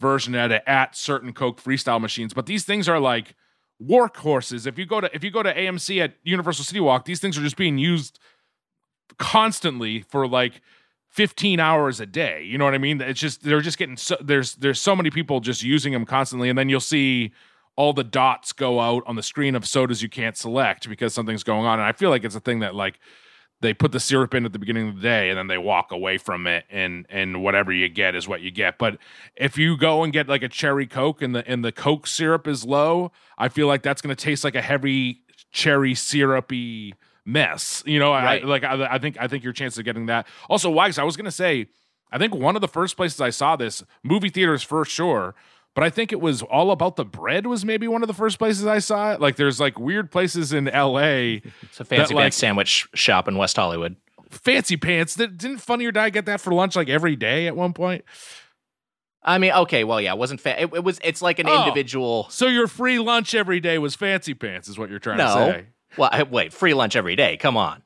version 0.00 0.34
at 0.34 0.52
it 0.52 0.62
at 0.66 0.96
certain 0.96 1.32
coke 1.32 1.62
freestyle 1.62 2.00
machines 2.00 2.34
but 2.34 2.46
these 2.46 2.64
things 2.64 2.88
are 2.88 3.00
like 3.00 3.34
workhorses. 3.82 4.66
If 4.66 4.78
you 4.78 4.86
go 4.86 5.00
to 5.00 5.14
if 5.14 5.24
you 5.24 5.30
go 5.30 5.42
to 5.42 5.54
amc 5.54 6.02
at 6.02 6.14
universal 6.22 6.64
city 6.64 6.80
walk 6.80 7.04
these 7.04 7.20
things 7.20 7.38
are 7.38 7.42
just 7.42 7.56
being 7.56 7.78
used 7.78 8.18
constantly 9.18 10.02
for 10.02 10.26
like 10.26 10.60
15 11.10 11.60
hours 11.60 12.00
a 12.00 12.06
day. 12.06 12.42
You 12.42 12.58
know 12.58 12.64
what 12.64 12.74
i 12.74 12.78
mean? 12.78 13.00
It's 13.00 13.20
just 13.20 13.42
they're 13.42 13.60
just 13.60 13.78
getting 13.78 13.96
so 13.96 14.16
there's 14.20 14.56
there's 14.56 14.80
so 14.80 14.96
many 14.96 15.10
people 15.10 15.40
just 15.40 15.62
using 15.62 15.92
them 15.92 16.04
constantly 16.04 16.48
and 16.48 16.58
then 16.58 16.68
you'll 16.68 16.80
see 16.80 17.32
all 17.76 17.92
the 17.92 18.04
dots 18.04 18.52
go 18.52 18.80
out 18.80 19.02
on 19.06 19.16
the 19.16 19.22
screen 19.22 19.54
of 19.54 19.66
sodas 19.66 20.02
you 20.02 20.08
can't 20.08 20.36
select 20.36 20.88
because 20.88 21.12
something's 21.12 21.42
going 21.42 21.66
on 21.66 21.80
and 21.80 21.88
i 21.88 21.92
feel 21.92 22.10
like 22.10 22.22
it's 22.22 22.36
a 22.36 22.40
thing 22.40 22.60
that 22.60 22.72
like 22.74 23.00
they 23.64 23.74
put 23.74 23.92
the 23.92 24.00
syrup 24.00 24.34
in 24.34 24.44
at 24.44 24.52
the 24.52 24.58
beginning 24.58 24.88
of 24.88 24.96
the 24.96 25.02
day 25.02 25.30
and 25.30 25.38
then 25.38 25.48
they 25.48 25.58
walk 25.58 25.90
away 25.90 26.18
from 26.18 26.46
it 26.46 26.64
and 26.70 27.06
and 27.08 27.42
whatever 27.42 27.72
you 27.72 27.88
get 27.88 28.14
is 28.14 28.28
what 28.28 28.40
you 28.40 28.50
get. 28.50 28.78
But 28.78 28.98
if 29.36 29.58
you 29.58 29.76
go 29.76 30.04
and 30.04 30.12
get 30.12 30.28
like 30.28 30.42
a 30.42 30.48
cherry 30.48 30.86
coke 30.86 31.22
and 31.22 31.34
the 31.34 31.46
and 31.48 31.64
the 31.64 31.72
coke 31.72 32.06
syrup 32.06 32.46
is 32.46 32.64
low 32.64 33.12
i 33.38 33.48
feel 33.48 33.66
like 33.66 33.82
that's 33.82 34.00
going 34.02 34.14
to 34.14 34.22
taste 34.22 34.44
like 34.44 34.54
a 34.54 34.62
heavy 34.62 35.22
cherry 35.50 35.94
syrupy 35.94 36.94
mess 37.24 37.82
you 37.86 37.98
know? 37.98 38.12
Right. 38.12 38.42
I, 38.42 38.46
like 38.46 38.64
I, 38.64 38.94
I 38.94 38.98
think 38.98 39.16
i 39.20 39.26
think 39.26 39.44
your 39.44 39.52
chance 39.52 39.78
of 39.78 39.84
getting 39.84 40.06
that. 40.06 40.26
Also 40.48 40.70
wags 40.70 40.98
i 40.98 41.04
was 41.04 41.16
going 41.16 41.24
to 41.24 41.32
say 41.32 41.66
i 42.12 42.18
think 42.18 42.34
one 42.34 42.54
of 42.54 42.60
the 42.60 42.68
first 42.68 42.96
places 42.96 43.20
i 43.20 43.30
saw 43.30 43.56
this 43.56 43.82
movie 44.02 44.28
theaters 44.28 44.62
for 44.62 44.84
sure 44.84 45.34
but 45.74 45.84
I 45.84 45.90
think 45.90 46.12
it 46.12 46.20
was 46.20 46.42
all 46.42 46.70
about 46.70 46.96
the 46.96 47.04
bread 47.04 47.46
was 47.46 47.64
maybe 47.64 47.88
one 47.88 48.02
of 48.02 48.06
the 48.08 48.14
first 48.14 48.38
places 48.38 48.66
I 48.66 48.78
saw 48.78 49.12
it. 49.12 49.20
Like 49.20 49.36
there's 49.36 49.58
like 49.60 49.78
weird 49.78 50.10
places 50.10 50.52
in 50.52 50.66
LA, 50.66 50.98
It's 51.62 51.80
a 51.80 51.84
fancy 51.84 52.14
like- 52.14 52.22
pants 52.24 52.36
sandwich 52.36 52.86
shop 52.94 53.28
in 53.28 53.36
West 53.36 53.56
Hollywood. 53.56 53.96
fancy 54.30 54.76
pants. 54.76 55.14
Did- 55.16 55.38
Didn't 55.38 55.58
Funny 55.58 55.86
or 55.86 55.92
Die 55.92 56.10
get 56.10 56.26
that 56.26 56.40
for 56.40 56.52
lunch 56.54 56.76
like 56.76 56.88
every 56.88 57.16
day 57.16 57.46
at 57.46 57.56
one 57.56 57.72
point? 57.72 58.04
I 59.26 59.38
mean, 59.38 59.52
okay, 59.52 59.84
well, 59.84 60.00
yeah, 60.02 60.12
it 60.12 60.18
wasn't 60.18 60.40
fa- 60.40 60.60
it, 60.62 60.70
it 60.74 60.84
was 60.84 61.00
it's 61.02 61.22
like 61.22 61.38
an 61.38 61.48
Oh. 61.48 61.62
individual 61.62 62.26
So 62.30 62.46
your 62.46 62.66
free 62.66 62.98
lunch 62.98 63.34
every 63.34 63.58
day 63.58 63.78
was 63.78 63.94
fancy 63.94 64.34
pants, 64.34 64.68
is 64.68 64.78
what 64.78 64.90
you're 64.90 64.98
trying 64.98 65.16
to 65.18 65.24
No. 65.24 65.34
say. 65.34 65.66
Well, 65.96 66.10
I- 66.12 66.24
wait, 66.24 66.52
free 66.52 66.74
lunch 66.74 66.94
every 66.94 67.16
day. 67.16 67.36
Come 67.38 67.56
on. 67.56 67.82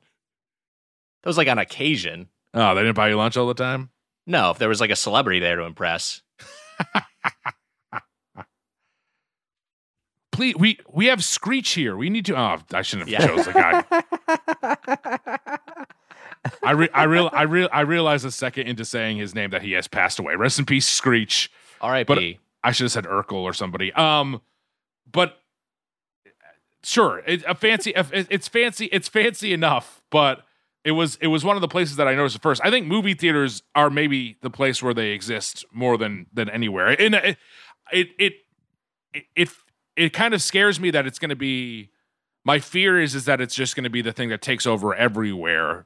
That 1.23 1.29
was 1.29 1.37
like 1.37 1.47
on 1.47 1.57
occasion. 1.57 2.27
Oh, 2.53 2.75
they 2.75 2.81
didn't 2.81 2.95
buy 2.95 3.09
you 3.09 3.15
lunch 3.15 3.37
all 3.37 3.47
the 3.47 3.53
time? 3.53 3.89
No, 4.27 4.51
if 4.51 4.57
there 4.57 4.67
was 4.69 4.81
like 4.81 4.89
a 4.89 4.95
celebrity 4.95 5.39
there 5.39 5.55
to 5.55 5.63
impress. 5.63 6.21
Please, 10.39 10.55
we 10.55 10.79
we 10.89 11.07
have 11.07 11.21
Screech 11.21 11.71
here. 11.71 11.97
We 11.97 12.09
need 12.09 12.25
to. 12.27 12.39
Oh, 12.39 12.59
I 12.71 12.81
shouldn't 12.81 13.09
have 13.09 13.19
Yeah. 13.21 13.27
chose 13.27 13.45
the 13.45 13.51
guy. 13.51 13.83
I 16.63 16.71
re, 16.71 16.87
I 16.93 17.03
real 17.03 17.29
I 17.33 17.41
real 17.41 17.67
I 17.73 17.81
realized 17.81 18.23
a 18.23 18.31
second 18.31 18.67
into 18.67 18.85
saying 18.85 19.17
his 19.17 19.35
name 19.35 19.49
that 19.49 19.63
he 19.63 19.73
has 19.73 19.89
passed 19.89 20.17
away. 20.17 20.35
Rest 20.35 20.57
in 20.57 20.65
peace, 20.65 20.87
Screech. 20.87 21.51
R.I.P. 21.81 22.39
I 22.63 22.71
should 22.71 22.85
have 22.85 22.91
said 22.93 23.03
Urkel 23.03 23.33
or 23.43 23.51
somebody. 23.51 23.91
Um, 23.91 24.39
but 25.11 25.39
sure, 26.83 27.21
it, 27.27 27.43
a 27.45 27.53
fancy. 27.53 27.91
it- 27.93 28.27
It's 28.29 28.47
fancy. 28.47 28.85
It's 28.93 29.09
fancy 29.09 29.51
enough, 29.51 30.01
but 30.09 30.45
it 30.85 30.91
was 30.91 31.17
it 31.17 31.27
was 31.27 31.43
one 31.43 31.57
of 31.57 31.61
the 31.61 31.67
places 31.67 31.97
that 31.97 32.07
I 32.07 32.15
noticed 32.15 32.37
at 32.37 32.41
first. 32.41 32.61
I 32.63 32.69
think 32.69 32.87
movie 32.87 33.13
theaters 33.13 33.61
are 33.75 33.89
maybe 33.89 34.37
the 34.41 34.49
place 34.49 34.81
where 34.81 34.93
they 34.93 35.09
exist 35.09 35.65
more 35.73 35.97
than 35.97 36.27
than 36.31 36.49
anywhere. 36.49 36.87
And 36.97 37.15
it 37.15 37.37
it 37.91 38.07
it 38.17 38.33
it 39.35 39.49
it, 39.95 40.05
it 40.05 40.13
kind 40.13 40.33
of 40.33 40.41
scares 40.41 40.79
me 40.79 40.91
that 40.91 41.05
it's 41.07 41.19
going 41.19 41.29
to 41.29 41.35
be. 41.35 41.89
My 42.45 42.59
fear 42.59 42.99
is 42.99 43.15
is 43.15 43.25
that 43.25 43.41
it's 43.41 43.53
just 43.53 43.75
going 43.75 43.83
to 43.83 43.89
be 43.89 44.01
the 44.01 44.13
thing 44.13 44.29
that 44.29 44.41
takes 44.41 44.65
over 44.65 44.95
everywhere, 44.95 45.85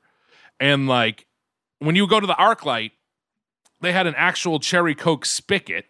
and 0.59 0.87
like 0.87 1.25
when 1.79 1.95
you 1.95 2.07
go 2.07 2.19
to 2.19 2.27
the 2.27 2.33
ArcLight, 2.35 2.91
they 3.81 3.91
had 3.91 4.07
an 4.07 4.13
actual 4.15 4.59
cherry 4.59 4.95
Coke 4.95 5.25
spigot, 5.25 5.85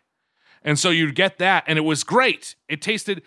and 0.64 0.80
so 0.80 0.90
you'd 0.90 1.16
get 1.16 1.38
that, 1.40 1.64
and 1.68 1.78
it 1.78 1.82
was 1.84 2.04
great. 2.04 2.56
It 2.70 2.82
tasted. 2.82 3.22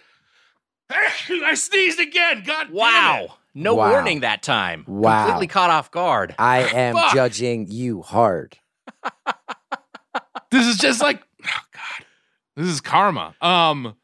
I 0.91 1.55
sneezed 1.55 2.01
again. 2.01 2.43
God 2.47 2.65
damn 2.65 2.71
it. 2.71 2.75
Wow. 2.75 3.35
No 3.55 3.75
Wow. 3.75 3.91
warning 3.91 4.21
that 4.21 4.43
time. 4.43 4.85
Wow. 4.87 5.25
Completely 5.25 5.47
caught 5.47 5.71
off 5.71 5.91
guard. 5.91 6.35
I 6.39 6.59
am 6.61 6.95
Fuck. 6.95 7.15
judging 7.15 7.67
you 7.71 8.03
hard. 8.03 8.57
This 10.51 10.67
is 10.67 10.77
just 10.79 11.03
like, 11.03 11.23
oh 11.45 11.61
God, 11.73 12.07
this 12.57 12.67
is 12.69 12.81
karma. 12.81 13.35
Um, 13.41 13.95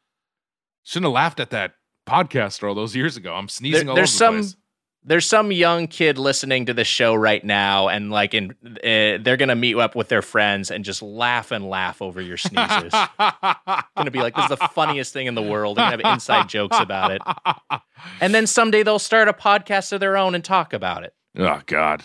shouldn't 0.84 1.06
have 1.06 1.12
laughed 1.14 1.40
at 1.40 1.50
that 1.50 1.74
podcast 2.08 2.66
all 2.66 2.74
those 2.74 2.94
years 2.96 3.16
ago. 3.16 3.34
I'm 3.34 3.48
sneezing 3.48 3.86
There- 3.86 3.90
all 3.90 3.96
there's 3.96 4.10
over 4.10 4.18
some 4.18 4.36
the 4.36 4.42
place. 4.42 4.56
there's 5.04 5.26
some 5.26 5.50
young 5.52 5.86
kid 5.88 6.18
listening 6.18 6.66
to 6.66 6.74
the 6.74 6.84
show 6.84 7.14
right 7.14 7.44
now, 7.44 7.88
and 7.88 8.10
like, 8.10 8.34
in 8.34 8.50
uh, 8.64 9.22
they're 9.22 9.36
gonna 9.36 9.54
meet 9.56 9.76
up 9.76 9.94
with 9.96 10.08
their 10.08 10.22
friends 10.22 10.70
and 10.70 10.84
just 10.84 11.02
laugh 11.02 11.50
and 11.52 11.68
laugh 11.68 12.00
over 12.02 12.20
your 12.20 12.36
sneezes. 12.36 12.92
gonna 13.96 14.10
be 14.10 14.20
like, 14.20 14.34
this 14.34 14.44
is 14.44 14.50
the 14.58 14.68
funniest 14.74 15.12
thing 15.12 15.26
in 15.28 15.34
the 15.34 15.42
world. 15.42 15.76
They're 15.76 15.90
gonna 15.90 16.06
have 16.06 16.14
inside 16.14 16.48
jokes 16.48 16.78
about 16.78 17.10
it, 17.12 17.22
and 18.20 18.34
then 18.34 18.46
someday 18.46 18.82
they'll 18.82 18.98
start 18.98 19.28
a 19.28 19.32
podcast 19.32 19.92
of 19.92 20.00
their 20.00 20.16
own 20.16 20.34
and 20.34 20.44
talk 20.44 20.72
about 20.72 21.04
it. 21.04 21.14
Oh 21.38 21.60
God, 21.66 22.02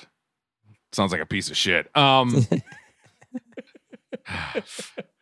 sounds 0.91 1.11
like 1.11 1.21
a 1.21 1.25
piece 1.25 1.49
of 1.49 1.57
shit. 1.57 1.89
Um, 1.95 2.45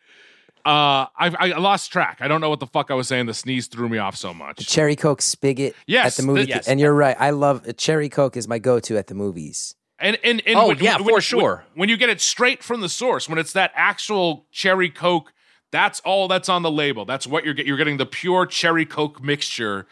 uh, 0.66 1.06
I, 1.16 1.30
I 1.38 1.46
lost 1.58 1.92
track. 1.92 2.18
I 2.20 2.28
don't 2.28 2.40
know 2.40 2.48
what 2.50 2.60
the 2.60 2.66
fuck 2.66 2.90
I 2.90 2.94
was 2.94 3.06
saying. 3.08 3.26
The 3.26 3.34
sneeze 3.34 3.68
threw 3.68 3.88
me 3.88 3.98
off 3.98 4.16
so 4.16 4.28
The 4.28 4.34
much. 4.34 4.66
cherry 4.66 4.96
Coke 4.96 5.22
spigot 5.22 5.74
Yes, 5.86 6.18
at 6.18 6.20
the 6.22 6.26
movie. 6.26 6.42
the- 6.42 6.48
yes. 6.48 6.66
And 6.68 6.80
you're 6.80 6.92
right. 6.92 7.16
I 7.18 7.30
love 7.30 7.66
a 7.68 7.72
cherry 7.72 8.08
Coke 8.08 8.36
is 8.36 8.48
my 8.48 8.58
go-to 8.58 8.98
at 8.98 9.06
the 9.06 9.14
movies. 9.14 9.74
And 9.98 10.18
and, 10.24 10.42
and 10.46 10.58
Oh, 10.58 10.68
when- 10.68 10.78
yeah, 10.80 10.96
when- 10.96 11.04
for 11.06 11.12
when- 11.12 11.20
sure. 11.22 11.64
When 11.74 11.88
you 11.88 11.96
get 11.96 12.10
it 12.10 12.20
straight 12.20 12.62
from 12.62 12.80
the 12.82 12.88
source, 12.88 13.28
when 13.28 13.38
it's 13.38 13.52
that 13.52 13.72
actual 13.74 14.46
cherry 14.50 14.90
Coke, 14.90 15.32
that's 15.72 16.00
all 16.00 16.28
that's 16.28 16.48
on 16.48 16.62
the 16.62 16.70
label. 16.70 17.04
That's 17.04 17.26
what 17.26 17.44
you're 17.44 17.54
getting. 17.54 17.68
You're 17.68 17.76
getting 17.78 17.96
the 17.96 18.06
pure 18.06 18.44
cherry 18.46 18.84
Coke 18.84 19.22
mixture. 19.22 19.86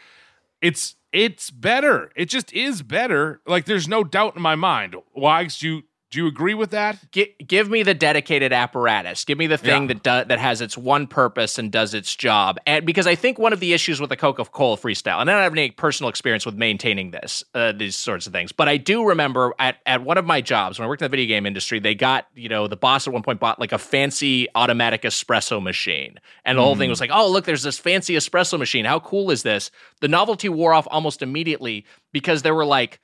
It's 0.61 0.97
it's 1.13 1.51
better. 1.51 2.11
It 2.17 2.27
just 2.27 2.53
is 2.53 2.83
better. 2.83 3.41
Like 3.47 3.65
there's 3.67 3.87
no 3.89 4.03
doubt 4.05 4.35
in 4.37 4.43
my 4.43 4.57
mind. 4.57 4.97
Wags, 5.15 5.59
do 5.59 5.69
you 5.69 5.83
do 6.15 6.21
you 6.21 6.29
agree 6.29 6.55
with 6.55 6.71
that? 6.71 6.97
Gi- 7.11 7.35
give 7.45 7.69
me 7.69 7.83
the 7.83 7.93
dedicated 7.93 8.53
apparatus. 8.53 9.25
Give 9.25 9.37
me 9.37 9.49
the 9.49 9.59
thing 9.59 9.83
Yeah. 9.83 9.89
that 9.89 10.03
do- 10.05 10.29
that 10.29 10.39
has 10.39 10.61
its 10.61 10.79
one 10.79 11.09
purpose 11.09 11.59
and 11.59 11.73
does 11.73 11.93
its 11.93 12.15
job. 12.15 12.59
And 12.67 12.87
because 12.87 13.09
I 13.09 13.17
think 13.17 13.37
one 13.37 13.53
of 13.53 13.59
the 13.59 13.73
issues 13.73 14.01
with 14.01 14.11
the 14.11 14.17
Coca 14.17 14.45
Cola 14.45 14.77
Freestyle, 14.77 15.21
and 15.21 15.29
I 15.29 15.35
don't 15.35 15.43
have 15.43 15.53
any 15.53 15.73
personal 15.73 16.09
experience 16.09 16.47
with 16.47 16.55
maintaining 16.55 17.11
this, 17.11 17.43
uh, 17.53 17.73
these 17.73 17.97
sorts 17.97 18.29
of 18.29 18.33
things, 18.33 18.53
but 18.53 18.69
I 18.69 18.77
do 18.77 19.05
remember 19.05 19.53
at 19.59 19.79
at 19.87 20.03
one 20.05 20.17
of 20.17 20.25
my 20.25 20.41
jobs 20.41 20.79
when 20.79 20.87
I 20.87 20.89
worked 20.89 21.03
in 21.03 21.07
the 21.07 21.09
video 21.17 21.27
game 21.27 21.47
industry, 21.47 21.81
they 21.81 21.97
got 21.97 22.29
you 22.37 22.49
know 22.49 22.69
the 22.69 22.77
boss 22.77 23.09
at 23.09 23.13
one 23.13 23.23
point 23.25 23.41
bought 23.41 23.59
like 23.59 23.73
a 23.73 23.79
fancy 23.79 24.47
automatic 24.55 25.03
espresso 25.03 25.61
machine, 25.61 26.21
and 26.45 26.59
the 26.59 26.63
whole 26.63 26.77
thing 26.77 26.89
was 26.91 27.01
like, 27.01 27.11
oh 27.13 27.29
look, 27.29 27.45
there's 27.45 27.65
this 27.65 27.79
fancy 27.79 28.15
espresso 28.15 28.57
machine. 28.57 28.85
How 28.85 29.01
cool 29.01 29.33
is 29.33 29.43
this? 29.43 29.73
The 30.01 30.07
novelty 30.09 30.49
wore 30.49 30.75
off 30.75 30.87
almost 30.93 31.23
immediately 31.23 31.85
because 32.13 32.43
there 32.43 32.55
were 32.55 32.65
like 32.65 33.01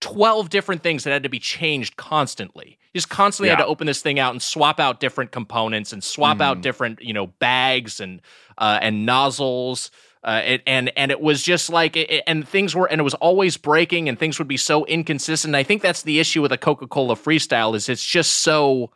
12 0.00 0.50
different 0.50 0.82
things 0.82 1.04
that 1.04 1.10
had 1.10 1.22
to 1.22 1.28
be 1.28 1.38
changed 1.38 1.96
constantly. 1.96 2.78
You 2.92 2.98
just 2.98 3.08
constantly 3.08 3.48
had 3.48 3.58
to 3.58 3.66
open 3.66 3.86
this 3.86 4.02
thing 4.02 4.18
out 4.18 4.32
and 4.32 4.42
swap 4.42 4.78
out 4.78 5.00
different 5.00 5.32
components 5.32 5.92
and 5.92 6.04
swap 6.04 6.40
out 6.40 6.60
different, 6.60 7.02
you 7.02 7.12
know, 7.12 7.26
bags 7.26 8.00
and 8.00 8.20
uh, 8.58 8.78
and 8.82 9.06
nozzles. 9.06 9.90
Uh, 10.22 10.42
it, 10.44 10.62
and 10.66 10.90
and 10.96 11.10
it 11.10 11.20
was 11.20 11.42
just 11.42 11.70
like 11.70 11.96
it, 11.96 12.22
and 12.26 12.48
things 12.48 12.74
were 12.74 12.86
and 12.86 13.00
it 13.00 13.04
was 13.04 13.14
always 13.14 13.56
breaking 13.56 14.08
and 14.08 14.18
things 14.18 14.38
would 14.38 14.48
be 14.48 14.56
so 14.56 14.84
inconsistent. 14.86 15.54
I 15.54 15.62
think 15.62 15.82
that's 15.82 16.02
the 16.02 16.18
issue 16.18 16.42
with 16.42 16.52
a 16.52 16.58
Coca 16.58 16.86
Cola 16.88 17.14
Freestyle 17.14 17.76
is 17.76 17.88
it's 17.88 18.04
just 18.04 18.40
so 18.40 18.90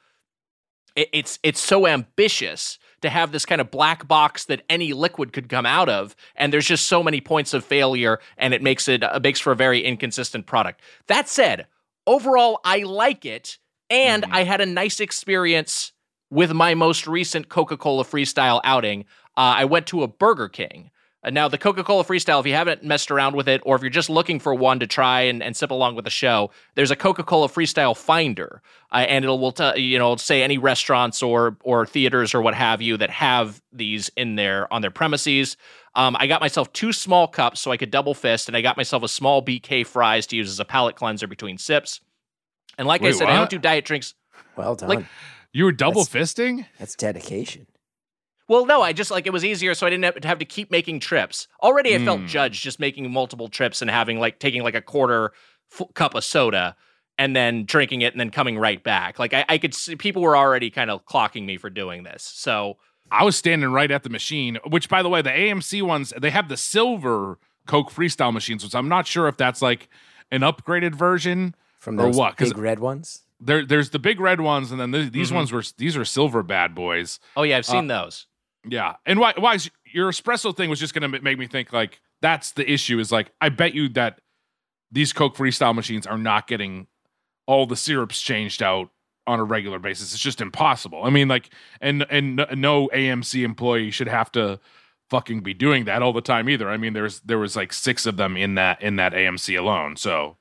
it, 0.96 1.08
it's 1.12 1.38
it's 1.42 1.60
so 1.60 1.86
ambitious 1.86 2.78
to 3.02 3.10
have 3.10 3.32
this 3.32 3.46
kind 3.46 3.60
of 3.60 3.70
black 3.70 4.06
box 4.06 4.44
that 4.46 4.62
any 4.68 4.92
liquid 4.92 5.32
could 5.32 5.48
come 5.48 5.66
out 5.66 5.88
of 5.88 6.14
and 6.36 6.52
there's 6.52 6.66
just 6.66 6.86
so 6.86 7.02
many 7.02 7.20
points 7.20 7.54
of 7.54 7.64
failure 7.64 8.20
and 8.36 8.54
it 8.54 8.62
makes 8.62 8.88
it 8.88 9.02
uh, 9.02 9.18
makes 9.22 9.40
for 9.40 9.52
a 9.52 9.56
very 9.56 9.80
inconsistent 9.80 10.46
product. 10.46 10.80
That 11.06 11.28
said 11.28 11.66
overall 12.06 12.60
i 12.64 12.78
like 12.78 13.24
it 13.24 13.58
and 13.88 14.24
i 14.30 14.42
had 14.44 14.60
a 14.60 14.66
nice 14.66 15.00
experience 15.00 15.92
with 16.30 16.52
my 16.52 16.74
most 16.74 17.06
recent 17.06 17.48
coca-cola 17.48 18.04
freestyle 18.04 18.60
outing. 18.64 19.04
Uh, 19.36 19.54
i 19.58 19.64
went 19.64 19.86
to 19.86 20.02
a 20.02 20.08
burger 20.08 20.48
king 20.48 20.90
uh, 21.22 21.30
now, 21.30 21.48
the 21.48 21.58
Coca 21.58 21.84
Cola 21.84 22.04
Freestyle, 22.04 22.40
if 22.40 22.46
you 22.46 22.54
haven't 22.54 22.82
messed 22.82 23.10
around 23.10 23.36
with 23.36 23.48
it, 23.48 23.60
or 23.64 23.76
if 23.76 23.82
you're 23.82 23.90
just 23.90 24.08
looking 24.10 24.38
for 24.40 24.54
one 24.54 24.80
to 24.80 24.86
try 24.86 25.20
and, 25.22 25.42
and 25.42 25.56
sip 25.56 25.70
along 25.70 25.94
with 25.96 26.04
the 26.04 26.10
show, 26.10 26.50
there's 26.76 26.90
a 26.90 26.96
Coca 26.96 27.22
Cola 27.22 27.48
Freestyle 27.48 27.96
Finder, 27.96 28.62
uh, 28.92 28.96
and 29.08 29.24
it'll 29.24 29.38
will 29.38 29.52
tell 29.52 29.76
you 29.78 29.98
know 29.98 30.16
say 30.16 30.42
any 30.42 30.56
restaurants 30.58 31.22
or 31.22 31.56
or 31.62 31.84
theaters 31.86 32.34
or 32.34 32.40
what 32.42 32.54
have 32.54 32.80
you 32.80 32.96
that 32.96 33.10
have 33.10 33.60
these 33.72 34.10
in 34.16 34.36
their 34.36 34.72
on 34.72 34.80
their 34.82 34.90
premises. 34.90 35.56
Um, 35.94 36.16
I 36.20 36.26
got 36.28 36.40
myself 36.40 36.72
two 36.72 36.92
small 36.92 37.26
cups 37.26 37.60
so 37.60 37.70
I 37.72 37.76
could 37.76 37.90
double 37.90 38.14
fist, 38.14 38.48
and 38.48 38.56
I 38.56 38.60
got 38.62 38.76
myself 38.76 39.02
a 39.02 39.08
small 39.08 39.44
BK 39.44 39.86
fries 39.86 40.26
to 40.28 40.36
use 40.36 40.48
as 40.48 40.60
a 40.60 40.64
palate 40.64 40.96
cleanser 40.96 41.26
between 41.26 41.58
sips. 41.58 42.00
And 42.78 42.86
like 42.86 43.02
I 43.02 43.06
Wait, 43.06 43.16
said, 43.16 43.28
I 43.28 43.36
don't 43.36 43.50
do 43.50 43.58
diet 43.58 43.84
drinks. 43.84 44.14
Well 44.56 44.74
done. 44.76 44.88
Like- 44.88 45.04
You 45.52 45.64
were 45.64 45.72
double 45.72 46.04
That's- 46.04 46.32
fisting? 46.32 46.66
That's 46.78 46.94
dedication. 46.94 47.66
Well, 48.50 48.66
no, 48.66 48.82
I 48.82 48.92
just 48.92 49.12
like 49.12 49.28
it 49.28 49.32
was 49.32 49.44
easier, 49.44 49.74
so 49.74 49.86
I 49.86 49.90
didn't 49.90 50.04
have 50.06 50.20
to, 50.20 50.26
have 50.28 50.38
to 50.40 50.44
keep 50.44 50.72
making 50.72 50.98
trips. 50.98 51.46
Already, 51.62 51.94
I 51.94 52.04
felt 52.04 52.22
Mm. 52.22 52.26
judged 52.26 52.64
just 52.64 52.80
making 52.80 53.08
multiple 53.12 53.46
trips 53.46 53.80
and 53.80 53.88
having 53.88 54.18
like 54.18 54.40
taking 54.40 54.64
like 54.64 54.74
a 54.74 54.82
quarter 54.82 55.30
f- 55.72 55.86
cup 55.94 56.16
of 56.16 56.24
soda 56.24 56.74
and 57.16 57.36
then 57.36 57.64
drinking 57.64 58.00
it 58.00 58.12
and 58.12 58.18
then 58.18 58.30
coming 58.30 58.58
right 58.58 58.82
back. 58.82 59.20
Like 59.20 59.32
I, 59.34 59.44
I 59.48 59.56
could 59.58 59.72
see 59.72 59.94
people 59.94 60.20
were 60.20 60.36
already 60.36 60.68
kind 60.68 60.90
of 60.90 61.06
clocking 61.06 61.44
me 61.46 61.58
for 61.58 61.70
doing 61.70 62.02
this. 62.02 62.24
So 62.24 62.78
I 63.12 63.22
was 63.22 63.36
standing 63.36 63.70
right 63.70 63.88
at 63.92 64.02
the 64.02 64.10
machine, 64.10 64.58
which 64.66 64.88
by 64.88 65.04
the 65.04 65.08
way, 65.08 65.22
the 65.22 65.30
AMC 65.30 65.82
ones, 65.82 66.12
they 66.20 66.30
have 66.30 66.48
the 66.48 66.56
silver 66.56 67.38
Coke 67.68 67.92
freestyle 67.92 68.32
machines, 68.32 68.64
which 68.64 68.74
I'm 68.74 68.88
not 68.88 69.06
sure 69.06 69.28
if 69.28 69.36
that's 69.36 69.62
like 69.62 69.88
an 70.32 70.40
upgraded 70.40 70.96
version 70.96 71.54
From 71.78 72.00
or 72.00 72.06
what, 72.08 72.16
what. 72.16 72.36
'Cause 72.36 72.48
big 72.52 72.58
red 72.58 72.80
ones. 72.80 73.22
there, 73.40 73.64
there's 73.64 73.90
the 73.90 74.00
big 74.00 74.18
red 74.18 74.40
ones, 74.40 74.72
and 74.72 74.80
then 74.80 74.90
th- 74.90 75.12
these 75.12 75.30
Mhm. 75.30 75.34
ones 75.36 75.52
were 75.52 75.62
these 75.76 75.96
are 75.96 76.04
silver 76.04 76.42
bad 76.42 76.74
boys. 76.74 77.20
oh 77.36 77.44
yeah, 77.44 77.58
I've 77.58 77.68
Uh, 77.68 77.72
seen 77.72 77.86
those. 77.86 78.26
Yeah, 78.68 78.96
and 79.06 79.18
why? 79.18 79.34
Why 79.36 79.54
is 79.54 79.70
your 79.92 80.10
espresso 80.10 80.54
thing 80.56 80.70
was 80.70 80.78
just 80.80 80.94
gonna 80.94 81.08
make 81.08 81.38
me 81.38 81.46
think 81.46 81.72
like 81.72 82.00
that's 82.20 82.52
the 82.52 82.70
issue. 82.70 82.98
Is 82.98 83.10
like 83.10 83.32
I 83.40 83.48
bet 83.48 83.74
you 83.74 83.88
that 83.90 84.20
these 84.92 85.12
Coke 85.12 85.36
freestyle 85.36 85.74
machines 85.74 86.06
are 86.06 86.18
not 86.18 86.46
getting 86.46 86.86
all 87.46 87.66
the 87.66 87.76
syrups 87.76 88.20
changed 88.20 88.62
out 88.62 88.90
on 89.26 89.38
a 89.38 89.44
regular 89.44 89.78
basis. 89.78 90.12
It's 90.12 90.22
just 90.22 90.40
impossible. 90.40 91.04
I 91.04 91.10
mean, 91.10 91.28
like, 91.28 91.50
and 91.80 92.04
and 92.10 92.36
no- 92.36 92.46
no 92.54 92.88
AMC 92.88 93.44
employee 93.44 93.90
should 93.90 94.08
have 94.08 94.30
to 94.32 94.60
fucking 95.08 95.40
be 95.40 95.54
doing 95.54 95.84
that 95.86 96.02
all 96.02 96.12
the 96.12 96.20
time 96.20 96.48
either. 96.48 96.68
I 96.68 96.76
mean, 96.76 96.92
there's 96.92 97.20
there 97.20 97.38
was 97.38 97.56
like 97.56 97.72
six 97.72 98.06
of 98.06 98.16
them 98.16 98.36
in 98.36 98.54
that 98.56 98.82
in 98.82 98.96
that 98.96 99.12
AMC 99.12 99.58
alone. 99.58 99.96
So 99.96 100.36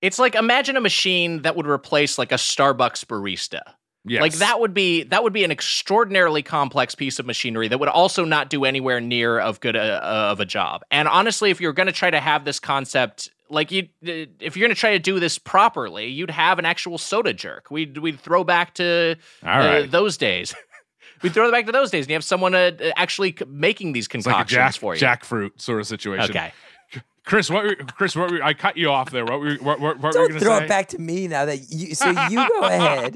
It's 0.00 0.18
like 0.18 0.34
imagine 0.34 0.76
a 0.76 0.80
machine 0.80 1.42
that 1.42 1.54
would 1.56 1.66
replace 1.66 2.18
like 2.18 2.32
a 2.32 2.36
Starbucks 2.36 3.04
barista. 3.04 3.60
Yes, 4.04 4.20
Like 4.20 4.32
that 4.34 4.60
would 4.60 4.74
be 4.74 5.04
that 5.04 5.22
would 5.22 5.32
be 5.32 5.44
an 5.44 5.50
extraordinarily 5.50 6.42
complex 6.42 6.94
piece 6.94 7.18
of 7.18 7.26
machinery 7.26 7.68
that 7.68 7.78
would 7.78 7.88
also 7.88 8.24
not 8.24 8.50
do 8.50 8.64
anywhere 8.64 9.00
near 9.00 9.38
of 9.38 9.60
good 9.60 9.76
uh, 9.76 10.00
of 10.02 10.40
a 10.40 10.44
job. 10.44 10.82
And 10.90 11.08
honestly, 11.08 11.50
if 11.50 11.60
you're 11.60 11.72
going 11.72 11.86
to 11.86 11.92
try 11.92 12.10
to 12.10 12.20
have 12.20 12.44
this 12.44 12.58
concept 12.60 13.30
like 13.48 13.70
you 13.70 13.88
if 14.02 14.56
you're 14.56 14.66
going 14.66 14.74
to 14.74 14.80
try 14.80 14.92
to 14.92 14.98
do 14.98 15.20
this 15.20 15.38
properly, 15.38 16.06
you'd 16.06 16.30
have 16.30 16.58
an 16.58 16.64
actual 16.64 16.98
soda 16.98 17.32
jerk. 17.34 17.70
We'd 17.70 17.98
we'd 17.98 18.18
throw 18.20 18.44
back 18.44 18.74
to 18.74 19.16
All 19.44 19.62
uh, 19.62 19.86
those 19.86 20.16
days. 20.16 20.54
we'd 21.22 21.32
throw 21.34 21.48
it 21.48 21.52
back 21.52 21.66
to 21.66 21.72
those 21.72 21.90
days 21.90 22.04
and 22.04 22.10
you 22.10 22.14
have 22.16 22.24
someone 22.24 22.54
uh, 22.54 22.72
actually 22.96 23.36
making 23.46 23.92
these 23.92 24.06
It's 24.06 24.26
like 24.26 24.34
a 24.34 24.38
concoctions 24.38 24.48
jack, 24.50 24.74
for 24.74 24.94
you. 24.94 25.00
jackfruit 25.00 25.60
sort 25.60 25.80
of 25.80 25.86
situation. 25.86 26.30
okay. 26.30 26.52
Chris, 27.24 27.48
what 27.48 27.62
were, 27.64 27.76
Chris, 27.76 28.16
what 28.16 28.32
were, 28.32 28.42
I 28.42 28.52
cut 28.52 28.76
you 28.76 28.90
off 28.90 29.10
there. 29.10 29.24
What 29.24 29.38
were, 29.38 29.54
what, 29.54 29.78
what, 29.80 30.00
what 30.00 30.12
Don't 30.12 30.28
gonna 30.28 30.40
throw 30.40 30.58
say? 30.58 30.64
it 30.64 30.68
back 30.68 30.88
to 30.88 30.98
me 30.98 31.28
now 31.28 31.44
that 31.44 31.70
you. 31.70 31.94
So 31.94 32.10
you 32.10 32.48
go 32.48 32.62
ahead, 32.62 33.14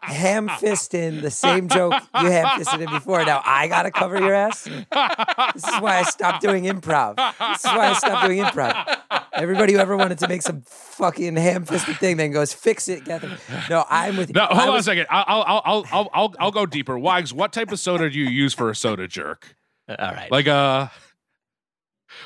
ham 0.00 0.48
fisting 0.48 1.22
the 1.22 1.30
same 1.30 1.68
joke 1.68 1.94
you 2.20 2.30
ham 2.30 2.58
fisted 2.58 2.80
it 2.80 2.90
before. 2.90 3.24
Now 3.24 3.42
I 3.44 3.68
gotta 3.68 3.92
cover 3.92 4.18
your 4.20 4.34
ass. 4.34 4.64
This 4.64 5.68
is 5.68 5.80
why 5.80 5.98
I 5.98 6.02
stopped 6.02 6.42
doing 6.42 6.64
improv. 6.64 7.16
This 7.16 7.64
is 7.64 7.70
why 7.76 7.90
I 7.90 7.92
stopped 7.92 8.26
doing 8.26 8.42
improv. 8.42 8.98
Everybody 9.32 9.74
who 9.74 9.78
ever 9.78 9.96
wanted 9.96 10.18
to 10.18 10.28
make 10.28 10.42
some 10.42 10.62
fucking 10.62 11.36
ham 11.36 11.64
fisted 11.64 11.96
thing 11.98 12.16
then 12.16 12.32
goes 12.32 12.52
fix 12.52 12.88
it. 12.88 13.04
Get 13.04 13.20
them. 13.20 13.36
No, 13.70 13.84
I'm 13.88 14.16
with. 14.16 14.30
You. 14.30 14.34
No, 14.34 14.46
I 14.50 14.54
hold 14.54 14.70
on 14.70 14.80
a 14.80 14.82
second. 14.82 15.06
I'll, 15.10 15.24
I'll, 15.26 15.62
I'll, 15.64 15.86
I'll, 15.92 16.10
I'll, 16.12 16.34
I'll 16.40 16.50
go 16.50 16.66
deeper. 16.66 16.98
Wags, 16.98 17.32
what 17.32 17.52
type 17.52 17.70
of 17.70 17.78
soda 17.78 18.10
do 18.10 18.18
you 18.18 18.26
use 18.26 18.52
for 18.52 18.68
a 18.68 18.74
soda 18.74 19.06
jerk? 19.06 19.56
Uh, 19.88 19.96
all 19.98 20.12
right. 20.12 20.30
Like 20.30 20.46
a, 20.46 20.90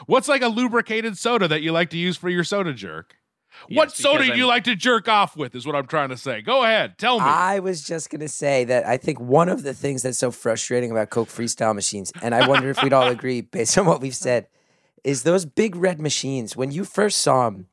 what's 0.06 0.28
like 0.28 0.42
a 0.42 0.48
lubricated 0.48 1.18
soda 1.18 1.48
that 1.48 1.62
you 1.62 1.72
like 1.72 1.90
to 1.90 1.98
use 1.98 2.16
for 2.16 2.28
your 2.28 2.44
soda 2.44 2.72
jerk? 2.72 3.16
what 3.68 3.88
Yes, 3.88 3.96
soda 3.96 4.24
do 4.24 4.36
you 4.36 4.46
like 4.46 4.64
to 4.64 4.76
jerk 4.76 5.08
off 5.08 5.36
with? 5.36 5.54
Is 5.54 5.66
what 5.66 5.74
I'm 5.74 5.86
trying 5.86 6.10
to 6.10 6.16
say. 6.16 6.42
Go 6.42 6.64
ahead, 6.64 6.98
tell 6.98 7.18
me. 7.18 7.26
I 7.26 7.58
was 7.58 7.82
just 7.82 8.10
gonna 8.10 8.28
say 8.28 8.64
that 8.64 8.86
I 8.86 8.96
think 8.96 9.20
one 9.20 9.48
of 9.48 9.62
the 9.62 9.74
things 9.74 10.02
that's 10.02 10.18
so 10.18 10.30
frustrating 10.30 10.90
about 10.90 11.10
Coke 11.10 11.28
freestyle 11.28 11.74
machines, 11.74 12.12
and 12.22 12.34
I 12.34 12.46
wonder 12.46 12.70
if 12.70 12.82
we'd 12.82 12.92
all 12.92 13.08
agree 13.08 13.40
based 13.42 13.76
on 13.78 13.86
what 13.86 14.00
we've 14.00 14.14
said, 14.14 14.48
is 15.04 15.22
those 15.22 15.44
big 15.44 15.76
red 15.76 16.00
machines. 16.00 16.56
When 16.56 16.70
you 16.70 16.84
first 16.84 17.18
saw 17.18 17.50
them, 17.50 17.66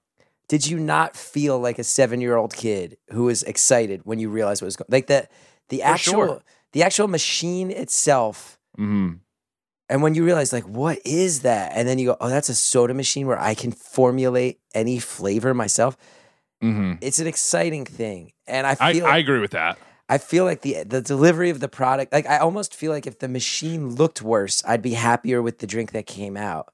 did 0.47 0.67
you 0.67 0.79
not 0.79 1.15
feel 1.15 1.59
like 1.59 1.79
a 1.79 1.83
seven 1.83 2.21
year 2.21 2.35
old 2.35 2.53
kid 2.53 2.97
who 3.11 3.23
was 3.23 3.43
excited 3.43 4.01
when 4.03 4.19
you 4.19 4.29
realized 4.29 4.61
what 4.61 4.67
was 4.67 4.75
going? 4.75 4.87
Like 4.89 5.07
the 5.07 5.27
the 5.69 5.83
actual 5.83 6.27
sure. 6.27 6.43
the 6.73 6.83
actual 6.83 7.07
machine 7.07 7.71
itself. 7.71 8.59
hmm 8.75 9.13
And 9.89 10.01
when 10.01 10.15
you 10.15 10.25
realize, 10.25 10.51
like, 10.51 10.67
what 10.67 10.99
is 11.05 11.41
that? 11.41 11.73
And 11.75 11.87
then 11.87 11.99
you 11.99 12.07
go, 12.07 12.17
oh, 12.19 12.29
that's 12.29 12.49
a 12.49 12.55
soda 12.55 12.93
machine 12.93 13.27
where 13.27 13.39
I 13.39 13.53
can 13.53 13.71
formulate 13.71 14.59
any 14.73 14.99
flavor 14.99 15.53
myself. 15.53 15.95
hmm 16.61 16.93
It's 17.01 17.19
an 17.19 17.27
exciting 17.27 17.85
thing, 17.85 18.31
and 18.47 18.65
I 18.65 18.71
I, 18.79 18.93
feel 18.93 19.05
I 19.05 19.09
like, 19.09 19.23
agree 19.25 19.39
with 19.39 19.51
that. 19.51 19.77
I 20.09 20.17
feel 20.17 20.45
like 20.45 20.61
the 20.61 20.83
the 20.83 21.01
delivery 21.01 21.49
of 21.49 21.59
the 21.59 21.67
product. 21.67 22.13
Like 22.13 22.27
I 22.27 22.37
almost 22.39 22.75
feel 22.75 22.91
like 22.91 23.05
if 23.07 23.19
the 23.19 23.27
machine 23.27 23.95
looked 23.95 24.21
worse, 24.21 24.63
I'd 24.67 24.81
be 24.81 24.93
happier 24.93 25.41
with 25.41 25.59
the 25.59 25.67
drink 25.67 25.91
that 25.91 26.05
came 26.07 26.37
out 26.37 26.73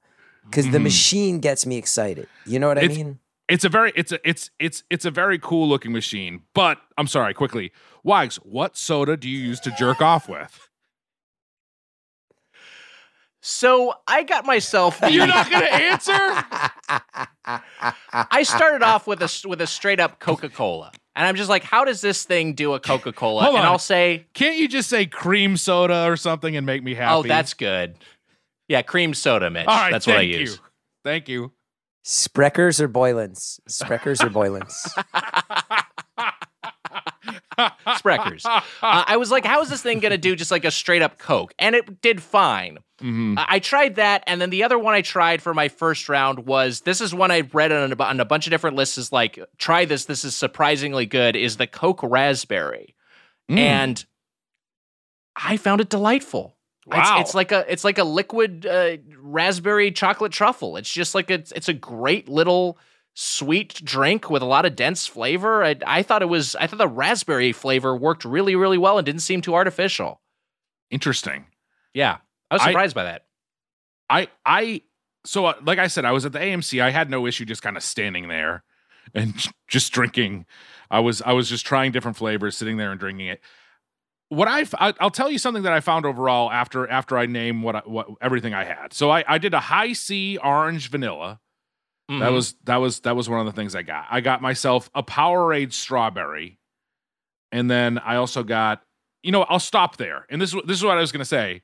because 0.50 0.70
the 0.70 0.80
Mhm. 0.80 0.84
machine 0.84 1.40
gets 1.40 1.66
me 1.66 1.78
excited. 1.78 2.28
You 2.46 2.60
know 2.60 2.68
what 2.68 2.78
I 2.78 2.88
mean? 2.88 3.20
It's 3.50 3.66
a 3.66 3.70
very 3.70 3.92
it's 3.96 4.12
a 4.14 4.20
it's 4.28 4.50
it's 4.60 4.84
it's 4.90 5.04
a 5.06 5.12
very 5.12 5.38
cool 5.40 5.68
looking 5.68 5.92
machine. 5.92 6.44
But 6.54 6.78
I'm 6.98 7.08
sorry, 7.08 7.34
quickly, 7.34 7.72
Wags, 8.04 8.38
what 8.38 8.78
soda 8.78 9.18
do 9.18 9.28
you 9.30 9.38
use 9.38 9.60
to 9.62 9.72
jerk 9.72 10.02
off 10.02 10.30
with? 10.30 10.70
So 13.42 13.94
I 14.08 14.24
got 14.24 14.46
myself. 14.46 15.00
The, 15.00 15.12
You're 15.14 15.28
not 15.28 15.50
gonna 15.50 15.66
answer. 15.66 16.12
I 18.14 18.44
started 18.44 18.84
off 18.84 19.08
with 19.08 19.22
a 19.22 19.48
with 19.48 19.62
a 19.62 19.68
straight 19.68 20.00
up 20.00 20.20
Coca 20.20 20.50
Cola, 20.50 20.92
and 21.16 21.28
I'm 21.28 21.36
just 21.36 21.50
like, 21.50 21.64
how 21.64 21.84
does 21.84 22.02
this 22.02 22.24
thing 22.24 22.54
do 22.54 22.74
a 22.74 22.80
Coca 22.80 23.12
Cola? 23.12 23.44
Hold 23.44 23.56
And. 23.56 23.66
I'll 23.66 23.80
say, 23.80 24.28
Can't 24.34 24.58
you 24.58 24.68
just 24.68 24.90
say 24.90 25.08
cream 25.08 25.58
soda 25.58 26.06
or 26.08 26.16
something 26.18 26.56
and 26.56 26.66
make 26.66 26.84
me 26.84 26.94
happy? 26.94 27.14
oh, 27.16 27.24
that's 27.24 27.54
good. 27.56 27.96
Yeah, 28.68 28.84
cream 28.84 29.14
soda, 29.14 29.50
Mitch. 29.50 29.68
all 29.68 29.76
right. 29.76 29.92
That's 29.92 30.06
what 30.08 30.18
I 30.18 30.20
thank 30.20 30.34
use. 30.34 30.60
Thank 31.04 31.28
you. 31.28 31.52
Sprecher's 32.06 32.80
or 32.80 32.88
Boylan's? 32.88 33.60
Sprecher's 33.68 34.22
or 34.22 34.30
Boylan's? 34.30 34.94
Sprecher's. 37.98 38.46
Uh, 38.46 38.62
I 38.82 39.18
was 39.18 39.32
like, 39.32 39.46
how 39.46 39.62
is 39.62 39.70
this 39.70 39.82
thing 39.82 40.00
gonna 40.00 40.18
do 40.18 40.36
just 40.36 40.52
like 40.52 40.66
a 40.66 40.72
straight 40.72 41.02
up 41.02 41.18
Coke? 41.18 41.54
And 41.60 41.76
it 41.76 42.02
did 42.02 42.22
fine. 42.22 42.80
Mhm. 43.02 43.38
I 43.38 43.46
I 43.56 43.60
tried 43.60 43.96
that, 43.96 44.24
and 44.28 44.40
then 44.42 44.50
the 44.50 44.64
other 44.64 44.78
one 44.80 44.94
I 44.94 45.02
tried 45.02 45.42
for 45.42 45.54
my 45.54 45.68
first 45.68 46.08
round 46.10 46.46
was 46.46 46.82
this 46.82 47.02
is 47.02 47.14
one 47.14 47.32
I 47.32 47.42
read 47.54 47.72
on 47.72 47.92
a, 47.94 48.04
on 48.04 48.20
a 48.20 48.26
bunch 48.26 48.48
of 48.48 48.52
different 48.52 48.76
lists. 48.78 48.98
Is 48.98 49.12
like 49.12 49.40
try 49.58 49.86
this. 49.86 50.06
This 50.06 50.24
is 50.24 50.36
surprisingly 50.36 51.06
good. 51.06 51.36
Is 51.36 51.58
the 51.58 51.68
Coke 51.68 52.00
Raspberry, 52.04 52.96
Mm. 53.50 53.58
and 53.58 54.06
I 55.36 55.58
found 55.58 55.82
it 55.82 55.90
delightful. 55.90 56.56
It's- 56.88 57.08
Wow. 57.10 57.20
It's, 57.22 57.36
like 57.36 57.52
a 57.52 57.64
it's 57.72 57.84
like 57.84 58.00
a 58.00 58.04
liquid 58.04 58.66
uh, 58.66 58.98
raspberry 59.18 59.92
chocolate 59.92 60.32
truffle. 60.32 60.78
It's 60.78 60.92
just 60.92 61.14
like 61.14 61.30
it's 61.30 61.52
it's 61.52 61.70
a 61.70 61.74
great 61.74 62.28
little 62.28 62.78
sweet 63.14 63.82
drink 63.84 64.30
with 64.30 64.42
a 64.42 64.46
lot 64.46 64.66
of 64.66 64.76
dense 64.76 65.08
flavor. 65.08 65.64
I, 65.64 65.76
I 65.86 66.04
thought 66.04 66.22
it 66.22 66.30
was 66.30 66.56
I 66.56 66.68
thought 66.68 66.78
the 66.78 66.88
raspberry 66.88 67.52
flavor 67.52 67.96
worked 67.96 68.26
really 68.26 68.56
really 68.56 68.78
well 68.78 68.98
and 68.98 69.06
didn't 69.06 69.22
seem 69.22 69.42
too 69.42 69.56
artificial. 69.56 70.22
Interesting. 70.90 71.46
Yeah, 71.94 72.18
I 72.50 72.56
was 72.56 72.62
I- 72.62 72.66
surprised 72.68 72.96
by 72.96 73.04
that. 73.04 73.26
I 74.10 74.28
I 74.46 74.82
so 75.26 75.46
uh, 75.46 75.54
like 75.64 75.80
I 75.80 75.88
said, 75.88 76.06
I 76.06 76.12
was 76.12 76.26
at 76.26 76.34
the 76.34 76.40
AMC. 76.40 76.82
I 76.82 76.90
had 76.90 77.10
no 77.10 77.26
issue 77.28 77.46
just 77.46 77.62
kind 77.62 77.78
of 77.78 77.84
standing 77.84 78.28
there 78.28 78.64
and 79.14 79.34
just 79.68 79.92
drinking. 79.92 80.46
I 80.90 81.00
was 81.00 81.22
I 81.22 81.34
was 81.34 81.50
just 81.50 81.66
trying 81.66 81.92
different 81.92 82.18
flavors, 82.18 82.58
sitting 82.58 82.78
there 82.78 82.92
and 82.92 83.00
drinking 83.00 83.28
it. 83.28 83.42
What 84.30 84.48
I 84.48 84.66
I'll 85.00 85.12
tell 85.12 85.30
you 85.30 85.38
something 85.38 85.64
that 85.64 85.74
I 85.74 85.82
found 85.82 86.06
overall 86.06 86.50
after 86.52 86.88
after 86.90 87.18
I 87.18 87.26
name 87.26 87.62
what 87.62 87.76
I, 87.76 87.82
what 87.86 88.08
everything 88.22 88.54
I 88.54 88.64
had. 88.64 88.94
So 88.94 89.10
I 89.10 89.24
I 89.28 89.38
did 89.38 89.54
a 89.54 89.60
Hi-C 89.60 90.38
orange 90.38 90.90
vanilla. 90.90 91.40
That 92.20 92.30
Mhm. 92.32 92.34
was 92.34 92.54
that 92.66 92.78
was 92.78 93.00
that 93.02 93.16
was 93.16 93.30
one 93.30 93.40
of 93.40 93.46
the 93.46 93.52
things 93.54 93.76
I 93.76 93.84
got. 93.84 94.06
I 94.10 94.22
got 94.22 94.42
myself 94.42 94.90
a 94.94 95.02
Powerade 95.04 95.72
strawberry, 95.74 96.60
and 97.52 97.70
then 97.70 97.98
I 98.00 98.16
also 98.18 98.44
got. 98.44 98.84
You 99.24 99.32
know, 99.32 99.44
I'll 99.44 99.60
stop 99.60 99.98
there. 99.98 100.26
And 100.32 100.42
this 100.42 100.52
is 100.54 100.60
this 100.66 100.78
is 100.78 100.84
what 100.84 100.98
I 100.98 101.02
was 101.02 101.12
going 101.12 101.20
to 101.20 101.26
say. 101.26 101.62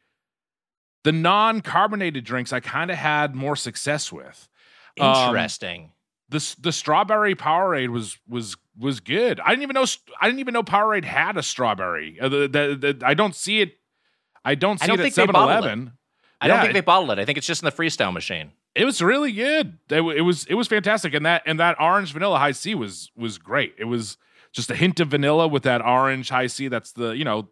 The 1.03 1.11
non-carbonated 1.11 2.23
drinks 2.23 2.53
I 2.53 2.59
kind 2.59 2.91
of 2.91 2.97
had 2.97 3.33
more 3.35 3.55
success 3.55 4.11
with. 4.11 4.47
Um, 4.99 5.15
interesting. 5.29 5.91
The 6.29 6.55
the 6.59 6.71
strawberry 6.71 7.33
Powerade 7.35 7.89
was 7.89 8.19
was 8.27 8.57
was 8.77 8.99
good. 8.99 9.39
I 9.39 9.49
didn't 9.49 9.63
even 9.63 9.73
know 9.73 9.85
I 10.21 10.27
didn't 10.27 10.39
even 10.39 10.53
know 10.53 10.63
Powerade 10.63 11.03
had 11.05 11.35
a 11.35 11.43
strawberry. 11.43 12.19
Uh, 12.19 12.29
the, 12.29 12.37
the, 12.47 12.93
the, 12.93 13.01
I 13.05 13.13
don't 13.15 13.35
see 13.35 13.61
it. 13.61 13.79
I 14.45 14.53
don't 14.55 14.79
see 14.79 14.83
I 14.83 14.87
don't 14.87 14.99
it 14.99 15.03
think 15.03 15.17
at 15.17 15.27
they 15.27 15.31
bottle 15.31 15.49
it. 15.49 15.67
7-Eleven. 15.67 15.93
I 16.39 16.47
don't 16.47 16.57
yeah, 16.57 16.61
think 16.61 16.73
they 16.73 16.81
bottled 16.81 17.09
it. 17.11 17.19
I 17.19 17.25
think 17.25 17.37
it's 17.39 17.47
just 17.47 17.63
in 17.63 17.65
the 17.65 17.71
freestyle 17.71 18.13
machine. 18.13 18.51
It 18.77 18.85
was 18.85 19.01
really 19.01 19.31
good. 19.31 19.79
It, 19.89 20.01
it 20.01 20.21
was 20.21 20.45
it 20.45 20.53
was 20.53 20.67
fantastic, 20.67 21.15
and 21.15 21.25
that 21.25 21.41
and 21.47 21.59
that 21.59 21.81
orange 21.81 22.13
vanilla 22.13 22.37
Hi-C 22.37 22.75
was 22.75 23.11
was 23.15 23.39
great. 23.39 23.73
It 23.79 23.85
was 23.85 24.17
just 24.51 24.69
a 24.69 24.75
hint 24.75 24.99
of 24.99 25.07
vanilla 25.09 25.47
with 25.47 25.63
that 25.63 25.83
orange 25.83 26.29
Hi-C. 26.29 26.67
That's 26.67 26.91
the 26.91 27.09
you 27.09 27.25
know 27.25 27.49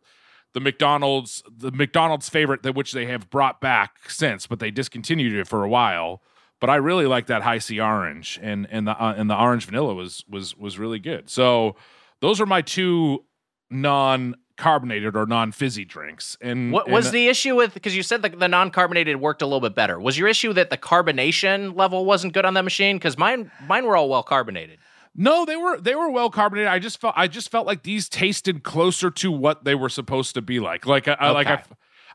the 0.54 0.60
McDonald's 0.60 1.42
the 1.50 1.72
McDonald's 1.72 2.30
favorite 2.30 2.62
that 2.62 2.76
which 2.76 2.92
they 2.92 3.08
have 3.08 3.30
brought 3.32 3.60
back 3.60 4.08
since, 4.08 4.46
but 4.46 4.60
they 4.60 4.70
discontinued 4.70 5.34
it 5.34 5.48
for 5.48 5.64
a 5.64 5.68
while. 5.68 6.22
But 6.62 6.70
I 6.70 6.76
really 6.76 7.08
like 7.08 7.26
that 7.26 7.42
Hi-C 7.42 7.80
orange, 7.80 8.40
and 8.42 8.68
and 8.70 8.88
the 8.88 8.92
uh, 8.92 9.16
and 9.18 9.28
the 9.28 9.36
orange 9.40 9.66
vanilla 9.66 9.96
was 9.96 10.24
was 10.30 10.56
was 10.56 10.78
really 10.78 11.00
good. 11.00 11.30
So 11.32 11.76
those 12.22 12.40
are 12.40 12.46
my 12.46 12.62
two 12.62 13.26
non 13.72 14.36
carbonated 14.58 15.16
or 15.16 15.26
non 15.26 15.52
fizzy 15.52 15.86
drinks. 15.86 16.38
And 16.42 16.72
What 16.72 16.90
was 16.90 17.08
and- 17.08 17.16
the 17.16 17.28
issue 17.28 17.56
with? 17.56 17.74
Because 17.74 17.96
you 17.96 18.04
said 18.04 18.22
the, 18.22 18.30
the 18.30 18.48
non-carbonated 18.48 19.18
worked 19.20 19.42
a 19.42 19.46
little 19.46 19.60
bit 19.62 19.76
better. 19.76 20.00
Was 20.00 20.18
your 20.18 20.28
issue 20.28 20.54
that 20.54 20.70
the 20.70 20.78
carbonation 20.78 21.76
level 21.76 22.06
wasn't 22.06 22.34
good 22.34 22.46
on 22.46 22.54
that 22.56 22.64
machine? 22.64 22.98
Because 22.98 23.18
mine 23.18 23.52
mine 23.68 23.86
were 23.86 23.96
all 23.98 24.10
well 24.10 24.24
carbonated. 24.24 24.80
No, 25.16 25.46
they 25.46 25.56
were 25.56 25.80
they 25.80 25.96
were 25.96 26.10
well 26.10 26.30
carbonated. 26.30 26.68
I 26.70 26.80
just 26.80 27.00
felt 27.00 27.14
I 27.18 27.28
just 27.28 27.50
felt 27.50 27.66
like 27.68 27.84
these 27.84 28.10
tasted 28.10 28.64
closer 28.64 29.10
to 29.12 29.32
what 29.32 29.64
they 29.64 29.76
were 29.76 29.90
supposed 29.90 30.34
to 30.36 30.42
be 30.42 30.60
like. 30.60 30.86
Like 30.86 31.08
I, 31.08 31.14
I 31.20 31.30
like 31.32 31.48
I, 31.48 31.64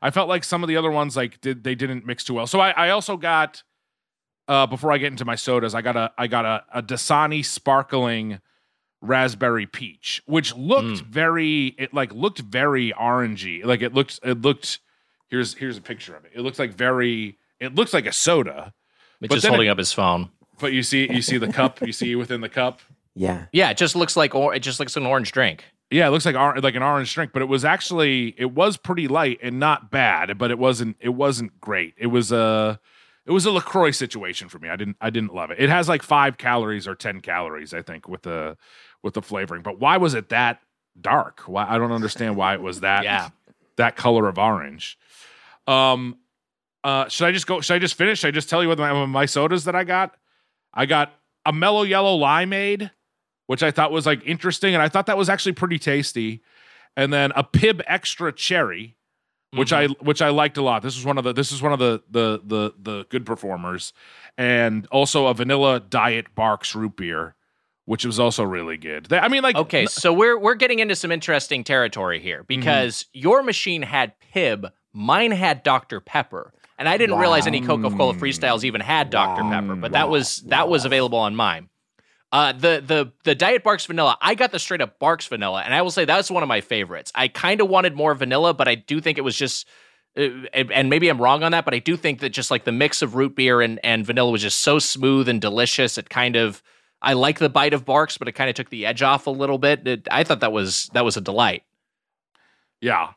I 0.03 0.11
felt 0.11 0.29
like 0.29 0.45
some 0.45 0.63
of 0.63 0.69
the 0.69 0.77
other 0.77 0.91
ones 0.91 1.17
like 1.17 1.41
did 1.41 1.65
they 1.65 1.75
didn't 1.75 2.05
mix 2.07 2.25
too 2.25 2.35
well. 2.35 2.47
So 2.47 2.61
I, 2.61 2.71
I 2.71 2.91
also 2.91 3.17
got 3.17 3.63
uh 4.49 4.67
before 4.67 4.93
I 4.93 4.99
get 4.99 5.09
into 5.13 5.25
my 5.25 5.35
sodas, 5.35 5.75
I 5.75 5.81
got 5.83 5.97
a 5.97 6.13
I 6.19 6.27
got 6.27 6.45
a, 6.45 6.65
a 6.75 6.83
Dasani 6.83 7.45
sparkling 7.45 8.41
raspberry 9.01 9.67
peach, 9.67 10.23
which 10.27 10.55
looked 10.57 11.01
hmm. 11.01 11.11
very 11.11 11.67
it 11.79 11.95
like 11.95 12.13
looked 12.13 12.41
very 12.41 12.93
orangey. 12.93 13.65
Like 13.65 13.83
it 13.83 13.95
looked 13.95 14.21
it 14.23 14.43
looked 14.43 14.81
here's 15.29 15.55
here's 15.55 15.79
a 15.79 15.83
picture 15.83 16.15
of 16.15 16.25
it. 16.25 16.33
It 16.35 16.41
looks 16.41 16.59
like 16.59 16.75
very 16.75 17.39
it 17.59 17.75
looks 17.75 17.93
like 17.93 18.07
a 18.07 18.13
soda. 18.13 18.73
Mitch 19.21 19.31
But 19.31 19.39
is 19.39 19.45
holding 19.45 19.69
it- 19.69 19.71
up 19.71 19.79
his 19.79 19.93
phone. 19.93 20.31
But 20.59 20.75
you 20.75 20.83
see 20.83 21.11
you 21.11 21.23
see 21.23 21.39
the 21.39 21.51
cup, 21.53 21.81
you 21.81 21.93
see 21.93 22.15
within 22.17 22.41
the 22.41 22.49
cup. 22.49 22.81
Yeah. 23.17 23.47
Yeah, 23.53 23.71
it 23.71 23.77
just 23.77 23.97
looks 23.97 24.17
like 24.17 24.37
or 24.37 24.55
it 24.55 24.61
just 24.61 24.79
looks 24.79 24.95
like 24.95 25.03
an 25.03 25.11
orange 25.11 25.33
drink. 25.33 25.65
Yeah, 25.91 26.07
it 26.07 26.11
looks 26.11 26.25
like 26.25 26.37
or- 26.37 26.61
like 26.61 26.77
an 26.77 26.83
orange 26.83 27.13
drink, 27.13 27.33
but 27.33 27.43
it 27.43 27.47
was 27.47 27.65
actually 27.65 28.37
it 28.39 28.53
was 28.53 28.77
pretty 28.77 29.09
light 29.09 29.41
and 29.43 29.59
not 29.59 29.91
bad, 29.91 30.39
but 30.39 30.53
it 30.53 30.59
wasn't 30.61 30.97
it 31.01 31.09
wasn't 31.11 31.61
great. 31.61 31.95
It 31.99 32.07
was 32.07 32.31
a 32.31 32.79
it 33.27 33.33
was 33.33 33.45
a 33.47 33.51
LaCroix 33.51 33.91
situation 33.91 34.49
for 34.49 34.61
me. 34.61 34.69
I 34.69 34.77
didn't 34.77 34.97
I 35.01 35.11
didn't 35.11 35.35
love 35.35 35.51
it. 35.51 35.59
It 35.59 35.69
has 35.69 35.89
like 35.89 36.03
five 36.03 36.39
calories 36.39 36.87
or 36.87 36.95
ten 36.95 37.21
calories, 37.21 37.75
I 37.75 37.83
think, 37.83 38.09
with 38.09 38.23
the 38.23 38.57
with 39.03 39.15
the 39.15 39.23
flavoring. 39.23 39.63
But 39.63 39.79
why 39.79 39.97
was 39.97 40.15
it 40.15 40.29
that 40.31 40.61
dark? 41.01 41.41
Why 41.47 41.67
I 41.69 41.79
don't 41.79 41.93
understand 41.93 42.37
why 42.37 42.55
it 42.55 42.61
was 42.63 42.81
that 42.83 43.05
Yeah. 43.05 43.29
that 43.77 43.97
color 43.97 44.29
of 44.29 44.39
orange. 44.39 44.99
Um, 45.67 46.17
uh, 46.83 47.09
should 47.09 47.27
I 47.27 47.33
just 47.33 47.47
go? 47.47 47.61
Should 47.61 47.75
I 47.75 47.79
just 47.79 47.95
finish? 47.95 48.21
Should 48.21 48.29
I 48.29 48.31
just 48.31 48.49
tell 48.49 48.63
you 48.63 48.69
what 48.69 48.79
my, 48.79 49.05
my 49.07 49.27
sodas 49.27 49.65
that 49.65 49.77
I 49.77 49.85
got? 49.85 50.17
I 50.73 50.87
got 50.87 51.13
a 51.45 51.53
mellow 51.53 51.83
yellow 51.83 52.19
limeade, 52.19 52.91
which 53.47 53.63
I 53.63 53.71
thought 53.71 53.93
was 53.93 54.07
like 54.07 54.23
interesting, 54.27 54.75
and 54.75 54.83
I 54.83 54.89
thought 54.89 55.07
that 55.07 55.19
was 55.19 55.29
actually 55.29 55.53
pretty 55.53 55.79
tasty. 55.79 56.43
And 56.97 57.13
then 57.13 57.33
a 57.37 57.45
Pibb 57.45 57.85
Xtra 57.87 58.35
Cherry, 58.35 58.97
which 59.55 59.73
I 59.73 59.87
which 59.87 60.23
I 60.23 60.31
liked 60.31 60.57
a 60.57 60.63
lot. 60.63 60.83
This 60.83 60.97
was 60.97 61.05
one 61.05 61.19
of 61.19 61.25
the 61.25 61.33
this 61.33 61.53
is 61.53 61.61
one 61.63 61.73
of 61.73 61.79
the 61.79 62.03
the 62.11 62.41
the 62.45 62.75
the 62.81 63.07
good 63.11 63.27
performers, 63.27 63.93
and 64.39 64.87
also 64.91 65.27
a 65.27 65.35
vanilla 65.35 65.81
diet 65.81 66.35
Barq's 66.35 66.75
root 66.75 66.97
beer, 66.97 67.35
which 67.91 68.05
was 68.07 68.21
also 68.21 68.45
really 68.45 68.77
good. 68.77 69.07
They- 69.07 69.19
I 69.19 69.27
mean, 69.27 69.43
like 69.43 69.57
Okay, 69.57 69.85
so 69.87 70.13
we're 70.13 70.39
we're 70.39 70.55
getting 70.55 70.79
into 70.79 70.95
some 70.95 71.11
interesting 71.11 71.65
territory 71.65 72.21
here 72.21 72.45
because 72.45 73.07
your 73.13 73.43
machine 73.43 73.83
had 73.83 74.13
Pibb, 74.33 74.71
mine 74.93 75.33
had 75.33 75.65
Dr 75.65 75.99
Pepper, 75.99 76.53
and 76.79 76.89
I 76.89 76.97
didn't 76.97 77.19
realize 77.19 77.49
any 77.49 77.61
Coca-Cola 77.61 78.15
Freestyles 78.15 78.63
even 78.63 78.81
had 78.81 79.11
Dr 79.11 79.43
Pepper, 79.43 79.75
but 79.75 79.91
that 79.91 80.09
was 80.09 80.37
that 80.43 80.69
was 80.69 80.85
available 80.85 81.19
on 81.19 81.35
mine. 81.35 81.69
Uh, 82.31 82.53
the 82.53 82.81
the 82.87 83.13
the 83.25 83.35
Diet 83.35 83.65
Barq's 83.65 83.87
vanilla, 83.87 84.17
I 84.23 84.37
got 84.37 84.53
the 84.53 84.61
straight 84.61 84.81
up 84.81 85.01
Barq's 85.01 85.27
vanilla, 85.27 85.63
and 85.65 85.75
I 85.75 85.83
will 85.83 85.91
say 85.91 86.05
that's 86.05 86.31
one 86.31 86.45
of 86.45 86.49
my 86.49 86.61
favorites. 86.61 87.11
I 87.17 87.27
kind 87.27 87.61
of 87.61 87.69
wanted 87.69 87.97
more 87.97 88.15
vanilla, 88.15 88.55
but 88.55 88.69
I 88.69 88.77
do 88.77 89.01
think 89.01 89.19
it 89.19 89.23
was 89.23 89.35
just. 89.37 89.67
Uh, 90.17 90.47
and 90.55 90.71
and 90.73 90.91
maybe 90.91 91.09
I'm 91.09 91.21
wrong 91.21 91.43
on 91.43 91.51
that, 91.51 91.65
but 91.65 91.75
I 91.75 91.81
do 91.81 91.97
think 91.97 92.21
that 92.21 92.31
just 92.31 92.53
like 92.53 92.63
the 92.65 92.73
mix 92.73 93.03
of 93.03 93.17
root 93.17 93.35
beer 93.35 93.61
and, 93.61 93.81
and 93.83 94.07
vanilla 94.07 94.31
was 94.31 94.43
just 94.43 94.61
so 94.63 94.79
smooth 94.79 95.29
and 95.29 95.41
delicious. 95.41 95.99
It 95.99 96.09
kind 96.09 96.37
of 96.37 96.63
I 97.03 97.15
like 97.15 97.39
the 97.39 97.49
bite 97.49 97.73
of 97.73 97.85
Barq's, 97.85 98.19
but 98.19 98.29
it 98.29 98.33
kind 98.33 98.51
of 98.51 98.57
took 98.57 98.71
the 98.71 98.87
edge 98.87 99.03
off 99.03 99.27
a 99.27 99.31
little 99.31 99.59
bit. 99.59 99.87
It, 99.87 100.09
I 100.11 100.25
thought 100.25 100.41
that 100.41 100.53
was 100.53 100.91
that 100.93 101.05
was 101.05 101.17
a 101.17 101.21
delight. 101.21 101.63
Yeah. 102.81 103.13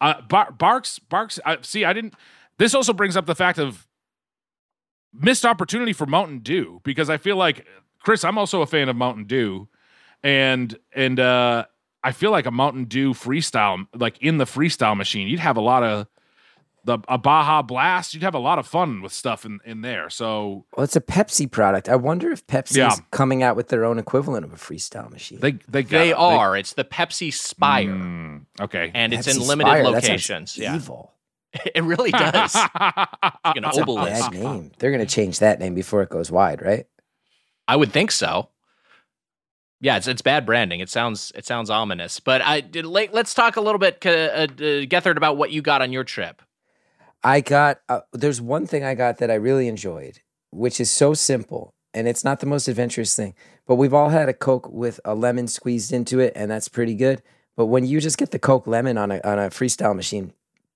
Uh, 0.00 0.20
Bar- 0.22 0.52
Barq's, 0.52 0.98
Barq's. 0.98 1.38
I 1.44 1.58
see, 1.62 1.84
I 1.84 1.92
didn't. 1.92 2.14
This 2.58 2.74
also 2.74 2.92
brings 2.92 3.16
up 3.16 3.26
the 3.26 3.34
fact 3.34 3.58
of 3.58 3.86
missed 5.12 5.44
opportunity 5.44 5.92
for 5.92 6.06
Mountain 6.06 6.40
Dew 6.40 6.80
because 6.84 7.08
I 7.08 7.16
feel 7.16 7.36
like 7.36 7.66
Chris, 8.00 8.24
I'm 8.24 8.38
also 8.38 8.62
a 8.62 8.66
fan 8.66 8.88
of 8.88 8.96
Mountain 8.96 9.24
Dew, 9.26 9.68
and 10.22 10.76
and 10.92 11.20
uh, 11.20 11.66
I 12.02 12.12
feel 12.12 12.32
like 12.32 12.46
a 12.46 12.50
Mountain 12.50 12.84
Dew 12.86 13.12
freestyle, 13.12 13.86
like 13.94 14.18
in 14.20 14.38
the 14.38 14.44
freestyle 14.44 14.96
machine, 14.96 15.28
you'd 15.28 15.40
have 15.40 15.56
a 15.56 15.60
lot 15.60 15.84
of 15.84 16.08
the 16.84 16.98
a 17.08 17.16
Baja 17.18 17.62
Blast. 17.62 18.12
You'd 18.14 18.22
have 18.22 18.34
a 18.34 18.38
lot 18.40 18.58
of 18.58 18.66
fun 18.66 19.02
with 19.02 19.12
stuff 19.12 19.44
in 19.44 19.60
in 19.64 19.82
there. 19.82 20.10
So 20.10 20.64
Well, 20.76 20.84
it's 20.84 20.96
a 20.96 21.00
Pepsi 21.00 21.50
product. 21.50 21.88
I 21.88 21.96
wonder 21.96 22.30
if 22.30 22.46
Pepsi 22.46 22.76
Yeah. 22.76 22.92
is 22.92 23.00
coming 23.10 23.42
out 23.42 23.56
with 23.56 23.68
their 23.68 23.84
own 23.84 23.98
equivalent 23.98 24.44
of 24.44 24.52
a 24.52 24.56
freestyle 24.56 25.10
machine. 25.10 25.38
they 25.40 25.52
they 25.68 25.82
got, 25.82 25.90
They 25.98 26.12
are. 26.12 26.56
It's 26.56 26.72
the 26.72 26.84
Pepsi 26.84 27.32
Spire, 27.32 27.86
Mm, 27.88 28.46
okay. 28.60 28.90
and 28.94 29.12
it's 29.12 29.26
in 29.28 29.40
limited 29.40 29.68
Spire, 29.70 29.82
that 29.84 29.90
locations. 29.90 30.56
Yeah, 30.58 30.76
Evil. 30.76 31.12
it 31.74 31.82
really 31.84 32.10
does. 32.10 32.54
Like 33.44 33.56
an 33.56 33.62
That's 33.64 33.76
a 33.78 33.82
obelisk. 33.82 34.30
bad 34.30 34.40
name. 34.40 34.72
They're 34.78 34.90
going 34.92 35.06
to 35.06 35.14
change 35.14 35.40
that 35.40 35.58
name 35.60 35.74
before 35.74 36.02
it 36.02 36.08
goes 36.10 36.30
wide, 36.30 36.62
right? 36.62 36.86
I 37.68 37.76
would 37.76 37.92
think 37.92 38.10
so. 38.10 38.48
Yeah, 39.80 39.96
it's 39.96 40.06
it's 40.06 40.22
bad 40.22 40.46
branding. 40.46 40.80
It 40.80 40.88
sounds 40.88 41.32
it 41.34 41.44
sounds 41.44 41.68
ominous. 41.68 42.20
But 42.20 42.40
I 42.40 42.60
did. 42.60 42.86
Let, 42.86 43.12
let's 43.12 43.34
talk 43.34 43.56
a 43.56 43.60
little 43.60 43.80
bit, 43.80 43.98
uh, 44.06 44.10
uh, 44.10 44.46
Gethard, 44.46 45.16
about 45.16 45.36
what 45.36 45.50
you 45.50 45.60
got 45.60 45.82
on 45.82 45.92
your 45.92 46.04
trip. 46.04 46.40
I 47.24 47.40
got 47.40 47.80
uh, 47.88 48.00
there's 48.12 48.40
one 48.40 48.66
thing 48.66 48.84
I 48.84 48.94
got 48.94 49.18
that 49.18 49.30
I 49.30 49.34
really 49.34 49.68
enjoyed, 49.68 50.20
which 50.50 50.80
is 50.80 50.90
so 50.90 51.14
simple 51.14 51.74
and 51.94 52.08
it's 52.08 52.24
not 52.24 52.40
the 52.40 52.46
most 52.46 52.68
adventurous 52.68 53.14
thing, 53.14 53.34
but 53.66 53.76
we've 53.76 53.94
all 53.94 54.08
had 54.08 54.28
a 54.28 54.32
Coke 54.32 54.68
with 54.70 55.00
a 55.04 55.14
lemon 55.14 55.46
squeezed 55.46 55.92
into 55.92 56.20
it, 56.20 56.32
and 56.34 56.50
that's 56.50 56.68
pretty 56.68 56.94
good. 56.94 57.22
But 57.56 57.66
when 57.66 57.84
you 57.84 58.00
just 58.00 58.18
get 58.18 58.30
the 58.30 58.38
Coke 58.38 58.66
lemon 58.66 58.96
on 58.96 59.10
a 59.10 59.20
on 59.24 59.38
a 59.38 59.50
freestyle 59.50 59.94
machine, 59.94 60.32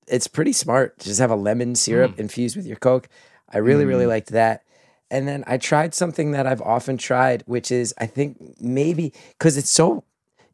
it's 0.06 0.26
pretty 0.26 0.52
smart. 0.52 0.98
to 0.98 1.06
Just 1.06 1.20
have 1.20 1.30
a 1.30 1.36
lemon 1.36 1.74
syrup 1.74 2.18
infused 2.18 2.56
with 2.56 2.66
your 2.66 2.76
Coke. 2.76 3.08
I 3.48 3.58
really 3.58 3.84
really 3.84 4.06
liked 4.06 4.30
that. 4.30 4.62
And 5.10 5.26
then 5.28 5.44
I 5.46 5.56
tried 5.56 5.94
something 5.94 6.32
that 6.32 6.46
I've 6.46 6.62
often 6.62 6.98
tried, 6.98 7.44
which 7.46 7.70
is 7.70 7.94
I 7.98 8.06
think 8.06 8.60
maybe 8.60 9.12
because 9.38 9.56
it's 9.56 9.70
so 9.70 10.04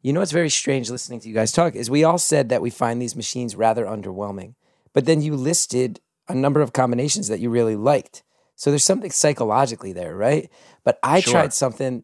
you 0.01 0.13
know 0.13 0.19
what's 0.19 0.31
very 0.31 0.49
strange 0.49 0.89
listening 0.89 1.19
to 1.21 1.27
you 1.27 1.33
guys 1.33 1.51
talk 1.51 1.75
is 1.75 1.89
we 1.89 2.03
all 2.03 2.17
said 2.17 2.49
that 2.49 2.61
we 2.61 2.69
find 2.69 3.01
these 3.01 3.15
machines 3.15 3.55
rather 3.55 3.85
underwhelming. 3.85 4.53
But 4.93 5.05
then 5.05 5.21
you 5.21 5.35
listed 5.35 5.99
a 6.27 6.35
number 6.35 6.61
of 6.61 6.73
combinations 6.73 7.27
that 7.27 7.39
you 7.39 7.49
really 7.49 7.75
liked. 7.75 8.23
So 8.55 8.69
there's 8.69 8.83
something 8.83 9.11
psychologically 9.11 9.93
there, 9.93 10.15
right? 10.15 10.49
But 10.83 10.99
I 11.03 11.19
Sure. 11.19 11.33
tried 11.33 11.53
something. 11.53 12.03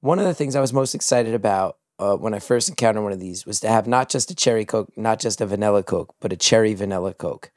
One 0.00 0.18
of 0.18 0.24
the 0.24 0.34
things 0.34 0.56
I 0.56 0.60
was 0.60 0.72
most 0.72 0.94
excited 0.94 1.34
about 1.34 1.78
uh, 1.98 2.16
when 2.16 2.34
I 2.34 2.38
first 2.38 2.68
encountered 2.68 3.02
one 3.02 3.12
of 3.12 3.20
these 3.20 3.44
was 3.46 3.60
to 3.60 3.68
have 3.68 3.86
not 3.86 4.08
just 4.08 4.30
a 4.30 4.34
cherry 4.34 4.64
Coke, 4.64 4.90
not 4.96 5.20
just 5.20 5.40
a 5.40 5.46
vanilla 5.46 5.82
Coke, 5.82 6.14
but 6.20 6.32
a 6.32 6.36
cherry 6.36 6.74
vanilla 6.74 7.14
Coke. 7.14 7.50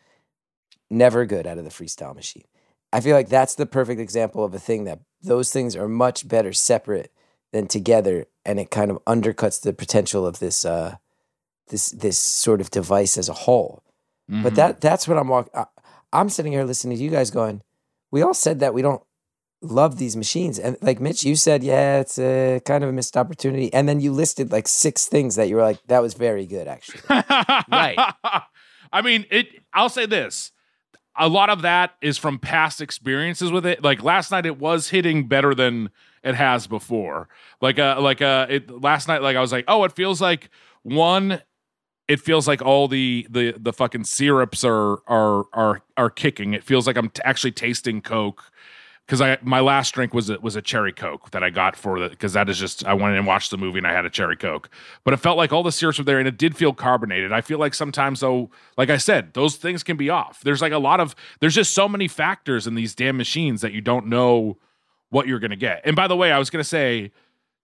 Never 0.89 1.25
good 1.25 1.47
out 1.47 1.57
of 1.57 1.63
the 1.63 1.69
freestyle 1.71 2.15
machine. 2.15 2.43
I 2.93 3.01
feel 3.01 3.15
like 3.15 3.29
that's 3.29 3.55
the 3.55 3.65
perfect 3.65 3.99
example 3.99 4.43
of 4.43 4.53
a 4.53 4.59
thing 4.59 4.83
that 4.85 4.99
those 5.21 5.51
things 5.51 5.75
are 5.75 5.87
much 5.87 6.27
better 6.27 6.53
separate 6.53 7.11
than 7.51 7.67
together, 7.67 8.25
and 8.45 8.59
it 8.59 8.69
kind 8.69 8.91
of 8.91 9.03
undercuts 9.05 9.61
the 9.61 9.73
potential 9.73 10.25
of 10.25 10.39
this 10.39 10.63
uh, 10.65 10.97
this 11.69 11.89
this 11.89 12.17
sort 12.17 12.61
of 12.61 12.69
device 12.69 13.17
as 13.17 13.29
a 13.29 13.33
whole. 13.33 13.83
Mm-hmm. 14.29 14.43
But 14.43 14.55
that 14.55 14.81
that's 14.81 15.07
what 15.07 15.17
I'm 15.17 15.27
walking. 15.27 15.53
I'm 16.11 16.29
sitting 16.29 16.51
here 16.51 16.63
listening 16.63 16.97
to 16.97 17.03
you 17.03 17.09
guys 17.09 17.31
going. 17.31 17.61
We 18.11 18.21
all 18.21 18.33
said 18.33 18.59
that 18.59 18.73
we 18.73 18.81
don't 18.81 19.03
love 19.61 19.97
these 19.97 20.15
machines, 20.15 20.57
and 20.59 20.77
like 20.81 20.99
Mitch, 20.99 21.23
you 21.23 21.35
said, 21.35 21.63
yeah, 21.63 21.99
it's 21.99 22.17
a 22.17 22.61
kind 22.65 22.83
of 22.83 22.89
a 22.89 22.93
missed 22.93 23.17
opportunity, 23.17 23.73
and 23.73 23.87
then 23.87 23.99
you 23.99 24.11
listed 24.11 24.51
like 24.51 24.67
six 24.67 25.07
things 25.07 25.35
that 25.35 25.49
you 25.49 25.55
were 25.55 25.61
like, 25.61 25.85
that 25.87 26.01
was 26.01 26.13
very 26.13 26.45
good, 26.45 26.67
actually. 26.67 27.01
Right. 27.09 27.97
I 28.91 29.01
mean, 29.01 29.25
it. 29.29 29.47
I'll 29.73 29.89
say 29.89 30.05
this: 30.05 30.51
a 31.17 31.27
lot 31.27 31.49
of 31.49 31.61
that 31.61 31.95
is 32.01 32.17
from 32.17 32.39
past 32.39 32.81
experiences 32.81 33.51
with 33.51 33.65
it. 33.65 33.83
Like 33.83 34.03
last 34.03 34.31
night, 34.31 34.45
it 34.45 34.59
was 34.59 34.89
hitting 34.89 35.27
better 35.27 35.53
than 35.53 35.89
it 36.23 36.35
has 36.35 36.67
before. 36.67 37.27
Like 37.61 37.79
uh, 37.79 37.97
like 37.99 38.21
uh, 38.21 38.47
it 38.49 38.69
last 38.69 39.07
night, 39.07 39.21
like 39.21 39.35
I 39.37 39.41
was 39.41 39.51
like, 39.51 39.65
oh, 39.67 39.83
it 39.83 39.91
feels 39.91 40.21
like 40.21 40.49
one. 40.83 41.41
It 42.07 42.19
feels 42.19 42.47
like 42.47 42.61
all 42.61 42.87
the 42.87 43.27
the 43.29 43.55
the 43.57 43.73
fucking 43.73 44.03
syrups 44.03 44.63
are 44.63 44.99
are 45.07 45.45
are 45.53 45.81
are 45.97 46.09
kicking. 46.09 46.53
It 46.53 46.63
feels 46.63 46.87
like 46.87 46.97
I'm 46.97 47.09
t- 47.09 47.21
actually 47.25 47.51
tasting 47.51 48.01
Coke 48.01 48.51
because 49.05 49.21
I 49.21 49.37
my 49.41 49.59
last 49.59 49.93
drink 49.93 50.13
was 50.13 50.29
a, 50.29 50.39
was 50.39 50.55
a 50.55 50.61
cherry 50.61 50.91
coke 50.91 51.31
that 51.31 51.43
I 51.43 51.49
got 51.49 51.75
for 51.75 51.99
the 51.99 52.09
because 52.09 52.33
that 52.33 52.49
is 52.49 52.57
just 52.57 52.85
I 52.85 52.93
went 52.93 53.15
and 53.15 53.27
watched 53.27 53.51
the 53.51 53.57
movie 53.57 53.77
and 53.77 53.87
I 53.87 53.93
had 53.93 54.05
a 54.05 54.09
cherry 54.09 54.35
coke, 54.35 54.69
but 55.03 55.13
it 55.13 55.17
felt 55.17 55.37
like 55.37 55.53
all 55.53 55.63
the 55.63 55.71
syrups 55.71 55.97
were 55.97 56.03
there 56.03 56.19
and 56.19 56.27
it 56.27 56.37
did 56.37 56.57
feel 56.57 56.73
carbonated. 56.73 57.31
I 57.31 57.41
feel 57.41 57.59
like 57.59 57.73
sometimes 57.73 58.21
though, 58.21 58.49
like 58.77 58.89
I 58.89 58.97
said, 58.97 59.33
those 59.33 59.57
things 59.57 59.83
can 59.83 59.97
be 59.97 60.09
off. 60.09 60.41
There's 60.41 60.61
like 60.61 60.71
a 60.71 60.79
lot 60.79 60.99
of 60.99 61.15
there's 61.39 61.55
just 61.55 61.73
so 61.73 61.87
many 61.87 62.07
factors 62.07 62.65
in 62.67 62.75
these 62.75 62.95
damn 62.95 63.17
machines 63.17 63.61
that 63.61 63.73
you 63.73 63.81
don't 63.81 64.07
know 64.07 64.57
what 65.09 65.27
you're 65.27 65.39
gonna 65.39 65.55
get. 65.55 65.81
And 65.85 65.95
by 65.95 66.07
the 66.07 66.15
way, 66.15 66.31
I 66.31 66.39
was 66.39 66.49
gonna 66.49 66.63
say, 66.63 67.11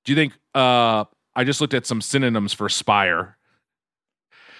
do 0.05 0.11
you 0.11 0.15
think 0.15 0.33
uh 0.53 1.05
I 1.35 1.43
just 1.43 1.61
looked 1.61 1.73
at 1.73 1.85
some 1.85 2.01
synonyms 2.01 2.53
for 2.53 2.69
Spire. 2.69 3.37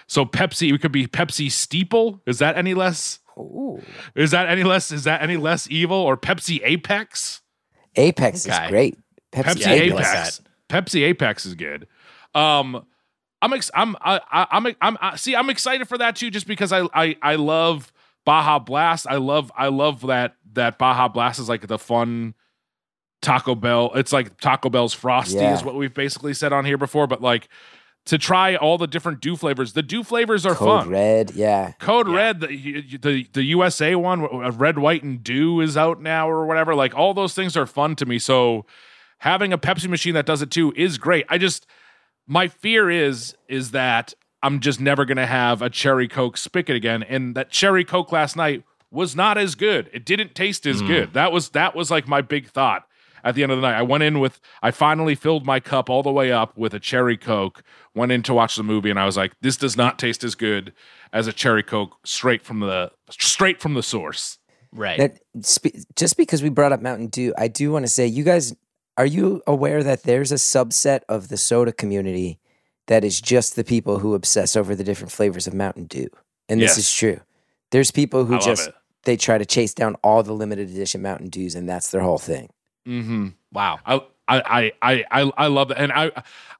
So 0.06 0.24
Pepsi, 0.24 0.72
it 0.74 0.80
could 0.80 0.92
be 0.92 1.06
Pepsi 1.06 1.50
Steeple. 1.50 2.20
Is 2.26 2.38
that 2.38 2.56
any 2.56 2.74
less? 2.74 3.20
Ooh. 3.38 3.80
Is 4.14 4.30
that 4.32 4.48
any 4.48 4.62
less? 4.64 4.90
Is 4.92 5.04
that 5.04 5.22
any 5.22 5.36
less 5.36 5.68
evil? 5.70 5.96
Or 5.96 6.16
Pepsi 6.16 6.60
Apex? 6.64 7.40
Apex 7.96 8.46
Okay. 8.46 8.64
is 8.64 8.70
great. 8.70 8.98
Pepsi, 9.32 9.44
Pepsi 9.44 9.60
Yeah, 9.60 9.72
Apex. 9.72 9.94
like 9.94 10.06
Apex. 10.06 10.40
Pepsi 10.68 11.02
Apex 11.04 11.46
is 11.46 11.54
good. 11.54 11.86
Um, 12.34 12.84
I'm 13.40 13.52
ex- 13.54 13.70
I'm 13.74 13.96
I, 14.00 14.20
I, 14.30 14.46
I'm 14.50 14.66
I'm 14.80 14.98
I, 15.00 15.16
see 15.16 15.34
I'm 15.34 15.50
excited 15.50 15.88
for 15.88 15.98
that 15.98 16.16
too, 16.16 16.30
just 16.30 16.46
because 16.46 16.72
I 16.72 16.86
I 16.94 17.16
I 17.22 17.34
love 17.36 17.92
Baja 18.24 18.58
Blast. 18.58 19.06
I 19.08 19.16
love 19.16 19.50
I 19.56 19.68
love 19.68 20.06
that 20.06 20.36
that 20.52 20.78
Baja 20.78 21.08
Blast 21.08 21.40
is 21.40 21.48
like 21.48 21.66
the 21.66 21.78
fun 21.78 22.34
Taco 23.20 23.54
Bell. 23.54 23.90
It's 23.94 24.12
like 24.12 24.38
Taco 24.40 24.68
Bell's 24.70 24.94
Frosty 24.94 25.36
Yeah. 25.36 25.54
is 25.54 25.64
what 25.64 25.74
we've 25.74 25.94
basically 25.94 26.34
said 26.34 26.52
on 26.52 26.64
here 26.64 26.78
before, 26.78 27.06
but 27.06 27.20
like 27.22 27.48
to 28.04 28.18
try 28.18 28.56
all 28.56 28.78
the 28.78 28.86
different 28.86 29.20
dew 29.20 29.36
flavors. 29.36 29.74
The 29.74 29.82
dew 29.82 30.02
flavors 30.02 30.44
are 30.44 30.54
fun. 30.54 30.66
Code 30.66 30.80
fun. 30.82 30.88
Red, 30.90 31.30
yeah. 31.32 31.72
Code 31.78 32.08
Yeah. 32.08 32.14
Red, 32.16 32.40
the, 32.40 32.98
the 33.00 33.26
the 33.32 33.42
USA 33.44 33.94
one, 33.94 34.22
uh, 34.24 34.50
Red, 34.50 34.78
White, 34.78 35.02
and 35.02 35.22
Dew 35.22 35.60
is 35.60 35.76
out 35.76 36.00
now 36.00 36.28
or 36.28 36.46
whatever. 36.46 36.74
Like 36.74 36.94
all 36.94 37.14
those 37.14 37.34
things 37.34 37.56
are 37.56 37.66
fun 37.66 37.94
to 37.96 38.06
me. 38.06 38.18
So 38.18 38.66
having 39.18 39.52
a 39.52 39.58
Pepsi 39.58 39.88
machine 39.88 40.14
that 40.14 40.26
does 40.26 40.42
it 40.42 40.50
too 40.50 40.72
is 40.76 40.98
great. 40.98 41.26
I 41.28 41.38
just 41.38 41.66
my 42.26 42.48
fear 42.48 42.90
is 42.90 43.36
is 43.48 43.70
that 43.70 44.14
I'm 44.42 44.58
just 44.58 44.80
never 44.80 45.04
gonna 45.04 45.26
have 45.26 45.62
a 45.62 45.70
cherry 45.70 46.08
Coke 46.08 46.36
spigot 46.36 46.74
again. 46.74 47.04
And 47.04 47.36
that 47.36 47.50
cherry 47.50 47.84
Coke 47.84 48.10
last 48.10 48.34
night 48.36 48.64
was 48.90 49.14
not 49.14 49.38
as 49.38 49.54
good. 49.54 49.88
It 49.92 50.04
didn't 50.04 50.34
taste 50.34 50.66
as 50.66 50.82
good. 50.82 51.14
That 51.14 51.30
was 51.30 51.50
that 51.50 51.76
was 51.76 51.90
like 51.90 52.08
my 52.08 52.20
big 52.20 52.48
thought 52.48 52.86
at 53.24 53.34
the 53.34 53.42
end 53.42 53.52
of 53.52 53.58
the 53.58 53.62
night. 53.62 53.76
I 53.78 53.82
went 53.82 54.02
in 54.02 54.20
with 54.20 54.40
I 54.62 54.70
finally 54.70 55.14
filled 55.14 55.44
my 55.46 55.60
cup 55.60 55.88
all 55.90 56.02
the 56.02 56.12
way 56.12 56.32
up 56.32 56.56
with 56.56 56.74
a 56.74 56.80
cherry 56.80 57.16
Coke, 57.16 57.62
went 57.94 58.12
in 58.12 58.22
to 58.24 58.34
watch 58.34 58.56
the 58.56 58.62
movie, 58.62 58.90
and 58.90 58.98
I 58.98 59.06
was 59.06 59.16
like, 59.16 59.32
this 59.40 59.56
does 59.56 59.76
not 59.76 59.98
taste 59.98 60.24
as 60.24 60.34
good 60.34 60.72
as 61.12 61.26
a 61.26 61.32
cherry 61.32 61.62
Coke 61.62 61.96
straight 62.04 62.42
from 62.42 62.60
the 62.60 62.90
straight 63.10 63.60
from 63.60 63.74
the 63.74 63.82
source. 63.82 64.38
Right. 64.72 64.98
That 64.98 65.18
just 65.96 66.16
because 66.16 66.42
we 66.42 66.48
brought 66.48 66.72
up 66.72 66.80
Mountain 66.80 67.08
Dew, 67.08 67.34
I 67.36 67.48
do 67.48 67.70
want 67.72 67.84
to 67.84 67.88
say, 67.90 68.06
you 68.06 68.24
guys, 68.24 68.54
are 68.96 69.06
you 69.06 69.42
aware 69.46 69.82
that 69.82 70.04
there's 70.04 70.32
a 70.32 70.36
subset 70.36 71.00
of 71.08 71.28
the 71.28 71.36
soda 71.36 71.72
community 71.72 72.38
that 72.86 73.04
is 73.04 73.20
just 73.20 73.54
the 73.54 73.64
people 73.64 73.98
who 73.98 74.14
obsess 74.14 74.56
over 74.56 74.74
the 74.74 74.84
different 74.84 75.12
flavors 75.12 75.46
of 75.46 75.54
Mountain 75.54 75.84
Dew? 75.86 76.08
And 76.48 76.60
this 76.60 76.70
Yes. 76.70 76.78
is 76.78 76.92
true. 76.92 77.20
There's 77.70 77.90
people 77.90 78.24
who 78.24 78.34
I 78.34 78.38
love 78.38 78.44
just 78.46 78.68
it. 78.68 78.74
they 79.04 79.16
try 79.16 79.38
to 79.38 79.46
chase 79.46 79.72
down 79.74 79.94
all 80.02 80.22
the 80.22 80.32
limited 80.34 80.68
edition 80.70 81.00
Mountain 81.02 81.28
Dews, 81.28 81.54
and 81.54 81.68
that's 81.68 81.90
their 81.90 82.00
whole 82.02 82.18
thing. 82.18 82.48
Mm-hmm. 82.86 83.28
wow. 83.52 83.78
I, 83.86 84.00
I, 84.28 84.72
I, 84.82 85.04
I, 85.10 85.32
I 85.36 85.46
love 85.48 85.68
that, 85.68 85.78
and 85.78 85.92
I, 85.92 86.10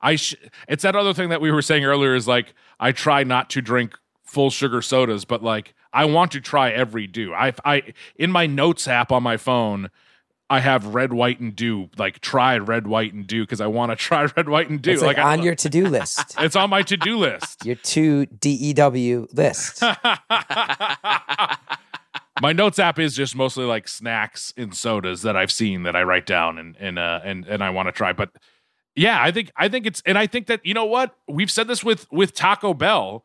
I, 0.00 0.16
sh- 0.16 0.34
it's 0.68 0.82
that 0.82 0.94
other 0.96 1.14
thing 1.14 1.28
that 1.30 1.40
we 1.40 1.50
were 1.50 1.62
saying 1.62 1.84
earlier 1.84 2.14
is 2.14 2.26
like 2.28 2.54
I 2.80 2.92
try 2.92 3.22
not 3.24 3.48
to 3.50 3.62
drink 3.62 3.96
full 4.24 4.50
sugar 4.50 4.82
sodas, 4.82 5.24
but 5.24 5.42
like 5.42 5.74
I 5.92 6.04
want 6.06 6.32
to 6.32 6.40
try 6.40 6.70
every 6.70 7.06
dew. 7.06 7.32
I, 7.34 7.52
I, 7.64 7.82
in 8.16 8.30
my 8.32 8.46
notes 8.46 8.88
app 8.88 9.12
on 9.12 9.22
my 9.22 9.36
phone, 9.36 9.90
I 10.50 10.60
have 10.60 10.86
red, 10.94 11.12
white, 11.14 11.40
and 11.40 11.54
dew. 11.56 11.88
Like 11.96 12.20
try 12.20 12.58
red, 12.58 12.86
white, 12.86 13.14
and 13.14 13.26
dew 13.26 13.42
because 13.44 13.60
I 13.60 13.68
want 13.68 13.90
to 13.92 13.96
try 14.04 14.24
red, 14.36 14.48
white, 14.48 14.68
and 14.68 14.82
dew. 14.82 14.90
It's 14.92 15.00
like, 15.02 15.16
I- 15.18 15.32
on 15.34 15.42
your 15.42 15.54
to 15.54 15.68
do 15.70 15.86
list, 15.88 16.34
it's 16.38 16.56
on 16.56 16.68
my 16.68 16.82
to 16.82 16.96
do 16.96 17.16
list. 17.16 17.64
your 17.64 17.76
two 17.76 18.26
DEW 18.26 19.28
list. 19.32 19.82
my 22.42 22.52
notes 22.52 22.80
app 22.80 22.98
is 22.98 23.14
just 23.14 23.36
mostly 23.36 23.64
like 23.64 23.86
snacks 23.86 24.52
and 24.56 24.74
sodas 24.74 25.22
that 25.22 25.36
I've 25.36 25.52
seen 25.52 25.84
that 25.84 25.94
I 25.94 26.02
write 26.02 26.26
down 26.26 26.58
and 26.58 26.76
and 26.80 26.98
uh, 26.98 27.20
and 27.24 27.46
and 27.46 27.62
I 27.62 27.70
want 27.70 27.86
to 27.86 27.92
try. 27.92 28.12
But 28.12 28.30
yeah, 28.96 29.22
I 29.22 29.30
think 29.30 29.52
I 29.56 29.68
think 29.68 29.86
it's 29.86 30.02
and 30.04 30.18
I 30.18 30.26
think 30.26 30.48
that 30.48 30.66
you 30.66 30.74
know 30.74 30.84
what 30.84 31.14
we've 31.28 31.50
said 31.52 31.68
this 31.68 31.84
with 31.84 32.10
with 32.10 32.34
Taco 32.34 32.74
Bell. 32.74 33.24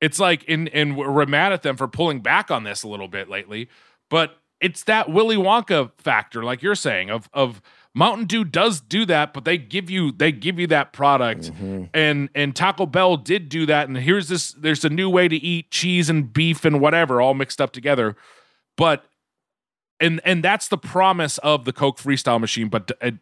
It's 0.00 0.20
like 0.20 0.44
in 0.44 0.68
and 0.68 0.96
we're 0.96 1.26
mad 1.26 1.52
at 1.52 1.62
them 1.62 1.76
for 1.76 1.88
pulling 1.88 2.20
back 2.20 2.52
on 2.52 2.62
this 2.62 2.84
a 2.84 2.88
little 2.88 3.08
bit 3.08 3.28
lately, 3.28 3.68
but 4.08 4.36
it's 4.60 4.84
that 4.84 5.10
Willy 5.10 5.36
Wonka 5.36 5.90
factor, 5.98 6.44
like 6.44 6.62
you're 6.62 6.76
saying, 6.76 7.10
of 7.10 7.28
of 7.32 7.60
Mountain 7.94 8.26
Dew 8.26 8.44
does 8.44 8.80
do 8.80 9.04
that, 9.06 9.34
but 9.34 9.44
they 9.44 9.58
give 9.58 9.90
you 9.90 10.12
they 10.12 10.30
give 10.30 10.60
you 10.60 10.68
that 10.68 10.92
product, 10.92 11.50
and 11.92 12.28
and 12.34 12.54
Taco 12.54 12.86
Bell 12.86 13.16
did 13.16 13.48
do 13.48 13.66
that. 13.66 13.88
And 13.88 13.96
here's 13.96 14.28
this: 14.28 14.52
there's 14.52 14.84
a 14.84 14.88
new 14.88 15.10
way 15.10 15.26
to 15.26 15.36
eat 15.36 15.72
cheese 15.72 16.08
and 16.08 16.32
beef 16.32 16.64
and 16.64 16.80
whatever 16.80 17.20
all 17.20 17.34
mixed 17.34 17.60
up 17.60 17.72
together, 17.72 18.16
but 18.82 19.04
and 20.00 20.20
and 20.24 20.42
that's 20.42 20.66
the 20.66 20.76
promise 20.76 21.38
of 21.38 21.64
the 21.64 21.72
Coke 21.72 21.98
Freestyle 21.98 22.40
machine. 22.40 22.68
But 22.68 22.90
uh, 23.00 23.12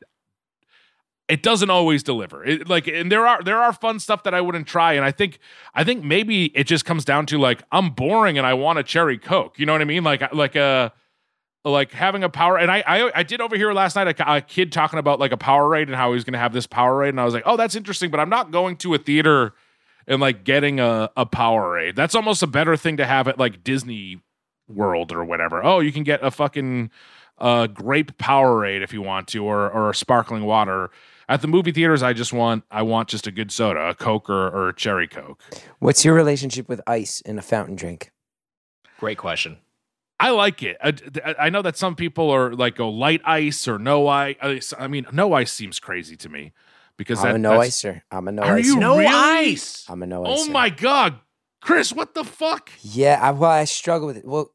it 1.29 1.43
doesn't 1.43 1.69
always 1.69 2.03
deliver. 2.03 2.43
It, 2.43 2.67
like, 2.67 2.89
and 2.89 3.13
there 3.13 3.27
are 3.27 3.43
there 3.43 3.59
are 3.59 3.75
fun 3.75 4.01
stuff 4.01 4.23
that 4.23 4.33
I 4.33 4.41
wouldn't 4.41 4.67
try, 4.67 4.95
and 4.95 5.05
I 5.05 5.11
think 5.11 5.39
I 5.75 5.85
think 5.85 6.03
maybe 6.03 6.47
it 6.57 6.65
just 6.65 6.87
comes 6.87 7.05
down 7.05 7.27
to 7.27 7.39
like 7.39 7.63
I'm 7.71 7.91
boring 7.91 8.39
and 8.39 8.47
I 8.47 8.55
want 8.55 8.79
a 8.79 8.83
cherry 8.83 9.19
coke. 9.19 9.59
You 9.59 9.67
know 9.67 9.73
what 9.73 9.83
I 9.83 9.85
mean? 9.85 10.03
Like 10.03 10.33
like 10.35 10.57
a 10.57 10.95
like 11.63 11.93
having 11.93 12.25
a 12.25 12.31
power. 12.31 12.57
And 12.57 12.71
I 12.71 12.83
I, 12.87 13.11
I 13.17 13.23
did 13.23 13.43
overhear 13.43 13.75
last 13.75 13.97
night 13.97 14.19
a, 14.19 14.37
a 14.37 14.41
kid 14.41 14.73
talking 14.73 14.99
about 14.99 15.21
like 15.21 15.33
a 15.33 15.37
power 15.37 15.69
Powerade 15.69 15.89
and 15.89 15.95
how 15.95 16.09
he 16.09 16.15
was 16.15 16.25
going 16.25 16.33
to 16.33 16.39
have 16.39 16.55
this 16.55 16.67
power 16.67 17.03
Powerade, 17.03 17.11
and 17.11 17.21
I 17.21 17.27
was 17.27 17.35
like, 17.35 17.43
oh, 17.45 17.59
that's 17.59 17.77
interesting, 17.77 18.11
but 18.11 18.19
I'm 18.19 18.31
not 18.31 18.51
going 18.51 18.77
to 18.79 18.95
a 18.95 18.99
theater 18.99 19.53
and 20.07 20.23
like 20.23 20.43
getting 20.43 20.81
a 20.81 21.11
a 21.19 21.27
Powerade. 21.27 21.97
That's 21.97 22.15
almost 22.15 22.43
a 22.43 22.47
better 22.47 22.79
thing 22.79 22.97
to 22.97 23.05
have 23.05 23.29
at 23.29 23.39
like 23.39 23.63
Disney 23.63 24.23
World 24.71 25.13
or 25.13 25.25
whatever. 25.25 25.63
Oh, 25.65 25.81
you 25.81 25.93
can 25.93 26.03
get 26.05 26.23
a 26.23 26.31
fucking 26.31 26.91
uh, 27.39 27.67
grape 27.67 28.17
Powerade 28.19 28.83
if 28.83 28.93
you 28.93 29.03
want 29.03 29.29
to, 29.29 29.45
or 29.45 29.71
or 29.71 29.93
sparkling 29.95 30.45
water. 30.45 30.91
At 31.29 31.43
the 31.43 31.49
movie 31.49 31.71
theaters, 31.73 32.03
I 32.03 32.13
just 32.13 32.33
want 32.33 32.65
I 32.71 32.83
want 32.83 33.09
just 33.09 33.27
a 33.27 33.31
good 33.31 33.53
soda, 33.53 33.91
a 33.91 33.95
Coke 33.95 34.29
or, 34.29 34.49
or 34.49 34.69
a 34.71 34.75
cherry 34.75 35.07
Coke. 35.09 35.41
What's 35.79 36.05
your 36.05 36.15
relationship 36.15 36.69
with 36.69 36.81
ice 36.87 37.21
in 37.21 37.39
a 37.39 37.43
fountain 37.43 37.77
drink? 37.77 38.11
Great 38.99 39.19
question. 39.19 39.59
I 40.19 40.31
like 40.31 40.63
it. 40.63 40.77
I, 40.83 40.93
I 41.39 41.49
know 41.51 41.63
that 41.63 41.77
some 41.79 41.95
people 41.97 42.31
are 42.31 42.53
like 42.55 42.75
go 42.77 42.91
light 42.91 43.23
ice 43.25 43.67
or 43.67 43.79
no 43.79 44.07
ice. 44.09 44.75
I 44.79 44.87
mean, 44.87 45.07
no 45.13 45.33
ice 45.33 45.51
seems 45.53 45.79
crazy 45.81 46.17
to 46.19 46.29
me 46.29 46.53
because 46.99 47.21
I'm 47.21 47.27
that, 47.31 47.35
a 47.37 47.39
no 47.39 47.51
that's- 47.53 47.81
icer. 47.83 48.03
I'm 48.11 48.29
a 48.29 48.33
no 48.33 48.43
Are 48.43 48.57
icer. 48.59 48.65
you 48.65 48.77
No 48.77 48.99
really? 48.99 49.07
ice. 49.07 49.87
I'm 49.89 50.03
a 50.03 50.07
no 50.07 50.27
Oh 50.27 50.47
icer. 50.47 50.53
my 50.53 50.69
god, 50.69 51.21
Chris, 51.63 51.93
what 51.93 52.13
the 52.15 52.25
fuck? 52.25 52.71
Yeah, 52.83 53.19
I, 53.23 53.31
well, 53.31 53.51
I 53.51 53.65
struggle 53.65 54.09
with 54.09 54.19
it. 54.19 54.27
Well, 54.27 54.51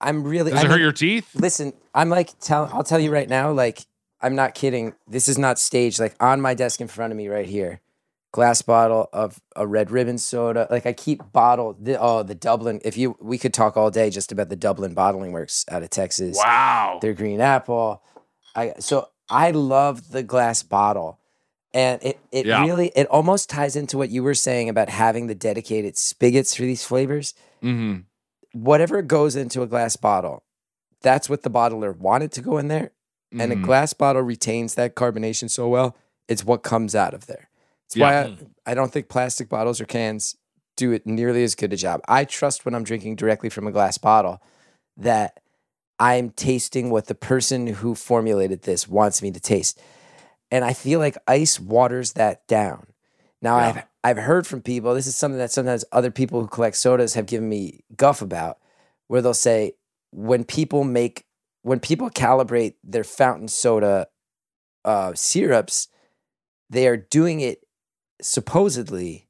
I'm 0.00 0.24
really. 0.24 0.50
Does 0.50 0.60
I 0.60 0.64
it 0.64 0.70
hurt 0.70 0.80
your 0.80 0.92
teeth? 0.92 1.30
Listen, 1.34 1.72
I'm 1.94 2.08
like, 2.08 2.38
tell. 2.40 2.68
I'll 2.72 2.84
tell 2.84 3.00
you 3.00 3.10
right 3.10 3.28
now. 3.28 3.50
Like, 3.52 3.86
I'm 4.20 4.34
not 4.34 4.54
kidding. 4.54 4.94
This 5.08 5.28
is 5.28 5.38
not 5.38 5.58
staged. 5.58 5.98
Like 5.98 6.14
on 6.20 6.40
my 6.40 6.54
desk 6.54 6.80
in 6.80 6.88
front 6.88 7.12
of 7.12 7.16
me, 7.16 7.28
right 7.28 7.46
here, 7.46 7.80
glass 8.32 8.60
bottle 8.62 9.08
of 9.12 9.40
a 9.54 9.66
red 9.66 9.90
ribbon 9.90 10.18
soda. 10.18 10.66
Like 10.70 10.86
I 10.86 10.92
keep 10.92 11.32
bottle. 11.32 11.76
The, 11.80 11.98
oh, 12.00 12.22
the 12.22 12.34
Dublin. 12.34 12.80
If 12.84 12.96
you, 12.98 13.16
we 13.20 13.38
could 13.38 13.54
talk 13.54 13.76
all 13.76 13.90
day 13.90 14.10
just 14.10 14.32
about 14.32 14.48
the 14.48 14.56
Dublin 14.56 14.94
Bottling 14.94 15.32
Works 15.32 15.64
out 15.70 15.82
of 15.82 15.90
Texas. 15.90 16.36
Wow. 16.36 16.98
Their 17.00 17.14
green 17.14 17.40
apple. 17.40 18.02
I 18.54 18.74
so 18.78 19.08
I 19.30 19.50
love 19.50 20.10
the 20.12 20.22
glass 20.22 20.62
bottle. 20.62 21.18
And 21.74 22.02
it, 22.02 22.18
it 22.32 22.46
Yeah. 22.46 22.62
really 22.64 22.88
it 22.96 23.06
almost 23.08 23.50
ties 23.50 23.76
into 23.76 23.98
what 23.98 24.08
you 24.08 24.22
were 24.22 24.34
saying 24.34 24.68
about 24.70 24.88
having 24.88 25.26
the 25.26 25.34
dedicated 25.34 25.98
spigots 25.98 26.54
for 26.54 26.62
these 26.62 26.84
flavors 26.84 27.34
hmm 27.60 27.96
whatever 28.62 29.02
goes 29.02 29.36
into 29.36 29.62
a 29.62 29.66
glass 29.66 29.96
bottle, 29.96 30.42
that's 31.02 31.28
what 31.28 31.42
the 31.42 31.50
bottler 31.50 31.96
wanted 31.96 32.32
to 32.32 32.40
go 32.40 32.58
in 32.58 32.68
there. 32.68 32.92
And 33.32 33.52
a 33.52 33.56
Mhm. 33.56 33.62
glass 33.62 33.92
bottle 33.92 34.22
retains 34.22 34.74
that 34.74 34.94
carbonation 34.94 35.50
so 35.50 35.68
well, 35.68 35.96
it's 36.28 36.44
what 36.44 36.62
comes 36.62 36.94
out 36.94 37.12
of 37.12 37.26
there. 37.26 37.50
That's 37.84 37.96
Yeah. 37.96 38.04
why 38.04 38.14
I, 38.66 38.70
I 38.72 38.74
don't 38.74 38.92
think 38.92 39.08
plastic 39.08 39.48
bottles 39.48 39.80
or 39.80 39.84
cans 39.84 40.36
do 40.76 40.92
it 40.92 41.06
nearly 41.06 41.42
as 41.44 41.54
good 41.54 41.72
a 41.72 41.76
job. 41.76 42.00
I 42.08 42.24
trust 42.24 42.64
when 42.64 42.74
I'm 42.74 42.84
drinking 42.84 43.16
directly 43.16 43.48
from 43.50 43.66
a 43.66 43.72
glass 43.72 43.98
bottle 43.98 44.42
that 44.96 45.40
I'm 45.98 46.30
tasting 46.30 46.90
what 46.90 47.06
the 47.06 47.14
person 47.14 47.66
who 47.66 47.94
formulated 47.94 48.62
this 48.62 48.86
wants 48.88 49.22
me 49.22 49.30
to 49.32 49.40
taste. 49.40 49.80
And 50.50 50.64
I 50.64 50.72
feel 50.72 50.98
like 51.00 51.16
ice 51.26 51.58
waters 51.58 52.12
that 52.12 52.46
down. 52.46 52.88
Now 53.42 53.58
Yeah. 53.58 53.66
I've 53.68 53.84
I've 54.04 54.24
heard 54.24 54.46
from 54.46 54.62
people, 54.62 54.94
this 54.94 55.06
is 55.08 55.16
something 55.16 55.38
that 55.38 55.50
sometimes 55.50 55.84
other 55.90 56.12
people 56.12 56.40
who 56.40 56.46
collect 56.46 56.76
sodas 56.76 57.14
have 57.14 57.26
given 57.26 57.48
me 57.48 57.80
guff 57.96 58.22
about, 58.22 58.58
where 59.08 59.20
they'll 59.20 59.34
say 59.34 59.72
when 60.12 60.44
people 60.44 60.84
make 60.84 61.24
when 61.62 61.80
people 61.80 62.08
calibrate 62.10 62.74
their 62.84 63.04
fountain 63.04 63.48
soda 63.48 64.06
uh, 64.84 65.12
syrups, 65.14 65.88
they 66.70 66.86
are 66.86 66.96
doing 66.96 67.40
it 67.40 67.64
supposedly 68.22 69.28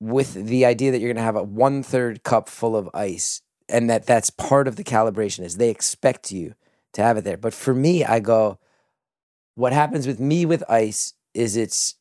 with 0.00 0.32
the 0.32 0.64
idea 0.64 0.90
that 0.90 0.98
you're 0.98 1.12
going 1.12 1.16
to 1.16 1.22
have 1.22 1.36
a 1.36 1.42
one 1.42 1.82
third 1.82 2.22
cup 2.22 2.48
full 2.48 2.74
of 2.74 2.88
ice, 2.94 3.42
and 3.68 3.90
that 3.90 4.06
that's 4.06 4.30
part 4.30 4.66
of 4.66 4.76
the 4.76 4.84
calibration 4.84 5.44
is 5.44 5.56
they 5.58 5.68
expect 5.68 6.32
you 6.32 6.54
to 6.94 7.02
have 7.02 7.18
it 7.18 7.24
there. 7.24 7.36
But 7.36 7.52
for 7.52 7.74
me, 7.74 8.04
I 8.04 8.18
go, 8.20 8.58
what 9.54 9.74
happens 9.74 10.06
with 10.06 10.18
me 10.18 10.46
with 10.46 10.64
ice 10.70 11.12
is 11.34 11.56
it's 11.56 11.96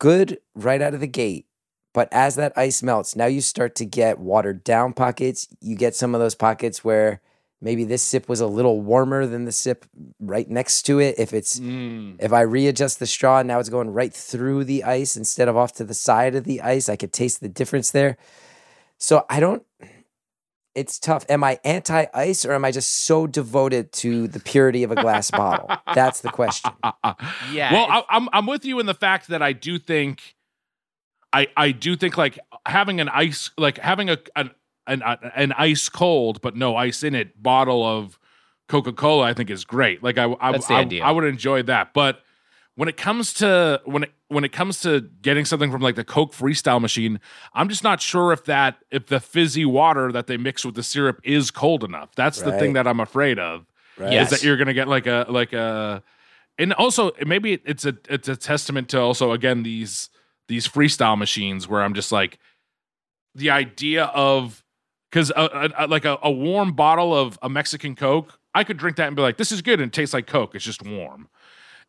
good 0.00 0.40
right 0.56 0.82
out 0.82 0.94
of 0.94 1.00
the 1.00 1.06
gate. 1.06 1.46
But 1.94 2.08
as 2.12 2.34
that 2.34 2.52
ice 2.56 2.82
melts, 2.82 3.14
now 3.14 3.26
you 3.26 3.40
start 3.40 3.76
to 3.76 3.84
get 3.84 4.18
watered 4.18 4.64
down 4.64 4.92
pockets. 4.92 5.46
You 5.60 5.76
get 5.76 5.94
some 5.94 6.14
of 6.14 6.20
those 6.20 6.34
pockets 6.34 6.84
where 6.84 7.20
maybe 7.60 7.84
this 7.84 8.02
sip 8.02 8.28
was 8.28 8.40
a 8.40 8.46
little 8.46 8.80
warmer 8.80 9.26
than 9.26 9.44
the 9.44 9.52
sip 9.52 9.84
right 10.20 10.48
next 10.48 10.82
to 10.82 11.00
it. 11.00 11.16
If 11.18 11.32
it's 11.34 11.58
Mm. 11.60 12.16
if 12.20 12.32
I 12.32 12.42
readjust 12.42 13.00
the 13.00 13.06
straw, 13.06 13.40
and 13.40 13.48
now 13.48 13.58
it's 13.58 13.68
going 13.68 13.90
right 13.90 14.14
through 14.14 14.64
the 14.64 14.84
ice 14.84 15.16
instead 15.16 15.48
of 15.48 15.56
off 15.56 15.72
to 15.74 15.84
the 15.84 15.94
side 15.94 16.34
of 16.34 16.44
the 16.44 16.60
ice. 16.62 16.88
I 16.88 16.96
could 16.96 17.12
taste 17.12 17.40
the 17.40 17.48
difference 17.48 17.90
there. 17.90 18.16
So 18.98 19.24
I 19.28 19.40
don't. 19.40 19.64
It's 20.80 20.98
tough. 20.98 21.26
Am 21.28 21.44
I 21.44 21.60
anti 21.62 22.06
ice 22.14 22.46
or 22.46 22.54
am 22.54 22.64
I 22.64 22.70
just 22.70 23.04
so 23.04 23.26
devoted 23.26 23.92
to 23.92 24.28
the 24.28 24.40
purity 24.40 24.82
of 24.82 24.90
a 24.90 24.94
glass 24.94 25.30
bottle? 25.30 25.68
That's 25.94 26.20
the 26.20 26.30
question. 26.30 26.72
Yeah. 27.52 27.72
Well, 27.72 27.86
I, 27.90 28.16
I'm 28.16 28.28
I'm 28.32 28.46
with 28.46 28.64
you 28.64 28.78
in 28.80 28.86
the 28.86 28.94
fact 28.94 29.28
that 29.28 29.42
I 29.42 29.52
do 29.52 29.78
think, 29.78 30.36
I 31.32 31.48
I 31.56 31.72
do 31.72 31.96
think 31.96 32.16
like 32.16 32.38
having 32.64 33.00
an 33.00 33.08
ice 33.08 33.50
like 33.58 33.78
having 33.78 34.08
a 34.08 34.18
an 34.36 34.50
an, 34.86 35.02
uh, 35.02 35.16
an 35.34 35.52
ice 35.52 35.88
cold 35.88 36.40
but 36.40 36.56
no 36.56 36.76
ice 36.76 37.02
in 37.02 37.14
it 37.14 37.42
bottle 37.42 37.84
of 37.84 38.18
Coca 38.68 38.92
Cola 38.92 39.26
I 39.26 39.34
think 39.34 39.50
is 39.50 39.64
great. 39.64 40.02
Like 40.02 40.16
I 40.16 40.34
I, 40.40 40.52
That's 40.52 40.68
the 40.68 40.74
I, 40.74 40.80
idea. 40.80 41.04
I 41.04 41.10
would 41.10 41.24
enjoy 41.24 41.62
that, 41.64 41.92
but 41.92 42.22
when 42.76 42.88
it 42.88 42.96
comes 42.96 43.34
to 43.34 43.80
when 43.84 44.04
it 44.04 44.12
when 44.28 44.44
it 44.44 44.52
comes 44.52 44.80
to 44.82 45.00
getting 45.22 45.44
something 45.44 45.70
from 45.70 45.82
like 45.82 45.96
the 45.96 46.04
Coke 46.04 46.32
Freestyle 46.32 46.80
machine, 46.80 47.20
I'm 47.52 47.68
just 47.68 47.84
not 47.84 48.00
sure 48.00 48.32
if 48.32 48.44
that 48.44 48.78
if 48.90 49.06
the 49.06 49.20
fizzy 49.20 49.64
water 49.64 50.12
that 50.12 50.26
they 50.26 50.36
mix 50.36 50.64
with 50.64 50.74
the 50.74 50.82
syrup 50.82 51.20
is 51.24 51.50
cold 51.50 51.84
enough. 51.84 52.14
That's 52.14 52.40
the 52.40 52.52
thing 52.58 52.72
that 52.74 52.86
I'm 52.86 53.00
afraid 53.00 53.38
of 53.38 53.66
Right? 54.00 54.12
Yes. 54.12 54.32
is 54.32 54.38
that 54.40 54.46
you're 54.46 54.56
gonna 54.56 54.72
get 54.72 54.88
like 54.88 55.06
a 55.06 55.26
like 55.28 55.52
a 55.52 56.02
and 56.58 56.72
also 56.72 57.12
maybe 57.26 57.60
it's 57.64 57.84
a 57.84 57.96
it's 58.08 58.28
a 58.28 58.36
testament 58.36 58.88
to 58.90 59.00
also 59.00 59.32
again 59.32 59.62
these 59.62 60.08
these 60.48 60.66
freestyle 60.66 61.18
machines 61.18 61.68
where 61.68 61.82
I'm 61.82 61.92
just 61.92 62.10
like 62.10 62.38
the 63.34 63.50
idea 63.50 64.04
of 64.06 64.64
because 65.10 65.30
like 65.36 66.04
a, 66.04 66.18
a 66.22 66.30
warm 66.30 66.72
bottle 66.72 67.14
of 67.14 67.38
a 67.42 67.48
Mexican 67.48 67.94
Coke, 67.94 68.38
I 68.54 68.64
could 68.64 68.76
drink 68.78 68.96
that 68.96 69.08
and 69.08 69.16
be 69.16 69.22
like, 69.22 69.36
this 69.36 69.52
is 69.52 69.60
good 69.60 69.80
and 69.80 69.88
it 69.88 69.92
tastes 69.92 70.14
like 70.14 70.26
Coke. 70.26 70.54
It's 70.54 70.64
just 70.64 70.82
warm. 70.84 71.28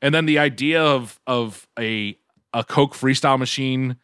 And 0.01 0.13
then 0.15 0.25
the 0.25 0.39
idea 0.39 0.81
of 0.83 1.19
of 1.27 1.67
a 1.77 2.17
a 2.53 2.63
Coke 2.63 2.93
freestyle 2.93 3.39
machine, 3.39 3.97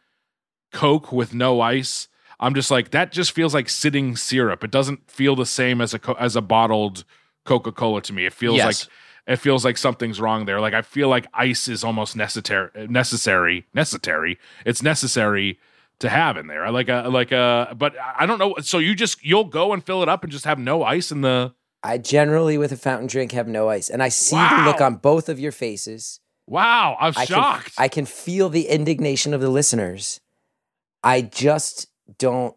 Coke 0.72 1.12
with 1.12 1.34
no 1.34 1.60
ice, 1.60 2.08
I'm 2.40 2.54
just 2.54 2.70
like 2.70 2.90
that. 2.90 3.12
Just 3.12 3.32
feels 3.32 3.54
like 3.54 3.68
sitting 3.68 4.16
syrup. 4.16 4.62
It 4.62 4.70
doesn't 4.70 5.10
feel 5.10 5.34
the 5.36 5.46
same 5.46 5.80
as 5.80 5.94
a 5.94 6.00
as 6.18 6.36
a 6.36 6.40
bottled 6.40 7.04
Coca 7.44 7.72
Cola 7.72 8.02
to 8.02 8.12
me. 8.12 8.26
It 8.26 8.32
feels 8.32 8.56
Yes. 8.58 8.66
like 8.86 8.92
it 9.26 9.36
feels 9.36 9.64
like 9.64 9.76
something's 9.76 10.20
wrong 10.20 10.46
there. 10.46 10.60
Like 10.60 10.74
I 10.74 10.82
feel 10.82 11.08
like 11.08 11.26
ice 11.34 11.68
is 11.68 11.82
almost 11.84 12.16
necessary. 12.16 12.70
Necessary. 12.88 13.66
Necessary. 13.74 14.38
It's 14.64 14.82
necessary 14.82 15.58
to 15.98 16.08
have 16.08 16.36
in 16.36 16.46
there. 16.46 16.64
I 16.64 16.70
like 16.70 16.88
a 16.88 17.08
like 17.10 17.32
a. 17.32 17.74
But 17.76 17.96
I 18.16 18.24
don't 18.24 18.38
know. 18.38 18.54
So 18.62 18.78
you 18.78 18.94
just 18.94 19.24
you'll 19.24 19.44
go 19.44 19.72
and 19.72 19.84
fill 19.84 20.02
it 20.02 20.08
up 20.08 20.22
and 20.22 20.30
just 20.32 20.44
have 20.44 20.58
no 20.58 20.82
ice 20.84 21.10
in 21.10 21.22
the. 21.22 21.54
I 21.82 21.98
generally, 21.98 22.58
with 22.58 22.72
a 22.72 22.76
fountain 22.76 23.06
drink, 23.06 23.32
have 23.32 23.48
no 23.48 23.68
ice, 23.68 23.88
and 23.88 24.02
I 24.02 24.08
see 24.08 24.36
the 24.36 24.62
look 24.64 24.80
on 24.80 24.96
both 24.96 25.28
of 25.28 25.38
your 25.38 25.52
faces. 25.52 26.20
Wow, 26.46 26.96
I'm 26.98 27.12
I 27.16 27.24
shocked. 27.24 27.76
Can, 27.76 27.84
I 27.84 27.88
can 27.88 28.06
feel 28.06 28.48
the 28.48 28.68
indignation 28.68 29.34
of 29.34 29.40
the 29.40 29.50
listeners. 29.50 30.20
I 31.04 31.22
just 31.22 31.88
don't 32.18 32.56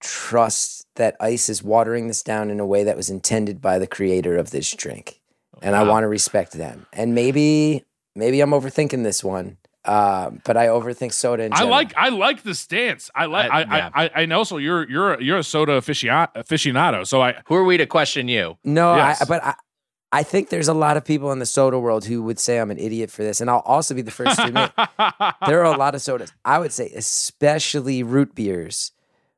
trust 0.00 0.86
that 0.96 1.16
ice 1.20 1.48
is 1.48 1.62
watering 1.62 2.06
this 2.06 2.22
down 2.22 2.50
in 2.50 2.60
a 2.60 2.66
way 2.66 2.84
that 2.84 2.96
was 2.96 3.10
intended 3.10 3.60
by 3.60 3.78
the 3.78 3.86
creator 3.86 4.36
of 4.36 4.50
this 4.50 4.70
drink, 4.72 5.20
and 5.62 5.74
I 5.74 5.82
want 5.82 6.04
to 6.04 6.08
respect 6.08 6.52
them. 6.52 6.86
And 6.92 7.14
maybe, 7.14 7.84
maybe 8.14 8.40
I'm 8.40 8.50
overthinking 8.50 9.02
this 9.02 9.24
one, 9.24 9.58
uh, 9.84 10.30
but 10.44 10.56
I 10.56 10.66
overthink 10.66 11.12
soda. 11.12 11.44
In 11.44 11.52
I 11.52 11.62
like 11.62 11.94
I 11.96 12.10
like 12.10 12.42
the 12.42 12.54
stance. 12.54 13.10
I 13.14 13.26
like 13.26 13.50
I- 13.50 13.62
I, 13.62 13.76
yeah. 13.76 13.90
I, 13.94 14.04
I 14.04 14.10
I 14.22 14.26
know. 14.26 14.44
So 14.44 14.58
you're 14.58 14.88
you're 14.90 15.20
you're 15.20 15.38
a 15.38 15.44
soda 15.44 15.80
aficionado. 15.80 17.06
So 17.06 17.22
I 17.22 17.36
Who 17.46 17.54
are 17.54 17.64
we 17.64 17.76
to 17.78 17.86
question 17.86 18.28
you? 18.28 18.58
No, 18.64 18.96
Yes. 18.96 19.22
I, 19.22 19.24
but 19.24 19.44
I, 19.44 19.54
I 20.12 20.22
think 20.22 20.48
there's 20.48 20.68
a 20.68 20.74
lot 20.74 20.96
of 20.96 21.04
people 21.04 21.30
in 21.32 21.38
the 21.38 21.46
soda 21.46 21.78
world 21.78 22.04
who 22.04 22.22
would 22.24 22.38
say 22.38 22.58
I'm 22.58 22.70
an 22.70 22.78
idiot 22.78 23.10
for 23.10 23.22
this, 23.22 23.40
and 23.40 23.48
I'll 23.48 23.60
also 23.60 23.94
be 23.94 24.02
the 24.02 24.10
first 24.10 24.36
to 24.38 24.46
admit 24.46 24.72
there 25.46 25.60
are 25.64 25.72
a 25.72 25.76
lot 25.76 25.94
of 25.94 26.02
sodas. 26.02 26.32
I 26.44 26.58
would 26.58 26.72
say, 26.72 26.90
especially 26.94 28.02
root 28.02 28.34
beers, 28.34 28.92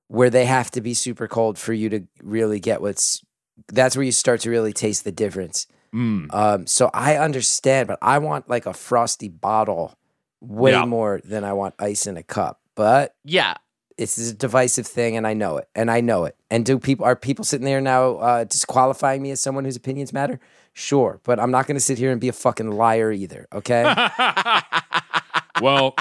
where 0.09 0.31
they 0.31 0.47
have 0.47 0.71
to 0.73 0.81
be 0.81 0.95
super 0.95 1.29
cold 1.29 1.59
for 1.59 1.73
you 1.73 1.89
to 1.91 2.07
really 2.23 2.59
get 2.59 2.81
what's. 2.81 3.23
That's 3.69 3.97
where 3.97 4.05
you 4.05 4.13
start 4.13 4.41
to 4.41 4.51
really 4.51 4.73
taste 4.73 5.05
the 5.05 5.13
difference. 5.13 5.67
Mm. 5.95 6.33
Um, 6.35 6.67
so 6.67 6.91
I 6.95 7.17
understand, 7.17 7.87
but 7.87 7.99
I 8.01 8.19
want 8.19 8.49
like 8.49 8.65
a 8.65 8.73
frosty 8.73 9.29
bottle 9.29 9.95
way 10.43 10.73
Yeah. 10.73 10.85
more 10.85 11.21
than 11.25 11.45
I 11.45 11.53
want 11.53 11.75
ice 11.79 12.07
in 12.07 12.17
a 12.17 12.23
cup. 12.23 12.61
But 12.75 13.15
Yeah. 13.25 13.55
it's 13.97 14.19
a 14.19 14.35
divisive 14.35 14.87
thing, 14.87 15.17
and 15.17 15.27
I 15.27 15.35
know 15.35 15.57
it, 15.59 15.69
and 15.75 15.91
I 15.91 16.01
know 16.01 16.25
it. 16.25 16.37
And 16.51 16.65
do 16.67 16.79
people 16.79 17.05
are 17.07 17.15
people 17.17 17.45
sitting 17.45 17.65
there 17.65 17.81
now 17.81 18.17
uh, 18.17 18.45
disqualifying 18.45 19.23
me 19.23 19.31
as 19.31 19.41
someone 19.41 19.65
whose 19.65 19.77
opinions 19.77 20.13
matter? 20.13 20.41
Sure, 20.75 21.21
but 21.25 21.39
I'm 21.39 21.51
not 21.51 21.67
going 21.67 21.77
to 21.77 21.81
sit 21.81 21.99
here 21.99 22.11
and 22.11 22.21
be 22.21 22.29
a 22.29 22.33
fucking 22.33 22.71
liar 22.73 23.13
either. 23.13 23.47
Okay. 23.53 23.85
well, 25.61 25.95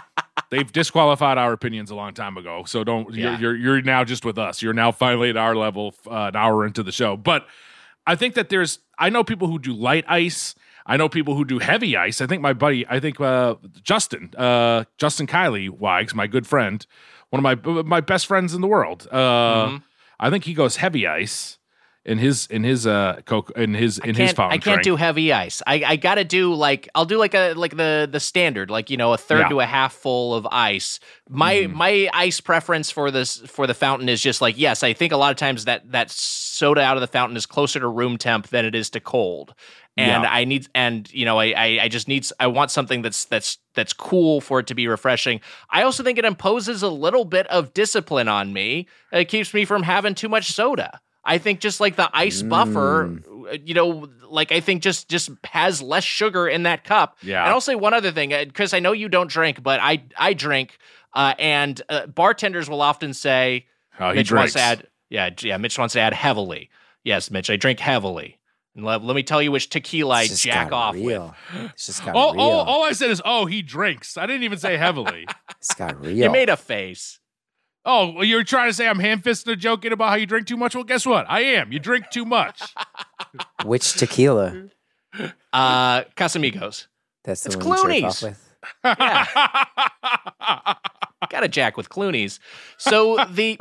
they've 0.50 0.72
disqualified 0.72 1.38
our 1.38 1.52
opinions 1.54 1.92
a 1.92 1.96
long 1.96 2.14
time 2.14 2.38
ago. 2.38 2.64
So 2.66 2.84
don't 2.84 3.14
Yeah. 3.14 3.38
you're, 3.40 3.56
you're 3.56 3.76
you're 3.76 3.82
now 3.82 4.04
just 4.04 4.26
with 4.26 4.38
us. 4.38 4.62
You're 4.62 4.74
now 4.74 4.92
finally 4.92 5.30
at 5.30 5.38
our 5.38 5.56
level, 5.56 5.94
uh, 6.08 6.30
an 6.34 6.36
hour 6.36 6.66
into 6.66 6.84
the 6.84 6.92
show. 6.92 7.18
But 7.18 7.46
I 8.08 8.16
think 8.16 8.34
that 8.36 8.50
there's 8.50 8.80
I 8.98 9.10
know 9.10 9.24
people 9.24 9.48
who 9.48 9.60
do 9.60 9.74
light 9.74 10.06
ice. 10.08 10.56
I 10.92 10.98
know 10.98 11.08
people 11.10 11.36
who 11.36 11.46
do 11.46 11.60
heavy 11.60 11.96
ice. 11.96 12.20
I 12.22 12.28
think 12.28 12.42
my 12.42 12.54
buddy, 12.54 12.86
I 12.96 13.00
think 13.00 13.20
uh, 13.22 13.56
Justin, 13.82 14.32
uh, 14.38 14.84
Justin 14.98 15.26
Kiley 15.28 15.70
Wags, 15.70 16.14
my 16.14 16.28
good 16.28 16.46
friend, 16.46 16.86
one 17.30 17.40
of 17.46 17.46
my 17.50 17.82
my 17.96 18.02
best 18.02 18.26
friends 18.26 18.54
in 18.54 18.62
the 18.62 18.68
world. 18.68 19.08
Uh, 19.12 19.68
Mhm. 19.68 19.84
I 20.20 20.30
think 20.30 20.44
he 20.44 20.54
goes 20.54 20.76
heavy 20.78 21.08
ice 21.08 21.58
in 22.04 22.18
his 22.18 22.48
in 22.48 22.64
his 22.64 22.86
uh 22.88 23.22
coke 23.26 23.52
in 23.56 23.74
his 23.76 24.00
in 24.00 24.16
his 24.16 24.34
fountain 24.34 24.54
I 24.56 24.58
can't 24.58 24.82
drink. 24.84 24.84
do 24.84 24.96
heavy 24.96 25.32
ice. 25.32 25.62
I, 25.68 25.76
I 25.94 25.96
gotta 25.98 26.24
do 26.24 26.54
like 26.68 26.90
I'll 26.96 27.06
do 27.06 27.18
like 27.20 27.36
a 27.36 27.54
like 27.54 27.78
the 27.78 28.10
the 28.12 28.20
standard, 28.20 28.70
like 28.72 28.90
you 28.90 28.98
know, 28.98 29.14
a 29.14 29.18
third 29.18 29.42
Yeah. 29.42 29.50
to 29.50 29.60
a 29.62 29.66
half 29.68 29.94
full 29.94 30.34
of 30.34 30.48
ice. 30.52 31.00
My 31.30 31.54
Mhm. 31.56 31.74
my 31.74 32.10
ice 32.14 32.42
preference 32.42 32.90
for 32.92 33.12
this 33.12 33.38
for 33.48 33.66
the 33.68 33.76
fountain 33.76 34.10
is 34.10 34.20
just 34.22 34.42
like 34.42 34.58
yes, 34.58 34.82
I 34.84 34.94
think 34.94 35.14
a 35.14 35.18
lot 35.18 35.32
of 35.32 35.38
times 35.38 35.66
that 35.66 35.92
that 35.92 36.10
soda 36.12 36.82
out 36.82 36.98
of 36.98 37.02
the 37.02 37.08
fountain 37.18 37.38
is 37.38 37.46
closer 37.46 37.80
to 37.80 37.88
room 37.88 38.18
temp 38.18 38.48
than 38.48 38.66
it 38.66 38.76
is 38.76 38.90
to 38.92 39.00
cold. 39.00 39.54
And 39.98 40.24
Yeah. 40.24 40.30
I 40.32 40.46
need 40.46 40.68
and 40.74 41.12
you 41.14 41.26
know 41.26 41.38
I, 41.40 41.48
I 41.58 41.80
I 41.84 41.88
just 41.90 42.08
need 42.08 42.26
I 42.40 42.48
want 42.48 42.72
something 42.72 43.02
that's 43.02 43.26
that's 43.26 43.58
that's 43.76 43.92
cool 43.94 44.40
for 44.42 44.60
it 44.60 44.68
to 44.68 44.76
be 44.76 44.88
refreshing. 44.88 45.42
I 45.70 45.84
also 45.84 46.02
think 46.04 46.18
it 46.18 46.26
imposes 46.26 46.82
a 46.82 46.88
little 46.90 47.26
bit 47.26 47.46
of 47.48 47.74
discipline 47.74 48.28
on 48.30 48.54
me. 48.54 48.88
It 49.12 49.26
keeps 49.26 49.54
me 49.54 49.66
from 49.66 49.84
having 49.84 50.16
too 50.16 50.30
much 50.30 50.52
soda. 50.52 51.02
I 51.26 51.38
think 51.38 51.60
just 51.60 51.80
like 51.80 51.98
the 51.98 52.10
ice 52.14 52.42
buffer, 52.42 53.20
uh, 53.52 53.58
you 53.64 53.74
know, 53.76 54.08
like 54.30 54.52
I 54.52 54.60
think 54.60 54.82
just 54.82 55.08
just 55.10 55.30
has 55.44 55.82
less 55.82 56.04
sugar 56.04 56.48
in 56.48 56.64
that 56.64 56.84
cup. 56.84 57.18
Yeah. 57.22 57.44
And 57.44 57.52
I'll 57.54 57.62
say 57.62 57.76
one 57.76 57.94
other 57.94 58.12
thing, 58.12 58.34
Chris. 58.54 58.74
I 58.74 58.80
know 58.80 58.94
you 58.94 59.10
don't 59.10 59.30
drink, 59.30 59.62
but 59.62 59.80
I 59.82 60.04
I 60.18 60.34
drink, 60.34 60.78
uh, 61.14 61.36
and 61.38 61.80
uh, 61.90 62.08
bartenders 62.08 62.70
will 62.70 62.82
often 62.82 63.14
say, 63.14 63.68
Oh, 64.00 64.10
he 64.12 64.16
Mitch 64.16 64.32
wants 64.32 64.54
drinks. 64.54 64.54
to 64.54 64.60
add, 64.62 64.88
yeah, 65.10 65.30
yeah. 65.42 65.58
Mitch 65.58 65.78
wants 65.78 65.94
to 65.94 66.00
add 66.00 66.14
heavily. 66.14 66.70
Yes, 67.04 67.30
Mitch, 67.30 67.50
I 67.52 67.56
drink 67.58 67.80
heavily. 67.80 68.38
And 68.76 68.86
let, 68.86 69.04
let 69.04 69.16
me 69.16 69.24
tell 69.24 69.42
you 69.42 69.52
which 69.52 69.70
tequila 69.70 70.16
I 70.16 70.28
jack 70.28 70.72
off 70.72 70.96
with. 70.96 71.04
real. 71.06 71.36
It's 71.74 71.88
just 71.88 72.06
got 72.06 72.16
all, 72.16 72.34
real. 72.34 72.42
all, 72.42 72.60
all 72.62 72.84
I 72.84 72.94
said 72.94 73.10
is, 73.12 73.22
oh, 73.26 73.46
he 73.46 73.62
drinks. 73.62 74.16
I 74.18 74.26
didn't 74.26 74.44
even 74.44 74.58
say 74.60 74.78
heavily. 74.78 75.28
it's 75.58 75.74
got 75.76 76.00
real. 76.02 76.16
You 76.16 76.30
made 76.30 76.48
a 76.48 76.56
face. 76.56 77.20
oh, 77.84 78.12
well, 78.14 78.24
you're 78.24 78.44
trying 78.46 78.70
to 78.70 78.74
say 78.74 78.88
I'm 78.88 79.00
ham 79.00 79.22
fisting 79.22 79.52
a 79.52 79.56
joking 79.58 79.92
about 79.92 80.10
how 80.10 80.16
you 80.16 80.26
drink 80.26 80.48
too 80.48 80.56
much? 80.56 80.74
Well, 80.76 80.86
guess 80.86 81.06
what? 81.06 81.26
I 81.30 81.42
am. 81.42 81.72
You 81.74 81.80
drink 81.80 82.06
too 82.12 82.24
much. 82.26 82.62
Which 83.66 83.94
tequila? 83.94 84.70
Uh, 85.52 86.04
Casamigos. 86.16 86.88
That's 87.26 87.44
the 87.44 87.48
It's 87.50 87.58
one 87.58 87.92
you 87.92 88.02
jerk 88.02 88.10
off 88.10 88.24
with. 88.24 88.56
Yeah. 88.86 89.26
Got 91.30 91.44
a 91.44 91.48
jack 91.48 91.78
with 91.78 91.90
Clooney's. 91.90 92.40
So 92.78 93.18
the, 93.30 93.58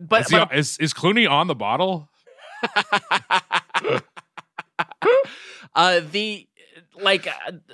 but, 0.00 0.22
is, 0.22 0.28
he- 0.28 0.36
but 0.36 0.54
is, 0.54 0.78
is 0.78 0.92
Clooney 0.94 1.30
on 1.30 1.46
the 1.46 1.54
bottle? 1.54 2.08
uh, 5.74 6.00
the 6.10 6.46
like 7.02 7.26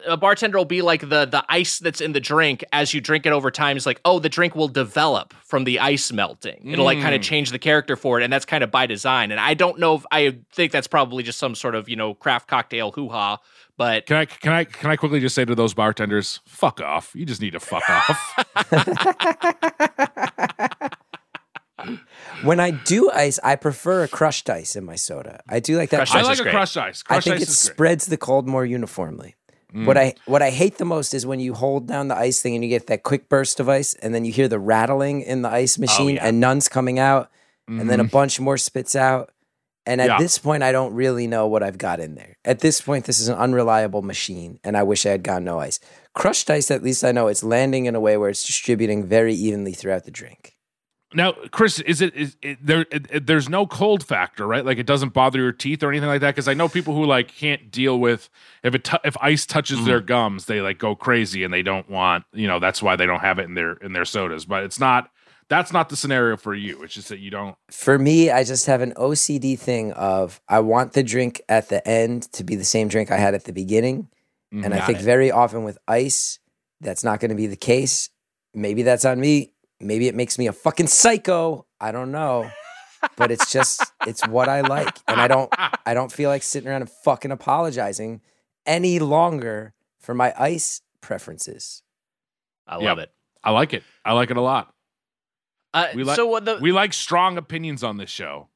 a 0.06 0.16
bartender 0.16 0.56
will 0.56 0.64
be 0.64 0.82
like 0.82 1.00
the 1.00 1.24
the 1.26 1.44
ice 1.48 1.80
that's 1.80 2.00
in 2.00 2.12
the 2.12 2.20
drink 2.20 2.64
as 2.72 2.94
you 2.94 3.00
drink 3.00 3.26
it 3.26 3.32
over 3.32 3.50
time 3.50 3.76
is 3.76 3.84
like 3.84 4.00
oh 4.04 4.20
the 4.20 4.28
drink 4.28 4.54
will 4.54 4.68
develop 4.68 5.34
from 5.42 5.64
the 5.64 5.80
ice 5.80 6.12
melting 6.12 6.70
it'll 6.70 6.84
like 6.84 7.00
kind 7.00 7.12
of 7.14 7.20
Mm. 7.20 7.24
change 7.24 7.50
the 7.50 7.58
character 7.58 7.96
for 7.96 8.20
it 8.20 8.24
and 8.24 8.32
that's 8.32 8.44
kind 8.44 8.62
of 8.62 8.70
by 8.70 8.86
design 8.86 9.32
and 9.32 9.40
i 9.40 9.52
don't 9.54 9.80
know 9.80 9.96
if 9.96 10.06
i 10.12 10.38
think 10.52 10.70
that's 10.70 10.86
probably 10.86 11.24
just 11.24 11.38
some 11.40 11.56
sort 11.56 11.74
of 11.74 11.88
you 11.88 11.96
know 11.96 12.14
craft 12.14 12.46
cocktail 12.46 12.92
hoo-ha 12.92 13.38
but 13.78 14.06
Can 14.06 14.16
I 14.16 14.24
can 14.26 14.52
I 14.52 14.64
can 14.64 14.90
I 14.90 14.96
quickly 14.96 15.18
just 15.20 15.34
say 15.34 15.44
to 15.44 15.54
those 15.54 15.74
bartenders, 15.74 16.40
fuck 16.46 16.80
off. 16.80 17.12
You 17.14 17.26
just 17.26 17.42
need 17.42 17.50
to 17.50 17.60
fuck 17.60 17.82
off. 17.90 18.44
When 22.42 22.60
I 22.60 22.70
do 22.70 23.10
ice, 23.10 23.38
I 23.42 23.56
prefer 23.56 24.04
a 24.04 24.08
crushed 24.08 24.48
ice 24.50 24.76
in 24.76 24.84
my 24.84 24.96
soda. 24.96 25.40
I 25.48 25.60
do 25.60 25.76
like 25.76 25.90
that. 25.90 25.98
Crushed 25.98 26.14
I 26.14 26.20
ice 26.20 26.26
like 26.26 26.38
a 26.38 26.42
great. 26.42 26.52
crushed 26.54 26.76
ice. 26.76 27.02
I 27.08 27.20
think 27.20 27.36
ice 27.36 27.42
it 27.42 27.48
spreads 27.48 28.06
the 28.06 28.16
cold 28.16 28.46
more 28.46 28.64
uniformly. 28.66 29.34
Mm. 29.74 29.86
What 29.86 29.96
I 29.98 30.14
what 30.26 30.42
I 30.42 30.50
hate 30.50 30.78
the 30.78 30.84
most 30.84 31.12
is 31.14 31.26
when 31.26 31.40
you 31.40 31.54
hold 31.54 31.88
down 31.88 32.08
the 32.08 32.16
ice 32.16 32.40
thing 32.40 32.54
and 32.54 32.62
you 32.64 32.70
get 32.70 32.86
that 32.86 33.02
quick 33.02 33.28
burst 33.28 33.58
of 33.60 33.68
ice, 33.68 33.94
and 33.94 34.14
then 34.14 34.24
you 34.24 34.32
hear 34.32 34.48
the 34.48 34.58
rattling 34.58 35.22
in 35.22 35.42
the 35.42 35.48
ice 35.50 35.78
machine, 35.78 36.18
Oh, 36.18 36.22
yeah. 36.22 36.26
and 36.26 36.40
none's 36.40 36.68
coming 36.68 36.98
out, 36.98 37.30
and 37.66 37.90
then 37.90 37.98
a 38.00 38.04
Mhm. 38.04 38.10
bunch 38.12 38.38
more 38.40 38.58
spits 38.58 38.94
out. 38.94 39.30
And 39.88 40.00
at 40.00 40.08
Yeah. 40.08 40.18
this 40.18 40.36
point, 40.38 40.64
I 40.64 40.72
don't 40.72 40.94
really 40.94 41.28
know 41.28 41.46
what 41.46 41.62
I've 41.62 41.78
got 41.78 42.00
in 42.00 42.16
there. 42.16 42.36
At 42.44 42.58
this 42.58 42.80
point, 42.80 43.04
this 43.04 43.20
is 43.20 43.28
an 43.28 43.36
unreliable 43.36 44.02
machine, 44.02 44.58
and 44.64 44.76
I 44.76 44.82
wish 44.82 45.06
I 45.06 45.10
had 45.10 45.22
gotten 45.22 45.44
no 45.44 45.60
ice. 45.60 45.78
Crushed 46.12 46.50
ice, 46.50 46.72
at 46.72 46.82
least 46.82 47.04
I 47.04 47.12
know 47.12 47.28
it's 47.28 47.44
landing 47.44 47.86
in 47.86 47.94
a 47.94 48.00
way 48.00 48.16
where 48.16 48.28
it's 48.30 48.42
distributing 48.44 49.06
very 49.06 49.32
evenly 49.34 49.72
throughout 49.74 50.04
the 50.04 50.10
drink. 50.10 50.55
Now, 51.14 51.32
Chris, 51.52 51.78
is 51.80 52.00
it 52.00 52.14
is 52.16 52.36
it, 52.42 52.58
there? 52.64 52.84
It, 52.90 53.26
there's 53.26 53.48
no 53.48 53.66
cold 53.66 54.04
factor, 54.04 54.46
right? 54.46 54.64
Like 54.64 54.78
it 54.78 54.86
doesn't 54.86 55.12
bother 55.12 55.38
your 55.38 55.52
teeth 55.52 55.82
or 55.82 55.90
anything 55.90 56.08
like 56.08 56.20
that. 56.20 56.34
Because 56.34 56.48
I 56.48 56.54
know 56.54 56.68
people 56.68 56.94
who 56.94 57.04
like 57.04 57.28
can't 57.28 57.70
deal 57.70 57.98
with 57.98 58.28
if 58.64 58.74
it 58.74 58.84
tou- 58.84 58.98
if 59.04 59.16
ice 59.20 59.46
touches 59.46 59.84
their 59.84 59.98
Mm-hmm. 59.98 60.06
gums, 60.06 60.44
they 60.46 60.60
like 60.60 60.78
go 60.78 60.96
crazy 60.96 61.44
and 61.44 61.54
they 61.54 61.62
don't 61.62 61.88
want 61.88 62.24
you 62.32 62.48
know 62.48 62.58
that's 62.58 62.82
why 62.82 62.96
they 62.96 63.06
don't 63.06 63.20
have 63.20 63.38
it 63.38 63.44
in 63.44 63.54
their 63.54 63.74
in 63.74 63.92
their 63.92 64.04
sodas. 64.04 64.44
But 64.44 64.64
it's 64.64 64.80
not 64.80 65.08
that's 65.48 65.72
not 65.72 65.90
the 65.90 65.96
scenario 65.96 66.36
for 66.36 66.54
you. 66.54 66.82
It's 66.82 66.94
just 66.94 67.08
that 67.10 67.20
you 67.20 67.30
don't. 67.30 67.56
For 67.70 67.98
me, 68.00 68.32
I 68.32 68.42
just 68.42 68.66
have 68.66 68.82
an 68.82 68.92
OCD 68.94 69.56
thing 69.56 69.92
of 69.92 70.40
I 70.48 70.58
want 70.58 70.94
the 70.94 71.04
drink 71.04 71.40
at 71.48 71.68
the 71.68 71.86
end 71.86 72.30
to 72.32 72.42
be 72.42 72.56
the 72.56 72.64
same 72.64 72.88
drink 72.88 73.12
I 73.12 73.16
had 73.16 73.34
at 73.34 73.44
the 73.44 73.52
beginning. 73.52 74.08
And 74.52 74.72
I 74.74 74.80
think 74.80 75.00
it. 75.00 75.04
very 75.04 75.30
often 75.30 75.64
with 75.64 75.76
ice, 75.86 76.38
that's 76.80 77.04
not 77.04 77.20
going 77.20 77.28
to 77.28 77.34
be 77.36 77.46
the 77.46 77.56
case. 77.56 78.08
Maybe 78.54 78.82
that's 78.82 79.04
on 79.04 79.20
me. 79.20 79.52
Maybe 79.80 80.08
it 80.08 80.14
makes 80.14 80.38
me 80.38 80.46
a 80.46 80.52
fucking 80.52 80.86
psycho. 80.86 81.66
I 81.80 81.92
don't 81.92 82.10
know. 82.12 82.50
But 83.16 83.30
it's 83.30 83.52
just 83.52 83.82
it's 84.06 84.26
what 84.26 84.48
I 84.48 84.62
like. 84.62 84.96
And 85.06 85.20
I 85.20 85.28
don't 85.28 85.52
I 85.84 85.94
don't 85.94 86.10
feel 86.10 86.30
like 86.30 86.42
sitting 86.42 86.68
around 86.68 86.82
and 86.82 86.90
fucking 86.90 87.30
apologizing 87.30 88.20
any 88.64 88.98
longer 88.98 89.74
for 90.00 90.14
my 90.14 90.32
ice 90.38 90.80
preferences. 91.00 91.82
i 92.66 92.74
Yep. 92.76 92.82
love 92.82 92.98
it 92.98 93.12
I 93.44 93.50
like 93.50 93.74
it. 93.74 93.84
I 94.04 94.12
like 94.12 94.30
it 94.30 94.36
a 94.36 94.40
lot. 94.40 94.74
uh, 95.72 95.88
We 95.94 96.02
like- 96.04 96.16
so 96.16 96.26
what 96.26 96.44
the 96.44 96.58
We 96.60 96.72
like 96.72 96.92
strong 96.92 97.36
opinions 97.38 97.84
on 97.84 97.96
this 97.96 98.10
show. 98.10 98.48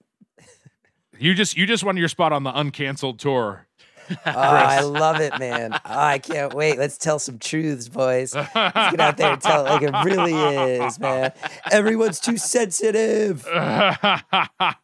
You 1.19 1.35
just 1.35 1.57
you 1.57 1.67
just 1.67 1.85
won 1.85 1.97
your 1.99 2.09
spot 2.09 2.33
on 2.33 2.45
the 2.45 2.51
uncanceled 2.53 3.19
tour. 3.19 3.67
Oh, 4.27 4.31
I 4.35 4.81
love 4.81 5.20
it, 5.20 5.39
man. 5.39 5.73
Oh, 5.73 5.78
I 5.85 6.19
can't 6.19 6.53
wait. 6.55 6.78
Let's 6.78 6.99
tell 6.99 7.19
some 7.19 7.39
truths, 7.39 7.89
boys. 7.89 8.35
Let's 8.35 8.53
get 8.53 9.01
out 9.01 9.16
there 9.16 9.32
and 9.32 9.43
tell 9.43 9.66
it 9.66 9.70
like 9.70 9.82
it 9.82 9.95
really 10.05 10.35
is, 10.35 10.99
man. 10.99 11.32
Everyone's 11.70 12.20
too 12.20 12.37
sensitive. 12.37 13.47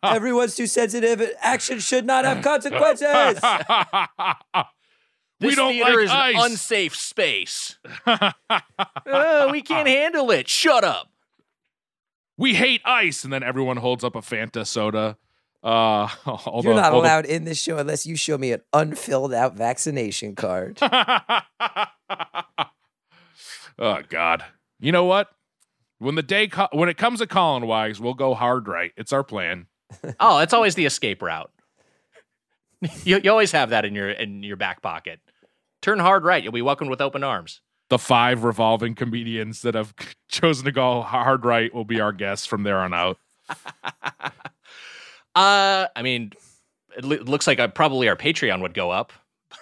Everyone's 0.03 0.57
too 0.57 0.66
sensitive. 0.66 1.23
Action 1.40 1.78
should 1.78 2.07
not 2.07 2.24
have 2.24 2.43
consequences. 2.43 3.07
this 5.40 5.48
we 5.48 5.55
don't 5.55 5.73
theater 5.73 5.90
like 5.90 6.05
is 6.05 6.11
ice. 6.11 6.35
an 6.36 6.51
unsafe 6.53 6.97
space 6.97 7.78
Uh, 8.07 9.48
we 9.53 9.61
can't 9.61 9.89
handle 9.89 10.31
it 10.31 10.48
shut 10.48 10.82
up 10.82 11.11
we 12.39 12.55
hate 12.55 12.82
ice, 12.85 13.24
and 13.24 13.32
then 13.32 13.43
everyone 13.43 13.78
holds 13.78 14.05
up 14.05 14.15
a 14.15 14.20
Fanta 14.20 14.66
soda. 14.66 15.16
Uh, 15.67 16.09
all 16.27 16.61
You're 16.63 16.75
the- 16.75 16.81
not 16.81 16.93
all 16.93 17.01
the- 17.03 17.09
allowed 17.09 17.25
in 17.27 17.43
this 17.45 17.61
show 17.61 17.77
unless 17.79 18.07
you 18.07 18.15
show 18.15 18.39
me 18.39 18.53
an 18.53 18.61
unfilled 18.73 19.35
out 19.35 19.55
vaccination 19.57 20.37
card. 20.37 20.79
oh 23.79 23.99
God! 24.09 24.45
You 24.79 24.93
know 24.93 25.05
what? 25.05 25.29
When 25.99 26.15
the 26.15 26.23
day 26.23 26.47
co- 26.49 26.69
when 26.73 26.89
it 26.89 26.97
comes 26.97 27.19
to 27.21 27.27
Colin 27.27 27.67
Wags, 27.67 27.99
we'll 28.01 28.15
go 28.15 28.35
hard 28.35 28.69
right. 28.69 28.93
It's 28.97 29.13
our 29.13 29.25
plan. 29.25 29.67
Oh, 30.21 30.39
it's 30.41 30.53
always 30.53 30.75
the 30.75 30.85
escape 30.85 31.23
route. 31.23 31.51
you, 33.05 33.21
you 33.23 33.31
always 33.31 33.53
have 33.53 33.71
that 33.71 33.85
in 33.85 33.95
your 33.95 34.11
in 34.11 34.43
your 34.43 34.57
back 34.57 34.83
pocket. 34.83 35.21
Turn 35.81 35.99
hard 35.99 36.25
right, 36.25 36.43
you'll 36.43 36.53
be 36.53 36.63
welcomed 36.63 36.91
with 36.91 37.01
open 37.01 37.23
arms. 37.25 37.61
The 37.89 37.99
five 37.99 38.43
revolving 38.45 38.95
comedians 38.97 39.63
that 39.63 39.75
have 39.75 39.95
chosen 40.29 40.65
to 40.65 40.73
go 40.73 41.03
hard 41.03 41.45
right 41.45 41.73
will 41.75 41.85
be 41.85 42.01
our 42.01 42.13
guests 42.13 42.47
from 42.47 42.65
there 42.65 42.79
on 42.79 42.93
out. 42.93 43.19
Uh, 45.37 45.87
I 45.95 46.03
mean, 46.03 46.33
it 46.97 47.05
loo- 47.05 47.23
looks 47.23 47.47
like 47.47 47.61
uh, 47.61 47.69
probably 47.69 48.09
our 48.09 48.17
Patreon 48.17 48.63
would 48.63 48.75
go 48.75 48.91
up. 48.91 49.13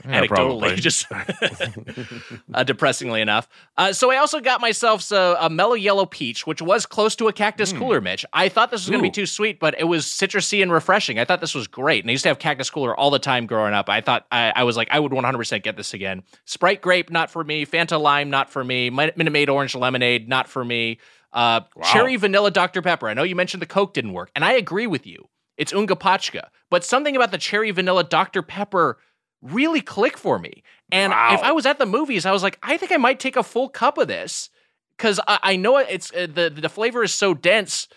Yeah, 0.04 0.22
anecdotally, 0.22 0.28
probably. 0.28 0.76
just 0.76 1.06
uh, 2.54 2.64
depressingly 2.64 3.20
enough. 3.20 3.48
Uh, 3.76 3.92
so 3.92 4.10
I 4.10 4.16
also 4.16 4.40
got 4.40 4.60
myself 4.60 5.10
a, 5.12 5.36
a 5.40 5.50
mellow 5.50 5.74
yellow 5.74 6.06
peach, 6.06 6.46
which 6.46 6.62
was 6.62 6.86
close 6.86 7.14
to 7.16 7.28
a 7.28 7.32
cactus 7.32 7.72
cooler, 7.72 8.00
Mitch. 8.00 8.24
I 8.32 8.48
thought 8.48 8.70
this 8.70 8.80
was 8.82 8.90
going 8.90 9.00
to 9.02 9.06
be 9.08 9.10
too 9.12 9.26
sweet, 9.26 9.60
but 9.60 9.78
it 9.78 9.84
was 9.84 10.06
citrusy 10.06 10.62
and 10.62 10.72
refreshing. 10.72 11.18
I 11.18 11.24
thought 11.24 11.40
this 11.40 11.54
was 11.54 11.66
great. 11.68 12.02
And 12.02 12.10
I 12.10 12.12
used 12.12 12.24
to 12.24 12.28
have 12.30 12.38
cactus 12.38 12.70
cooler 12.70 12.96
all 12.96 13.10
the 13.10 13.18
time 13.18 13.46
growing 13.46 13.74
up. 13.74 13.88
I 13.88 14.00
thought 14.00 14.26
I, 14.32 14.52
I 14.56 14.64
was 14.64 14.76
like, 14.76 14.88
I 14.90 14.98
would 14.98 15.12
100% 15.12 15.62
get 15.62 15.76
this 15.76 15.94
again. 15.94 16.22
Sprite 16.44 16.80
grape, 16.80 17.10
not 17.10 17.30
for 17.30 17.44
me. 17.44 17.64
Fanta 17.66 18.00
lime, 18.00 18.30
not 18.30 18.50
for 18.50 18.64
me. 18.64 18.90
Min- 18.90 19.12
Minute 19.16 19.30
Maid 19.32 19.48
orange 19.48 19.74
lemonade, 19.74 20.28
not 20.28 20.48
for 20.48 20.64
me. 20.64 20.98
Uh, 21.32 21.60
Wow. 21.76 21.82
Cherry 21.92 22.16
vanilla 22.16 22.50
Dr. 22.50 22.80
Pepper. 22.82 23.08
I 23.08 23.14
know 23.14 23.22
you 23.24 23.36
mentioned 23.36 23.60
the 23.60 23.66
Coke 23.66 23.92
didn't 23.94 24.12
work, 24.12 24.30
and 24.34 24.44
I 24.44 24.52
agree 24.52 24.86
with 24.86 25.06
you. 25.06 25.28
It's 25.56 25.72
Unga 25.72 25.94
Pachka, 25.96 26.48
but 26.70 26.84
something 26.84 27.14
about 27.16 27.30
the 27.30 27.38
cherry 27.38 27.70
vanilla 27.70 28.04
Dr. 28.04 28.42
Pepper 28.42 28.98
really 29.42 29.80
clicked 29.80 30.18
for 30.18 30.38
me. 30.38 30.62
And 30.90 31.12
Wow. 31.12 31.34
if 31.34 31.42
I 31.42 31.52
was 31.52 31.66
at 31.66 31.78
the 31.78 31.86
movies, 31.86 32.26
I 32.26 32.32
was 32.32 32.42
like, 32.42 32.58
I 32.62 32.76
think 32.76 32.90
I 32.92 32.96
might 32.96 33.20
take 33.20 33.36
a 33.36 33.42
full 33.42 33.68
cup 33.68 33.98
of 33.98 34.08
this 34.08 34.50
because 34.96 35.20
I, 35.28 35.38
I 35.42 35.56
know 35.56 35.76
it's 35.78 36.12
uh, 36.12 36.26
the 36.32 36.50
the 36.50 36.68
flavor 36.68 37.02
is 37.02 37.12
so 37.14 37.34
dense. 37.34 37.88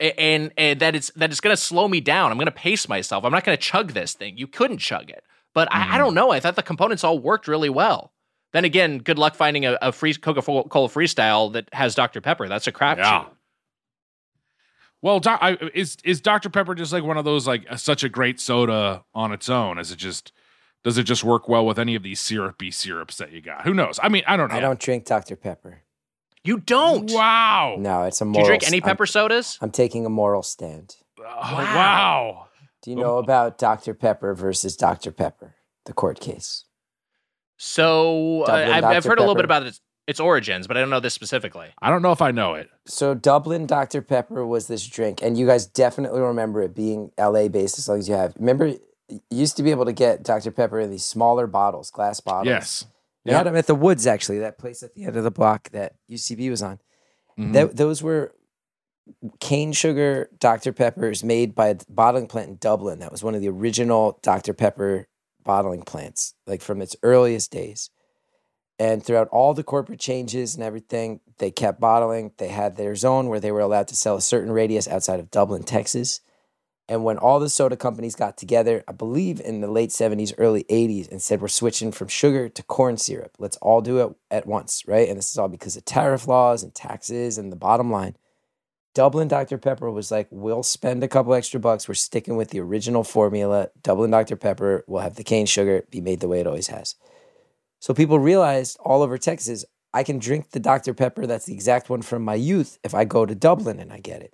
a- 0.00 0.18
And, 0.20 0.52
and 0.56 0.80
that 0.80 0.94
it's 0.94 1.10
that 1.16 1.30
it's 1.30 1.40
gonna 1.40 1.56
slow 1.56 1.88
me 1.88 2.00
down. 2.00 2.30
I'm 2.30 2.38
gonna 2.38 2.50
pace 2.50 2.88
myself. 2.88 3.24
I'm 3.24 3.32
not 3.32 3.44
gonna 3.44 3.56
chug 3.56 3.92
this 3.92 4.14
thing. 4.14 4.36
You 4.36 4.46
couldn't 4.46 4.78
chug 4.78 5.10
it, 5.10 5.24
but 5.54 5.68
I, 5.72 5.80
Mm-hmm. 5.82 5.92
I 5.94 5.98
don't 5.98 6.14
know. 6.14 6.30
I 6.32 6.40
thought 6.40 6.56
the 6.56 6.62
components 6.62 7.02
all 7.04 7.18
worked 7.18 7.48
really 7.48 7.70
well. 7.70 8.12
Then 8.52 8.64
again, 8.66 8.98
good 8.98 9.18
luck 9.18 9.34
finding 9.34 9.64
a, 9.64 9.78
a 9.80 9.92
free 9.92 10.12
Coca 10.14 10.42
Cola 10.42 10.88
Freestyle 10.88 11.52
that 11.54 11.68
has 11.72 11.94
Dr 11.94 12.20
Pepper. 12.20 12.48
That's 12.48 12.66
a 12.66 12.72
crapshoot. 12.72 12.98
Yeah. 12.98 13.24
Well, 15.02 15.18
doc, 15.18 15.40
I, 15.42 15.58
is 15.74 15.96
is 16.04 16.20
Dr 16.20 16.48
Pepper 16.48 16.74
just 16.74 16.92
like 16.92 17.02
one 17.02 17.18
of 17.18 17.24
those 17.24 17.46
like 17.46 17.66
such 17.76 18.04
a 18.04 18.08
great 18.08 18.40
soda 18.40 19.04
on 19.14 19.32
its 19.32 19.48
own? 19.48 19.78
Is 19.78 19.90
it 19.90 19.96
just 19.96 20.32
does 20.84 20.96
it 20.96 21.02
just 21.04 21.24
work 21.24 21.48
well 21.48 21.66
with 21.66 21.78
any 21.78 21.94
of 21.94 22.02
these 22.02 22.20
syrupy 22.20 22.70
syrups 22.70 23.16
that 23.18 23.32
you 23.32 23.40
got? 23.40 23.64
Who 23.64 23.74
knows? 23.74 23.98
I 24.02 24.08
mean, 24.08 24.22
I 24.26 24.36
don't 24.36 24.48
know. 24.50 24.56
I 24.56 24.60
don't 24.60 24.80
drink 24.80 25.04
Dr. 25.04 25.36
Pepper. 25.36 25.82
You 26.44 26.58
don't. 26.58 27.10
Wow. 27.12 27.76
No, 27.78 28.02
it's 28.02 28.20
a 28.20 28.24
moral. 28.24 28.34
Do 28.34 28.40
you 28.40 28.46
drink 28.46 28.66
any 28.66 28.80
I'm- 28.80 28.88
pepper 28.88 29.06
sodas? 29.06 29.58
I'm, 29.60 29.70
taking 29.70 30.06
a 30.06 30.08
moral 30.08 30.42
stand. 30.42 30.96
Oh, 31.20 31.24
wow. 31.24 32.48
Do 32.82 32.90
you 32.90 32.96
know 32.96 33.18
about 33.18 33.58
Dr. 33.58 33.94
Pepper 33.94 34.34
versus 34.34 34.76
Dr. 34.76 35.12
Pepper, 35.12 35.54
the 35.84 35.92
court 35.92 36.18
case? 36.18 36.64
So 37.58 38.42
uh, 38.42 38.50
I've, 38.52 38.84
I've 38.84 39.02
Dr. 39.04 39.08
heard 39.10 39.18
a 39.18 39.22
little 39.22 39.36
bit 39.36 39.44
about 39.44 39.64
its, 39.64 39.80
its 40.12 40.20
origins, 40.20 40.66
but 40.68 40.76
I 40.76 40.80
don't 40.80 40.90
know 40.90 41.00
this 41.00 41.14
specifically. 41.14 41.68
I 41.80 41.90
don't 41.90 42.02
know 42.02 42.12
if 42.12 42.22
I 42.22 42.30
know 42.30 42.54
it. 42.54 42.70
So 42.86 43.14
Dublin 43.14 43.66
Dr. 43.66 44.00
Pepper 44.02 44.46
was 44.46 44.68
this 44.68 44.86
drink, 44.86 45.20
and 45.22 45.36
you 45.36 45.46
guys 45.46 45.66
definitely 45.66 46.20
remember 46.20 46.62
it 46.62 46.74
being 46.74 47.10
LA 47.18 47.48
based 47.48 47.78
as 47.78 47.88
long 47.88 47.98
as 47.98 48.08
you 48.08 48.14
have. 48.14 48.34
Remember, 48.38 48.66
you 49.08 49.20
used 49.30 49.56
to 49.56 49.62
be 49.62 49.70
able 49.72 49.84
to 49.86 49.92
get 49.92 50.22
Dr. 50.22 50.50
Pepper 50.52 50.78
in 50.78 50.90
these 50.90 51.04
smaller 51.04 51.46
bottles, 51.46 51.90
glass 51.90 52.20
bottles. 52.20 52.46
Yes. 52.46 52.86
They 53.24 53.32
Yeah. 53.32 53.38
had 53.38 53.46
them 53.46 53.56
at 53.56 53.66
the 53.66 53.74
Woods, 53.74 54.06
actually, 54.06 54.38
that 54.40 54.58
place 54.58 54.82
at 54.82 54.94
the 54.94 55.04
end 55.04 55.16
of 55.16 55.24
the 55.24 55.30
block 55.30 55.70
that 55.70 55.94
UCB 56.08 56.50
was 56.50 56.62
on. 56.62 56.78
Mhm. 57.38 57.52
Tho- 57.52 57.66
those 57.68 58.02
were 58.02 58.32
cane 59.40 59.72
sugar 59.72 60.28
Dr. 60.38 60.72
Peppers 60.72 61.24
made 61.24 61.54
by 61.54 61.68
a 61.68 61.76
bottling 61.88 62.26
plant 62.28 62.48
in 62.48 62.56
Dublin. 62.56 62.98
That 63.00 63.10
was 63.12 63.22
one 63.24 63.34
of 63.34 63.40
the 63.40 63.48
original 63.48 64.18
Dr. 64.22 64.52
Pepper 64.54 65.06
bottling 65.44 65.82
plants, 65.82 66.34
like 66.46 66.60
from 66.62 66.80
its 66.80 66.94
earliest 67.02 67.50
days. 67.50 67.90
And 68.82 69.00
throughout 69.00 69.28
all 69.28 69.54
the 69.54 69.62
corporate 69.62 70.00
changes 70.00 70.56
and 70.56 70.64
everything, 70.64 71.20
they 71.38 71.52
kept 71.52 71.78
bottling. 71.78 72.32
They 72.38 72.48
had 72.48 72.74
their 72.74 72.96
zone 72.96 73.28
where 73.28 73.38
they 73.38 73.52
were 73.52 73.60
allowed 73.60 73.86
to 73.88 73.94
sell 73.94 74.16
a 74.16 74.20
certain 74.20 74.50
radius 74.50 74.88
outside 74.88 75.20
of 75.20 75.30
Dublin, 75.30 75.62
Texas. 75.62 76.20
And 76.88 77.04
when 77.04 77.16
all 77.16 77.38
the 77.38 77.48
soda 77.48 77.76
companies 77.76 78.16
got 78.16 78.36
together, 78.36 78.82
I 78.88 78.92
believe 78.92 79.40
in 79.40 79.60
the 79.60 79.70
late 79.70 79.90
70s, 79.90 80.34
early 80.36 80.64
80s, 80.64 81.08
and 81.12 81.22
said, 81.22 81.40
We're 81.40 81.46
switching 81.46 81.92
from 81.92 82.08
sugar 82.08 82.48
to 82.48 82.62
corn 82.64 82.96
syrup. 82.96 83.36
Let's 83.38 83.56
all 83.58 83.82
do 83.82 83.98
it 83.98 84.16
at 84.32 84.48
once, 84.48 84.82
right? 84.88 85.08
And 85.08 85.16
this 85.16 85.30
is 85.30 85.38
all 85.38 85.46
because 85.46 85.76
of 85.76 85.84
tariff 85.84 86.26
laws 86.26 86.64
and 86.64 86.74
taxes 86.74 87.38
and 87.38 87.52
the 87.52 87.56
bottom 87.56 87.88
line. 87.88 88.16
Dublin 88.94 89.28
Dr. 89.28 89.58
Pepper 89.58 89.92
was 89.92 90.10
like, 90.10 90.26
We'll 90.32 90.64
spend 90.64 91.04
a 91.04 91.08
couple 91.08 91.34
extra 91.34 91.60
bucks. 91.60 91.86
We're 91.86 91.94
sticking 91.94 92.34
with 92.34 92.50
the 92.50 92.58
original 92.58 93.04
formula. 93.04 93.68
Dublin 93.80 94.10
Dr. 94.10 94.34
Pepper 94.34 94.82
will 94.88 95.02
have 95.02 95.14
the 95.14 95.22
cane 95.22 95.46
sugar 95.46 95.84
be 95.88 96.00
made 96.00 96.18
the 96.18 96.26
way 96.26 96.40
it 96.40 96.48
always 96.48 96.66
has. 96.66 96.96
So 97.82 97.92
people 97.92 98.18
realized 98.18 98.78
all 98.80 99.02
over 99.02 99.18
Texas, 99.18 99.64
I 99.92 100.04
can 100.04 100.18
drink 100.18 100.50
the 100.50 100.60
Dr. 100.60 100.94
Pepper 100.94 101.26
that's 101.26 101.46
the 101.46 101.54
exact 101.54 101.90
one 101.90 102.02
from 102.02 102.22
my 102.22 102.36
youth 102.36 102.78
if 102.82 102.94
I 102.94 103.04
go 103.04 103.26
to 103.26 103.34
Dublin 103.34 103.80
and 103.80 103.92
I 103.92 103.98
get 103.98 104.22
it 104.22 104.32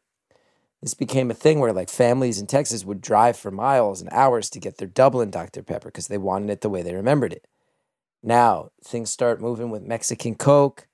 this 0.83 0.95
became 0.95 1.31
a 1.31 1.35
thing 1.35 1.59
where 1.59 1.73
like 1.73 1.89
families 1.89 2.39
in 2.39 2.47
Texas 2.47 2.85
would 2.85 3.01
drive 3.01 3.37
for 3.37 3.51
miles 3.51 4.01
and 4.01 4.11
hours 4.13 4.49
to 4.51 4.61
get 4.61 4.79
their 4.79 4.89
Dublin 4.89 5.31
Dr. 5.31 5.63
Pepper 5.63 5.89
because 5.89 6.07
they 6.07 6.19
wanted 6.19 6.51
it 6.51 6.61
the 6.61 6.71
way 6.71 6.83
they 6.83 6.95
remembered 6.95 7.33
it. 7.33 7.47
Now 8.23 8.71
things 8.85 9.11
start 9.11 9.41
moving 9.41 9.71
with 9.71 9.83
Mexican 9.83 10.35
Coke. 10.37 10.87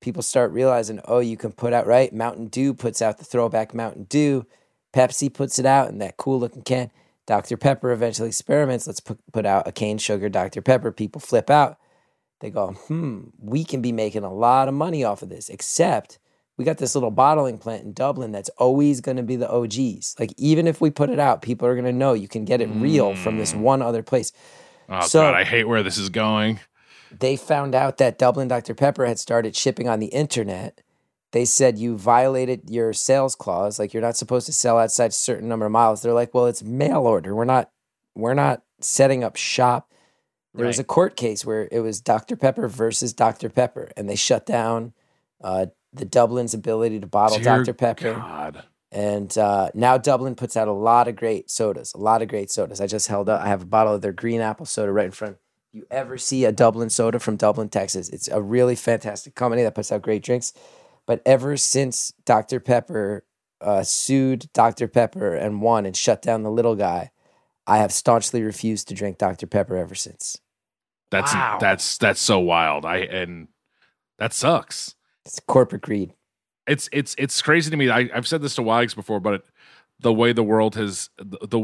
People 0.00 0.22
start 0.22 0.52
realizing, 0.52 1.00
oh, 1.06 1.20
you 1.20 1.36
can 1.36 1.52
put 1.52 1.72
out, 1.72 1.86
right? 1.86 2.12
Mountain 2.12 2.48
Dew 2.48 2.74
puts 2.74 3.00
out 3.02 3.18
the 3.18 3.24
throwback 3.24 3.74
Mountain 3.74 4.04
Dew. 4.04 4.46
Pepsi 4.92 5.32
puts 5.32 5.58
it 5.58 5.66
out 5.66 5.88
in 5.88 5.98
that 5.98 6.16
cool 6.16 6.38
looking 6.38 6.62
can. 6.62 6.90
Dr. 7.26 7.56
Pepper 7.56 7.90
eventually 7.90 8.28
experiments. 8.28 8.86
Let's 8.86 9.00
put, 9.00 9.18
put 9.32 9.46
out 9.46 9.66
a 9.66 9.72
cane 9.72 9.98
sugar 9.98 10.28
Dr. 10.28 10.60
Pepper. 10.60 10.92
People 10.92 11.20
flip 11.20 11.48
out. 11.48 11.78
They 12.40 12.50
go, 12.50 12.72
hmm, 12.72 13.28
we 13.38 13.64
can 13.64 13.80
be 13.80 13.92
making 13.92 14.24
a 14.24 14.32
lot 14.32 14.68
of 14.68 14.74
money 14.74 15.02
off 15.04 15.22
of 15.22 15.28
this, 15.28 15.48
except 15.48 16.18
we 16.56 16.64
got 16.64 16.78
this 16.78 16.94
little 16.94 17.10
bottling 17.10 17.58
plant 17.58 17.84
in 17.84 17.92
Dublin 17.92 18.32
that's 18.32 18.50
always 18.58 19.00
going 19.00 19.16
to 19.16 19.22
be 19.22 19.36
the 19.36 19.50
OGs. 19.50 20.16
Like 20.18 20.32
even 20.36 20.66
if 20.66 20.80
we 20.80 20.90
put 20.90 21.10
it 21.10 21.18
out, 21.18 21.42
people 21.42 21.66
are 21.66 21.74
going 21.74 21.84
to 21.86 21.92
know 21.92 22.12
you 22.12 22.28
can 22.28 22.44
get 22.44 22.60
it 22.60 22.68
real 22.68 23.14
from 23.16 23.38
this 23.38 23.54
one 23.54 23.82
other 23.82 24.02
place. 24.02 24.32
Oh 24.88 25.00
So- 25.06 25.20
god, 25.22 25.34
I 25.34 25.44
hate 25.44 25.64
where 25.64 25.82
this 25.82 25.96
is 25.98 26.10
going. 26.10 26.60
They 27.16 27.36
found 27.36 27.74
out 27.76 27.98
that 27.98 28.18
Dublin 28.18 28.48
Dr 28.48 28.74
Pepper 28.74 29.06
had 29.06 29.18
started 29.20 29.54
shipping 29.54 29.88
on 29.88 30.00
the 30.00 30.06
internet. 30.08 30.80
They 31.30 31.44
said 31.44 31.78
you 31.78 31.96
violated 31.96 32.68
your 32.70 32.92
sales 32.92 33.34
clause, 33.36 33.78
like 33.78 33.92
you're 33.94 34.02
not 34.02 34.16
supposed 34.16 34.46
to 34.46 34.52
sell 34.52 34.78
outside 34.78 35.10
a 35.10 35.14
certain 35.14 35.48
number 35.48 35.66
of 35.66 35.72
miles. 35.72 36.02
They're 36.02 36.12
like, 36.12 36.34
"Well, 36.34 36.46
it's 36.46 36.62
mail 36.62 37.06
order. 37.06 37.34
We're 37.34 37.44
not 37.44 37.70
we're 38.14 38.34
not 38.34 38.62
setting 38.80 39.22
up 39.24 39.36
shop." 39.36 39.90
There 40.54 40.66
was 40.66 40.78
a 40.78 40.84
court 40.84 41.16
case 41.16 41.44
where 41.44 41.68
it 41.70 41.80
was 41.80 42.00
Dr 42.00 42.36
Pepper 42.36 42.68
versus 42.68 43.12
Dr 43.12 43.48
Pepper 43.48 43.90
and 43.96 44.08
they 44.08 44.14
shut 44.14 44.46
down 44.46 44.92
uh, 45.42 45.66
the 45.92 46.04
Dublin's 46.04 46.54
ability 46.54 47.00
to 47.00 47.06
bottle 47.06 47.38
Dear 47.38 47.58
Dr 47.58 47.74
Pepper. 47.74 48.14
God. 48.14 48.64
And 48.92 49.36
uh, 49.36 49.70
now 49.74 49.98
Dublin 49.98 50.36
puts 50.36 50.56
out 50.56 50.68
a 50.68 50.72
lot 50.72 51.08
of 51.08 51.16
great 51.16 51.50
sodas, 51.50 51.92
a 51.94 51.98
lot 51.98 52.22
of 52.22 52.28
great 52.28 52.50
sodas. 52.50 52.80
I 52.80 52.86
just 52.86 53.08
held 53.08 53.28
up, 53.28 53.40
I 53.40 53.48
have 53.48 53.62
a 53.62 53.66
bottle 53.66 53.94
of 53.94 54.02
their 54.02 54.12
green 54.12 54.40
apple 54.40 54.66
soda 54.66 54.92
right 54.92 55.06
in 55.06 55.10
front. 55.10 55.38
You 55.72 55.84
ever 55.90 56.16
see 56.16 56.44
a 56.44 56.52
Dublin 56.52 56.88
soda 56.88 57.18
from 57.18 57.34
Dublin, 57.34 57.68
Texas? 57.68 58.08
It's 58.08 58.28
a 58.28 58.40
really 58.40 58.76
fantastic 58.76 59.34
company 59.34 59.64
that 59.64 59.74
puts 59.74 59.90
out 59.90 60.02
great 60.02 60.22
drinks. 60.22 60.52
But 61.06 61.20
ever 61.26 61.56
since 61.56 62.12
Dr. 62.24 62.60
Pepper 62.60 63.24
uh, 63.60 63.82
sued 63.82 64.48
Dr. 64.52 64.86
Pepper 64.86 65.34
and 65.34 65.60
won 65.60 65.84
and 65.86 65.96
shut 65.96 66.22
down 66.22 66.44
the 66.44 66.50
little 66.50 66.76
guy, 66.76 67.10
I 67.66 67.78
have 67.78 67.92
staunchly 67.92 68.42
refused 68.42 68.86
to 68.88 68.94
drink 68.94 69.18
Dr. 69.18 69.48
Pepper 69.48 69.76
ever 69.76 69.96
since. 69.96 70.40
That's 71.14 71.32
Wow. 71.32 71.58
that's 71.60 71.96
that's 71.98 72.20
so 72.20 72.40
wild. 72.40 72.84
I 72.84 72.96
and 72.98 73.48
that 74.18 74.32
sucks. 74.32 74.96
It's 75.24 75.40
corporate 75.46 75.82
greed. 75.82 76.12
It's 76.66 76.88
it's 76.92 77.14
it's 77.18 77.40
crazy 77.40 77.70
to 77.70 77.76
me. 77.76 77.88
I, 77.88 78.10
I've 78.12 78.26
said 78.26 78.42
this 78.42 78.56
to 78.56 78.62
Wags 78.62 78.94
before, 78.94 79.20
but 79.20 79.34
it, 79.34 79.44
the 80.00 80.12
way 80.12 80.32
the 80.32 80.42
world 80.42 80.74
has 80.74 81.10
the, 81.16 81.38
the 81.46 81.60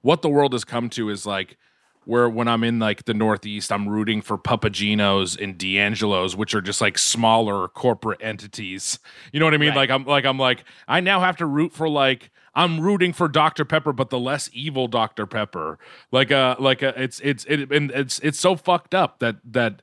what 0.00 0.22
the 0.22 0.30
world 0.30 0.52
has 0.54 0.64
come 0.64 0.88
to 0.90 1.10
is 1.10 1.26
like 1.26 1.58
where 2.06 2.28
when 2.28 2.48
I'm 2.48 2.64
in 2.64 2.78
like 2.78 3.04
the 3.04 3.14
Northeast, 3.14 3.70
I'm 3.70 3.88
rooting 3.88 4.22
for 4.22 4.38
Papa 4.38 4.70
Gino's 4.70 5.36
and 5.36 5.58
D'Angelo's, 5.58 6.34
which 6.34 6.54
are 6.54 6.60
just 6.62 6.80
like 6.80 6.96
smaller 6.98 7.68
corporate 7.68 8.20
entities. 8.22 8.98
You 9.32 9.40
know 9.40 9.46
what 9.46 9.54
I 9.54 9.58
mean? 9.58 9.70
Right. 9.70 9.76
Like 9.76 9.90
I'm 9.90 10.04
like 10.04 10.24
I'm 10.24 10.38
like 10.38 10.64
I 10.88 11.00
now 11.00 11.20
have 11.20 11.36
to 11.38 11.46
root 11.46 11.72
for 11.72 11.88
like 11.88 12.30
I'm 12.56 12.80
rooting 12.80 13.12
for 13.12 13.28
Dr 13.28 13.64
Pepper, 13.64 13.92
but 13.92 14.10
the 14.10 14.18
less 14.18 14.48
evil 14.52 14.88
Dr 14.88 15.26
Pepper. 15.26 15.78
Like 16.12 16.30
uh 16.32 16.56
like 16.58 16.82
uh 16.82 16.92
it's 16.96 17.20
it's 17.20 17.44
it 17.46 17.70
and 17.72 17.90
it's 17.90 18.18
it's 18.20 18.38
so 18.38 18.56
fucked 18.56 18.94
up 18.94 19.18
that 19.20 19.36
that 19.44 19.82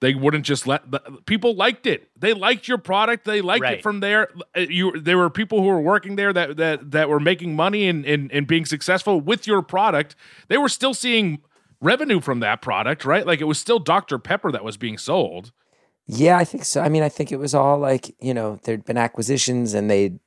they 0.00 0.14
wouldn't 0.14 0.44
just 0.44 0.64
let 0.66 0.88
the, 0.92 1.00
people 1.26 1.54
liked 1.56 1.84
it. 1.86 2.08
They 2.16 2.32
liked 2.32 2.68
your 2.68 2.78
product. 2.78 3.24
They 3.24 3.40
liked 3.40 3.62
Right. 3.62 3.78
it 3.78 3.82
from 3.82 4.00
there. 4.00 4.28
Uh, 4.56 4.60
You 4.60 4.98
there 5.00 5.18
were 5.18 5.30
people 5.30 5.58
who 5.60 5.66
were 5.66 5.80
working 5.80 6.16
there 6.16 6.32
that 6.32 6.56
that 6.56 6.90
that 6.92 7.08
were 7.08 7.20
making 7.20 7.56
money 7.56 7.88
and 7.88 8.04
and, 8.06 8.30
and 8.32 8.46
being 8.46 8.64
successful 8.64 9.20
with 9.20 9.46
your 9.46 9.62
product. 9.62 10.14
They 10.48 10.56
were 10.58 10.68
still 10.68 10.94
seeing 10.94 11.40
revenue 11.80 12.20
from 12.20 12.40
that 12.40 12.62
product, 12.62 13.04
right? 13.04 13.26
Like 13.26 13.40
it 13.40 13.44
was 13.44 13.58
still 13.58 13.78
Dr 13.78 14.18
Pepper 14.18 14.50
that 14.52 14.64
was 14.64 14.76
being 14.76 14.98
sold. 14.98 15.52
Yeah, 16.06 16.38
I 16.38 16.44
think 16.44 16.64
so. 16.64 16.80
I 16.80 16.88
mean, 16.88 17.02
I 17.02 17.08
think 17.08 17.30
it 17.32 17.36
was 17.36 17.54
all 17.54 17.78
like, 17.78 18.14
you 18.18 18.32
know, 18.32 18.58
there'd 18.64 18.84
been 18.84 18.96
acquisitions 18.96 19.74
and 19.74 19.90
they'd 19.90 20.18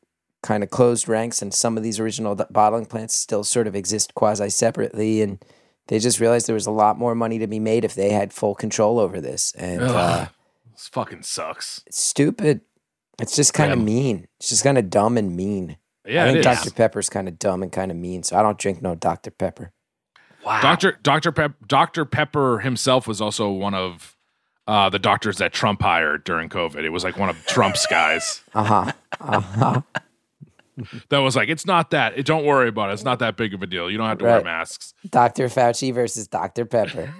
kind 0.43 0.63
of 0.63 0.69
closed 0.69 1.07
ranks, 1.07 1.41
and 1.41 1.53
some 1.53 1.77
of 1.77 1.83
these 1.83 1.99
original 1.99 2.35
bottling 2.49 2.85
plants 2.85 3.17
still 3.17 3.43
sort 3.43 3.67
of 3.67 3.75
exist 3.75 4.13
quasi 4.15 4.49
separately. 4.49 5.21
And 5.21 5.43
they 5.87 5.99
just 5.99 6.19
realized 6.19 6.47
there 6.47 6.53
was 6.55 6.65
a 6.67 6.71
lot 6.71 6.97
more 6.97 7.15
money 7.15 7.37
to 7.39 7.47
be 7.47 7.59
made 7.59 7.83
if 7.85 7.95
they 7.95 8.09
had 8.11 8.33
full 8.33 8.55
control 8.55 8.99
over 8.99 9.19
this. 9.21 9.53
And 9.57 9.81
uh, 9.81 10.27
This 10.71 10.87
fucking 10.87 11.23
sucks. 11.23 11.83
it's 11.87 12.01
stupid. 12.01 12.61
It's 13.19 13.35
just 13.35 13.53
kind 13.53 13.71
of 13.71 13.79
Yeah. 13.79 13.85
mean. 13.85 14.27
It's 14.39 14.49
just 14.49 14.63
kind 14.63 14.77
of 14.77 14.89
dumb 14.89 15.17
and 15.17 15.35
mean. 15.35 15.77
Yeah, 16.07 16.23
I 16.23 16.27
think 16.27 16.37
it 16.37 16.49
is. 16.49 16.57
Dr. 16.63 16.71
Pepper's 16.71 17.09
kind 17.09 17.27
of 17.27 17.37
dumb 17.37 17.61
and 17.61 17.71
kind 17.71 17.91
of 17.91 17.97
mean. 17.97 18.23
So 18.23 18.35
I 18.37 18.41
don't 18.41 18.57
drink 18.57 18.81
no 18.81 18.95
Dr. 18.95 19.29
Pepper. 19.29 19.71
Wow. 20.43 20.59
Dr. 20.61 20.97
Dr. 21.03 21.31
Pep- 21.31 21.67
Dr. 21.67 22.05
Pepper 22.05 22.59
himself 22.59 23.05
was 23.05 23.21
also 23.21 23.51
one 23.51 23.75
of 23.75 24.15
uh, 24.67 24.89
the 24.89 24.97
doctors 24.97 25.37
that 25.37 25.53
Trump 25.53 25.83
hired 25.83 26.23
during 26.23 26.49
COVID. 26.49 26.83
It 26.83 26.89
was 26.89 27.03
like 27.03 27.17
one 27.17 27.29
of 27.29 27.45
Trump's 27.45 27.85
guys 27.85 28.41
Uh 28.55 28.63
huh. 28.63 28.91
Uh 29.19 29.39
huh. 29.41 29.81
That 31.09 31.19
was 31.19 31.35
like, 31.35 31.49
it's 31.49 31.65
not 31.65 31.91
that. 31.91 32.17
It, 32.17 32.25
don't 32.25 32.45
worry 32.45 32.69
about 32.69 32.89
it. 32.89 32.93
It's 32.93 33.03
not 33.03 33.19
that 33.19 33.37
big 33.37 33.53
of 33.53 33.61
a 33.61 33.67
deal. 33.67 33.89
You 33.89 33.97
don't 33.97 34.07
have 34.07 34.17
to 34.19 34.25
wear 34.25 34.43
masks. 34.43 34.93
Dr. 35.09 35.47
Fauci 35.47 35.93
versus 35.93 36.27
Dr. 36.27 36.65
Pepper. 36.65 37.13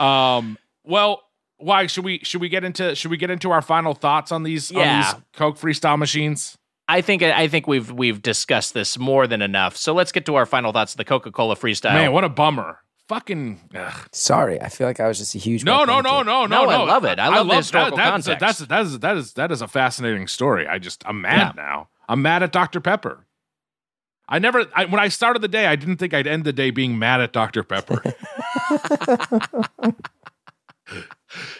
um. 0.00 0.58
Well, 0.86 1.22
why 1.56 1.86
should 1.86 2.04
we 2.04 2.20
should 2.22 2.40
we 2.40 2.48
get 2.48 2.62
into 2.64 2.94
should 2.94 3.10
we 3.10 3.16
get 3.16 3.30
into 3.30 3.50
our 3.50 3.62
final 3.62 3.94
thoughts 3.94 4.32
on 4.32 4.42
these 4.42 4.70
on 4.70 4.78
Yeah. 4.78 5.12
these 5.12 5.22
Coke 5.32 5.58
freestyle 5.58 5.98
machines? 5.98 6.58
I 6.86 7.00
think 7.00 7.22
I 7.22 7.48
think 7.48 7.66
we've 7.66 7.90
we've 7.90 8.20
discussed 8.20 8.74
this 8.74 8.98
more 8.98 9.26
than 9.26 9.40
enough. 9.40 9.76
So 9.76 9.94
let's 9.94 10.12
get 10.12 10.26
to 10.26 10.34
our 10.34 10.44
final 10.44 10.72
thoughts 10.72 10.92
of 10.92 10.98
the 10.98 11.04
Coca 11.04 11.30
Cola 11.32 11.56
freestyle. 11.56 11.94
Man, 11.94 12.12
what 12.12 12.24
a 12.24 12.28
bummer. 12.28 12.80
Fucking. 13.08 13.60
ugh. 13.74 14.08
Sorry, 14.12 14.60
I 14.60 14.68
feel 14.68 14.86
like 14.86 15.00
I 15.00 15.08
was 15.08 15.18
just 15.18 15.34
a 15.34 15.38
huge. 15.38 15.64
No, 15.64 15.84
Mark 15.84 15.88
no, 15.88 16.00
no, 16.00 16.22
no, 16.22 16.46
no, 16.46 16.64
No, 16.64 16.70
I 16.70 16.84
love 16.84 17.04
it. 17.04 17.18
I 17.18 17.28
love 17.28 17.48
the 17.48 17.56
historical 17.56 17.96
that. 17.98 18.24
That's, 18.24 18.26
context. 18.26 18.40
that's 18.40 18.58
that 18.58 18.80
is 18.86 18.98
that 19.00 19.16
is 19.16 19.16
that 19.16 19.16
is 19.16 19.32
that 19.34 19.52
is 19.52 19.62
a 19.62 19.68
fascinating 19.68 20.26
story. 20.26 20.66
I 20.66 20.78
just 20.78 21.02
I'm 21.06 21.20
mad 21.20 21.54
now. 21.56 21.88
I'm 22.08 22.22
mad 22.22 22.42
at 22.42 22.52
Dr 22.52 22.80
Pepper. 22.80 23.26
I 24.26 24.38
never 24.38 24.66
I, 24.74 24.86
when 24.86 25.00
I 25.00 25.08
started 25.08 25.42
the 25.42 25.48
day, 25.48 25.66
I 25.66 25.76
didn't 25.76 25.98
think 25.98 26.14
I'd 26.14 26.26
end 26.26 26.44
the 26.44 26.52
day 26.52 26.70
being 26.70 26.98
mad 26.98 27.20
at 27.20 27.32
Dr 27.32 27.62
Pepper. 27.62 28.02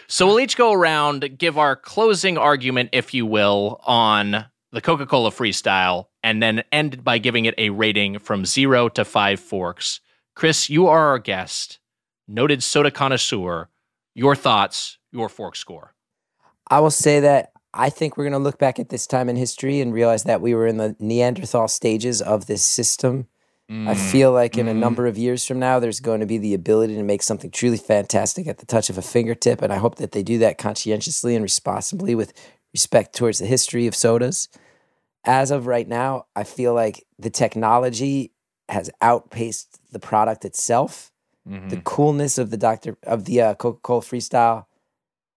So 0.07 0.27
we'll 0.27 0.39
each 0.39 0.55
go 0.55 0.71
around, 0.71 1.37
give 1.37 1.57
our 1.57 1.75
closing 1.75 2.37
argument, 2.37 2.91
if 2.93 3.13
you 3.13 3.25
will, 3.25 3.81
on 3.83 4.45
the 4.71 4.81
Coca 4.81 5.05
Cola 5.05 5.31
freestyle, 5.31 6.05
and 6.23 6.41
then 6.41 6.63
end 6.71 7.03
by 7.03 7.17
giving 7.17 7.45
it 7.45 7.55
a 7.57 7.71
rating 7.71 8.19
from 8.19 8.45
zero 8.45 8.87
to 8.89 9.03
five 9.03 9.39
forks. 9.39 9.99
Chris, 10.35 10.69
you 10.69 10.87
are 10.87 11.07
our 11.07 11.19
guest, 11.19 11.79
noted 12.27 12.61
soda 12.61 12.91
connoisseur. 12.91 13.69
Your 14.13 14.35
thoughts, 14.35 14.97
your 15.11 15.29
fork 15.29 15.55
score. 15.55 15.93
I 16.69 16.79
will 16.79 16.91
say 16.91 17.19
that 17.21 17.51
I 17.73 17.89
think 17.89 18.15
we're 18.15 18.23
going 18.23 18.33
to 18.33 18.39
look 18.39 18.57
back 18.57 18.79
at 18.79 18.89
this 18.89 19.05
time 19.07 19.27
in 19.27 19.35
history 19.35 19.81
and 19.81 19.93
realize 19.93 20.23
that 20.23 20.41
we 20.41 20.53
were 20.53 20.67
in 20.67 20.77
the 20.77 20.95
Neanderthal 20.99 21.67
stages 21.67 22.21
of 22.21 22.45
this 22.45 22.63
system. 22.63 23.27
I 23.67 23.95
feel 23.95 24.31
like 24.31 24.57
in 24.59 24.67
a 24.67 24.73
Mm. 24.73 24.77
number 24.77 25.07
of 25.07 25.17
years 25.17 25.43
from 25.43 25.57
now, 25.57 25.79
there's 25.79 25.99
going 25.99 26.19
to 26.19 26.27
be 26.27 26.37
the 26.37 26.53
ability 26.53 26.95
to 26.95 27.03
make 27.03 27.23
something 27.23 27.49
truly 27.49 27.77
fantastic 27.77 28.45
at 28.47 28.59
the 28.59 28.65
touch 28.65 28.91
of 28.91 28.97
a 28.97 29.01
fingertip. 29.01 29.61
And 29.61 29.73
I 29.73 29.77
hope 29.77 29.95
that 29.95 30.11
they 30.11 30.21
do 30.21 30.37
that 30.37 30.59
conscientiously 30.59 31.33
and 31.35 31.41
responsibly 31.41 32.13
with 32.13 32.31
respect 32.73 33.15
towards 33.15 33.39
the 33.39 33.47
history 33.47 33.87
of 33.87 33.95
sodas. 33.95 34.49
As 35.23 35.49
of 35.49 35.65
right 35.65 35.87
now, 35.87 36.27
I 36.35 36.43
feel 36.43 36.75
like 36.75 37.05
the 37.17 37.31
technology 37.31 38.31
has 38.69 38.89
outpaced 39.01 39.79
the 39.91 39.99
product 39.99 40.45
itself. 40.45 41.11
Mhm. 41.47 41.69
The 41.69 41.81
coolness 41.81 42.37
of 42.37 42.49
the 42.49 42.57
Dr. 42.57 42.97
of 43.03 43.25
the 43.25 43.41
uh, 43.41 43.53
Coca 43.55 43.79
Cola 43.81 44.01
freestyle 44.01 44.65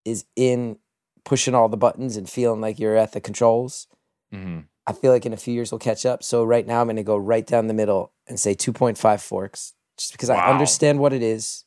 is 0.04 0.24
in 0.36 0.78
pushing 1.24 1.54
all 1.54 1.68
the 1.68 1.76
buttons 1.76 2.16
and 2.16 2.28
feeling 2.28 2.60
like 2.62 2.78
you're 2.78 2.96
at 2.96 3.12
the 3.12 3.20
controls. 3.20 3.86
Mhm. 4.32 4.64
I 4.86 4.92
feel 4.94 5.12
like 5.12 5.26
in 5.26 5.34
a 5.34 5.36
few 5.36 5.52
years 5.52 5.70
we'll 5.70 5.78
catch 5.78 6.06
up. 6.06 6.22
So 6.22 6.42
right 6.44 6.66
now 6.66 6.80
I'm 6.80 6.86
going 6.86 6.96
to 6.96 7.02
go 7.02 7.18
right 7.18 7.46
down 7.46 7.66
the 7.66 7.74
middle 7.74 8.12
and 8.26 8.40
say 8.40 8.54
2.5 8.54 9.20
forks 9.22 9.74
just 9.98 10.12
because 10.12 10.30
I 10.30 10.36
understand 10.50 10.98
what 10.98 11.12
it 11.12 11.22
is 11.22 11.64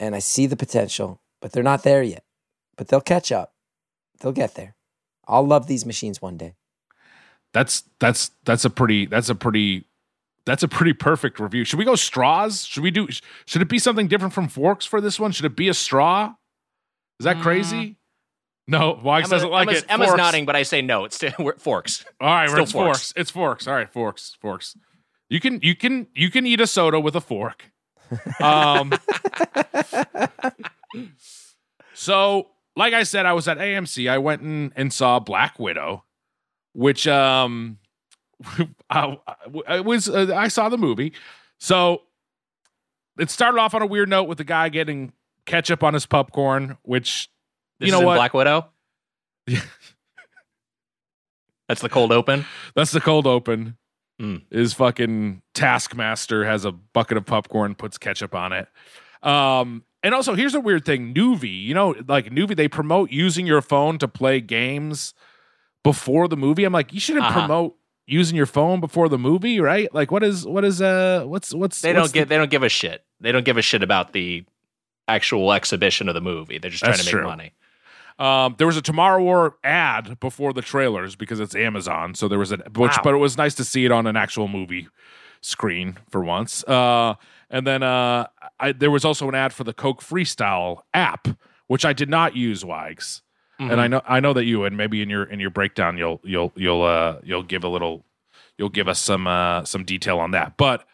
and 0.00 0.14
I 0.14 0.20
see 0.20 0.46
the 0.46 0.56
potential, 0.56 1.20
but 1.42 1.52
they're 1.52 1.62
not 1.62 1.82
there 1.82 2.02
yet. 2.02 2.24
But 2.76 2.88
they'll 2.88 3.02
catch 3.02 3.30
up. 3.30 3.52
They'll 4.20 4.32
get 4.32 4.54
there. 4.54 4.76
I'll 5.26 5.46
love 5.46 5.66
these 5.66 5.84
machines 5.84 6.22
one 6.22 6.38
day. 6.38 6.54
That's 7.52 7.82
that's 7.98 8.30
that's 8.44 8.64
a 8.64 8.70
pretty 8.70 9.04
that's 9.06 9.28
a 9.28 9.34
pretty 9.34 9.84
that's 10.48 10.62
a 10.62 10.68
pretty 10.68 10.94
perfect 10.94 11.38
review. 11.38 11.62
Should 11.64 11.78
we 11.78 11.84
go 11.84 11.94
straws? 11.94 12.64
Should 12.64 12.82
we 12.82 12.90
do 12.90 13.06
should 13.46 13.60
it 13.62 13.68
be 13.68 13.78
something 13.78 14.08
different 14.08 14.32
from 14.34 14.48
forks 14.48 14.86
for 14.86 15.00
this 15.00 15.20
one? 15.20 15.30
Should 15.30 15.44
it 15.44 15.54
be 15.56 15.68
a 15.68 15.74
straw? 15.74 16.34
Is 17.20 17.24
that 17.24 17.40
crazy? 17.40 17.96
No, 18.66 18.98
Wags 19.02 19.28
doesn't 19.30 19.50
like 19.50 19.68
Emma's, 19.68 19.82
it. 19.82 19.86
Emma's 19.90 20.06
Forks. 20.08 20.18
nodding, 20.18 20.44
but 20.44 20.54
I 20.56 20.62
say 20.62 20.82
no. 20.82 21.04
It's 21.04 21.16
still 21.16 21.32
we're- 21.38 21.58
forks. 21.58 22.04
All 22.20 22.28
right, 22.28 22.48
Still 22.50 22.62
it's 22.64 22.72
forks. 22.72 22.86
forks. 22.98 23.12
It's 23.16 23.30
forks. 23.30 23.66
All 23.68 23.74
right, 23.74 23.90
forks. 23.92 24.36
Forks. 24.40 24.76
You 25.30 25.40
can 25.40 25.60
you 25.62 25.74
can 25.76 26.06
you 26.14 26.30
can 26.30 26.46
eat 26.46 26.60
a 26.60 26.66
soda 26.66 26.98
with 26.98 27.14
a 27.14 27.20
fork. 27.20 27.70
Um 28.40 28.92
So, 31.94 32.48
like 32.76 32.94
I 32.94 33.02
said, 33.02 33.26
I 33.26 33.32
was 33.32 33.48
at 33.48 33.58
AMC. 33.58 34.08
I 34.10 34.18
went 34.18 34.42
and, 34.42 34.72
and 34.76 34.92
saw 34.92 35.18
Black 35.18 35.58
Widow, 35.58 36.04
which 36.72 37.06
um 37.08 37.78
I, 38.90 39.18
I 39.66 39.80
was 39.80 40.08
uh, 40.08 40.32
I 40.34 40.48
saw 40.48 40.68
the 40.68 40.78
movie. 40.78 41.12
So, 41.58 42.02
it 43.18 43.30
started 43.30 43.58
off 43.58 43.74
on 43.74 43.82
a 43.82 43.86
weird 43.86 44.08
note 44.08 44.24
with 44.24 44.38
the 44.38 44.44
guy 44.44 44.68
getting 44.68 45.12
ketchup 45.46 45.82
on 45.82 45.94
his 45.94 46.06
popcorn, 46.06 46.76
which 46.82 47.28
This 47.80 47.88
You 47.88 47.92
know 47.92 48.00
what? 48.06 48.16
Black 48.16 48.34
Widow. 48.34 48.68
Yeah. 49.46 49.60
That's 51.68 51.82
the 51.82 51.88
cold 51.88 52.12
open. 52.12 52.46
That's 52.74 52.92
the 52.92 53.00
cold 53.00 53.26
open. 53.26 53.76
Mm. 54.20 54.42
Is 54.50 54.72
fucking 54.74 55.42
Taskmaster 55.54 56.44
has 56.44 56.64
a 56.64 56.72
bucket 56.72 57.16
of 57.16 57.26
popcorn, 57.26 57.74
puts 57.74 57.98
ketchup 57.98 58.34
on 58.34 58.52
it. 58.52 58.66
Um, 59.22 59.84
and 60.02 60.14
also 60.14 60.34
here's 60.34 60.54
a 60.54 60.60
weird 60.60 60.84
thing: 60.84 61.14
Noovie, 61.14 61.62
you 61.64 61.74
know, 61.74 61.94
like 62.08 62.26
Noovie, 62.30 62.56
they 62.56 62.68
promote 62.68 63.10
using 63.12 63.46
your 63.46 63.62
phone 63.62 63.98
to 63.98 64.08
play 64.08 64.40
games 64.40 65.14
before 65.84 66.26
the 66.26 66.36
movie. 66.36 66.64
I'm 66.64 66.72
like, 66.72 66.92
you 66.92 67.00
shouldn't 67.00 67.26
Uh-huh. 67.26 67.40
promote 67.40 67.76
using 68.08 68.36
your 68.36 68.46
phone 68.46 68.80
before 68.80 69.08
the 69.08 69.18
movie, 69.18 69.60
right? 69.60 69.92
Like, 69.94 70.10
what 70.10 70.22
is 70.24 70.46
what 70.46 70.64
is 70.64 70.80
uh 70.82 71.24
what's 71.26 71.54
what's 71.54 71.80
They 71.80 71.92
what's 71.92 72.10
don't 72.10 72.12
get. 72.12 72.28
They 72.28 72.36
don't 72.36 72.50
give 72.50 72.62
a 72.62 72.68
shit. 72.68 73.04
They 73.20 73.30
don't 73.30 73.44
give 73.44 73.56
a 73.56 73.62
shit 73.62 73.82
about 73.82 74.12
the 74.12 74.44
actual 75.06 75.52
exhibition 75.52 76.08
of 76.08 76.14
the 76.14 76.20
movie. 76.20 76.58
They're 76.58 76.70
just 76.70 76.82
trying 76.82 76.96
to 76.98 77.04
make 77.04 77.10
true. 77.12 77.24
money. 77.24 77.52
Um, 78.18 78.56
there 78.58 78.66
was 78.66 78.76
a 78.76 78.82
Tomorrow 78.82 79.22
War 79.22 79.56
ad 79.62 80.18
before 80.18 80.52
the 80.52 80.62
trailers 80.62 81.14
because 81.14 81.38
it's 81.38 81.54
Amazon. 81.54 82.14
So 82.14 82.26
there 82.26 82.38
was 82.38 82.50
an 82.50 82.62
which, 82.74 82.96
Wow. 82.96 83.00
but 83.04 83.14
it 83.14 83.18
was 83.18 83.36
nice 83.36 83.54
to 83.56 83.64
see 83.64 83.84
it 83.84 83.92
on 83.92 84.06
an 84.08 84.16
actual 84.16 84.48
movie 84.48 84.88
screen 85.40 85.96
for 86.10 86.24
once. 86.24 86.64
Uh, 86.64 87.14
and 87.48 87.64
then 87.66 87.82
uh, 87.84 88.26
I, 88.58 88.72
there 88.72 88.90
was 88.90 89.04
also 89.04 89.28
an 89.28 89.34
ad 89.36 89.52
for 89.52 89.62
the 89.64 89.72
Coke 89.72 90.02
Freestyle 90.02 90.80
app, 90.92 91.28
which 91.68 91.84
I 91.84 91.92
did 91.92 92.10
not 92.10 92.34
use, 92.34 92.64
Wags. 92.64 93.22
Mm-hmm. 93.60 93.70
And 93.70 93.80
I 93.80 93.88
know 93.88 94.02
I 94.06 94.20
know 94.20 94.32
that 94.32 94.44
you 94.44 94.64
and 94.64 94.76
maybe 94.76 95.02
in 95.02 95.10
your 95.10 95.24
in 95.24 95.40
your 95.40 95.50
breakdown 95.50 95.98
you'll 95.98 96.20
you'll 96.22 96.52
you'll 96.54 96.82
uh 96.82 97.18
you'll 97.24 97.42
give 97.42 97.64
a 97.64 97.68
little 97.68 98.04
you'll 98.56 98.68
give 98.68 98.88
us 98.88 99.00
some 99.00 99.26
uh 99.26 99.64
some 99.64 99.84
detail 99.84 100.18
on 100.18 100.30
that. 100.30 100.56
But 100.56 100.86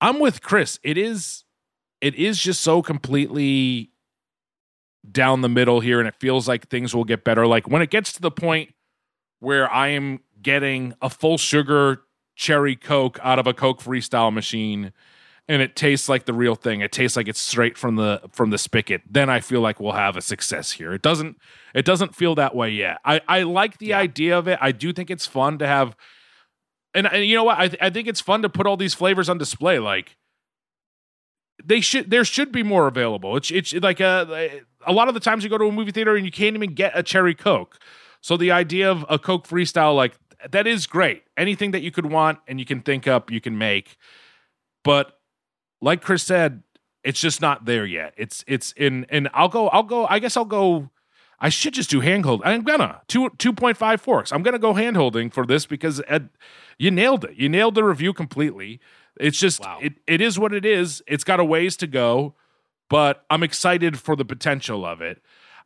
I'm 0.00 0.18
with 0.18 0.42
Chris. 0.42 0.80
It 0.82 0.98
is 0.98 1.44
it 2.00 2.14
is 2.14 2.40
just 2.40 2.62
so 2.62 2.82
completely 2.82 3.90
down 5.10 5.40
the 5.40 5.48
middle 5.48 5.80
here 5.80 5.98
and 5.98 6.08
it 6.08 6.14
feels 6.18 6.48
like 6.48 6.68
things 6.68 6.94
will 6.94 7.04
get 7.04 7.24
better. 7.24 7.46
Like 7.46 7.68
when 7.68 7.82
it 7.82 7.90
gets 7.90 8.12
to 8.14 8.20
the 8.20 8.30
point 8.30 8.74
where 9.38 9.70
I 9.70 9.88
am 9.88 10.20
getting 10.42 10.94
a 11.00 11.08
full 11.08 11.38
sugar 11.38 12.02
cherry 12.36 12.76
coke 12.76 13.18
out 13.22 13.38
of 13.38 13.46
a 13.46 13.52
Coke 13.52 13.82
freestyle 13.82 14.32
machine 14.32 14.92
and 15.50 15.60
it 15.60 15.74
tastes 15.74 16.08
like 16.08 16.26
the 16.26 16.32
real 16.32 16.54
thing. 16.54 16.80
It 16.80 16.92
tastes 16.92 17.16
like 17.16 17.26
it's 17.26 17.40
straight 17.40 17.76
from 17.76 17.96
the 17.96 18.22
from 18.30 18.50
the 18.50 18.56
spigot. 18.56 19.02
Then 19.10 19.28
I 19.28 19.40
feel 19.40 19.60
like 19.60 19.80
we'll 19.80 19.92
have 19.92 20.16
a 20.16 20.20
success 20.20 20.70
here. 20.70 20.92
It 20.92 21.02
doesn't 21.02 21.38
it 21.74 21.84
doesn't 21.84 22.14
feel 22.14 22.36
that 22.36 22.54
way 22.54 22.70
yet. 22.70 22.98
I 23.04 23.20
I 23.26 23.42
like 23.42 23.78
the 23.78 23.92
idea 23.92 24.38
of 24.38 24.46
it. 24.46 24.60
I 24.62 24.70
do 24.70 24.92
think 24.92 25.10
it's 25.10 25.26
fun 25.26 25.58
to 25.58 25.66
have 25.66 25.96
and, 26.94 27.08
and 27.08 27.24
you 27.24 27.34
know 27.34 27.42
what? 27.42 27.58
I 27.58 27.66
th- 27.66 27.82
I 27.82 27.90
think 27.90 28.06
it's 28.06 28.20
fun 28.20 28.42
to 28.42 28.48
put 28.48 28.68
all 28.68 28.76
these 28.76 28.94
flavors 28.94 29.28
on 29.28 29.38
display 29.38 29.80
like 29.80 30.16
they 31.64 31.80
should 31.80 32.10
there 32.10 32.24
should 32.24 32.52
be 32.52 32.62
more 32.62 32.86
available. 32.86 33.36
It's 33.36 33.50
it's 33.50 33.74
like 33.74 33.98
a 33.98 34.60
a 34.86 34.92
lot 34.92 35.08
of 35.08 35.14
the 35.14 35.20
times 35.20 35.42
you 35.42 35.50
go 35.50 35.58
to 35.58 35.64
a 35.64 35.72
movie 35.72 35.90
theater 35.90 36.14
and 36.14 36.24
you 36.24 36.32
can't 36.32 36.54
even 36.54 36.74
get 36.74 36.92
a 36.94 37.02
cherry 37.02 37.34
coke. 37.34 37.80
So 38.20 38.36
the 38.36 38.52
idea 38.52 38.88
of 38.88 39.04
a 39.08 39.18
coke 39.18 39.48
freestyle 39.48 39.96
like 39.96 40.14
that 40.48 40.68
is 40.68 40.86
great. 40.86 41.24
Anything 41.36 41.72
that 41.72 41.82
you 41.82 41.90
could 41.90 42.06
want 42.06 42.38
and 42.46 42.60
you 42.60 42.66
can 42.66 42.82
think 42.82 43.08
up, 43.08 43.32
you 43.32 43.40
can 43.40 43.58
make. 43.58 43.96
But 44.84 45.19
like 45.80 46.02
Chris 46.02 46.22
said, 46.22 46.62
it's 47.02 47.20
just 47.20 47.40
not 47.40 47.64
there 47.64 47.86
yet. 47.86 48.14
It's 48.16 48.44
it's 48.46 48.72
in 48.72 49.06
and 49.08 49.28
I'll 49.32 49.48
go 49.48 49.68
I'll 49.68 49.82
go 49.82 50.06
I 50.06 50.18
guess 50.18 50.36
I'll 50.36 50.44
go 50.44 50.90
I 51.38 51.48
should 51.48 51.72
just 51.74 51.88
do 51.90 52.00
handhold. 52.00 52.42
I'm 52.44 52.62
gonna 52.62 53.00
two 53.08 53.30
two 53.38 53.52
point 53.52 53.76
five 53.76 54.00
forks. 54.00 54.30
I'm 54.32 54.42
gonna 54.42 54.58
go 54.58 54.74
handholding 54.74 55.32
for 55.32 55.46
this 55.46 55.64
because 55.66 56.02
Ed, 56.06 56.28
you 56.78 56.90
nailed 56.90 57.24
it. 57.24 57.36
You 57.36 57.48
nailed 57.48 57.74
the 57.74 57.84
review 57.84 58.12
completely. 58.12 58.80
It's 59.18 59.38
just 59.38 59.60
Wow. 59.60 59.78
it 59.80 59.94
it 60.06 60.20
is 60.20 60.38
what 60.38 60.52
it 60.52 60.64
is. 60.66 61.02
It's 61.06 61.24
got 61.24 61.40
a 61.40 61.44
ways 61.44 61.76
to 61.78 61.86
go, 61.86 62.34
but 62.90 63.24
I'm 63.30 63.42
excited 63.42 63.98
for 63.98 64.14
the 64.16 64.24
potential 64.24 64.84
of 64.84 65.00
it. 65.00 65.22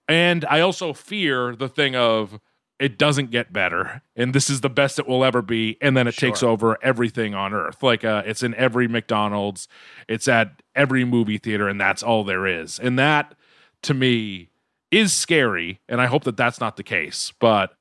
And 0.09 0.45
I 0.45 0.61
also 0.61 0.93
fear 0.93 1.57
the 1.57 1.69
thing 1.69 1.97
of 1.97 2.39
it 2.81 2.99
doesn't 2.99 3.31
get 3.31 3.53
better 3.53 4.03
and 4.17 4.35
this 4.35 4.51
is 4.51 4.61
the 4.61 4.69
best 4.69 4.99
it 4.99 5.07
will 5.07 5.25
ever 5.25 5.41
be 5.43 5.77
and 5.81 5.97
then 5.97 6.09
it 6.09 6.17
takes 6.17 6.43
over 6.43 6.77
everything 6.83 7.35
on 7.35 7.55
earth. 7.55 7.83
Like 7.83 8.05
uh, 8.05 8.23
it's 8.27 8.43
in 8.43 8.55
every 8.57 8.89
mcdonald's 8.89 9.69
it's 10.09 10.27
at 10.29 10.63
every 10.75 11.05
movie 11.05 11.39
theater 11.39 11.69
and 11.69 11.81
that's 11.81 12.03
all 12.03 12.25
there 12.25 12.47
is. 12.47 12.79
And 12.79 12.99
that 12.99 13.35
to 13.83 13.95
me 13.95 14.49
is 14.91 15.13
scary 15.13 15.81
and 15.89 16.01
i 16.01 16.07
hope 16.07 16.25
that 16.25 16.37
that's 16.37 16.61
not 16.61 16.77
the 16.77 16.83
case 16.83 17.33
but 17.41 17.77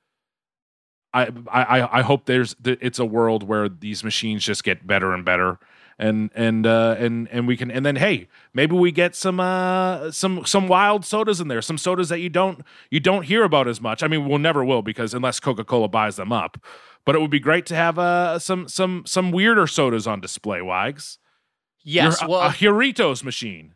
i 1.14 1.32
i 1.48 2.00
i 2.00 2.02
hope 2.02 2.26
there's 2.26 2.56
that 2.56 2.78
it's 2.82 3.00
a 3.00 3.06
world 3.06 3.44
where 3.44 3.70
these 3.70 4.04
machines 4.04 4.44
just 4.44 4.64
get 4.64 4.86
better 4.86 5.14
and 5.14 5.24
better 5.24 5.60
and 6.00 6.30
and 6.36 6.66
uh 6.66 6.96
and 6.98 7.28
and 7.32 7.48
we 7.48 7.56
can 7.56 7.70
and 7.72 7.86
then 7.86 7.96
hey 7.96 8.28
maybe 8.54 8.76
we 8.76 8.92
get 8.92 9.16
some 9.16 9.40
uh 9.40 10.10
some 10.12 10.46
some 10.46 10.68
wild 10.68 11.06
sodas 11.06 11.40
in 11.40 11.48
there 11.48 11.62
some 11.62 11.78
sodas 11.78 12.10
that 12.10 12.20
you 12.20 12.30
don't 12.30 12.62
you 12.90 13.00
don't 13.00 13.24
hear 13.24 13.44
about 13.44 13.68
as 13.68 13.80
much. 13.80 14.02
I 14.04 14.08
mean 14.08 14.28
we'll 14.28 14.40
never 14.40 14.64
will 14.66 14.82
because 14.82 15.14
unless 15.14 15.40
coca-cola 15.40 15.88
buys 15.88 16.16
them 16.16 16.32
up. 16.32 16.58
But 17.06 17.16
it 17.16 17.22
would 17.22 17.32
be 17.32 17.40
great 17.40 17.66
to 17.68 17.76
have 17.76 18.00
uh 18.00 18.40
some 18.40 18.68
some 18.68 19.04
some 19.06 19.32
weirder 19.32 19.68
sodas 19.68 20.08
on 20.08 20.20
display 20.22 20.62
wags. 20.62 21.20
Yes. 21.84 22.22
Your- 22.22 22.28
a- 22.28 22.32
well, 22.32 22.42
a 22.42 22.52
Doritos 22.52 23.24
machine 23.24 23.74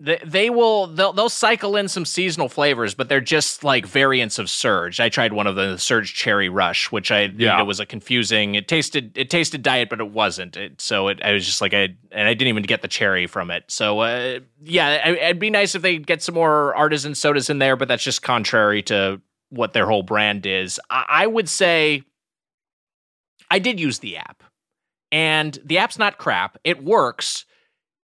They, 0.00 0.20
they 0.24 0.50
will 0.50 0.88
they'll 0.88 1.12
they'll 1.12 1.28
cycle 1.28 1.76
in 1.76 1.86
some 1.86 2.04
seasonal 2.04 2.48
flavors, 2.48 2.94
but 2.94 3.08
they're 3.08 3.20
just 3.20 3.62
like 3.62 3.86
variants 3.86 4.40
of 4.40 4.50
Surge. 4.50 4.98
I 4.98 5.08
tried 5.08 5.32
one 5.32 5.46
of 5.46 5.54
the 5.54 5.78
Surge 5.78 6.14
Cherry 6.14 6.48
Rush, 6.48 6.90
which 6.90 7.12
I 7.12 7.32
Yeah. 7.36 7.60
it 7.60 7.64
was 7.64 7.78
a 7.78 7.86
confusing. 7.86 8.56
It 8.56 8.66
tasted 8.66 9.16
it 9.16 9.30
tasted 9.30 9.62
diet, 9.62 9.88
but 9.88 10.00
it 10.00 10.10
wasn't. 10.10 10.56
It, 10.56 10.80
so 10.80 11.06
it, 11.08 11.22
I 11.22 11.32
was 11.32 11.46
just 11.46 11.60
like 11.60 11.74
I 11.74 11.94
and 12.10 12.28
I 12.28 12.34
didn't 12.34 12.48
even 12.48 12.64
get 12.64 12.82
the 12.82 12.88
cherry 12.88 13.28
from 13.28 13.52
it. 13.52 13.64
So 13.68 14.00
uh, 14.00 14.40
yeah, 14.60 15.00
I, 15.04 15.10
it'd 15.10 15.38
be 15.38 15.50
nice 15.50 15.76
if 15.76 15.82
they 15.82 15.98
get 15.98 16.22
some 16.22 16.34
more 16.34 16.74
artisan 16.74 17.14
sodas 17.14 17.48
in 17.48 17.60
there, 17.60 17.76
but 17.76 17.86
that's 17.86 18.02
just 18.02 18.20
contrary 18.20 18.82
to 18.84 19.20
what 19.50 19.74
their 19.74 19.86
whole 19.86 20.02
brand 20.02 20.44
is. 20.44 20.80
I, 20.90 21.04
I 21.08 21.26
would 21.28 21.48
say 21.48 22.02
I 23.48 23.60
did 23.60 23.78
use 23.78 24.00
the 24.00 24.16
app, 24.16 24.42
and 25.12 25.56
the 25.64 25.78
app's 25.78 25.98
not 25.98 26.18
crap. 26.18 26.58
It 26.64 26.82
works 26.82 27.44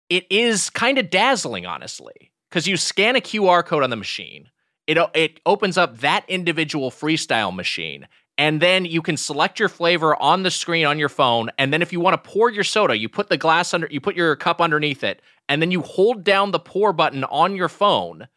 it 0.09 0.25
is 0.29 0.69
kind 0.69 0.97
of 0.97 1.09
dazzling, 1.09 1.65
honestly, 1.65 2.31
because 2.49 2.67
you 2.67 2.77
scan 2.77 3.15
a 3.15 3.21
QR 3.21 3.65
code 3.65 3.83
on 3.83 3.89
the 3.89 3.95
machine. 3.95 4.49
It 4.87 4.97
it 5.13 5.39
opens 5.45 5.77
up 5.77 5.97
that 5.99 6.25
individual 6.27 6.91
freestyle 6.91 7.55
machine, 7.55 8.07
and 8.37 8.61
then 8.61 8.85
you 8.85 9.01
can 9.01 9.17
select 9.17 9.59
your 9.59 9.69
flavor 9.69 10.15
on 10.21 10.43
the 10.43 10.51
screen 10.51 10.85
on 10.85 10.99
your 10.99 11.09
phone. 11.09 11.49
And 11.57 11.73
then 11.73 11.81
if 11.81 11.91
you 11.91 11.99
want 11.99 12.21
to 12.21 12.29
pour 12.29 12.51
your 12.51 12.63
soda, 12.63 12.97
you 12.97 13.09
put 13.09 13.29
the 13.29 13.37
glass 13.37 13.73
under, 13.73 13.87
you 13.89 13.99
put 13.99 14.15
your 14.15 14.35
cup 14.35 14.61
underneath 14.61 15.03
it, 15.03 15.21
and 15.49 15.61
then 15.61 15.71
you 15.71 15.81
hold 15.81 16.23
down 16.23 16.51
the 16.51 16.59
pour 16.59 16.93
button 16.93 17.23
on 17.25 17.55
your 17.55 17.69
phone. 17.69 18.27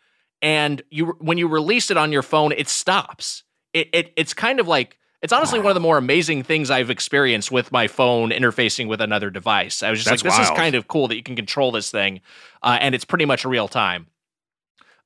And 0.40 0.82
you 0.90 1.16
when 1.19 1.36
you 1.36 1.49
release 1.49 1.90
it 1.90 1.97
on 1.97 2.12
your 2.12 2.23
phone, 2.23 2.53
it 2.53 2.69
stops. 2.69 3.43
It, 3.74 3.89
it 3.93 4.12
it's 4.16 4.35
kind 4.35 4.61
of 4.61 4.69
like 4.69 4.97
it's 5.23 5.32
honestly 5.32 5.59
one 5.59 5.70
of 5.70 5.74
the 5.74 5.81
more 5.81 5.99
amazing 5.99 6.43
things 6.43 6.70
I've 6.70 6.90
experienced 6.90 7.51
with 7.51 7.73
my 7.73 7.89
phone 7.89 8.31
interfacing 8.31 8.89
with 8.89 9.01
another 9.01 9.31
device. 9.31 9.82
I 9.82 9.90
was 9.90 9.99
just 9.99 10.09
That's 10.09 10.24
like, 10.24 10.39
this 10.39 10.49
is 10.49 10.57
kind 10.57 10.74
of 10.74 10.86
cool 10.86 11.09
that 11.09 11.16
you 11.16 11.23
can 11.23 11.36
control 11.36 11.73
this 11.73 11.90
thing, 11.90 12.20
uh, 12.62 12.78
and 12.81 12.95
it's 12.95 13.05
pretty 13.05 13.24
much 13.24 13.45
real 13.45 13.69
time. 13.69 14.07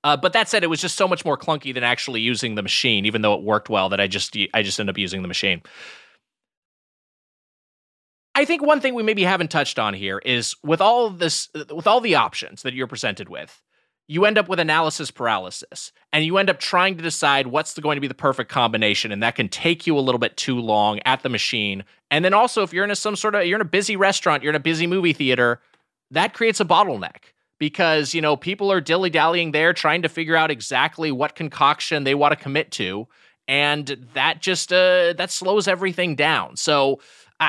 Uh, 0.05 0.17
but 0.17 0.33
that 0.33 0.49
said, 0.49 0.65
it 0.65 0.67
was 0.67 0.81
just 0.81 0.97
so 0.97 1.07
much 1.07 1.25
more 1.25 1.39
clunky 1.39 1.73
than 1.73 1.85
actually 1.85 2.21
using 2.21 2.57
the 2.57 2.63
machine, 2.63 3.07
even 3.07 3.23
though 3.23 3.35
it 3.35 3.43
worked 3.43 3.71
well. 3.71 3.89
That 3.89 4.01
I 4.01 4.07
just 4.07 4.37
I 4.53 4.63
just 4.63 4.79
end 4.81 4.91
up 4.91 4.99
using 4.99 5.23
the 5.23 5.29
machine. 5.29 5.63
I 8.35 8.45
think 8.45 8.63
one 8.63 8.81
thing 8.81 8.95
we 8.95 9.03
maybe 9.03 9.25
haven't 9.25 9.51
touched 9.51 9.79
on 9.79 9.95
here 9.95 10.19
is 10.19 10.57
with 10.65 10.81
all 10.81 11.11
this, 11.11 11.49
with 11.55 11.87
all 11.87 12.01
the 12.01 12.15
options 12.15 12.63
that 12.63 12.73
you're 12.73 12.87
presented 12.87 13.29
with, 13.29 13.63
you 14.13 14.27
end 14.27 14.37
up 14.37 14.47
with 14.47 14.61
analysis 14.61 15.11
paralysis 15.11 15.91
and 16.13 16.23
you 16.23 16.37
end 16.37 16.51
up 16.51 16.61
trying 16.61 16.99
to 16.99 17.03
decide 17.03 17.47
what's 17.47 17.79
going 17.79 17.97
to 17.97 18.01
be 18.01 18.07
the 18.07 18.13
perfect 18.13 18.51
combination 18.51 19.11
and 19.11 19.23
that 19.23 19.35
can 19.35 19.49
take 19.49 19.87
you 19.87 19.97
a 19.97 20.01
little 20.01 20.19
bit 20.19 20.37
too 20.37 20.61
long 20.61 21.01
at 21.07 21.23
the 21.23 21.31
machine. 21.31 21.83
And 22.11 22.23
then 22.23 22.35
also 22.35 22.63
if 22.63 22.75
you're 22.75 22.85
in 22.85 22.91
a, 22.91 22.97
some 22.97 23.17
sort 23.17 23.35
of 23.35 23.47
you're 23.47 23.57
in 23.57 23.63
a 23.63 23.65
busy 23.65 23.97
restaurant 23.97 24.43
you're 24.43 24.53
in 24.53 24.57
a 24.57 24.61
busy 24.61 24.87
movie 24.87 25.15
theater 25.15 25.61
that 26.11 26.35
creates 26.35 26.61
a 26.61 26.65
bottleneck 26.67 27.33
because 27.59 28.13
you 28.13 28.21
know 28.21 28.37
people 28.37 28.71
are 28.71 28.83
dilly-dallying 28.83 29.53
there 29.53 29.73
trying 29.73 30.03
to 30.03 30.11
figure 30.11 30.37
out 30.37 30.51
exactly 30.51 31.11
what 31.11 31.35
concoction 31.35 32.05
they 32.05 32.15
want 32.15 32.33
to 32.33 32.37
commit 32.37 32.71
to 32.73 33.09
and 33.49 34.09
that 34.15 34.41
just 34.41 34.73
uh, 34.73 35.15
that 35.15 35.31
slows 35.31 35.67
everything 35.67 36.15
down. 36.15 36.57
So 36.57 37.01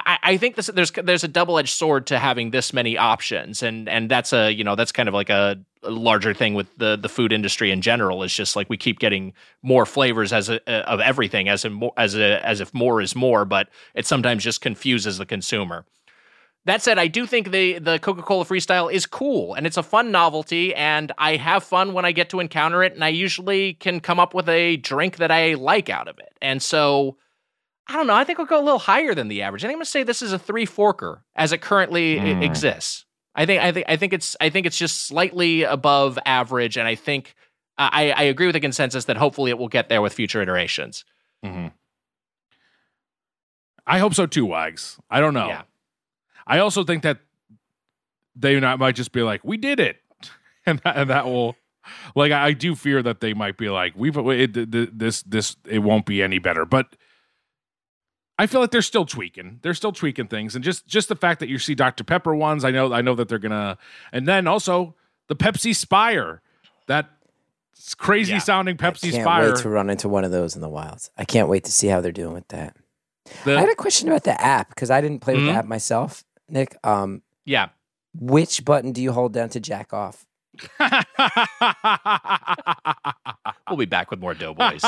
I, 0.05 0.19
I 0.23 0.37
think 0.37 0.55
this, 0.55 0.67
there's 0.67 0.91
there's 0.91 1.23
a 1.23 1.27
double 1.27 1.59
edged 1.59 1.75
sword 1.77 2.07
to 2.07 2.19
having 2.19 2.51
this 2.51 2.73
many 2.73 2.97
options, 2.97 3.61
and 3.61 3.87
and 3.87 4.09
that's 4.09 4.33
a 4.33 4.51
you 4.51 4.63
know 4.63 4.75
that's 4.75 4.91
kind 4.91 5.07
of 5.07 5.13
like 5.13 5.29
a, 5.29 5.59
a 5.83 5.91
larger 5.91 6.33
thing 6.33 6.53
with 6.53 6.75
the 6.77 6.95
the 6.95 7.09
food 7.09 7.31
industry 7.31 7.69
in 7.69 7.81
general. 7.81 8.23
Is 8.23 8.33
just 8.33 8.55
like 8.55 8.69
we 8.69 8.77
keep 8.77 8.99
getting 8.99 9.33
more 9.61 9.85
flavors 9.85 10.33
as 10.33 10.49
a, 10.49 10.61
of 10.89 10.99
everything 10.99 11.49
as 11.49 11.65
more, 11.65 11.93
as 11.97 12.15
a, 12.15 12.45
as 12.45 12.59
if 12.59 12.73
more 12.73 13.01
is 13.01 13.15
more, 13.15 13.45
but 13.45 13.69
it 13.93 14.05
sometimes 14.07 14.43
just 14.43 14.61
confuses 14.61 15.17
the 15.17 15.25
consumer. 15.25 15.85
That 16.65 16.81
said, 16.81 16.97
I 16.97 17.07
do 17.07 17.25
think 17.25 17.51
the 17.51 17.77
the 17.79 17.99
Coca 17.99 18.21
Cola 18.21 18.45
Freestyle 18.45 18.91
is 18.91 19.05
cool 19.05 19.53
and 19.53 19.67
it's 19.67 19.77
a 19.77 19.83
fun 19.83 20.11
novelty, 20.11 20.73
and 20.73 21.11
I 21.17 21.35
have 21.35 21.63
fun 21.63 21.93
when 21.93 22.05
I 22.05 22.13
get 22.13 22.29
to 22.29 22.39
encounter 22.39 22.83
it, 22.83 22.93
and 22.93 23.03
I 23.03 23.09
usually 23.09 23.73
can 23.73 23.99
come 23.99 24.19
up 24.19 24.33
with 24.33 24.49
a 24.49 24.77
drink 24.77 25.17
that 25.17 25.29
I 25.29 25.53
like 25.53 25.89
out 25.89 26.07
of 26.07 26.19
it, 26.19 26.33
and 26.41 26.61
so. 26.61 27.17
I 27.87 27.93
don't 27.93 28.07
know. 28.07 28.13
I 28.13 28.23
think 28.23 28.39
I'll 28.39 28.45
go 28.45 28.59
a 28.59 28.63
little 28.63 28.79
higher 28.79 29.13
than 29.13 29.27
the 29.27 29.41
average. 29.41 29.63
I 29.63 29.67
think 29.67 29.75
I'm 29.75 29.79
gonna 29.79 29.85
say 29.85 30.03
this 30.03 30.21
is 30.21 30.31
a 30.33 30.39
three 30.39 30.65
forker 30.65 31.19
as 31.35 31.51
it 31.51 31.61
currently 31.61 32.15
Mm. 32.17 32.41
exists. 32.43 33.05
I 33.35 33.45
think 33.45 33.61
I 33.61 33.71
think 33.71 33.85
I 33.89 33.97
think 33.97 34.13
it's 34.13 34.35
I 34.39 34.49
think 34.49 34.65
it's 34.65 34.77
just 34.77 35.05
slightly 35.07 35.63
above 35.63 36.17
average, 36.25 36.77
and 36.77 36.87
I 36.87 36.95
think 36.95 37.35
I, 37.77 38.11
I 38.11 38.23
agree 38.23 38.45
with 38.45 38.53
the 38.53 38.59
consensus 38.59 39.05
that 39.05 39.17
hopefully 39.17 39.49
it 39.49 39.57
will 39.57 39.67
get 39.67 39.89
there 39.89 40.01
with 40.01 40.13
future 40.13 40.41
iterations. 40.41 41.03
I 43.85 43.99
hope 43.99 44.13
so 44.13 44.25
too, 44.27 44.45
Wags. 44.45 44.97
I 45.09 45.19
don't 45.19 45.33
know. 45.33 45.47
Yeah. 45.47 45.63
I 46.47 46.59
also 46.59 46.83
think 46.83 47.03
that 47.03 47.19
they 48.35 48.59
not, 48.59 48.79
might 48.79 48.95
just 48.95 49.11
be 49.11 49.23
like, 49.23 49.43
"We 49.43 49.57
did 49.57 49.79
it," 49.79 49.97
and 50.65 50.79
that, 50.79 50.95
and 50.97 51.09
that 51.09 51.25
will, 51.25 51.55
like, 52.15 52.31
I, 52.31 52.47
I 52.47 52.53
do 52.53 52.75
fear 52.75 53.01
that 53.03 53.19
they 53.19 53.33
might 53.33 53.57
be 53.57 53.69
like, 53.69 53.93
"We've 53.95 54.15
it, 54.15 54.53
th- 54.53 54.71
th- 54.71 54.89
this 54.93 55.23
this 55.23 55.57
it 55.65 55.79
won't 55.79 56.05
be 56.05 56.21
any 56.23 56.39
better," 56.39 56.65
but. 56.65 56.95
I 58.39 58.47
feel 58.47 58.61
like 58.61 58.71
they're 58.71 58.81
still 58.81 59.05
tweaking. 59.05 59.59
They're 59.61 59.73
still 59.75 59.91
tweaking 59.91 60.27
things, 60.27 60.55
and 60.55 60.63
just 60.63 60.87
just 60.87 61.07
the 61.09 61.15
fact 61.15 61.39
that 61.39 61.49
you 61.49 61.59
see 61.59 61.75
Dr 61.75 62.03
Pepper 62.03 62.33
ones, 62.35 62.65
I 62.65 62.71
know 62.71 62.91
I 62.93 63.01
know 63.01 63.15
that 63.15 63.29
they're 63.29 63.37
gonna, 63.39 63.77
and 64.11 64.27
then 64.27 64.47
also 64.47 64.95
the 65.27 65.35
Pepsi 65.35 65.75
Spire, 65.75 66.41
that 66.87 67.09
crazy 67.97 68.33
Yeah. 68.33 68.39
sounding 68.39 68.75
Pepsi 68.77 69.09
I 69.09 69.11
can't 69.11 69.23
Spire. 69.23 69.49
wait 69.53 69.61
to 69.61 69.69
run 69.69 69.89
into 69.89 70.09
one 70.09 70.23
of 70.23 70.31
those 70.31 70.55
in 70.55 70.61
the 70.61 70.69
wilds. 70.69 71.11
I 71.17 71.25
can't 71.25 71.47
wait 71.47 71.63
to 71.65 71.71
see 71.71 71.87
how 71.87 72.01
they're 72.01 72.11
doing 72.11 72.33
with 72.33 72.47
that. 72.49 72.75
The- 73.45 73.55
I 73.57 73.59
had 73.61 73.69
a 73.69 73.75
question 73.75 74.07
about 74.09 74.23
the 74.23 74.39
app 74.41 74.69
because 74.69 74.89
I 74.91 74.99
didn't 75.01 75.19
play 75.19 75.35
with 75.35 75.43
Mhm. 75.43 75.47
the 75.47 75.53
app 75.53 75.65
myself. 75.65 76.23
Nick, 76.49 76.75
um, 76.83 77.21
Yeah. 77.45 77.69
which 78.13 78.65
button 78.65 78.91
do 78.93 79.01
you 79.01 79.11
hold 79.13 79.33
down 79.33 79.49
to 79.49 79.59
jack 79.59 79.93
off? 79.93 80.25
We'll 83.69 83.77
be 83.77 83.85
back 83.85 84.11
with 84.11 84.19
more 84.19 84.33
Doughboys. 84.35 84.83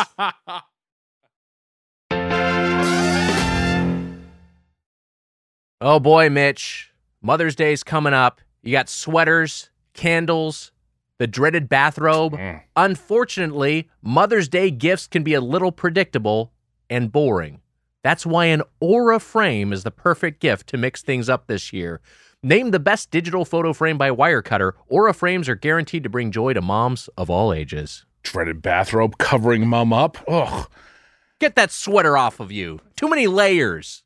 Oh 5.87 5.99
boy, 5.99 6.31
Mitch. 6.31 6.91
Mother's 7.21 7.55
Day's 7.55 7.83
coming 7.83 8.11
up. 8.11 8.41
You 8.63 8.71
got 8.71 8.89
sweaters, 8.89 9.69
candles, 9.93 10.71
the 11.19 11.27
dreaded 11.27 11.69
bathrobe. 11.69 12.33
Mm. 12.33 12.63
Unfortunately, 12.75 13.87
Mother's 14.01 14.49
Day 14.49 14.71
gifts 14.71 15.05
can 15.05 15.21
be 15.21 15.35
a 15.35 15.41
little 15.41 15.71
predictable 15.71 16.51
and 16.89 17.11
boring. 17.11 17.61
That's 18.01 18.25
why 18.25 18.45
an 18.45 18.63
Aura 18.79 19.19
frame 19.19 19.71
is 19.71 19.83
the 19.83 19.91
perfect 19.91 20.39
gift 20.39 20.65
to 20.69 20.77
mix 20.77 21.03
things 21.03 21.29
up 21.29 21.45
this 21.45 21.71
year. 21.71 22.01
Named 22.41 22.73
the 22.73 22.79
best 22.79 23.11
digital 23.11 23.45
photo 23.45 23.71
frame 23.71 23.99
by 23.99 24.09
Wirecutter, 24.09 24.71
Aura 24.87 25.13
frames 25.13 25.47
are 25.47 25.53
guaranteed 25.53 26.01
to 26.01 26.09
bring 26.09 26.31
joy 26.31 26.53
to 26.53 26.63
moms 26.63 27.09
of 27.15 27.29
all 27.29 27.53
ages. 27.53 28.07
Dreaded 28.23 28.63
bathrobe 28.63 29.19
covering 29.19 29.67
mom 29.67 29.93
up. 29.93 30.17
Ugh. 30.27 30.67
Get 31.37 31.53
that 31.53 31.69
sweater 31.69 32.17
off 32.17 32.39
of 32.39 32.51
you. 32.51 32.79
Too 32.95 33.07
many 33.07 33.27
layers. 33.27 34.01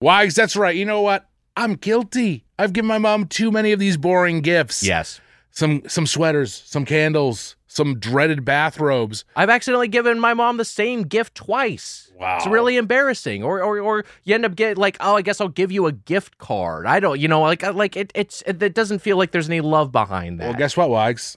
Wags, 0.00 0.34
that's 0.34 0.54
right. 0.54 0.76
You 0.76 0.84
know 0.84 1.02
what? 1.02 1.28
I'm 1.56 1.74
guilty. 1.74 2.44
I've 2.58 2.72
given 2.72 2.86
my 2.86 2.98
mom 2.98 3.26
too 3.26 3.50
many 3.50 3.72
of 3.72 3.80
these 3.80 3.96
boring 3.96 4.42
gifts. 4.42 4.82
Yes. 4.82 5.20
Some 5.50 5.82
some 5.88 6.06
sweaters, 6.06 6.62
some 6.66 6.84
candles, 6.84 7.56
some 7.66 7.98
dreaded 7.98 8.44
bathrobes. 8.44 9.24
I've 9.34 9.50
accidentally 9.50 9.88
given 9.88 10.20
my 10.20 10.34
mom 10.34 10.56
the 10.56 10.64
same 10.64 11.02
gift 11.02 11.34
twice. 11.34 12.12
Wow. 12.16 12.36
It's 12.36 12.46
really 12.46 12.76
embarrassing. 12.76 13.42
Or 13.42 13.60
or 13.60 13.80
or 13.80 14.04
you 14.22 14.36
end 14.36 14.44
up 14.44 14.54
getting 14.54 14.76
like, 14.76 14.96
oh, 15.00 15.16
I 15.16 15.22
guess 15.22 15.40
I'll 15.40 15.48
give 15.48 15.72
you 15.72 15.86
a 15.86 15.92
gift 15.92 16.38
card. 16.38 16.86
I 16.86 17.00
don't, 17.00 17.18
you 17.18 17.26
know, 17.26 17.40
like 17.40 17.64
like 17.74 17.96
it 17.96 18.12
it's 18.14 18.42
it, 18.46 18.62
it 18.62 18.74
doesn't 18.74 19.00
feel 19.00 19.16
like 19.16 19.32
there's 19.32 19.48
any 19.48 19.60
love 19.60 19.90
behind 19.90 20.38
that. 20.38 20.44
Well, 20.44 20.58
guess 20.58 20.76
what, 20.76 20.90
Wags? 20.90 21.36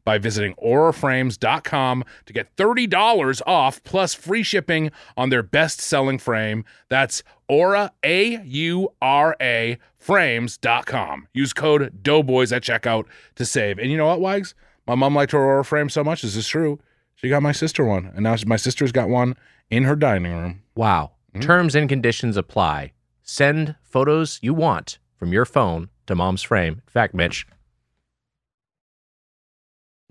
by 0.03 0.17
visiting 0.17 0.53
auraframes.com 0.55 2.03
to 2.25 2.33
get 2.33 2.55
$30 2.55 3.41
off 3.45 3.83
plus 3.83 4.13
free 4.13 4.43
shipping 4.43 4.91
on 5.15 5.29
their 5.29 5.43
best 5.43 5.79
selling 5.79 6.17
frame. 6.17 6.65
That's 6.89 7.23
aura, 7.47 7.91
A 8.03 8.41
U 8.43 8.89
R 9.01 9.35
A, 9.41 9.77
frames.com. 9.97 11.27
Use 11.33 11.53
code 11.53 12.03
Doughboys 12.03 12.51
at 12.51 12.63
checkout 12.63 13.05
to 13.35 13.45
save. 13.45 13.77
And 13.79 13.91
you 13.91 13.97
know 13.97 14.07
what, 14.07 14.21
Wags? 14.21 14.55
My 14.87 14.95
mom 14.95 15.15
liked 15.15 15.31
her 15.31 15.39
Aura 15.39 15.63
frame 15.63 15.89
so 15.89 16.03
much. 16.03 16.21
This 16.21 16.35
is 16.35 16.47
true. 16.47 16.79
She 17.15 17.29
got 17.29 17.43
my 17.43 17.51
sister 17.51 17.85
one, 17.85 18.11
and 18.15 18.23
now 18.23 18.35
my 18.47 18.55
sister's 18.55 18.91
got 18.91 19.07
one 19.07 19.35
in 19.69 19.83
her 19.83 19.95
dining 19.95 20.33
room. 20.33 20.63
Wow. 20.75 21.11
Hmm? 21.33 21.39
Terms 21.41 21.75
and 21.75 21.87
conditions 21.87 22.35
apply. 22.35 22.93
Send 23.21 23.75
photos 23.83 24.39
you 24.41 24.53
want 24.53 24.97
from 25.15 25.31
your 25.31 25.45
phone 25.45 25.89
to 26.07 26.15
mom's 26.15 26.41
frame. 26.41 26.73
In 26.73 26.91
fact, 26.91 27.13
Mitch, 27.13 27.45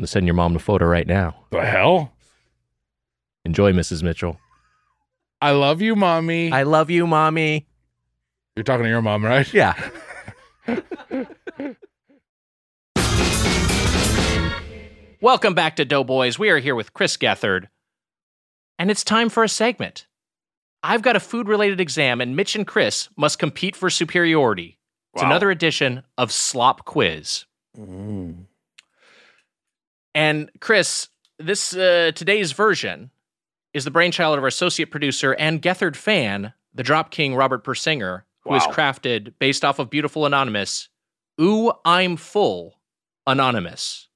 I'm 0.00 0.04
going 0.04 0.06
to 0.06 0.12
send 0.12 0.26
your 0.26 0.34
mom 0.34 0.56
a 0.56 0.58
photo 0.58 0.86
right 0.86 1.06
now. 1.06 1.36
The 1.50 1.62
hell? 1.62 2.14
Enjoy, 3.44 3.70
Mrs. 3.74 4.02
Mitchell. 4.02 4.40
I 5.42 5.50
love 5.50 5.82
you, 5.82 5.94
mommy. 5.94 6.50
I 6.50 6.62
love 6.62 6.88
you, 6.88 7.06
mommy. 7.06 7.66
You're 8.56 8.64
talking 8.64 8.84
to 8.84 8.88
your 8.88 9.02
mom, 9.02 9.22
right? 9.22 9.52
Yeah. 9.52 9.74
Welcome 15.20 15.52
back 15.52 15.76
to 15.76 15.84
Doughboys. 15.84 16.38
We 16.38 16.48
are 16.48 16.58
here 16.58 16.74
with 16.74 16.94
Chris 16.94 17.18
Gethard, 17.18 17.66
and 18.78 18.90
it's 18.90 19.04
time 19.04 19.28
for 19.28 19.44
a 19.44 19.50
segment. 19.50 20.06
I've 20.82 21.02
got 21.02 21.16
a 21.16 21.20
food 21.20 21.46
related 21.46 21.78
exam, 21.78 22.22
and 22.22 22.34
Mitch 22.34 22.56
and 22.56 22.66
Chris 22.66 23.10
must 23.18 23.38
compete 23.38 23.76
for 23.76 23.90
superiority. 23.90 24.78
It's 25.12 25.22
Wow. 25.22 25.28
another 25.28 25.50
edition 25.50 26.04
of 26.16 26.32
Slop 26.32 26.86
Quiz. 26.86 27.44
Mm. 27.78 28.46
And 30.14 30.50
Chris, 30.60 31.08
this 31.38 31.74
uh, 31.74 32.12
today's 32.14 32.52
version 32.52 33.10
is 33.72 33.84
the 33.84 33.90
brainchild 33.90 34.36
of 34.36 34.42
our 34.44 34.48
associate 34.48 34.90
producer 34.90 35.32
and 35.34 35.62
Gethard 35.62 35.96
fan, 35.96 36.52
the 36.74 36.82
Drop 36.82 37.10
King 37.10 37.34
Robert 37.34 37.64
Persinger, 37.64 38.22
who 38.40 38.54
has 38.54 38.66
Wow. 38.66 38.72
crafted 38.72 39.34
based 39.38 39.64
off 39.64 39.78
of 39.78 39.90
Beautiful 39.90 40.26
Anonymous. 40.26 40.88
Ooh, 41.40 41.72
I'm 41.84 42.16
full, 42.16 42.80
Anonymous. 43.26 44.08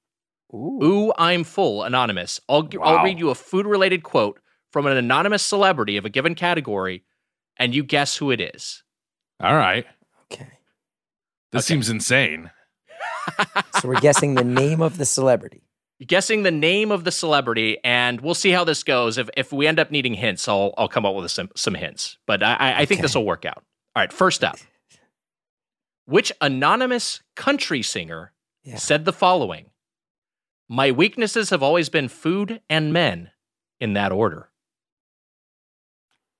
Ooh. 0.53 0.79
Ooh, 0.83 1.13
I'm 1.17 1.43
full, 1.43 1.83
Anonymous. 1.83 2.39
I'll 2.49 2.63
g- 2.63 2.77
I'll 2.81 3.03
read 3.03 3.19
you 3.19 3.29
a 3.29 3.35
food 3.35 3.65
related 3.65 4.03
quote 4.03 4.39
from 4.71 4.85
an 4.87 4.97
anonymous 4.97 5.41
celebrity 5.43 5.97
of 5.97 6.05
a 6.05 6.09
given 6.09 6.35
category, 6.35 7.03
and 7.57 7.73
you 7.73 7.83
guess 7.83 8.17
who 8.17 8.31
it 8.31 8.41
is. 8.41 8.83
All 9.41 9.55
right. 9.55 9.85
Okay. 10.31 10.47
This 11.51 11.63
Okay. 11.65 11.73
seems 11.75 11.89
insane. 11.89 12.51
So 13.79 13.87
we're 13.87 13.99
guessing 14.01 14.35
the 14.35 14.43
name 14.43 14.81
of 14.81 14.97
the 14.97 15.05
celebrity. 15.05 15.64
You're 15.99 16.07
guessing 16.07 16.43
the 16.43 16.51
name 16.51 16.91
of 16.91 17.05
the 17.05 17.11
celebrity, 17.11 17.77
and 17.83 18.19
we'll 18.19 18.33
see 18.33 18.51
how 18.51 18.63
this 18.65 18.83
goes. 18.83 19.17
If 19.17 19.29
if 19.37 19.53
we 19.53 19.65
end 19.65 19.79
up 19.79 19.91
needing 19.91 20.13
hints, 20.13 20.47
I'll 20.47 20.73
I'll 20.77 20.89
come 20.89 21.05
up 21.05 21.15
with 21.15 21.31
some 21.31 21.49
some 21.55 21.73
hints. 21.73 22.17
But 22.25 22.43
I 22.43 22.53
I, 22.55 22.77
I 22.81 22.85
think 22.85 22.99
Okay. 22.99 23.01
this 23.03 23.15
will 23.15 23.25
work 23.25 23.45
out. 23.45 23.63
All 23.95 24.01
right, 24.03 24.11
first 24.11 24.43
up, 24.43 24.57
which 26.05 26.33
anonymous 26.41 27.21
country 27.35 27.81
singer 27.81 28.33
Yeah. 28.63 28.75
said 28.75 29.05
the 29.05 29.13
following? 29.13 29.69
My 30.67 30.91
weaknesses 30.91 31.49
have 31.51 31.63
always 31.63 31.87
been 31.89 32.07
food 32.09 32.59
and 32.69 32.91
men, 32.91 33.31
in 33.79 33.93
that 33.93 34.11
order. 34.11 34.49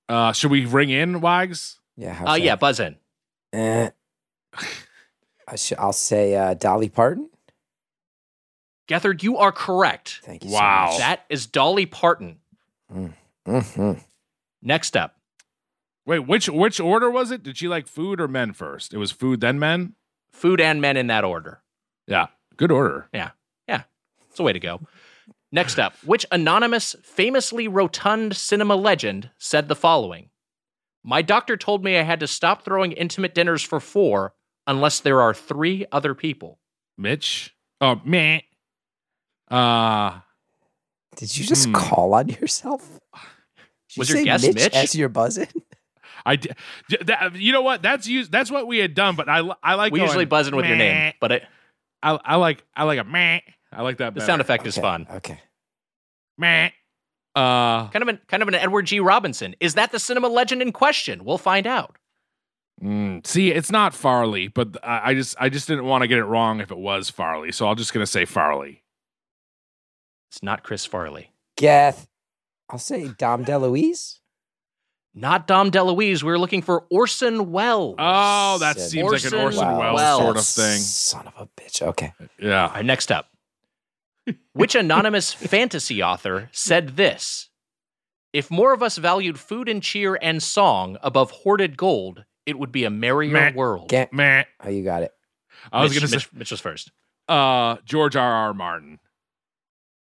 Uh, 0.08 0.32
should 0.32 0.50
we 0.50 0.66
ring 0.66 0.90
in, 0.90 1.20
Wags? 1.20 1.80
Yeah. 1.96 2.12
how's 2.12 2.28
Uh, 2.28 2.34
yeah, 2.34 2.56
buzz 2.56 2.78
in. 2.80 2.96
Eh. 3.52 3.90
I 5.48 5.56
sh- 5.56 5.72
I'll 5.78 5.92
say 5.92 6.34
uh, 6.34 6.54
Dolly 6.54 6.88
Parton. 6.88 7.30
Gethard, 8.88 9.22
you 9.22 9.36
are 9.36 9.52
correct. 9.52 10.20
Thank 10.22 10.44
you. 10.44 10.50
Wow. 10.52 10.86
So 10.86 10.92
much. 10.92 10.98
That 11.00 11.24
is 11.28 11.46
Dolly 11.46 11.86
Parton. 11.86 12.38
Mhm. 13.46 14.02
Next 14.62 14.96
up, 14.96 15.14
Wait, 16.04 16.20
which 16.20 16.48
which 16.48 16.78
order 16.78 17.10
was 17.10 17.30
it? 17.32 17.42
Did 17.42 17.56
she 17.58 17.66
like 17.66 17.88
food 17.88 18.20
or 18.20 18.28
men 18.28 18.52
first? 18.52 18.94
It 18.94 18.98
was 18.98 19.10
food 19.10 19.40
then 19.40 19.58
men. 19.58 19.94
food 20.30 20.60
and 20.60 20.80
men 20.80 20.96
in 20.96 21.08
that 21.08 21.24
order. 21.24 21.62
Yeah, 22.06 22.26
good 22.56 22.70
order. 22.70 23.08
Yeah, 23.12 23.30
yeah. 23.68 23.82
It's 24.30 24.38
a 24.38 24.42
way 24.44 24.52
to 24.52 24.60
go. 24.60 24.80
Next 25.50 25.78
up, 25.80 25.94
which 26.04 26.26
anonymous, 26.30 26.94
famously 27.02 27.66
rotund 27.68 28.36
cinema 28.36 28.76
legend 28.76 29.30
said 29.38 29.68
the 29.68 29.74
following 29.76 30.30
My 31.02 31.22
doctor 31.22 31.56
told 31.56 31.82
me 31.84 31.96
I 31.98 32.02
had 32.02 32.20
to 32.20 32.26
stop 32.28 32.62
throwing 32.62 32.92
intimate 32.92 33.34
dinners 33.34 33.62
for 33.62 33.80
four 33.80 34.34
unless 34.66 35.00
there 35.00 35.20
are 35.20 35.34
three 35.34 35.86
other 35.90 36.14
people. 36.14 36.58
Mitch. 36.98 37.54
Oh, 37.80 38.00
meh. 38.04 38.40
Uh, 39.50 40.20
Did 41.16 41.36
you 41.36 41.44
just 41.44 41.66
Hmm. 41.66 41.72
call 41.72 42.14
on 42.14 42.28
yourself? 42.28 42.82
Did 43.14 43.96
you 43.96 44.00
Was 44.00 44.08
your 44.10 44.18
say 44.18 44.24
guess 44.24 44.42
Mitch, 44.42 44.54
Mitch? 44.56 44.74
as 44.74 44.94
you're 44.94 45.08
buzzing? 45.08 45.48
I 46.26 46.36
d- 46.36 46.50
j- 46.90 46.98
that, 47.04 47.36
you 47.36 47.52
know 47.52 47.62
what? 47.62 47.82
That's 47.82 48.06
used. 48.08 48.32
That's 48.32 48.50
what 48.50 48.66
we 48.66 48.78
had 48.78 48.94
done. 48.94 49.14
But 49.16 49.28
I 49.28 49.38
I 49.62 49.74
like 49.76 49.92
we 49.92 50.00
going, 50.00 50.08
usually 50.08 50.24
buzz 50.24 50.48
in 50.48 50.56
with 50.56 50.66
your 50.66 50.76
name, 50.76 51.12
but 51.20 51.30
it, 51.32 51.44
I, 52.02 52.18
I 52.24 52.34
like 52.36 52.64
I 52.74 52.82
like 52.84 52.98
a 52.98 53.04
meh. 53.04 53.40
I 53.72 53.82
like 53.82 53.98
that. 53.98 54.14
the 54.14 54.20
sound 54.20 54.40
effect 54.40 54.66
is 54.66 54.76
fun. 54.76 55.06
Okay. 55.10 55.40
Meh. 56.36 56.70
Uh, 57.34 57.88
Kind 57.88 58.02
of 58.02 58.08
an 58.08 58.18
kind 58.28 58.42
of 58.42 58.48
an 58.48 58.54
Edward 58.54 58.86
G. 58.86 58.98
Robinson. 58.98 59.54
Is 59.60 59.74
that 59.74 59.92
the 59.92 59.98
cinema 60.00 60.28
legend 60.28 60.62
in 60.62 60.72
question? 60.72 61.24
We'll 61.24 61.38
find 61.38 61.66
out. 61.66 61.96
mm, 62.82 63.24
see, 63.26 63.50
it's 63.52 63.70
not 63.70 63.94
Farley, 63.94 64.48
but 64.48 64.76
I, 64.82 65.10
I 65.10 65.14
just 65.14 65.36
I 65.38 65.48
just 65.48 65.68
didn't 65.68 65.84
want 65.84 66.02
to 66.02 66.08
get 66.08 66.18
it 66.18 66.24
wrong 66.24 66.60
if 66.60 66.70
it 66.70 66.78
was 66.78 67.08
Farley, 67.08 67.52
so 67.52 67.68
I'm 67.68 67.76
just 67.76 67.92
gonna 67.94 68.06
say 68.06 68.24
Farley. 68.24 68.82
It's 70.30 70.42
not 70.42 70.62
Chris 70.62 70.84
Farley. 70.86 71.30
Geth. 71.56 72.08
I'll 72.68 72.78
say 72.78 73.08
Dom 73.16 73.44
DeLuise. 73.44 74.18
Not 75.14 75.46
Dom 75.46 75.70
DeLuise. 75.70 76.22
We 76.22 76.30
are 76.32 76.38
looking 76.38 76.62
for 76.62 76.84
Orson 76.90 77.50
Welles. 77.52 77.96
Oh, 77.98 78.58
that 78.58 78.78
Said 78.78 78.90
seems 78.90 79.10
like 79.12 79.24
an 79.32 79.38
Orson 79.38 79.64
Orson 79.64 79.78
Welles 79.78 79.94
Welles. 79.96 80.20
sort 80.22 80.36
of 80.36 80.44
thing. 80.44 80.78
Son 80.80 81.26
of 81.26 81.32
a 81.38 81.48
bitch. 81.60 81.80
Okay. 81.80 82.12
Yeah. 82.38 82.70
right, 82.72 82.84
next 82.84 83.10
up. 83.10 83.28
Which 84.52 84.74
anonymous 84.74 85.32
fantasy 85.32 86.02
author 86.02 86.50
said 86.52 86.96
this? 86.96 87.48
If 88.32 88.50
more 88.50 88.74
of 88.74 88.82
us 88.82 88.98
valued 88.98 89.38
food 89.38 89.68
and 89.68 89.82
cheer 89.82 90.18
and 90.20 90.42
song 90.42 90.98
above 91.02 91.30
hoarded 91.30 91.76
gold, 91.78 92.24
it 92.44 92.58
would 92.58 92.72
be 92.72 92.84
a 92.84 92.90
merrier 92.90 93.32
Meh. 93.32 93.52
world. 93.54 93.88
Get, 93.88 94.12
Meh. 94.12 94.44
oh, 94.62 94.68
you 94.68 94.84
got 94.84 95.02
it. 95.02 95.12
I 95.72 95.82
was 95.82 95.92
Mitch, 95.92 96.00
gonna 96.00 96.08
say 96.08 96.16
Mitch, 96.16 96.32
Mitch 96.34 96.50
was 96.50 96.60
first. 96.60 96.90
uh 97.28 97.76
George 97.86 98.16
R. 98.16 98.30
R. 98.48 98.52
Martin. 98.54 98.98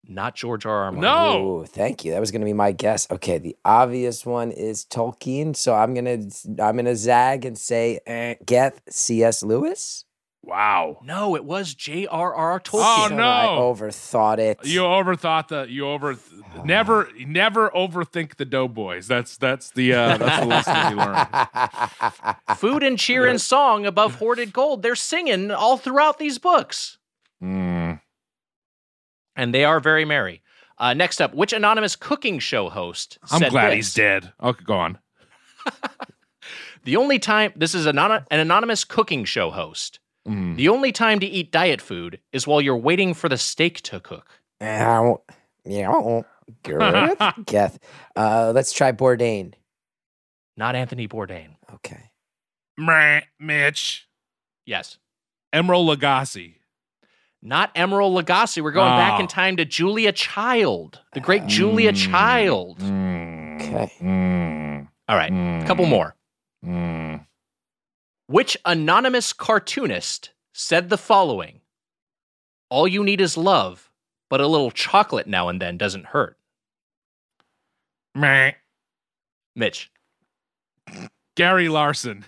Not 0.08 0.34
George 0.36 0.64
R. 0.66 0.72
R. 0.84 0.92
Martin. 0.92 1.00
No. 1.02 1.60
Ooh, 1.60 1.64
thank 1.66 2.04
you. 2.04 2.12
That 2.12 2.20
was 2.20 2.30
going 2.30 2.40
to 2.40 2.46
be 2.46 2.52
my 2.52 2.72
guess. 2.72 3.10
Okay, 3.10 3.38
the 3.38 3.56
obvious 3.64 4.24
one 4.24 4.50
is 4.52 4.84
Tolkien, 4.84 5.56
so 5.56 5.74
I'm 5.74 5.94
gonna 5.94 6.18
I'm 6.62 6.76
gonna 6.76 6.96
zag 6.96 7.44
and 7.44 7.58
say 7.58 8.00
eh, 8.06 8.34
Geth 8.44 8.80
C.S. 8.88 9.42
Lewis. 9.42 10.04
Wow. 10.42 11.00
No, 11.02 11.34
it 11.34 11.44
was 11.44 11.74
J.R.R. 11.74 12.60
Tolkien. 12.60 12.80
Oh, 12.84 13.08
So 13.08 13.16
no. 13.16 13.24
I 13.28 13.46
overthought 13.46 14.38
it. 14.38 14.60
You 14.62 14.82
overthought 14.82 15.48
the 15.48 15.66
you 15.68 15.88
over 15.88 16.16
never 16.64 17.08
never 17.26 17.70
overthink 17.70 18.36
the 18.36 18.44
Doughboys. 18.44 19.08
That's 19.08 19.36
that's 19.36 19.70
the 19.72 19.92
uh 19.94 20.16
that's 20.18 20.40
the 20.40 20.46
lesson 20.46 20.96
we 20.96 21.02
learned. 21.02 21.28
Food 22.58 22.84
and 22.84 22.96
cheer 22.96 23.26
and 23.26 23.40
song 23.40 23.86
above 23.86 24.14
hoarded 24.16 24.52
gold. 24.52 24.82
They're 24.82 24.94
singing 24.94 25.50
all 25.50 25.76
throughout 25.76 26.18
these 26.18 26.38
books. 26.38 26.98
Mm. 27.42 28.00
And 29.36 29.54
they 29.54 29.64
are 29.64 29.78
very 29.80 30.04
merry. 30.04 30.42
Uh, 30.78 30.94
next 30.94 31.20
up, 31.20 31.34
which 31.34 31.52
anonymous 31.52 31.94
cooking 31.96 32.38
show 32.38 32.68
host 32.68 33.18
I'm 33.30 33.38
said 33.38 33.50
glad 33.50 33.68
this? 33.70 33.74
he's 33.76 33.94
dead. 33.94 34.32
Okay, 34.42 34.64
go 34.64 34.74
on. 34.74 34.98
The 36.84 36.96
only 36.96 37.18
time 37.18 37.52
this 37.56 37.74
is 37.74 37.84
anon- 37.84 38.24
an 38.30 38.38
anonymous 38.38 38.84
cooking 38.84 39.24
show 39.24 39.50
host. 39.50 39.98
Mm. 40.26 40.54
The 40.56 40.68
only 40.68 40.92
time 40.92 41.18
to 41.18 41.26
eat 41.26 41.50
diet 41.50 41.80
food 41.80 42.20
is 42.32 42.46
while 42.46 42.60
you're 42.60 42.76
waiting 42.76 43.12
for 43.12 43.28
the 43.28 43.36
steak 43.36 43.80
to 43.82 43.98
cook. 43.98 44.40
Ow. 44.62 45.20
Yeah. 45.64 46.20
Good. 46.62 47.18
Geth. 47.46 47.80
Uh, 48.14 48.52
let's 48.54 48.72
try 48.72 48.92
Bourdain. 48.92 49.54
Not 50.56 50.76
Anthony 50.76 51.08
Bourdain. 51.08 51.56
Okay. 51.74 52.10
Mitch. 53.40 54.08
Yes. 54.64 54.98
Emeril 55.52 55.92
Lagasse. 55.92 56.54
Not 57.42 57.74
Emeril 57.74 58.20
Lagasse. 58.20 58.60
We're 58.62 58.72
going 58.72 58.96
back 58.96 59.20
in 59.20 59.24
Oh. 59.24 59.28
time 59.28 59.56
to 59.58 59.64
Julia 59.64 60.12
Child, 60.12 61.00
the 61.12 61.20
great 61.20 61.46
Julia 61.46 61.92
Mm. 61.92 62.10
Child. 62.10 62.78
Mm. 62.80 63.60
Okay. 63.60 63.92
Mm. 64.00 64.88
All 65.08 65.16
right, 65.16 65.32
a 65.62 65.66
couple 65.66 65.84
Mm. 65.84 65.88
more. 65.90 66.16
Mm. 66.64 67.26
Which 68.26 68.56
anonymous 68.64 69.32
cartoonist 69.32 70.32
said 70.52 70.88
the 70.88 70.98
following 70.98 71.60
All 72.68 72.88
you 72.88 73.04
need 73.04 73.20
is 73.20 73.36
love, 73.36 73.92
but 74.28 74.40
a 74.40 74.46
little 74.48 74.72
chocolate 74.72 75.28
now 75.28 75.48
and 75.48 75.62
then 75.62 75.78
doesn't 75.78 76.06
hurt? 76.06 76.36
Meh. 78.12 78.54
Mitch. 79.54 79.92
Gary 81.36 81.68
Larson. 81.68 82.24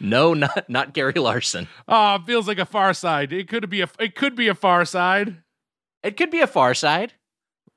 No, 0.00 0.34
not, 0.34 0.68
not 0.68 0.92
Gary 0.94 1.14
Larson. 1.14 1.68
Oh, 1.88 2.16
it 2.16 2.22
feels 2.26 2.46
like 2.46 2.58
a 2.58 2.66
Far 2.66 2.92
Side. 2.92 3.32
It 3.32 3.48
could 3.48 3.68
be 3.70 3.80
a 3.80 3.88
it 3.98 4.14
could 4.14 4.36
be 4.36 4.48
a 4.48 4.54
Far 4.54 4.84
Side. 4.84 5.42
It 6.06 6.16
could 6.16 6.30
be 6.30 6.40
a 6.40 6.46
far 6.46 6.72
side. 6.72 7.14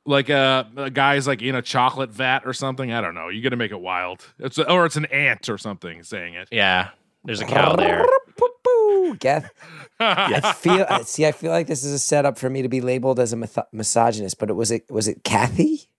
Like 0.06 0.30
a, 0.30 0.70
a 0.78 0.92
guy's 0.92 1.26
like 1.28 1.42
in 1.42 1.56
a 1.56 1.64
chocolate 1.64 2.12
vat 2.12 2.42
or 2.46 2.54
something. 2.54 2.92
I 2.92 3.02
don't 3.02 3.16
know. 3.16 3.30
You 3.30 3.42
got 3.42 3.50
to 3.50 3.56
make 3.56 3.72
it 3.72 3.82
wild. 3.82 4.24
It's 4.38 4.60
a, 4.60 4.72
or 4.72 4.86
it's 4.86 4.96
an 4.96 5.06
ant 5.06 5.50
or 5.50 5.58
something 5.58 6.04
saying 6.04 6.36
it. 6.36 6.48
Yeah, 6.52 6.90
there's 7.24 7.42
a 7.42 7.46
cow 7.46 7.76
there. 7.76 8.06
Boo-boo. 8.38 9.16
Geth. 9.20 9.52
Yeah. 10.00 10.40
I 10.44 10.54
feel 10.54 10.86
see. 11.06 11.26
I 11.26 11.32
feel 11.32 11.52
like 11.52 11.66
this 11.66 11.84
is 11.84 11.92
a 11.92 12.00
setup 12.00 12.38
for 12.38 12.50
me 12.52 12.62
to 12.62 12.70
be 12.70 12.82
labeled 12.82 13.20
as 13.20 13.34
a 13.34 13.36
myth- 13.36 13.58
misogynist. 13.72 14.38
But 14.38 14.50
it 14.52 14.54
was 14.54 14.70
it 14.70 14.90
was 14.92 15.08
it 15.08 15.24
Kathy? 15.24 15.90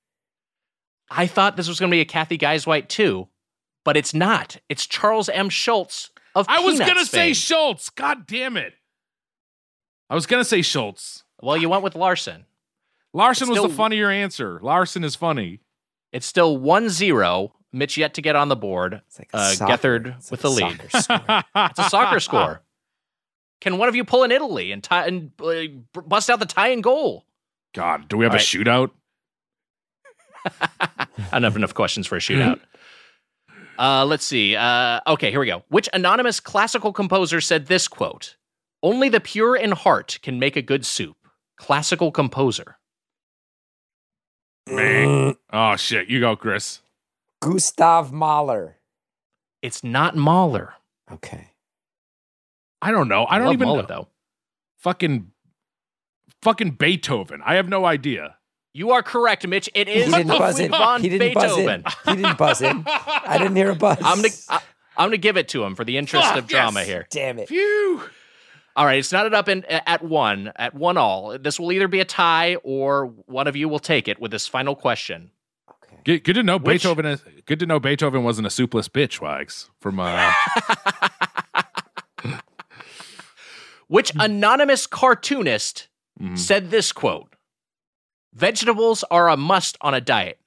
I 1.11 1.27
thought 1.27 1.57
this 1.57 1.69
was 1.69 1.81
going 1.81 1.91
to 1.91 1.95
be 1.95 2.01
a 2.01 2.05
Kathy 2.05 2.39
Guisewite 2.39 2.87
too, 2.89 3.27
but 3.85 3.97
it's 3.97 4.13
not. 4.15 4.57
It's 4.69 4.87
Charles 4.87 5.29
M. 5.29 5.49
Schulz 5.49 6.11
of 6.35 6.47
I 6.49 6.61
was 6.61 6.79
gonna 6.79 7.05
say. 7.05 7.33
Schulz. 7.33 7.91
God 7.91 8.27
damn 8.27 8.57
it. 8.57 8.75
I 10.09 10.15
was 10.15 10.27
gonna 10.27 10.45
say 10.45 10.63
Schulz. 10.63 11.25
well, 11.43 11.57
you 11.57 11.69
went 11.69 11.83
with 11.83 11.95
Larson. 11.95 12.47
Larson 13.13 13.51
It's 13.51 13.59
was 13.61 13.71
the 13.71 13.77
funnier 13.77 14.11
answer. 14.11 14.61
Larson 14.63 15.03
is 15.05 15.17
funny. 15.17 15.61
It's 16.13 16.27
still 16.27 16.59
1-0. 16.59 17.51
Mitch 17.73 17.97
yet 17.97 18.15
to 18.15 18.23
get 18.23 18.35
on 18.37 18.49
the 18.49 18.57
board. 18.57 19.01
It's 19.07 19.19
like 19.19 19.31
a 19.33 19.37
Uh, 19.37 19.51
soccer- 19.53 19.73
Gethard 20.01 20.17
it's 20.17 20.31
with 20.31 20.43
like 20.43 20.43
the 20.43 20.49
a 20.49 20.67
lead. 20.67 21.45
It's 21.71 21.79
a 21.79 21.89
soccer 21.89 22.21
score. 22.21 22.63
Can 23.61 23.79
one 23.79 23.89
of 23.89 23.95
you 23.95 24.05
pull 24.05 24.23
in 24.25 24.33
Italy 24.33 24.73
and 24.73 24.83
tie 24.83 25.07
and 25.07 25.31
uh, 25.41 26.01
bust 26.07 26.31
out 26.31 26.39
the 26.41 26.47
tie 26.47 26.69
and 26.69 26.83
goal? 26.83 27.27
God, 27.75 28.09
do 28.09 28.17
we 28.17 28.25
have 28.25 28.33
All 28.33 28.37
a 28.37 28.39
right. 28.39 28.45
shootout? 28.45 28.91
I 30.61 31.07
don't 31.33 31.43
have 31.45 31.57
enough 31.57 31.75
questions 31.75 32.07
for 32.07 32.17
a 32.17 32.21
shootout. 32.21 32.61
Uh, 33.81 34.05
let's 34.05 34.25
see. 34.27 34.55
Uh, 34.55 35.01
okay, 35.07 35.31
here 35.31 35.41
we 35.41 35.47
go. 35.47 35.65
Which 35.69 35.89
anonymous 35.95 36.39
classical 36.39 36.93
composer 36.93 37.41
said 37.41 37.67
this 37.67 37.89
quote? 37.89 38.37
Only 38.83 39.09
the 39.09 39.21
pure 39.21 39.57
in 39.57 39.73
heart 39.73 40.19
can 40.23 40.39
make 40.39 40.55
a 40.55 40.63
good 40.63 40.85
soup. 40.85 41.17
Classical 41.57 42.13
composer. 42.13 42.77
Man. 44.69 45.37
Oh 45.53 45.77
shit, 45.77 46.09
you 46.09 46.21
go, 46.21 46.37
Chris. 46.37 46.81
Gustav 47.41 48.13
Mahler. 48.13 48.77
It's 49.63 49.83
not 49.83 50.15
Mahler. 50.15 50.75
Okay. 51.11 51.49
I 52.83 52.91
don't 52.91 53.09
know. 53.09 53.27
I 53.29 53.39
don't 53.39 53.47
love 53.47 53.55
even 53.55 53.69
Mahler 53.69 53.83
know. 53.83 53.89
though. 53.89 54.09
Fucking, 54.79 55.31
fucking 56.43 56.73
Beethoven. 56.73 57.41
I 57.45 57.55
have 57.55 57.69
no 57.69 57.85
idea. 57.87 58.37
You 58.73 58.93
are 58.93 59.03
correct, 59.03 59.47
Mitch. 59.47 59.69
It 59.75 59.89
is 59.89 59.95
He 59.95 60.01
is 60.11 60.15
didn't 60.15 60.39
buzz 60.39 60.61
in. 60.61 60.71
von 60.71 61.03
He 61.03 61.09
didn't 61.09 61.35
buzz 61.35 61.57
Beethoven. 61.57 61.85
in. 62.07 62.17
He 62.17 62.23
didn't 62.23 62.39
buzz 62.39 62.63
in. 62.63 62.85
I 62.87 63.37
didn't 63.39 63.57
hear 63.57 63.71
a 63.71 63.75
buzz. 63.75 63.99
I'm 64.03 64.17
gonna 64.23 64.29
I, 64.49 64.61
I'm 64.97 65.09
gonna 65.09 65.17
give 65.17 65.37
it 65.37 65.49
to 65.49 65.65
him 65.65 65.75
for 65.75 65.85
the 65.85 65.97
interest 65.99 66.29
Fuck, 66.29 66.39
of 66.39 66.47
drama 66.47 66.81
yes. 66.81 66.89
here. 66.89 67.07
Damn 67.11 67.39
it. 67.41 67.49
Phew. 67.49 68.03
All 68.77 68.87
right, 68.87 68.99
it's 69.01 69.11
knotted 69.11 69.35
up 69.35 69.49
in 69.49 69.65
at 69.65 70.05
one, 70.05 70.53
at 70.55 70.75
one 70.75 70.97
all. 70.97 71.37
This 71.39 71.59
will 71.59 71.73
either 71.73 71.89
be 71.89 71.99
a 72.01 72.05
tie 72.05 72.55
or 72.63 73.07
one 73.27 73.49
of 73.49 73.57
you 73.57 73.69
will 73.69 73.81
take 73.81 74.07
it 74.07 74.21
with 74.21 74.31
this 74.31 74.47
final 74.47 74.77
question. 74.77 75.33
Okay. 75.69 75.97
Good, 76.05 76.25
good 76.25 76.35
to 76.35 76.43
know 76.45 76.57
Which- 76.59 76.83
Beethoven. 76.83 77.05
Is, 77.07 77.25
good 77.47 77.59
to 77.59 77.67
know 77.67 77.81
Beethoven 77.81 78.23
wasn't 78.23 78.47
a 78.47 78.51
soupless 78.51 78.89
bitch, 78.89 79.21
Wags. 79.21 79.69
From 79.81 79.99
uh, 79.99 80.33
Which 83.89 84.13
anonymous 84.19 84.87
cartoonist 84.87 85.89
mhm. 86.21 86.39
said 86.39 86.71
this 86.71 86.93
quote 86.93 87.30
Vegetables 88.33 89.05
are 89.11 89.29
a 89.29 89.37
must 89.37 89.77
on 89.81 89.95
a 89.95 90.01
diet. 90.01 90.39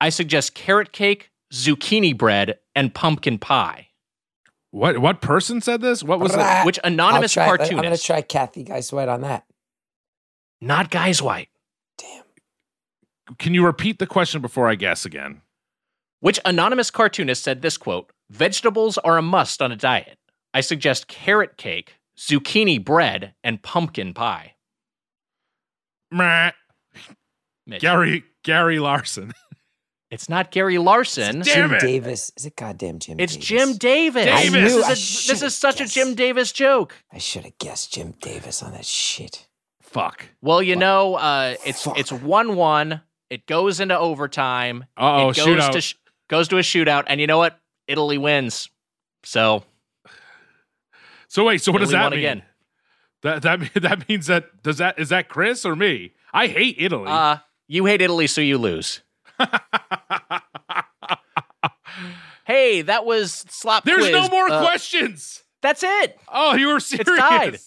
I 0.00 0.08
suggest 0.10 0.54
carrot 0.54 0.92
cake, 0.92 1.30
zucchini 1.52 2.16
bread, 2.16 2.58
and 2.74 2.94
pumpkin 2.94 3.38
pie. 3.38 3.88
what 4.70 4.98
what 4.98 5.20
person 5.20 5.60
said 5.60 5.80
this? 5.80 6.02
What 6.02 6.20
was 6.20 6.34
it? 6.34 6.66
Which 6.66 6.78
anonymous 6.84 7.32
try- 7.32 7.48
I'm 7.48 7.56
going 7.76 7.90
to 7.90 7.98
try 7.98 8.20
Kathy 8.22 8.64
Guisewite 8.64 9.08
on 9.12 9.22
that. 9.22 9.44
Not 10.60 10.90
Guisewite. 10.90 11.48
Damn. 11.96 12.24
Can 13.38 13.54
you 13.54 13.64
repeat 13.64 13.98
the 13.98 14.06
question 14.06 14.40
before 14.40 14.68
I 14.68 14.74
guess 14.74 15.04
again? 15.04 15.42
Which 16.20 16.40
anonymous 16.44 16.90
cartoonist 16.90 17.42
said 17.42 17.62
this 17.62 17.76
quote 17.76 18.10
Vegetables 18.30 18.98
are 18.98 19.16
a 19.16 19.22
must 19.22 19.62
on 19.62 19.72
a 19.72 19.76
diet. 19.76 20.18
I 20.52 20.60
suggest 20.60 21.08
carrot 21.08 21.56
cake, 21.56 21.94
zucchini 22.18 22.84
bread, 22.84 23.34
and 23.44 23.62
pumpkin 23.62 24.12
pie. 24.14 24.54
Meh. 26.10 26.50
Mitch. 27.68 27.80
Gary 27.82 28.24
Gary 28.42 28.78
Larson. 28.78 29.32
It's 30.10 30.26
not 30.30 30.50
Gary 30.50 30.78
Larson. 30.78 31.40
Damn 31.42 31.68
Jim 31.68 31.74
it. 31.74 31.80
Davis. 31.82 32.32
Is 32.34 32.46
it 32.46 32.56
goddamn 32.56 32.98
Jim 32.98 33.20
It's 33.20 33.34
Davis? 33.34 33.46
Jim 33.46 33.76
Davis. 33.76 34.24
Davis. 34.24 34.42
I 34.56 34.60
This, 34.62 34.72
is, 34.74 34.82
I 34.82 34.86
a- 34.86 35.32
this 35.34 35.42
is 35.42 35.54
such 35.54 35.78
guessed. 35.80 35.92
a 35.92 35.94
Jim 35.94 36.14
Davis 36.14 36.50
joke. 36.50 36.94
I 37.12 37.18
should 37.18 37.44
have 37.44 37.58
guessed 37.58 37.92
Jim 37.92 38.14
Davis 38.22 38.62
on 38.62 38.72
that 38.72 38.86
shit. 38.86 39.46
Fuck. 39.82 40.24
Well, 40.40 40.62
you 40.62 40.76
know, 40.76 41.16
uh, 41.16 41.56
it's 41.66 41.82
Fuck. 41.84 41.98
it's 41.98 42.10
one 42.10 42.56
one. 42.56 43.02
It 43.28 43.44
goes 43.46 43.80
into 43.80 43.98
overtime. 43.98 44.86
Uh 44.96 45.24
oh, 45.24 45.28
it 45.28 45.36
goes 45.36 45.46
shootout. 45.46 45.72
to 45.72 45.80
sh- 45.82 45.94
goes 46.30 46.48
to 46.48 46.56
a 46.56 46.62
shootout, 46.62 47.04
and 47.08 47.20
you 47.20 47.26
know 47.26 47.36
what? 47.36 47.60
Italy 47.86 48.16
wins. 48.16 48.70
So 49.24 49.62
so 51.28 51.44
wait, 51.44 51.60
so 51.60 51.70
what 51.70 51.80
does 51.80 51.90
that 51.90 52.10
mean? 52.12 52.18
again. 52.20 52.42
That 53.22 53.42
that 53.42 53.60
that 53.82 54.08
means 54.08 54.26
that 54.28 54.62
does 54.62 54.78
that 54.78 54.98
is 54.98 55.10
that 55.10 55.28
Chris 55.28 55.66
or 55.66 55.76
me? 55.76 56.12
I 56.32 56.46
hate 56.46 56.76
Italy. 56.78 57.08
Uh, 57.08 57.38
you 57.68 57.84
hate 57.84 58.02
Italy, 58.02 58.26
so 58.26 58.40
you 58.40 58.58
lose. 58.58 59.02
Hey, 62.46 62.80
that 62.82 63.04
was 63.04 63.32
slop. 63.50 63.82
Quiz. 63.82 63.94
There's 63.96 64.10
quiz. 64.10 64.12
no 64.12 64.28
more 64.34 64.50
Uh, 64.50 64.60
questions. 64.62 65.44
That's 65.60 65.82
it. 65.82 66.18
Oh, 66.32 66.54
you 66.54 66.68
were 66.68 66.80
serious. 66.80 67.06
tied. 67.18 67.58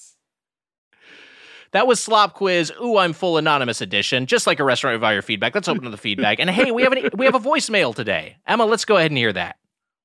That 1.72 1.88
was 1.88 2.02
Slop 2.02 2.34
Quiz. 2.34 2.72
Ooh, 2.82 2.98
I'm 2.98 3.14
full 3.14 3.38
anonymous 3.38 3.80
edition. 3.80 4.26
Just 4.26 4.46
like 4.48 4.60
a 4.60 4.64
restaurant 4.64 5.00
via 5.00 5.14
your 5.14 5.22
feedback. 5.22 5.54
Let's 5.56 5.68
open 5.70 5.84
to 5.84 5.90
the 5.90 5.98
feedback. 6.10 6.40
And 6.40 6.50
hey, 6.50 6.72
we 6.72 6.82
have 6.84 6.92
an, 6.94 7.10
we 7.14 7.26
have 7.26 7.36
a 7.36 7.40
voicemail 7.40 7.94
today. 7.96 8.38
Emma, 8.48 8.66
let's 8.66 8.84
go 8.86 8.98
ahead 8.98 9.12
and 9.12 9.18
hear 9.18 9.32
that. 9.34 9.58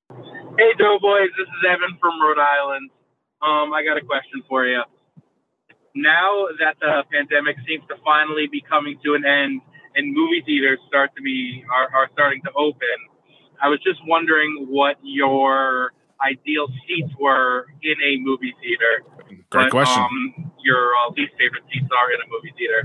Hey, 0.09 0.73
Doughboys. 0.77 1.29
This 1.37 1.47
is 1.47 1.65
Evan 1.67 1.97
from 1.99 2.21
Rhode 2.21 2.39
Island. 2.39 2.89
Um, 3.41 3.73
I 3.73 3.83
got 3.83 3.97
a 3.97 4.01
question 4.05 4.43
for 4.47 4.65
you. 4.65 4.81
Now 5.95 6.47
that 6.59 6.75
the 6.79 7.03
pandemic 7.11 7.57
seems 7.67 7.83
to 7.89 7.95
finally 8.05 8.47
be 8.51 8.61
coming 8.61 8.99
to 9.03 9.15
an 9.15 9.25
end 9.25 9.61
and 9.97 10.13
movie 10.13 10.43
theaters 10.45 10.79
start 10.87 11.11
to 11.15 11.21
be 11.21 11.63
are, 11.73 11.89
are 11.93 12.09
starting 12.13 12.41
to 12.43 12.51
open, 12.55 12.97
I 13.61 13.67
was 13.69 13.79
just 13.83 13.99
wondering 14.07 14.67
what 14.69 14.95
your 15.01 15.91
ideal 16.21 16.67
seats 16.85 17.13
were 17.19 17.67
in 17.81 17.95
a 18.03 18.17
movie 18.19 18.55
theater. 18.61 19.41
Great 19.49 19.63
what, 19.63 19.71
question. 19.71 20.03
Um, 20.03 20.51
your 20.63 20.91
uh, 20.95 21.11
least 21.17 21.33
favorite 21.37 21.63
seats 21.73 21.89
are 21.91 22.11
in 22.13 22.19
a 22.21 22.27
movie 22.29 22.53
theater. 22.57 22.83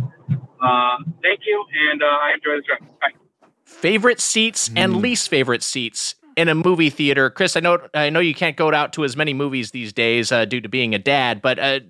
Uh, 0.60 0.96
thank 1.22 1.40
you, 1.46 1.64
and 1.90 2.02
uh, 2.02 2.06
I 2.06 2.32
enjoy 2.34 2.56
the 2.56 2.64
show. 2.66 2.86
Bye. 3.00 3.48
Favorite 3.64 4.20
seats 4.20 4.70
and 4.76 4.96
least 4.96 5.28
favorite 5.28 5.62
seats 5.62 6.14
in 6.36 6.48
a 6.48 6.54
movie 6.54 6.90
theater. 6.90 7.30
Chris, 7.30 7.56
I 7.56 7.60
know 7.60 7.78
I 7.94 8.10
know 8.10 8.20
you 8.20 8.34
can't 8.34 8.56
go 8.56 8.72
out 8.72 8.92
to 8.94 9.04
as 9.04 9.16
many 9.16 9.34
movies 9.34 9.70
these 9.70 9.92
days 9.92 10.30
uh, 10.30 10.44
due 10.44 10.60
to 10.60 10.68
being 10.68 10.94
a 10.94 10.98
dad, 10.98 11.42
but 11.42 11.58
uh, 11.58 11.80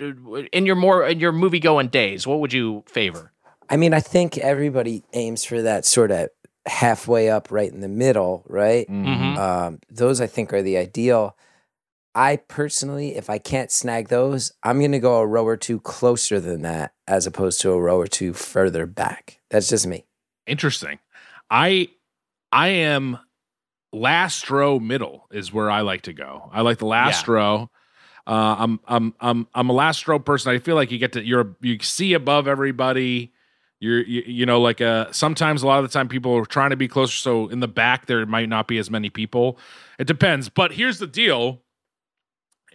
in 0.53 0.66
your 0.66 0.77
more 0.77 1.07
in 1.07 1.20
your 1.20 1.32
movie 1.32 1.61
going 1.61 1.89
days, 1.89 2.27
what 2.27 2.40
would 2.40 2.53
you 2.53 2.85
favor? 2.86 3.32
I 3.73 3.77
mean, 3.77 3.94
I 3.94 4.01
think 4.01 4.36
everybody 4.36 5.03
aims 5.15 5.44
for 5.44 5.62
that 5.62 5.86
sort 5.86 6.11
of 6.11 6.28
halfway 6.66 7.31
up, 7.31 7.51
right 7.51 7.73
in 7.73 7.81
the 7.81 7.89
middle, 7.89 8.44
right? 8.47 8.86
Mhm. 8.89 9.39
Um, 9.39 9.78
those 9.90 10.20
I 10.20 10.27
think 10.27 10.53
are 10.53 10.61
the 10.62 10.77
ideal. 10.77 11.36
I 12.15 12.36
personally, 12.36 13.16
if 13.16 13.31
I 13.31 13.39
can't 13.39 13.73
snag 13.73 14.09
those, 14.09 14.53
I'm 14.62 14.78
going 14.78 14.93
to 14.93 14.99
go 14.99 15.16
a 15.20 15.27
row 15.27 15.47
or 15.47 15.57
two 15.57 15.81
closer 15.81 16.39
than 16.39 16.61
that 16.62 16.93
as 17.09 17.27
opposed 17.27 17.62
to 17.62 17.70
a 17.70 17.81
row 17.81 17.99
or 17.99 18.07
two 18.07 18.35
further 18.35 18.85
back. 18.85 19.40
That's 19.51 19.70
just 19.70 19.86
me. 19.86 20.05
Interesting. 20.47 20.99
I 21.51 21.89
I 22.53 22.69
am 22.69 23.19
last 23.93 24.51
row 24.51 24.78
middle 24.78 25.27
is 25.32 25.51
where 25.53 25.70
I 25.70 25.81
like 25.81 26.03
to 26.03 26.12
go. 26.12 26.51
I 26.53 26.61
like 26.61 26.77
the 26.78 26.86
last 26.86 27.27
row. 27.28 27.70
Uh, 28.27 28.57
I'm 28.59 28.81
I'm 28.86 29.15
I'm 29.20 29.49
I'm 29.55 29.70
a 29.70 29.73
last 29.73 30.07
row 30.07 30.19
person. 30.19 30.53
I 30.53 30.59
feel 30.59 30.74
like 30.77 30.90
you 30.90 30.99
get 30.99 31.12
to 31.12 31.24
you're 31.24 31.57
you 31.62 31.78
see 31.81 32.12
above 32.12 32.47
everybody. 32.47 33.32
You're 33.83 34.03
you, 34.05 34.23
you 34.25 34.47
know 34.47 34.61
like 34.61 34.81
uh 34.81 35.11
sometimes 35.11 35.65
a 35.65 35.67
lot 35.67 35.83
of 35.83 35.91
the 35.91 35.93
time 35.93 36.07
people 36.07 36.33
are 36.37 36.47
trying 36.47 36.71
to 36.71 36.77
be 36.77 36.87
closer. 36.87 37.17
So 37.17 37.49
in 37.49 37.59
the 37.59 37.67
back 37.67 38.07
there 38.07 38.25
might 38.27 38.49
not 38.49 38.69
be 38.69 38.79
as 38.79 38.89
many 38.91 39.11
people. 39.11 39.59
It 39.99 40.07
depends. 40.07 40.49
But 40.49 40.75
here's 40.75 41.01
the 41.01 41.09
deal: 41.09 41.63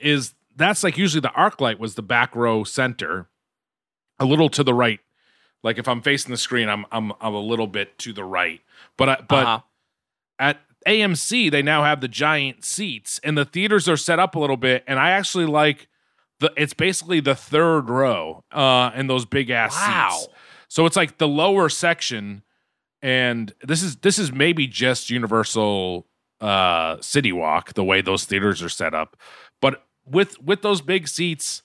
is 0.02 0.34
that's 0.56 0.84
like 0.84 0.98
usually 0.98 1.22
the 1.22 1.30
ArcLight 1.30 1.80
was 1.80 1.96
the 1.96 2.02
back 2.02 2.36
row 2.36 2.64
center, 2.64 3.28
a 4.20 4.26
little 4.26 4.50
to 4.50 4.64
the 4.64 4.74
right. 4.74 5.00
Like 5.64 5.78
if 5.78 5.88
I'm 5.88 6.02
facing 6.02 6.32
the 6.32 6.38
screen, 6.38 6.68
I'm 6.70 6.86
I'm 6.92 7.14
I'm 7.22 7.34
a 7.34 7.40
little 7.40 7.68
bit 7.68 7.98
to 8.00 8.12
the 8.14 8.24
right. 8.26 8.62
But 8.98 9.10
I, 9.10 9.16
but 9.28 9.46
Uh-huh. 9.46 9.60
at 10.40 10.58
AMC 10.86 11.50
they 11.52 11.62
now 11.62 11.84
have 11.84 12.02
the 12.02 12.08
giant 12.08 12.64
seats 12.66 13.20
and 13.24 13.38
the 13.38 13.46
theaters 13.46 13.88
are 13.90 13.98
set 13.98 14.20
up 14.20 14.36
a 14.36 14.40
little 14.40 14.58
bit 14.58 14.84
and 14.88 15.00
I 15.00 15.12
actually 15.12 15.46
like 15.46 15.88
the 16.40 16.52
it's 16.56 16.74
basically 16.74 17.20
the 17.20 17.36
third 17.36 17.90
row 17.90 18.44
uh 18.52 18.92
in 18.96 19.08
those 19.08 19.26
big 19.26 19.50
ass 19.50 19.76
Wow. 19.76 20.10
seats. 20.20 20.34
So 20.68 20.86
it's 20.86 20.96
like 20.96 21.18
the 21.18 21.28
lower 21.28 21.70
section 21.70 22.44
and 23.02 23.54
this 23.64 23.84
is 23.84 23.98
this 23.98 24.18
is 24.18 24.32
maybe 24.32 24.68
just 24.68 25.10
Universal 25.10 26.08
uh 26.42 26.98
City 27.02 27.32
Walk 27.32 27.74
the 27.74 27.84
way 27.84 28.02
those 28.02 28.26
theaters 28.26 28.62
are 28.62 28.70
set 28.70 28.94
up. 28.94 29.18
But 29.62 29.84
with 30.06 30.42
with 30.42 30.62
those 30.62 30.82
big 30.82 31.08
seats 31.08 31.62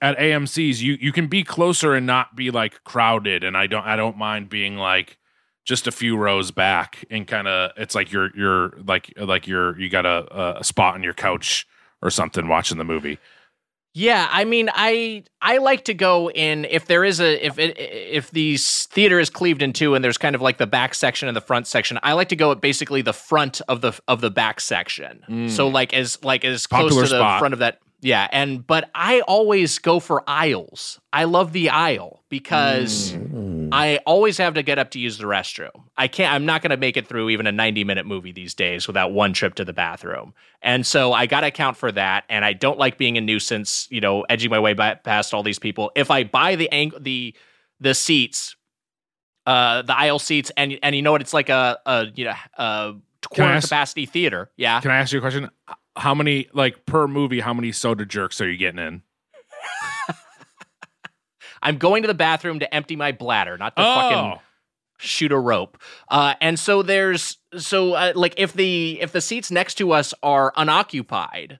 at 0.00 0.18
AMC's 0.18 0.82
you 0.82 0.96
you 1.00 1.12
can 1.12 1.26
be 1.26 1.42
closer 1.42 1.94
and 1.94 2.06
not 2.06 2.36
be 2.36 2.50
like 2.50 2.84
crowded 2.84 3.42
and 3.44 3.56
I 3.56 3.66
don't 3.66 3.84
I 3.84 3.96
don't 3.96 4.16
mind 4.16 4.48
being 4.48 4.76
like 4.76 5.18
just 5.64 5.86
a 5.86 5.92
few 5.92 6.16
rows 6.16 6.50
back 6.50 7.04
and 7.10 7.26
kind 7.26 7.48
of 7.48 7.72
it's 7.76 7.94
like 7.94 8.12
you're 8.12 8.30
you're 8.36 8.72
like 8.86 9.12
like 9.16 9.46
you're 9.46 9.78
you 9.78 9.88
got 9.88 10.06
a 10.06 10.58
a 10.58 10.64
spot 10.64 10.94
on 10.94 11.02
your 11.02 11.14
couch 11.14 11.66
or 12.02 12.10
something 12.10 12.46
watching 12.48 12.78
the 12.78 12.84
movie. 12.84 13.18
Yeah, 13.98 14.28
I 14.30 14.44
mean, 14.44 14.68
I 14.74 15.24
I 15.40 15.56
like 15.56 15.86
to 15.86 15.94
go 15.94 16.30
in 16.30 16.66
if 16.66 16.84
there 16.84 17.02
is 17.02 17.18
a 17.18 17.46
if 17.46 17.58
it 17.58 17.78
if 17.78 18.30
the 18.30 18.58
theater 18.58 19.18
is 19.18 19.30
cleaved 19.30 19.62
in 19.62 19.72
two 19.72 19.94
and 19.94 20.04
there's 20.04 20.18
kind 20.18 20.34
of 20.34 20.42
like 20.42 20.58
the 20.58 20.66
back 20.66 20.94
section 20.94 21.28
and 21.28 21.36
the 21.36 21.40
front 21.40 21.66
section. 21.66 21.98
I 22.02 22.12
like 22.12 22.28
to 22.28 22.36
go 22.36 22.52
at 22.52 22.60
basically 22.60 23.00
the 23.00 23.14
front 23.14 23.62
of 23.68 23.80
the 23.80 23.98
of 24.06 24.20
the 24.20 24.30
back 24.30 24.60
section. 24.60 25.48
So 25.48 25.70
mm. 25.70 25.72
like 25.72 25.94
as 25.94 26.22
like 26.22 26.44
as 26.44 26.66
close 26.66 26.94
to 26.94 27.00
the 27.00 27.06
spot. 27.06 27.38
front 27.38 27.54
of 27.54 27.60
that. 27.60 27.78
Yeah, 28.02 28.28
and 28.32 28.66
but 28.66 28.90
I 28.94 29.22
always 29.22 29.78
go 29.78 29.98
for 29.98 30.22
aisles. 30.26 31.00
I 31.10 31.24
love 31.24 31.54
the 31.54 31.70
aisle 31.70 32.22
because 32.28 33.12
mm. 33.12 33.55
I 33.76 33.98
always 34.06 34.38
have 34.38 34.54
to 34.54 34.62
get 34.62 34.78
up 34.78 34.90
to 34.92 34.98
use 34.98 35.18
the 35.18 35.24
restroom. 35.24 35.84
I 35.96 36.08
can't. 36.08 36.32
I'm 36.32 36.46
not 36.46 36.62
going 36.62 36.70
to 36.70 36.76
make 36.76 36.96
it 36.96 37.06
through 37.06 37.30
even 37.30 37.46
a 37.46 37.52
90 37.52 37.84
minute 37.84 38.06
movie 38.06 38.32
these 38.32 38.54
days 38.54 38.86
without 38.86 39.12
one 39.12 39.32
trip 39.32 39.54
to 39.56 39.64
the 39.64 39.72
bathroom. 39.72 40.32
And 40.62 40.86
so 40.86 41.12
I 41.12 41.26
got 41.26 41.42
to 41.42 41.48
account 41.48 41.76
for 41.76 41.92
that. 41.92 42.24
And 42.28 42.44
I 42.44 42.54
don't 42.54 42.78
like 42.78 42.96
being 42.96 43.18
a 43.18 43.20
nuisance. 43.20 43.86
You 43.90 44.00
know, 44.00 44.22
edging 44.28 44.50
my 44.50 44.58
way 44.58 44.72
by, 44.72 44.94
past 44.94 45.34
all 45.34 45.42
these 45.42 45.58
people. 45.58 45.92
If 45.94 46.10
I 46.10 46.24
buy 46.24 46.56
the 46.56 46.70
ang- 46.72 46.92
the 46.98 47.34
the 47.78 47.94
seats, 47.94 48.56
uh, 49.46 49.82
the 49.82 49.96
aisle 49.96 50.18
seats, 50.18 50.50
and 50.56 50.78
and 50.82 50.96
you 50.96 51.02
know 51.02 51.12
what? 51.12 51.20
It's 51.20 51.34
like 51.34 51.50
a 51.50 51.78
a 51.84 52.06
you 52.14 52.24
know 52.24 52.34
a 52.56 52.94
quarter 53.28 53.52
ask- 53.52 53.68
capacity 53.68 54.06
theater. 54.06 54.50
Yeah. 54.56 54.80
Can 54.80 54.90
I 54.90 54.96
ask 54.98 55.12
you 55.12 55.18
a 55.18 55.20
question? 55.20 55.50
How 55.96 56.14
many, 56.14 56.48
like 56.52 56.84
per 56.84 57.08
movie, 57.08 57.40
how 57.40 57.54
many 57.54 57.72
soda 57.72 58.04
jerks 58.04 58.40
are 58.40 58.50
you 58.50 58.58
getting 58.58 58.78
in? 58.78 59.02
I'm 61.66 61.78
going 61.78 62.02
to 62.02 62.06
the 62.08 62.14
bathroom 62.14 62.60
to 62.60 62.74
empty 62.74 62.96
my 62.96 63.12
bladder, 63.12 63.58
not 63.58 63.76
to 63.76 63.82
fucking 63.82 64.18
Oh, 64.18 64.40
shoot 64.98 65.32
a 65.32 65.38
rope. 65.38 65.76
Uh, 66.08 66.34
and 66.40 66.58
so 66.58 66.82
there's 66.82 67.38
so 67.58 67.94
uh, 67.94 68.12
like 68.14 68.34
if 68.38 68.52
the 68.52 68.98
if 69.00 69.12
the 69.12 69.20
seats 69.20 69.50
next 69.50 69.74
to 69.76 69.92
us 69.92 70.14
are 70.22 70.52
unoccupied, 70.56 71.58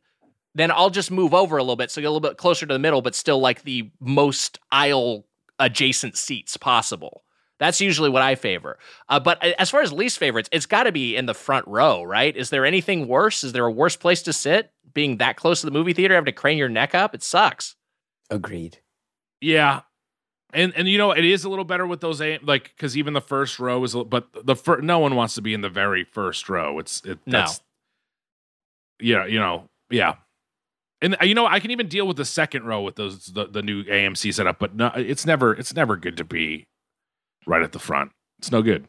then 0.54 0.70
I'll 0.70 0.90
just 0.90 1.10
move 1.10 1.34
over 1.34 1.56
a 1.56 1.62
little 1.62 1.76
bit 1.76 1.90
so 1.90 2.00
get 2.00 2.06
a 2.06 2.10
little 2.10 2.26
bit 2.26 2.38
closer 2.38 2.66
to 2.66 2.72
the 2.72 2.78
middle, 2.78 3.02
but 3.02 3.14
still 3.14 3.40
like 3.40 3.62
the 3.62 3.90
most 4.00 4.58
aisle 4.70 5.26
adjacent 5.58 6.16
seats 6.16 6.56
possible. 6.56 7.24
That's 7.58 7.80
usually 7.80 8.10
what 8.10 8.20
I 8.22 8.34
favor. 8.34 8.78
Uh, 9.08 9.18
but 9.18 9.42
as 9.58 9.70
far 9.70 9.80
as 9.80 9.90
least 9.90 10.18
favorites, 10.18 10.48
it's 10.52 10.66
got 10.66 10.82
to 10.84 10.92
be 10.92 11.16
in 11.16 11.24
the 11.24 11.32
front 11.34 11.66
row, 11.66 12.02
right? 12.02 12.36
Is 12.36 12.50
there 12.50 12.66
anything 12.66 13.08
worse? 13.08 13.42
Is 13.42 13.52
there 13.54 13.64
a 13.64 13.70
worse 13.72 13.96
place 13.96 14.20
to 14.22 14.32
sit? 14.34 14.72
Being 14.92 15.16
that 15.16 15.36
close 15.36 15.60
to 15.60 15.66
the 15.66 15.72
movie 15.72 15.94
theater, 15.94 16.14
having 16.14 16.26
to 16.26 16.32
crane 16.32 16.58
your 16.58 16.68
neck 16.68 16.94
up, 16.94 17.14
it 17.14 17.22
sucks. 17.22 17.74
Agreed. 18.30 18.78
yeah. 19.40 19.80
And 20.56 20.72
and 20.74 20.88
you 20.88 20.96
know 20.96 21.10
it 21.12 21.24
is 21.24 21.44
a 21.44 21.50
little 21.50 21.66
better 21.66 21.86
with 21.86 22.00
those 22.00 22.20
A 22.22 22.38
like 22.42 22.72
because 22.74 22.96
even 22.96 23.12
the 23.12 23.20
first 23.20 23.60
row 23.60 23.84
is 23.84 23.94
a, 23.94 24.02
but 24.04 24.26
the 24.44 24.56
fir- 24.56 24.80
no 24.80 24.98
one 24.98 25.14
wants 25.14 25.34
to 25.34 25.42
be 25.42 25.52
in 25.52 25.60
the 25.60 25.68
very 25.68 26.02
first 26.02 26.48
row. 26.48 26.78
It's 26.78 27.02
it 27.04 27.18
No. 27.26 27.38
that's 27.40 27.60
yeah 28.98 29.26
you 29.26 29.38
know 29.38 29.68
yeah. 29.90 30.14
And 31.02 31.14
uh, 31.20 31.24
you 31.26 31.34
know 31.34 31.46
I 31.46 31.60
can 31.60 31.70
even 31.72 31.88
deal 31.88 32.06
with 32.06 32.16
the 32.16 32.24
second 32.24 32.64
row 32.64 32.80
with 32.80 32.96
those 32.96 33.26
the, 33.26 33.46
the 33.46 33.60
new 33.60 33.84
AMC 33.84 34.32
setup, 34.32 34.58
but 34.58 34.74
no, 34.74 34.90
it's 34.96 35.26
never 35.26 35.52
it's 35.54 35.74
never 35.74 35.94
good 35.94 36.16
to 36.16 36.24
be 36.24 36.64
right 37.46 37.62
at 37.62 37.72
the 37.72 37.78
front. 37.78 38.12
It's 38.38 38.50
no 38.50 38.62
good. 38.62 38.88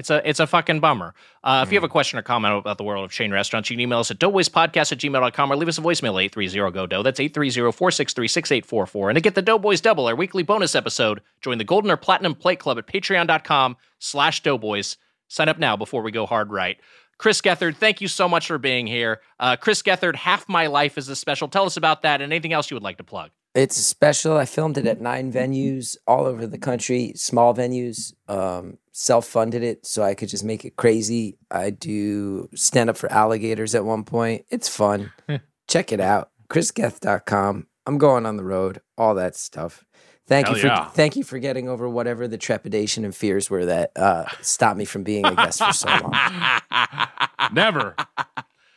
It's 0.00 0.08
a 0.08 0.26
it's 0.26 0.40
a 0.40 0.46
fucking 0.46 0.80
bummer. 0.80 1.12
Uh, 1.44 1.62
if 1.66 1.70
you 1.70 1.76
have 1.76 1.84
a 1.84 1.88
question 1.88 2.18
or 2.18 2.22
comment 2.22 2.56
about 2.56 2.78
the 2.78 2.84
world 2.84 3.04
of 3.04 3.12
chain 3.12 3.30
restaurants, 3.30 3.68
you 3.68 3.76
can 3.76 3.82
email 3.82 3.98
us 3.98 4.10
at 4.10 4.18
doughboyspodcast 4.18 4.92
at 4.92 4.98
gmail.com 4.98 5.52
or 5.52 5.56
leave 5.56 5.68
us 5.68 5.76
a 5.76 5.82
voicemail 5.82 6.24
at 6.24 6.32
830-GO-DOUGH. 6.32 7.02
That's 7.02 7.20
830-463-6844. 7.20 9.10
And 9.10 9.16
to 9.16 9.20
get 9.20 9.34
the 9.34 9.42
Doughboys 9.42 9.82
Double, 9.82 10.06
our 10.06 10.16
weekly 10.16 10.42
bonus 10.42 10.74
episode, 10.74 11.20
join 11.42 11.58
the 11.58 11.64
Golden 11.64 11.90
or 11.90 11.98
Platinum 11.98 12.34
Plate 12.34 12.60
Club 12.60 12.78
at 12.78 12.86
patreon.com 12.86 13.76
slash 13.98 14.42
doughboys. 14.42 14.96
Sign 15.28 15.50
up 15.50 15.58
now 15.58 15.76
before 15.76 16.00
we 16.00 16.10
go 16.10 16.24
hard 16.24 16.50
right. 16.50 16.78
Chris 17.18 17.42
Gethard, 17.42 17.76
thank 17.76 18.00
you 18.00 18.08
so 18.08 18.26
much 18.26 18.46
for 18.46 18.56
being 18.56 18.86
here. 18.86 19.20
Uh, 19.38 19.56
Chris 19.56 19.82
Gethard, 19.82 20.16
Half 20.16 20.48
My 20.48 20.66
Life 20.66 20.96
is 20.96 21.10
a 21.10 21.16
special. 21.16 21.46
Tell 21.46 21.66
us 21.66 21.76
about 21.76 22.00
that 22.02 22.22
and 22.22 22.32
anything 22.32 22.54
else 22.54 22.70
you 22.70 22.74
would 22.74 22.82
like 22.82 22.96
to 22.96 23.04
plug. 23.04 23.32
It's 23.54 23.76
special. 23.76 24.36
I 24.36 24.44
filmed 24.44 24.78
it 24.78 24.86
at 24.86 25.00
nine 25.00 25.32
venues 25.32 25.96
all 26.06 26.26
over 26.26 26.46
the 26.46 26.58
country, 26.58 27.12
small 27.16 27.54
venues. 27.54 28.12
Um, 28.28 28.78
Self 28.92 29.26
funded 29.26 29.62
it 29.62 29.86
so 29.86 30.02
I 30.02 30.14
could 30.14 30.28
just 30.28 30.44
make 30.44 30.64
it 30.64 30.76
crazy. 30.76 31.38
I 31.50 31.70
do 31.70 32.48
stand 32.54 32.90
up 32.90 32.96
for 32.96 33.10
alligators 33.10 33.74
at 33.74 33.84
one 33.84 34.04
point. 34.04 34.44
It's 34.50 34.68
fun. 34.68 35.12
Check 35.68 35.92
it 35.92 36.00
out. 36.00 36.30
ChrisGeth.com. 36.50 37.66
I'm 37.86 37.98
going 37.98 38.26
on 38.26 38.36
the 38.36 38.44
road, 38.44 38.80
all 38.98 39.14
that 39.14 39.36
stuff. 39.36 39.84
Thank 40.26 40.48
Hell 40.48 40.56
you 40.56 40.60
for 40.60 40.66
yeah. 40.68 40.84
thank 40.90 41.16
you 41.16 41.24
for 41.24 41.38
getting 41.38 41.68
over 41.68 41.88
whatever 41.88 42.28
the 42.28 42.38
trepidation 42.38 43.04
and 43.04 43.16
fears 43.16 43.48
were 43.48 43.64
that 43.66 43.90
uh, 43.96 44.26
stopped 44.42 44.76
me 44.76 44.84
from 44.84 45.02
being 45.02 45.24
a 45.24 45.34
guest 45.34 45.60
for 45.64 45.72
so 45.72 45.88
long. 45.88 46.14
Never. 47.52 47.96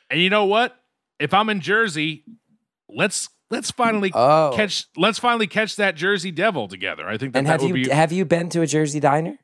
and 0.09 0.19
you 0.19 0.29
know 0.29 0.45
what? 0.45 0.75
If 1.19 1.33
I'm 1.33 1.49
in 1.49 1.59
Jersey, 1.59 2.23
let's 2.89 3.29
let's 3.49 3.71
finally 3.71 4.11
Oh, 4.13 4.51
catch 4.55 4.85
let's 4.97 5.19
finally 5.19 5.47
catch 5.47 5.75
that 5.77 5.95
Jersey 5.95 6.31
Devil 6.31 6.67
together. 6.67 7.07
I 7.07 7.17
think 7.17 7.33
that, 7.33 7.39
and 7.39 7.47
that 7.47 7.51
have 7.53 7.61
would 7.61 7.69
you 7.77 7.85
be. 7.85 7.89
have 7.89 8.11
you 8.11 8.25
been 8.25 8.49
to 8.49 8.61
a 8.61 8.67
Jersey 8.67 8.99
diner? 8.99 9.37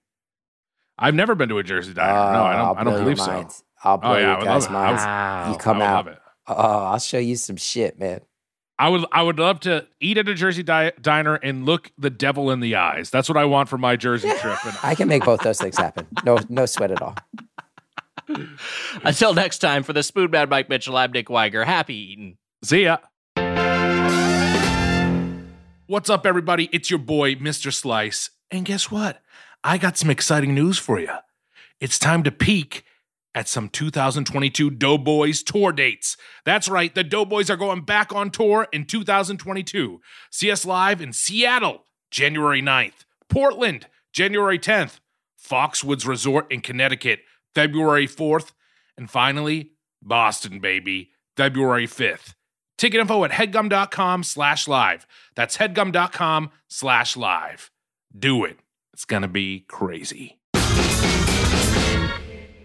I've 0.97 1.15
never 1.15 1.33
been 1.35 1.49
to 1.49 1.57
a 1.57 1.63
Jersey 1.63 1.93
diner. 1.93 2.13
no, 2.13 2.43
I 2.43 2.53
Oh, 2.53 2.57
don't. 2.57 2.61
Ah, 2.61 2.73
I'll 2.79 2.83
don't 2.85 3.03
believe 3.03 3.19
so. 3.19 3.27
minds. 3.27 3.63
I'll 3.83 3.93
oh, 3.93 3.97
blow 3.97 4.13
Oh 4.13 4.17
yeah, 4.17 4.35
your 4.37 4.45
guys' 4.45 4.63
love 4.63 4.69
it. 4.69 4.73
minds. 4.73 5.01
I 5.03 5.47
would, 5.47 5.53
You 5.53 5.57
come 5.59 5.81
I 5.81 5.85
out. 5.85 5.93
love 6.05 6.07
it. 6.07 6.19
Oh, 6.47 6.53
I'll 6.55 6.99
show 6.99 7.17
you 7.19 7.35
some 7.37 7.55
shit, 7.55 7.97
man. 7.99 8.21
I 8.77 8.89
would. 8.89 9.05
I 9.11 9.21
would 9.23 9.39
love 9.39 9.59
to 9.61 9.87
eat 10.01 10.17
at 10.17 10.27
a 10.29 10.33
Jersey 10.33 10.63
di- 10.63 10.91
diner 11.01 11.35
and 11.35 11.65
look 11.65 11.91
the 11.97 12.09
devil 12.09 12.49
in 12.51 12.59
the 12.61 12.75
eyes. 12.75 13.09
That's 13.09 13.27
what 13.29 13.37
I 13.37 13.45
want 13.45 13.67
for 13.69 13.77
my 13.77 13.95
Jersey 13.97 14.29
trip. 14.39 14.57
And 14.65 14.77
I 14.83 14.95
can 14.95 15.07
make 15.09 15.23
both 15.25 15.41
those 15.41 15.59
things 15.59 15.77
happen. 15.77 16.07
No, 16.25 16.37
no 16.49 16.65
sweat 16.65 16.91
at 16.91 17.01
all. 17.01 17.15
Until 19.03 19.33
next 19.33 19.57
time, 19.59 19.83
for 19.83 19.91
the 19.93 20.03
Spoon 20.03 20.31
Bad 20.31 20.49
Mike 20.49 20.69
Mitchell, 20.69 20.95
I'm 20.97 21.11
Nick 21.11 21.29
Wiger. 21.29 21.65
Happy 21.65 21.95
eating. 21.95 22.37
See 22.63 22.83
ya. 22.83 22.97
What's 25.89 26.11
up, 26.11 26.27
everybody? 26.27 26.69
It's 26.71 26.91
your 26.91 26.99
boy, 26.99 27.33
Mr. 27.33 27.73
Slice. 27.73 28.29
And 28.51 28.63
guess 28.63 28.91
what? 28.91 29.23
I 29.63 29.79
got 29.79 29.97
some 29.97 30.11
exciting 30.11 30.53
news 30.53 30.77
for 30.77 30.99
you. 30.99 31.09
It's 31.79 31.97
time 31.97 32.21
to 32.25 32.31
peek 32.31 32.83
at 33.33 33.47
some 33.47 33.69
2022 33.69 34.69
Doughboys 34.69 35.41
tour 35.41 35.71
dates. 35.71 36.15
That's 36.45 36.69
right, 36.69 36.93
the 36.93 37.03
Doughboys 37.03 37.49
are 37.49 37.57
going 37.57 37.85
back 37.85 38.13
on 38.13 38.29
tour 38.29 38.67
in 38.71 38.85
2022. 38.85 39.99
See 40.29 40.51
us 40.51 40.63
live 40.63 41.01
in 41.01 41.11
Seattle, 41.11 41.85
January 42.11 42.61
9th, 42.61 43.05
Portland, 43.27 43.87
January 44.13 44.59
10th, 44.59 44.99
Foxwoods 45.43 46.05
Resort 46.05 46.51
in 46.51 46.61
Connecticut, 46.61 47.21
February 47.55 48.07
4th, 48.07 48.51
and 48.95 49.09
finally, 49.09 49.71
Boston, 50.03 50.59
baby, 50.59 51.09
February 51.35 51.87
5th. 51.87 52.35
Ticket 52.79 53.01
info 53.01 53.25
at 53.25 53.31
headgum.com 53.31 54.23
slash 54.23 54.65
live. 54.65 55.05
That's 55.35 55.57
headgum.com 55.57 56.49
slash 56.69 57.17
live. 57.17 57.71
Do 58.17 58.45
it. 58.45 58.57
It's 58.93 59.03
going 59.03 59.21
to 59.21 59.27
be 59.27 59.65
crazy. 59.67 60.39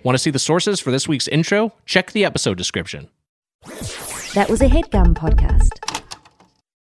Want 0.05 0.15
to 0.15 0.19
see 0.19 0.31
the 0.31 0.39
sources 0.39 0.79
for 0.79 0.93
this 0.93 1.09
week's 1.09 1.27
intro? 1.27 1.73
Check 1.85 2.13
the 2.13 2.25
episode 2.25 2.57
description. 2.57 3.09
That 4.35 4.47
was 4.49 4.61
a 4.61 4.69
headgum 4.69 5.15
podcast. 5.15 5.94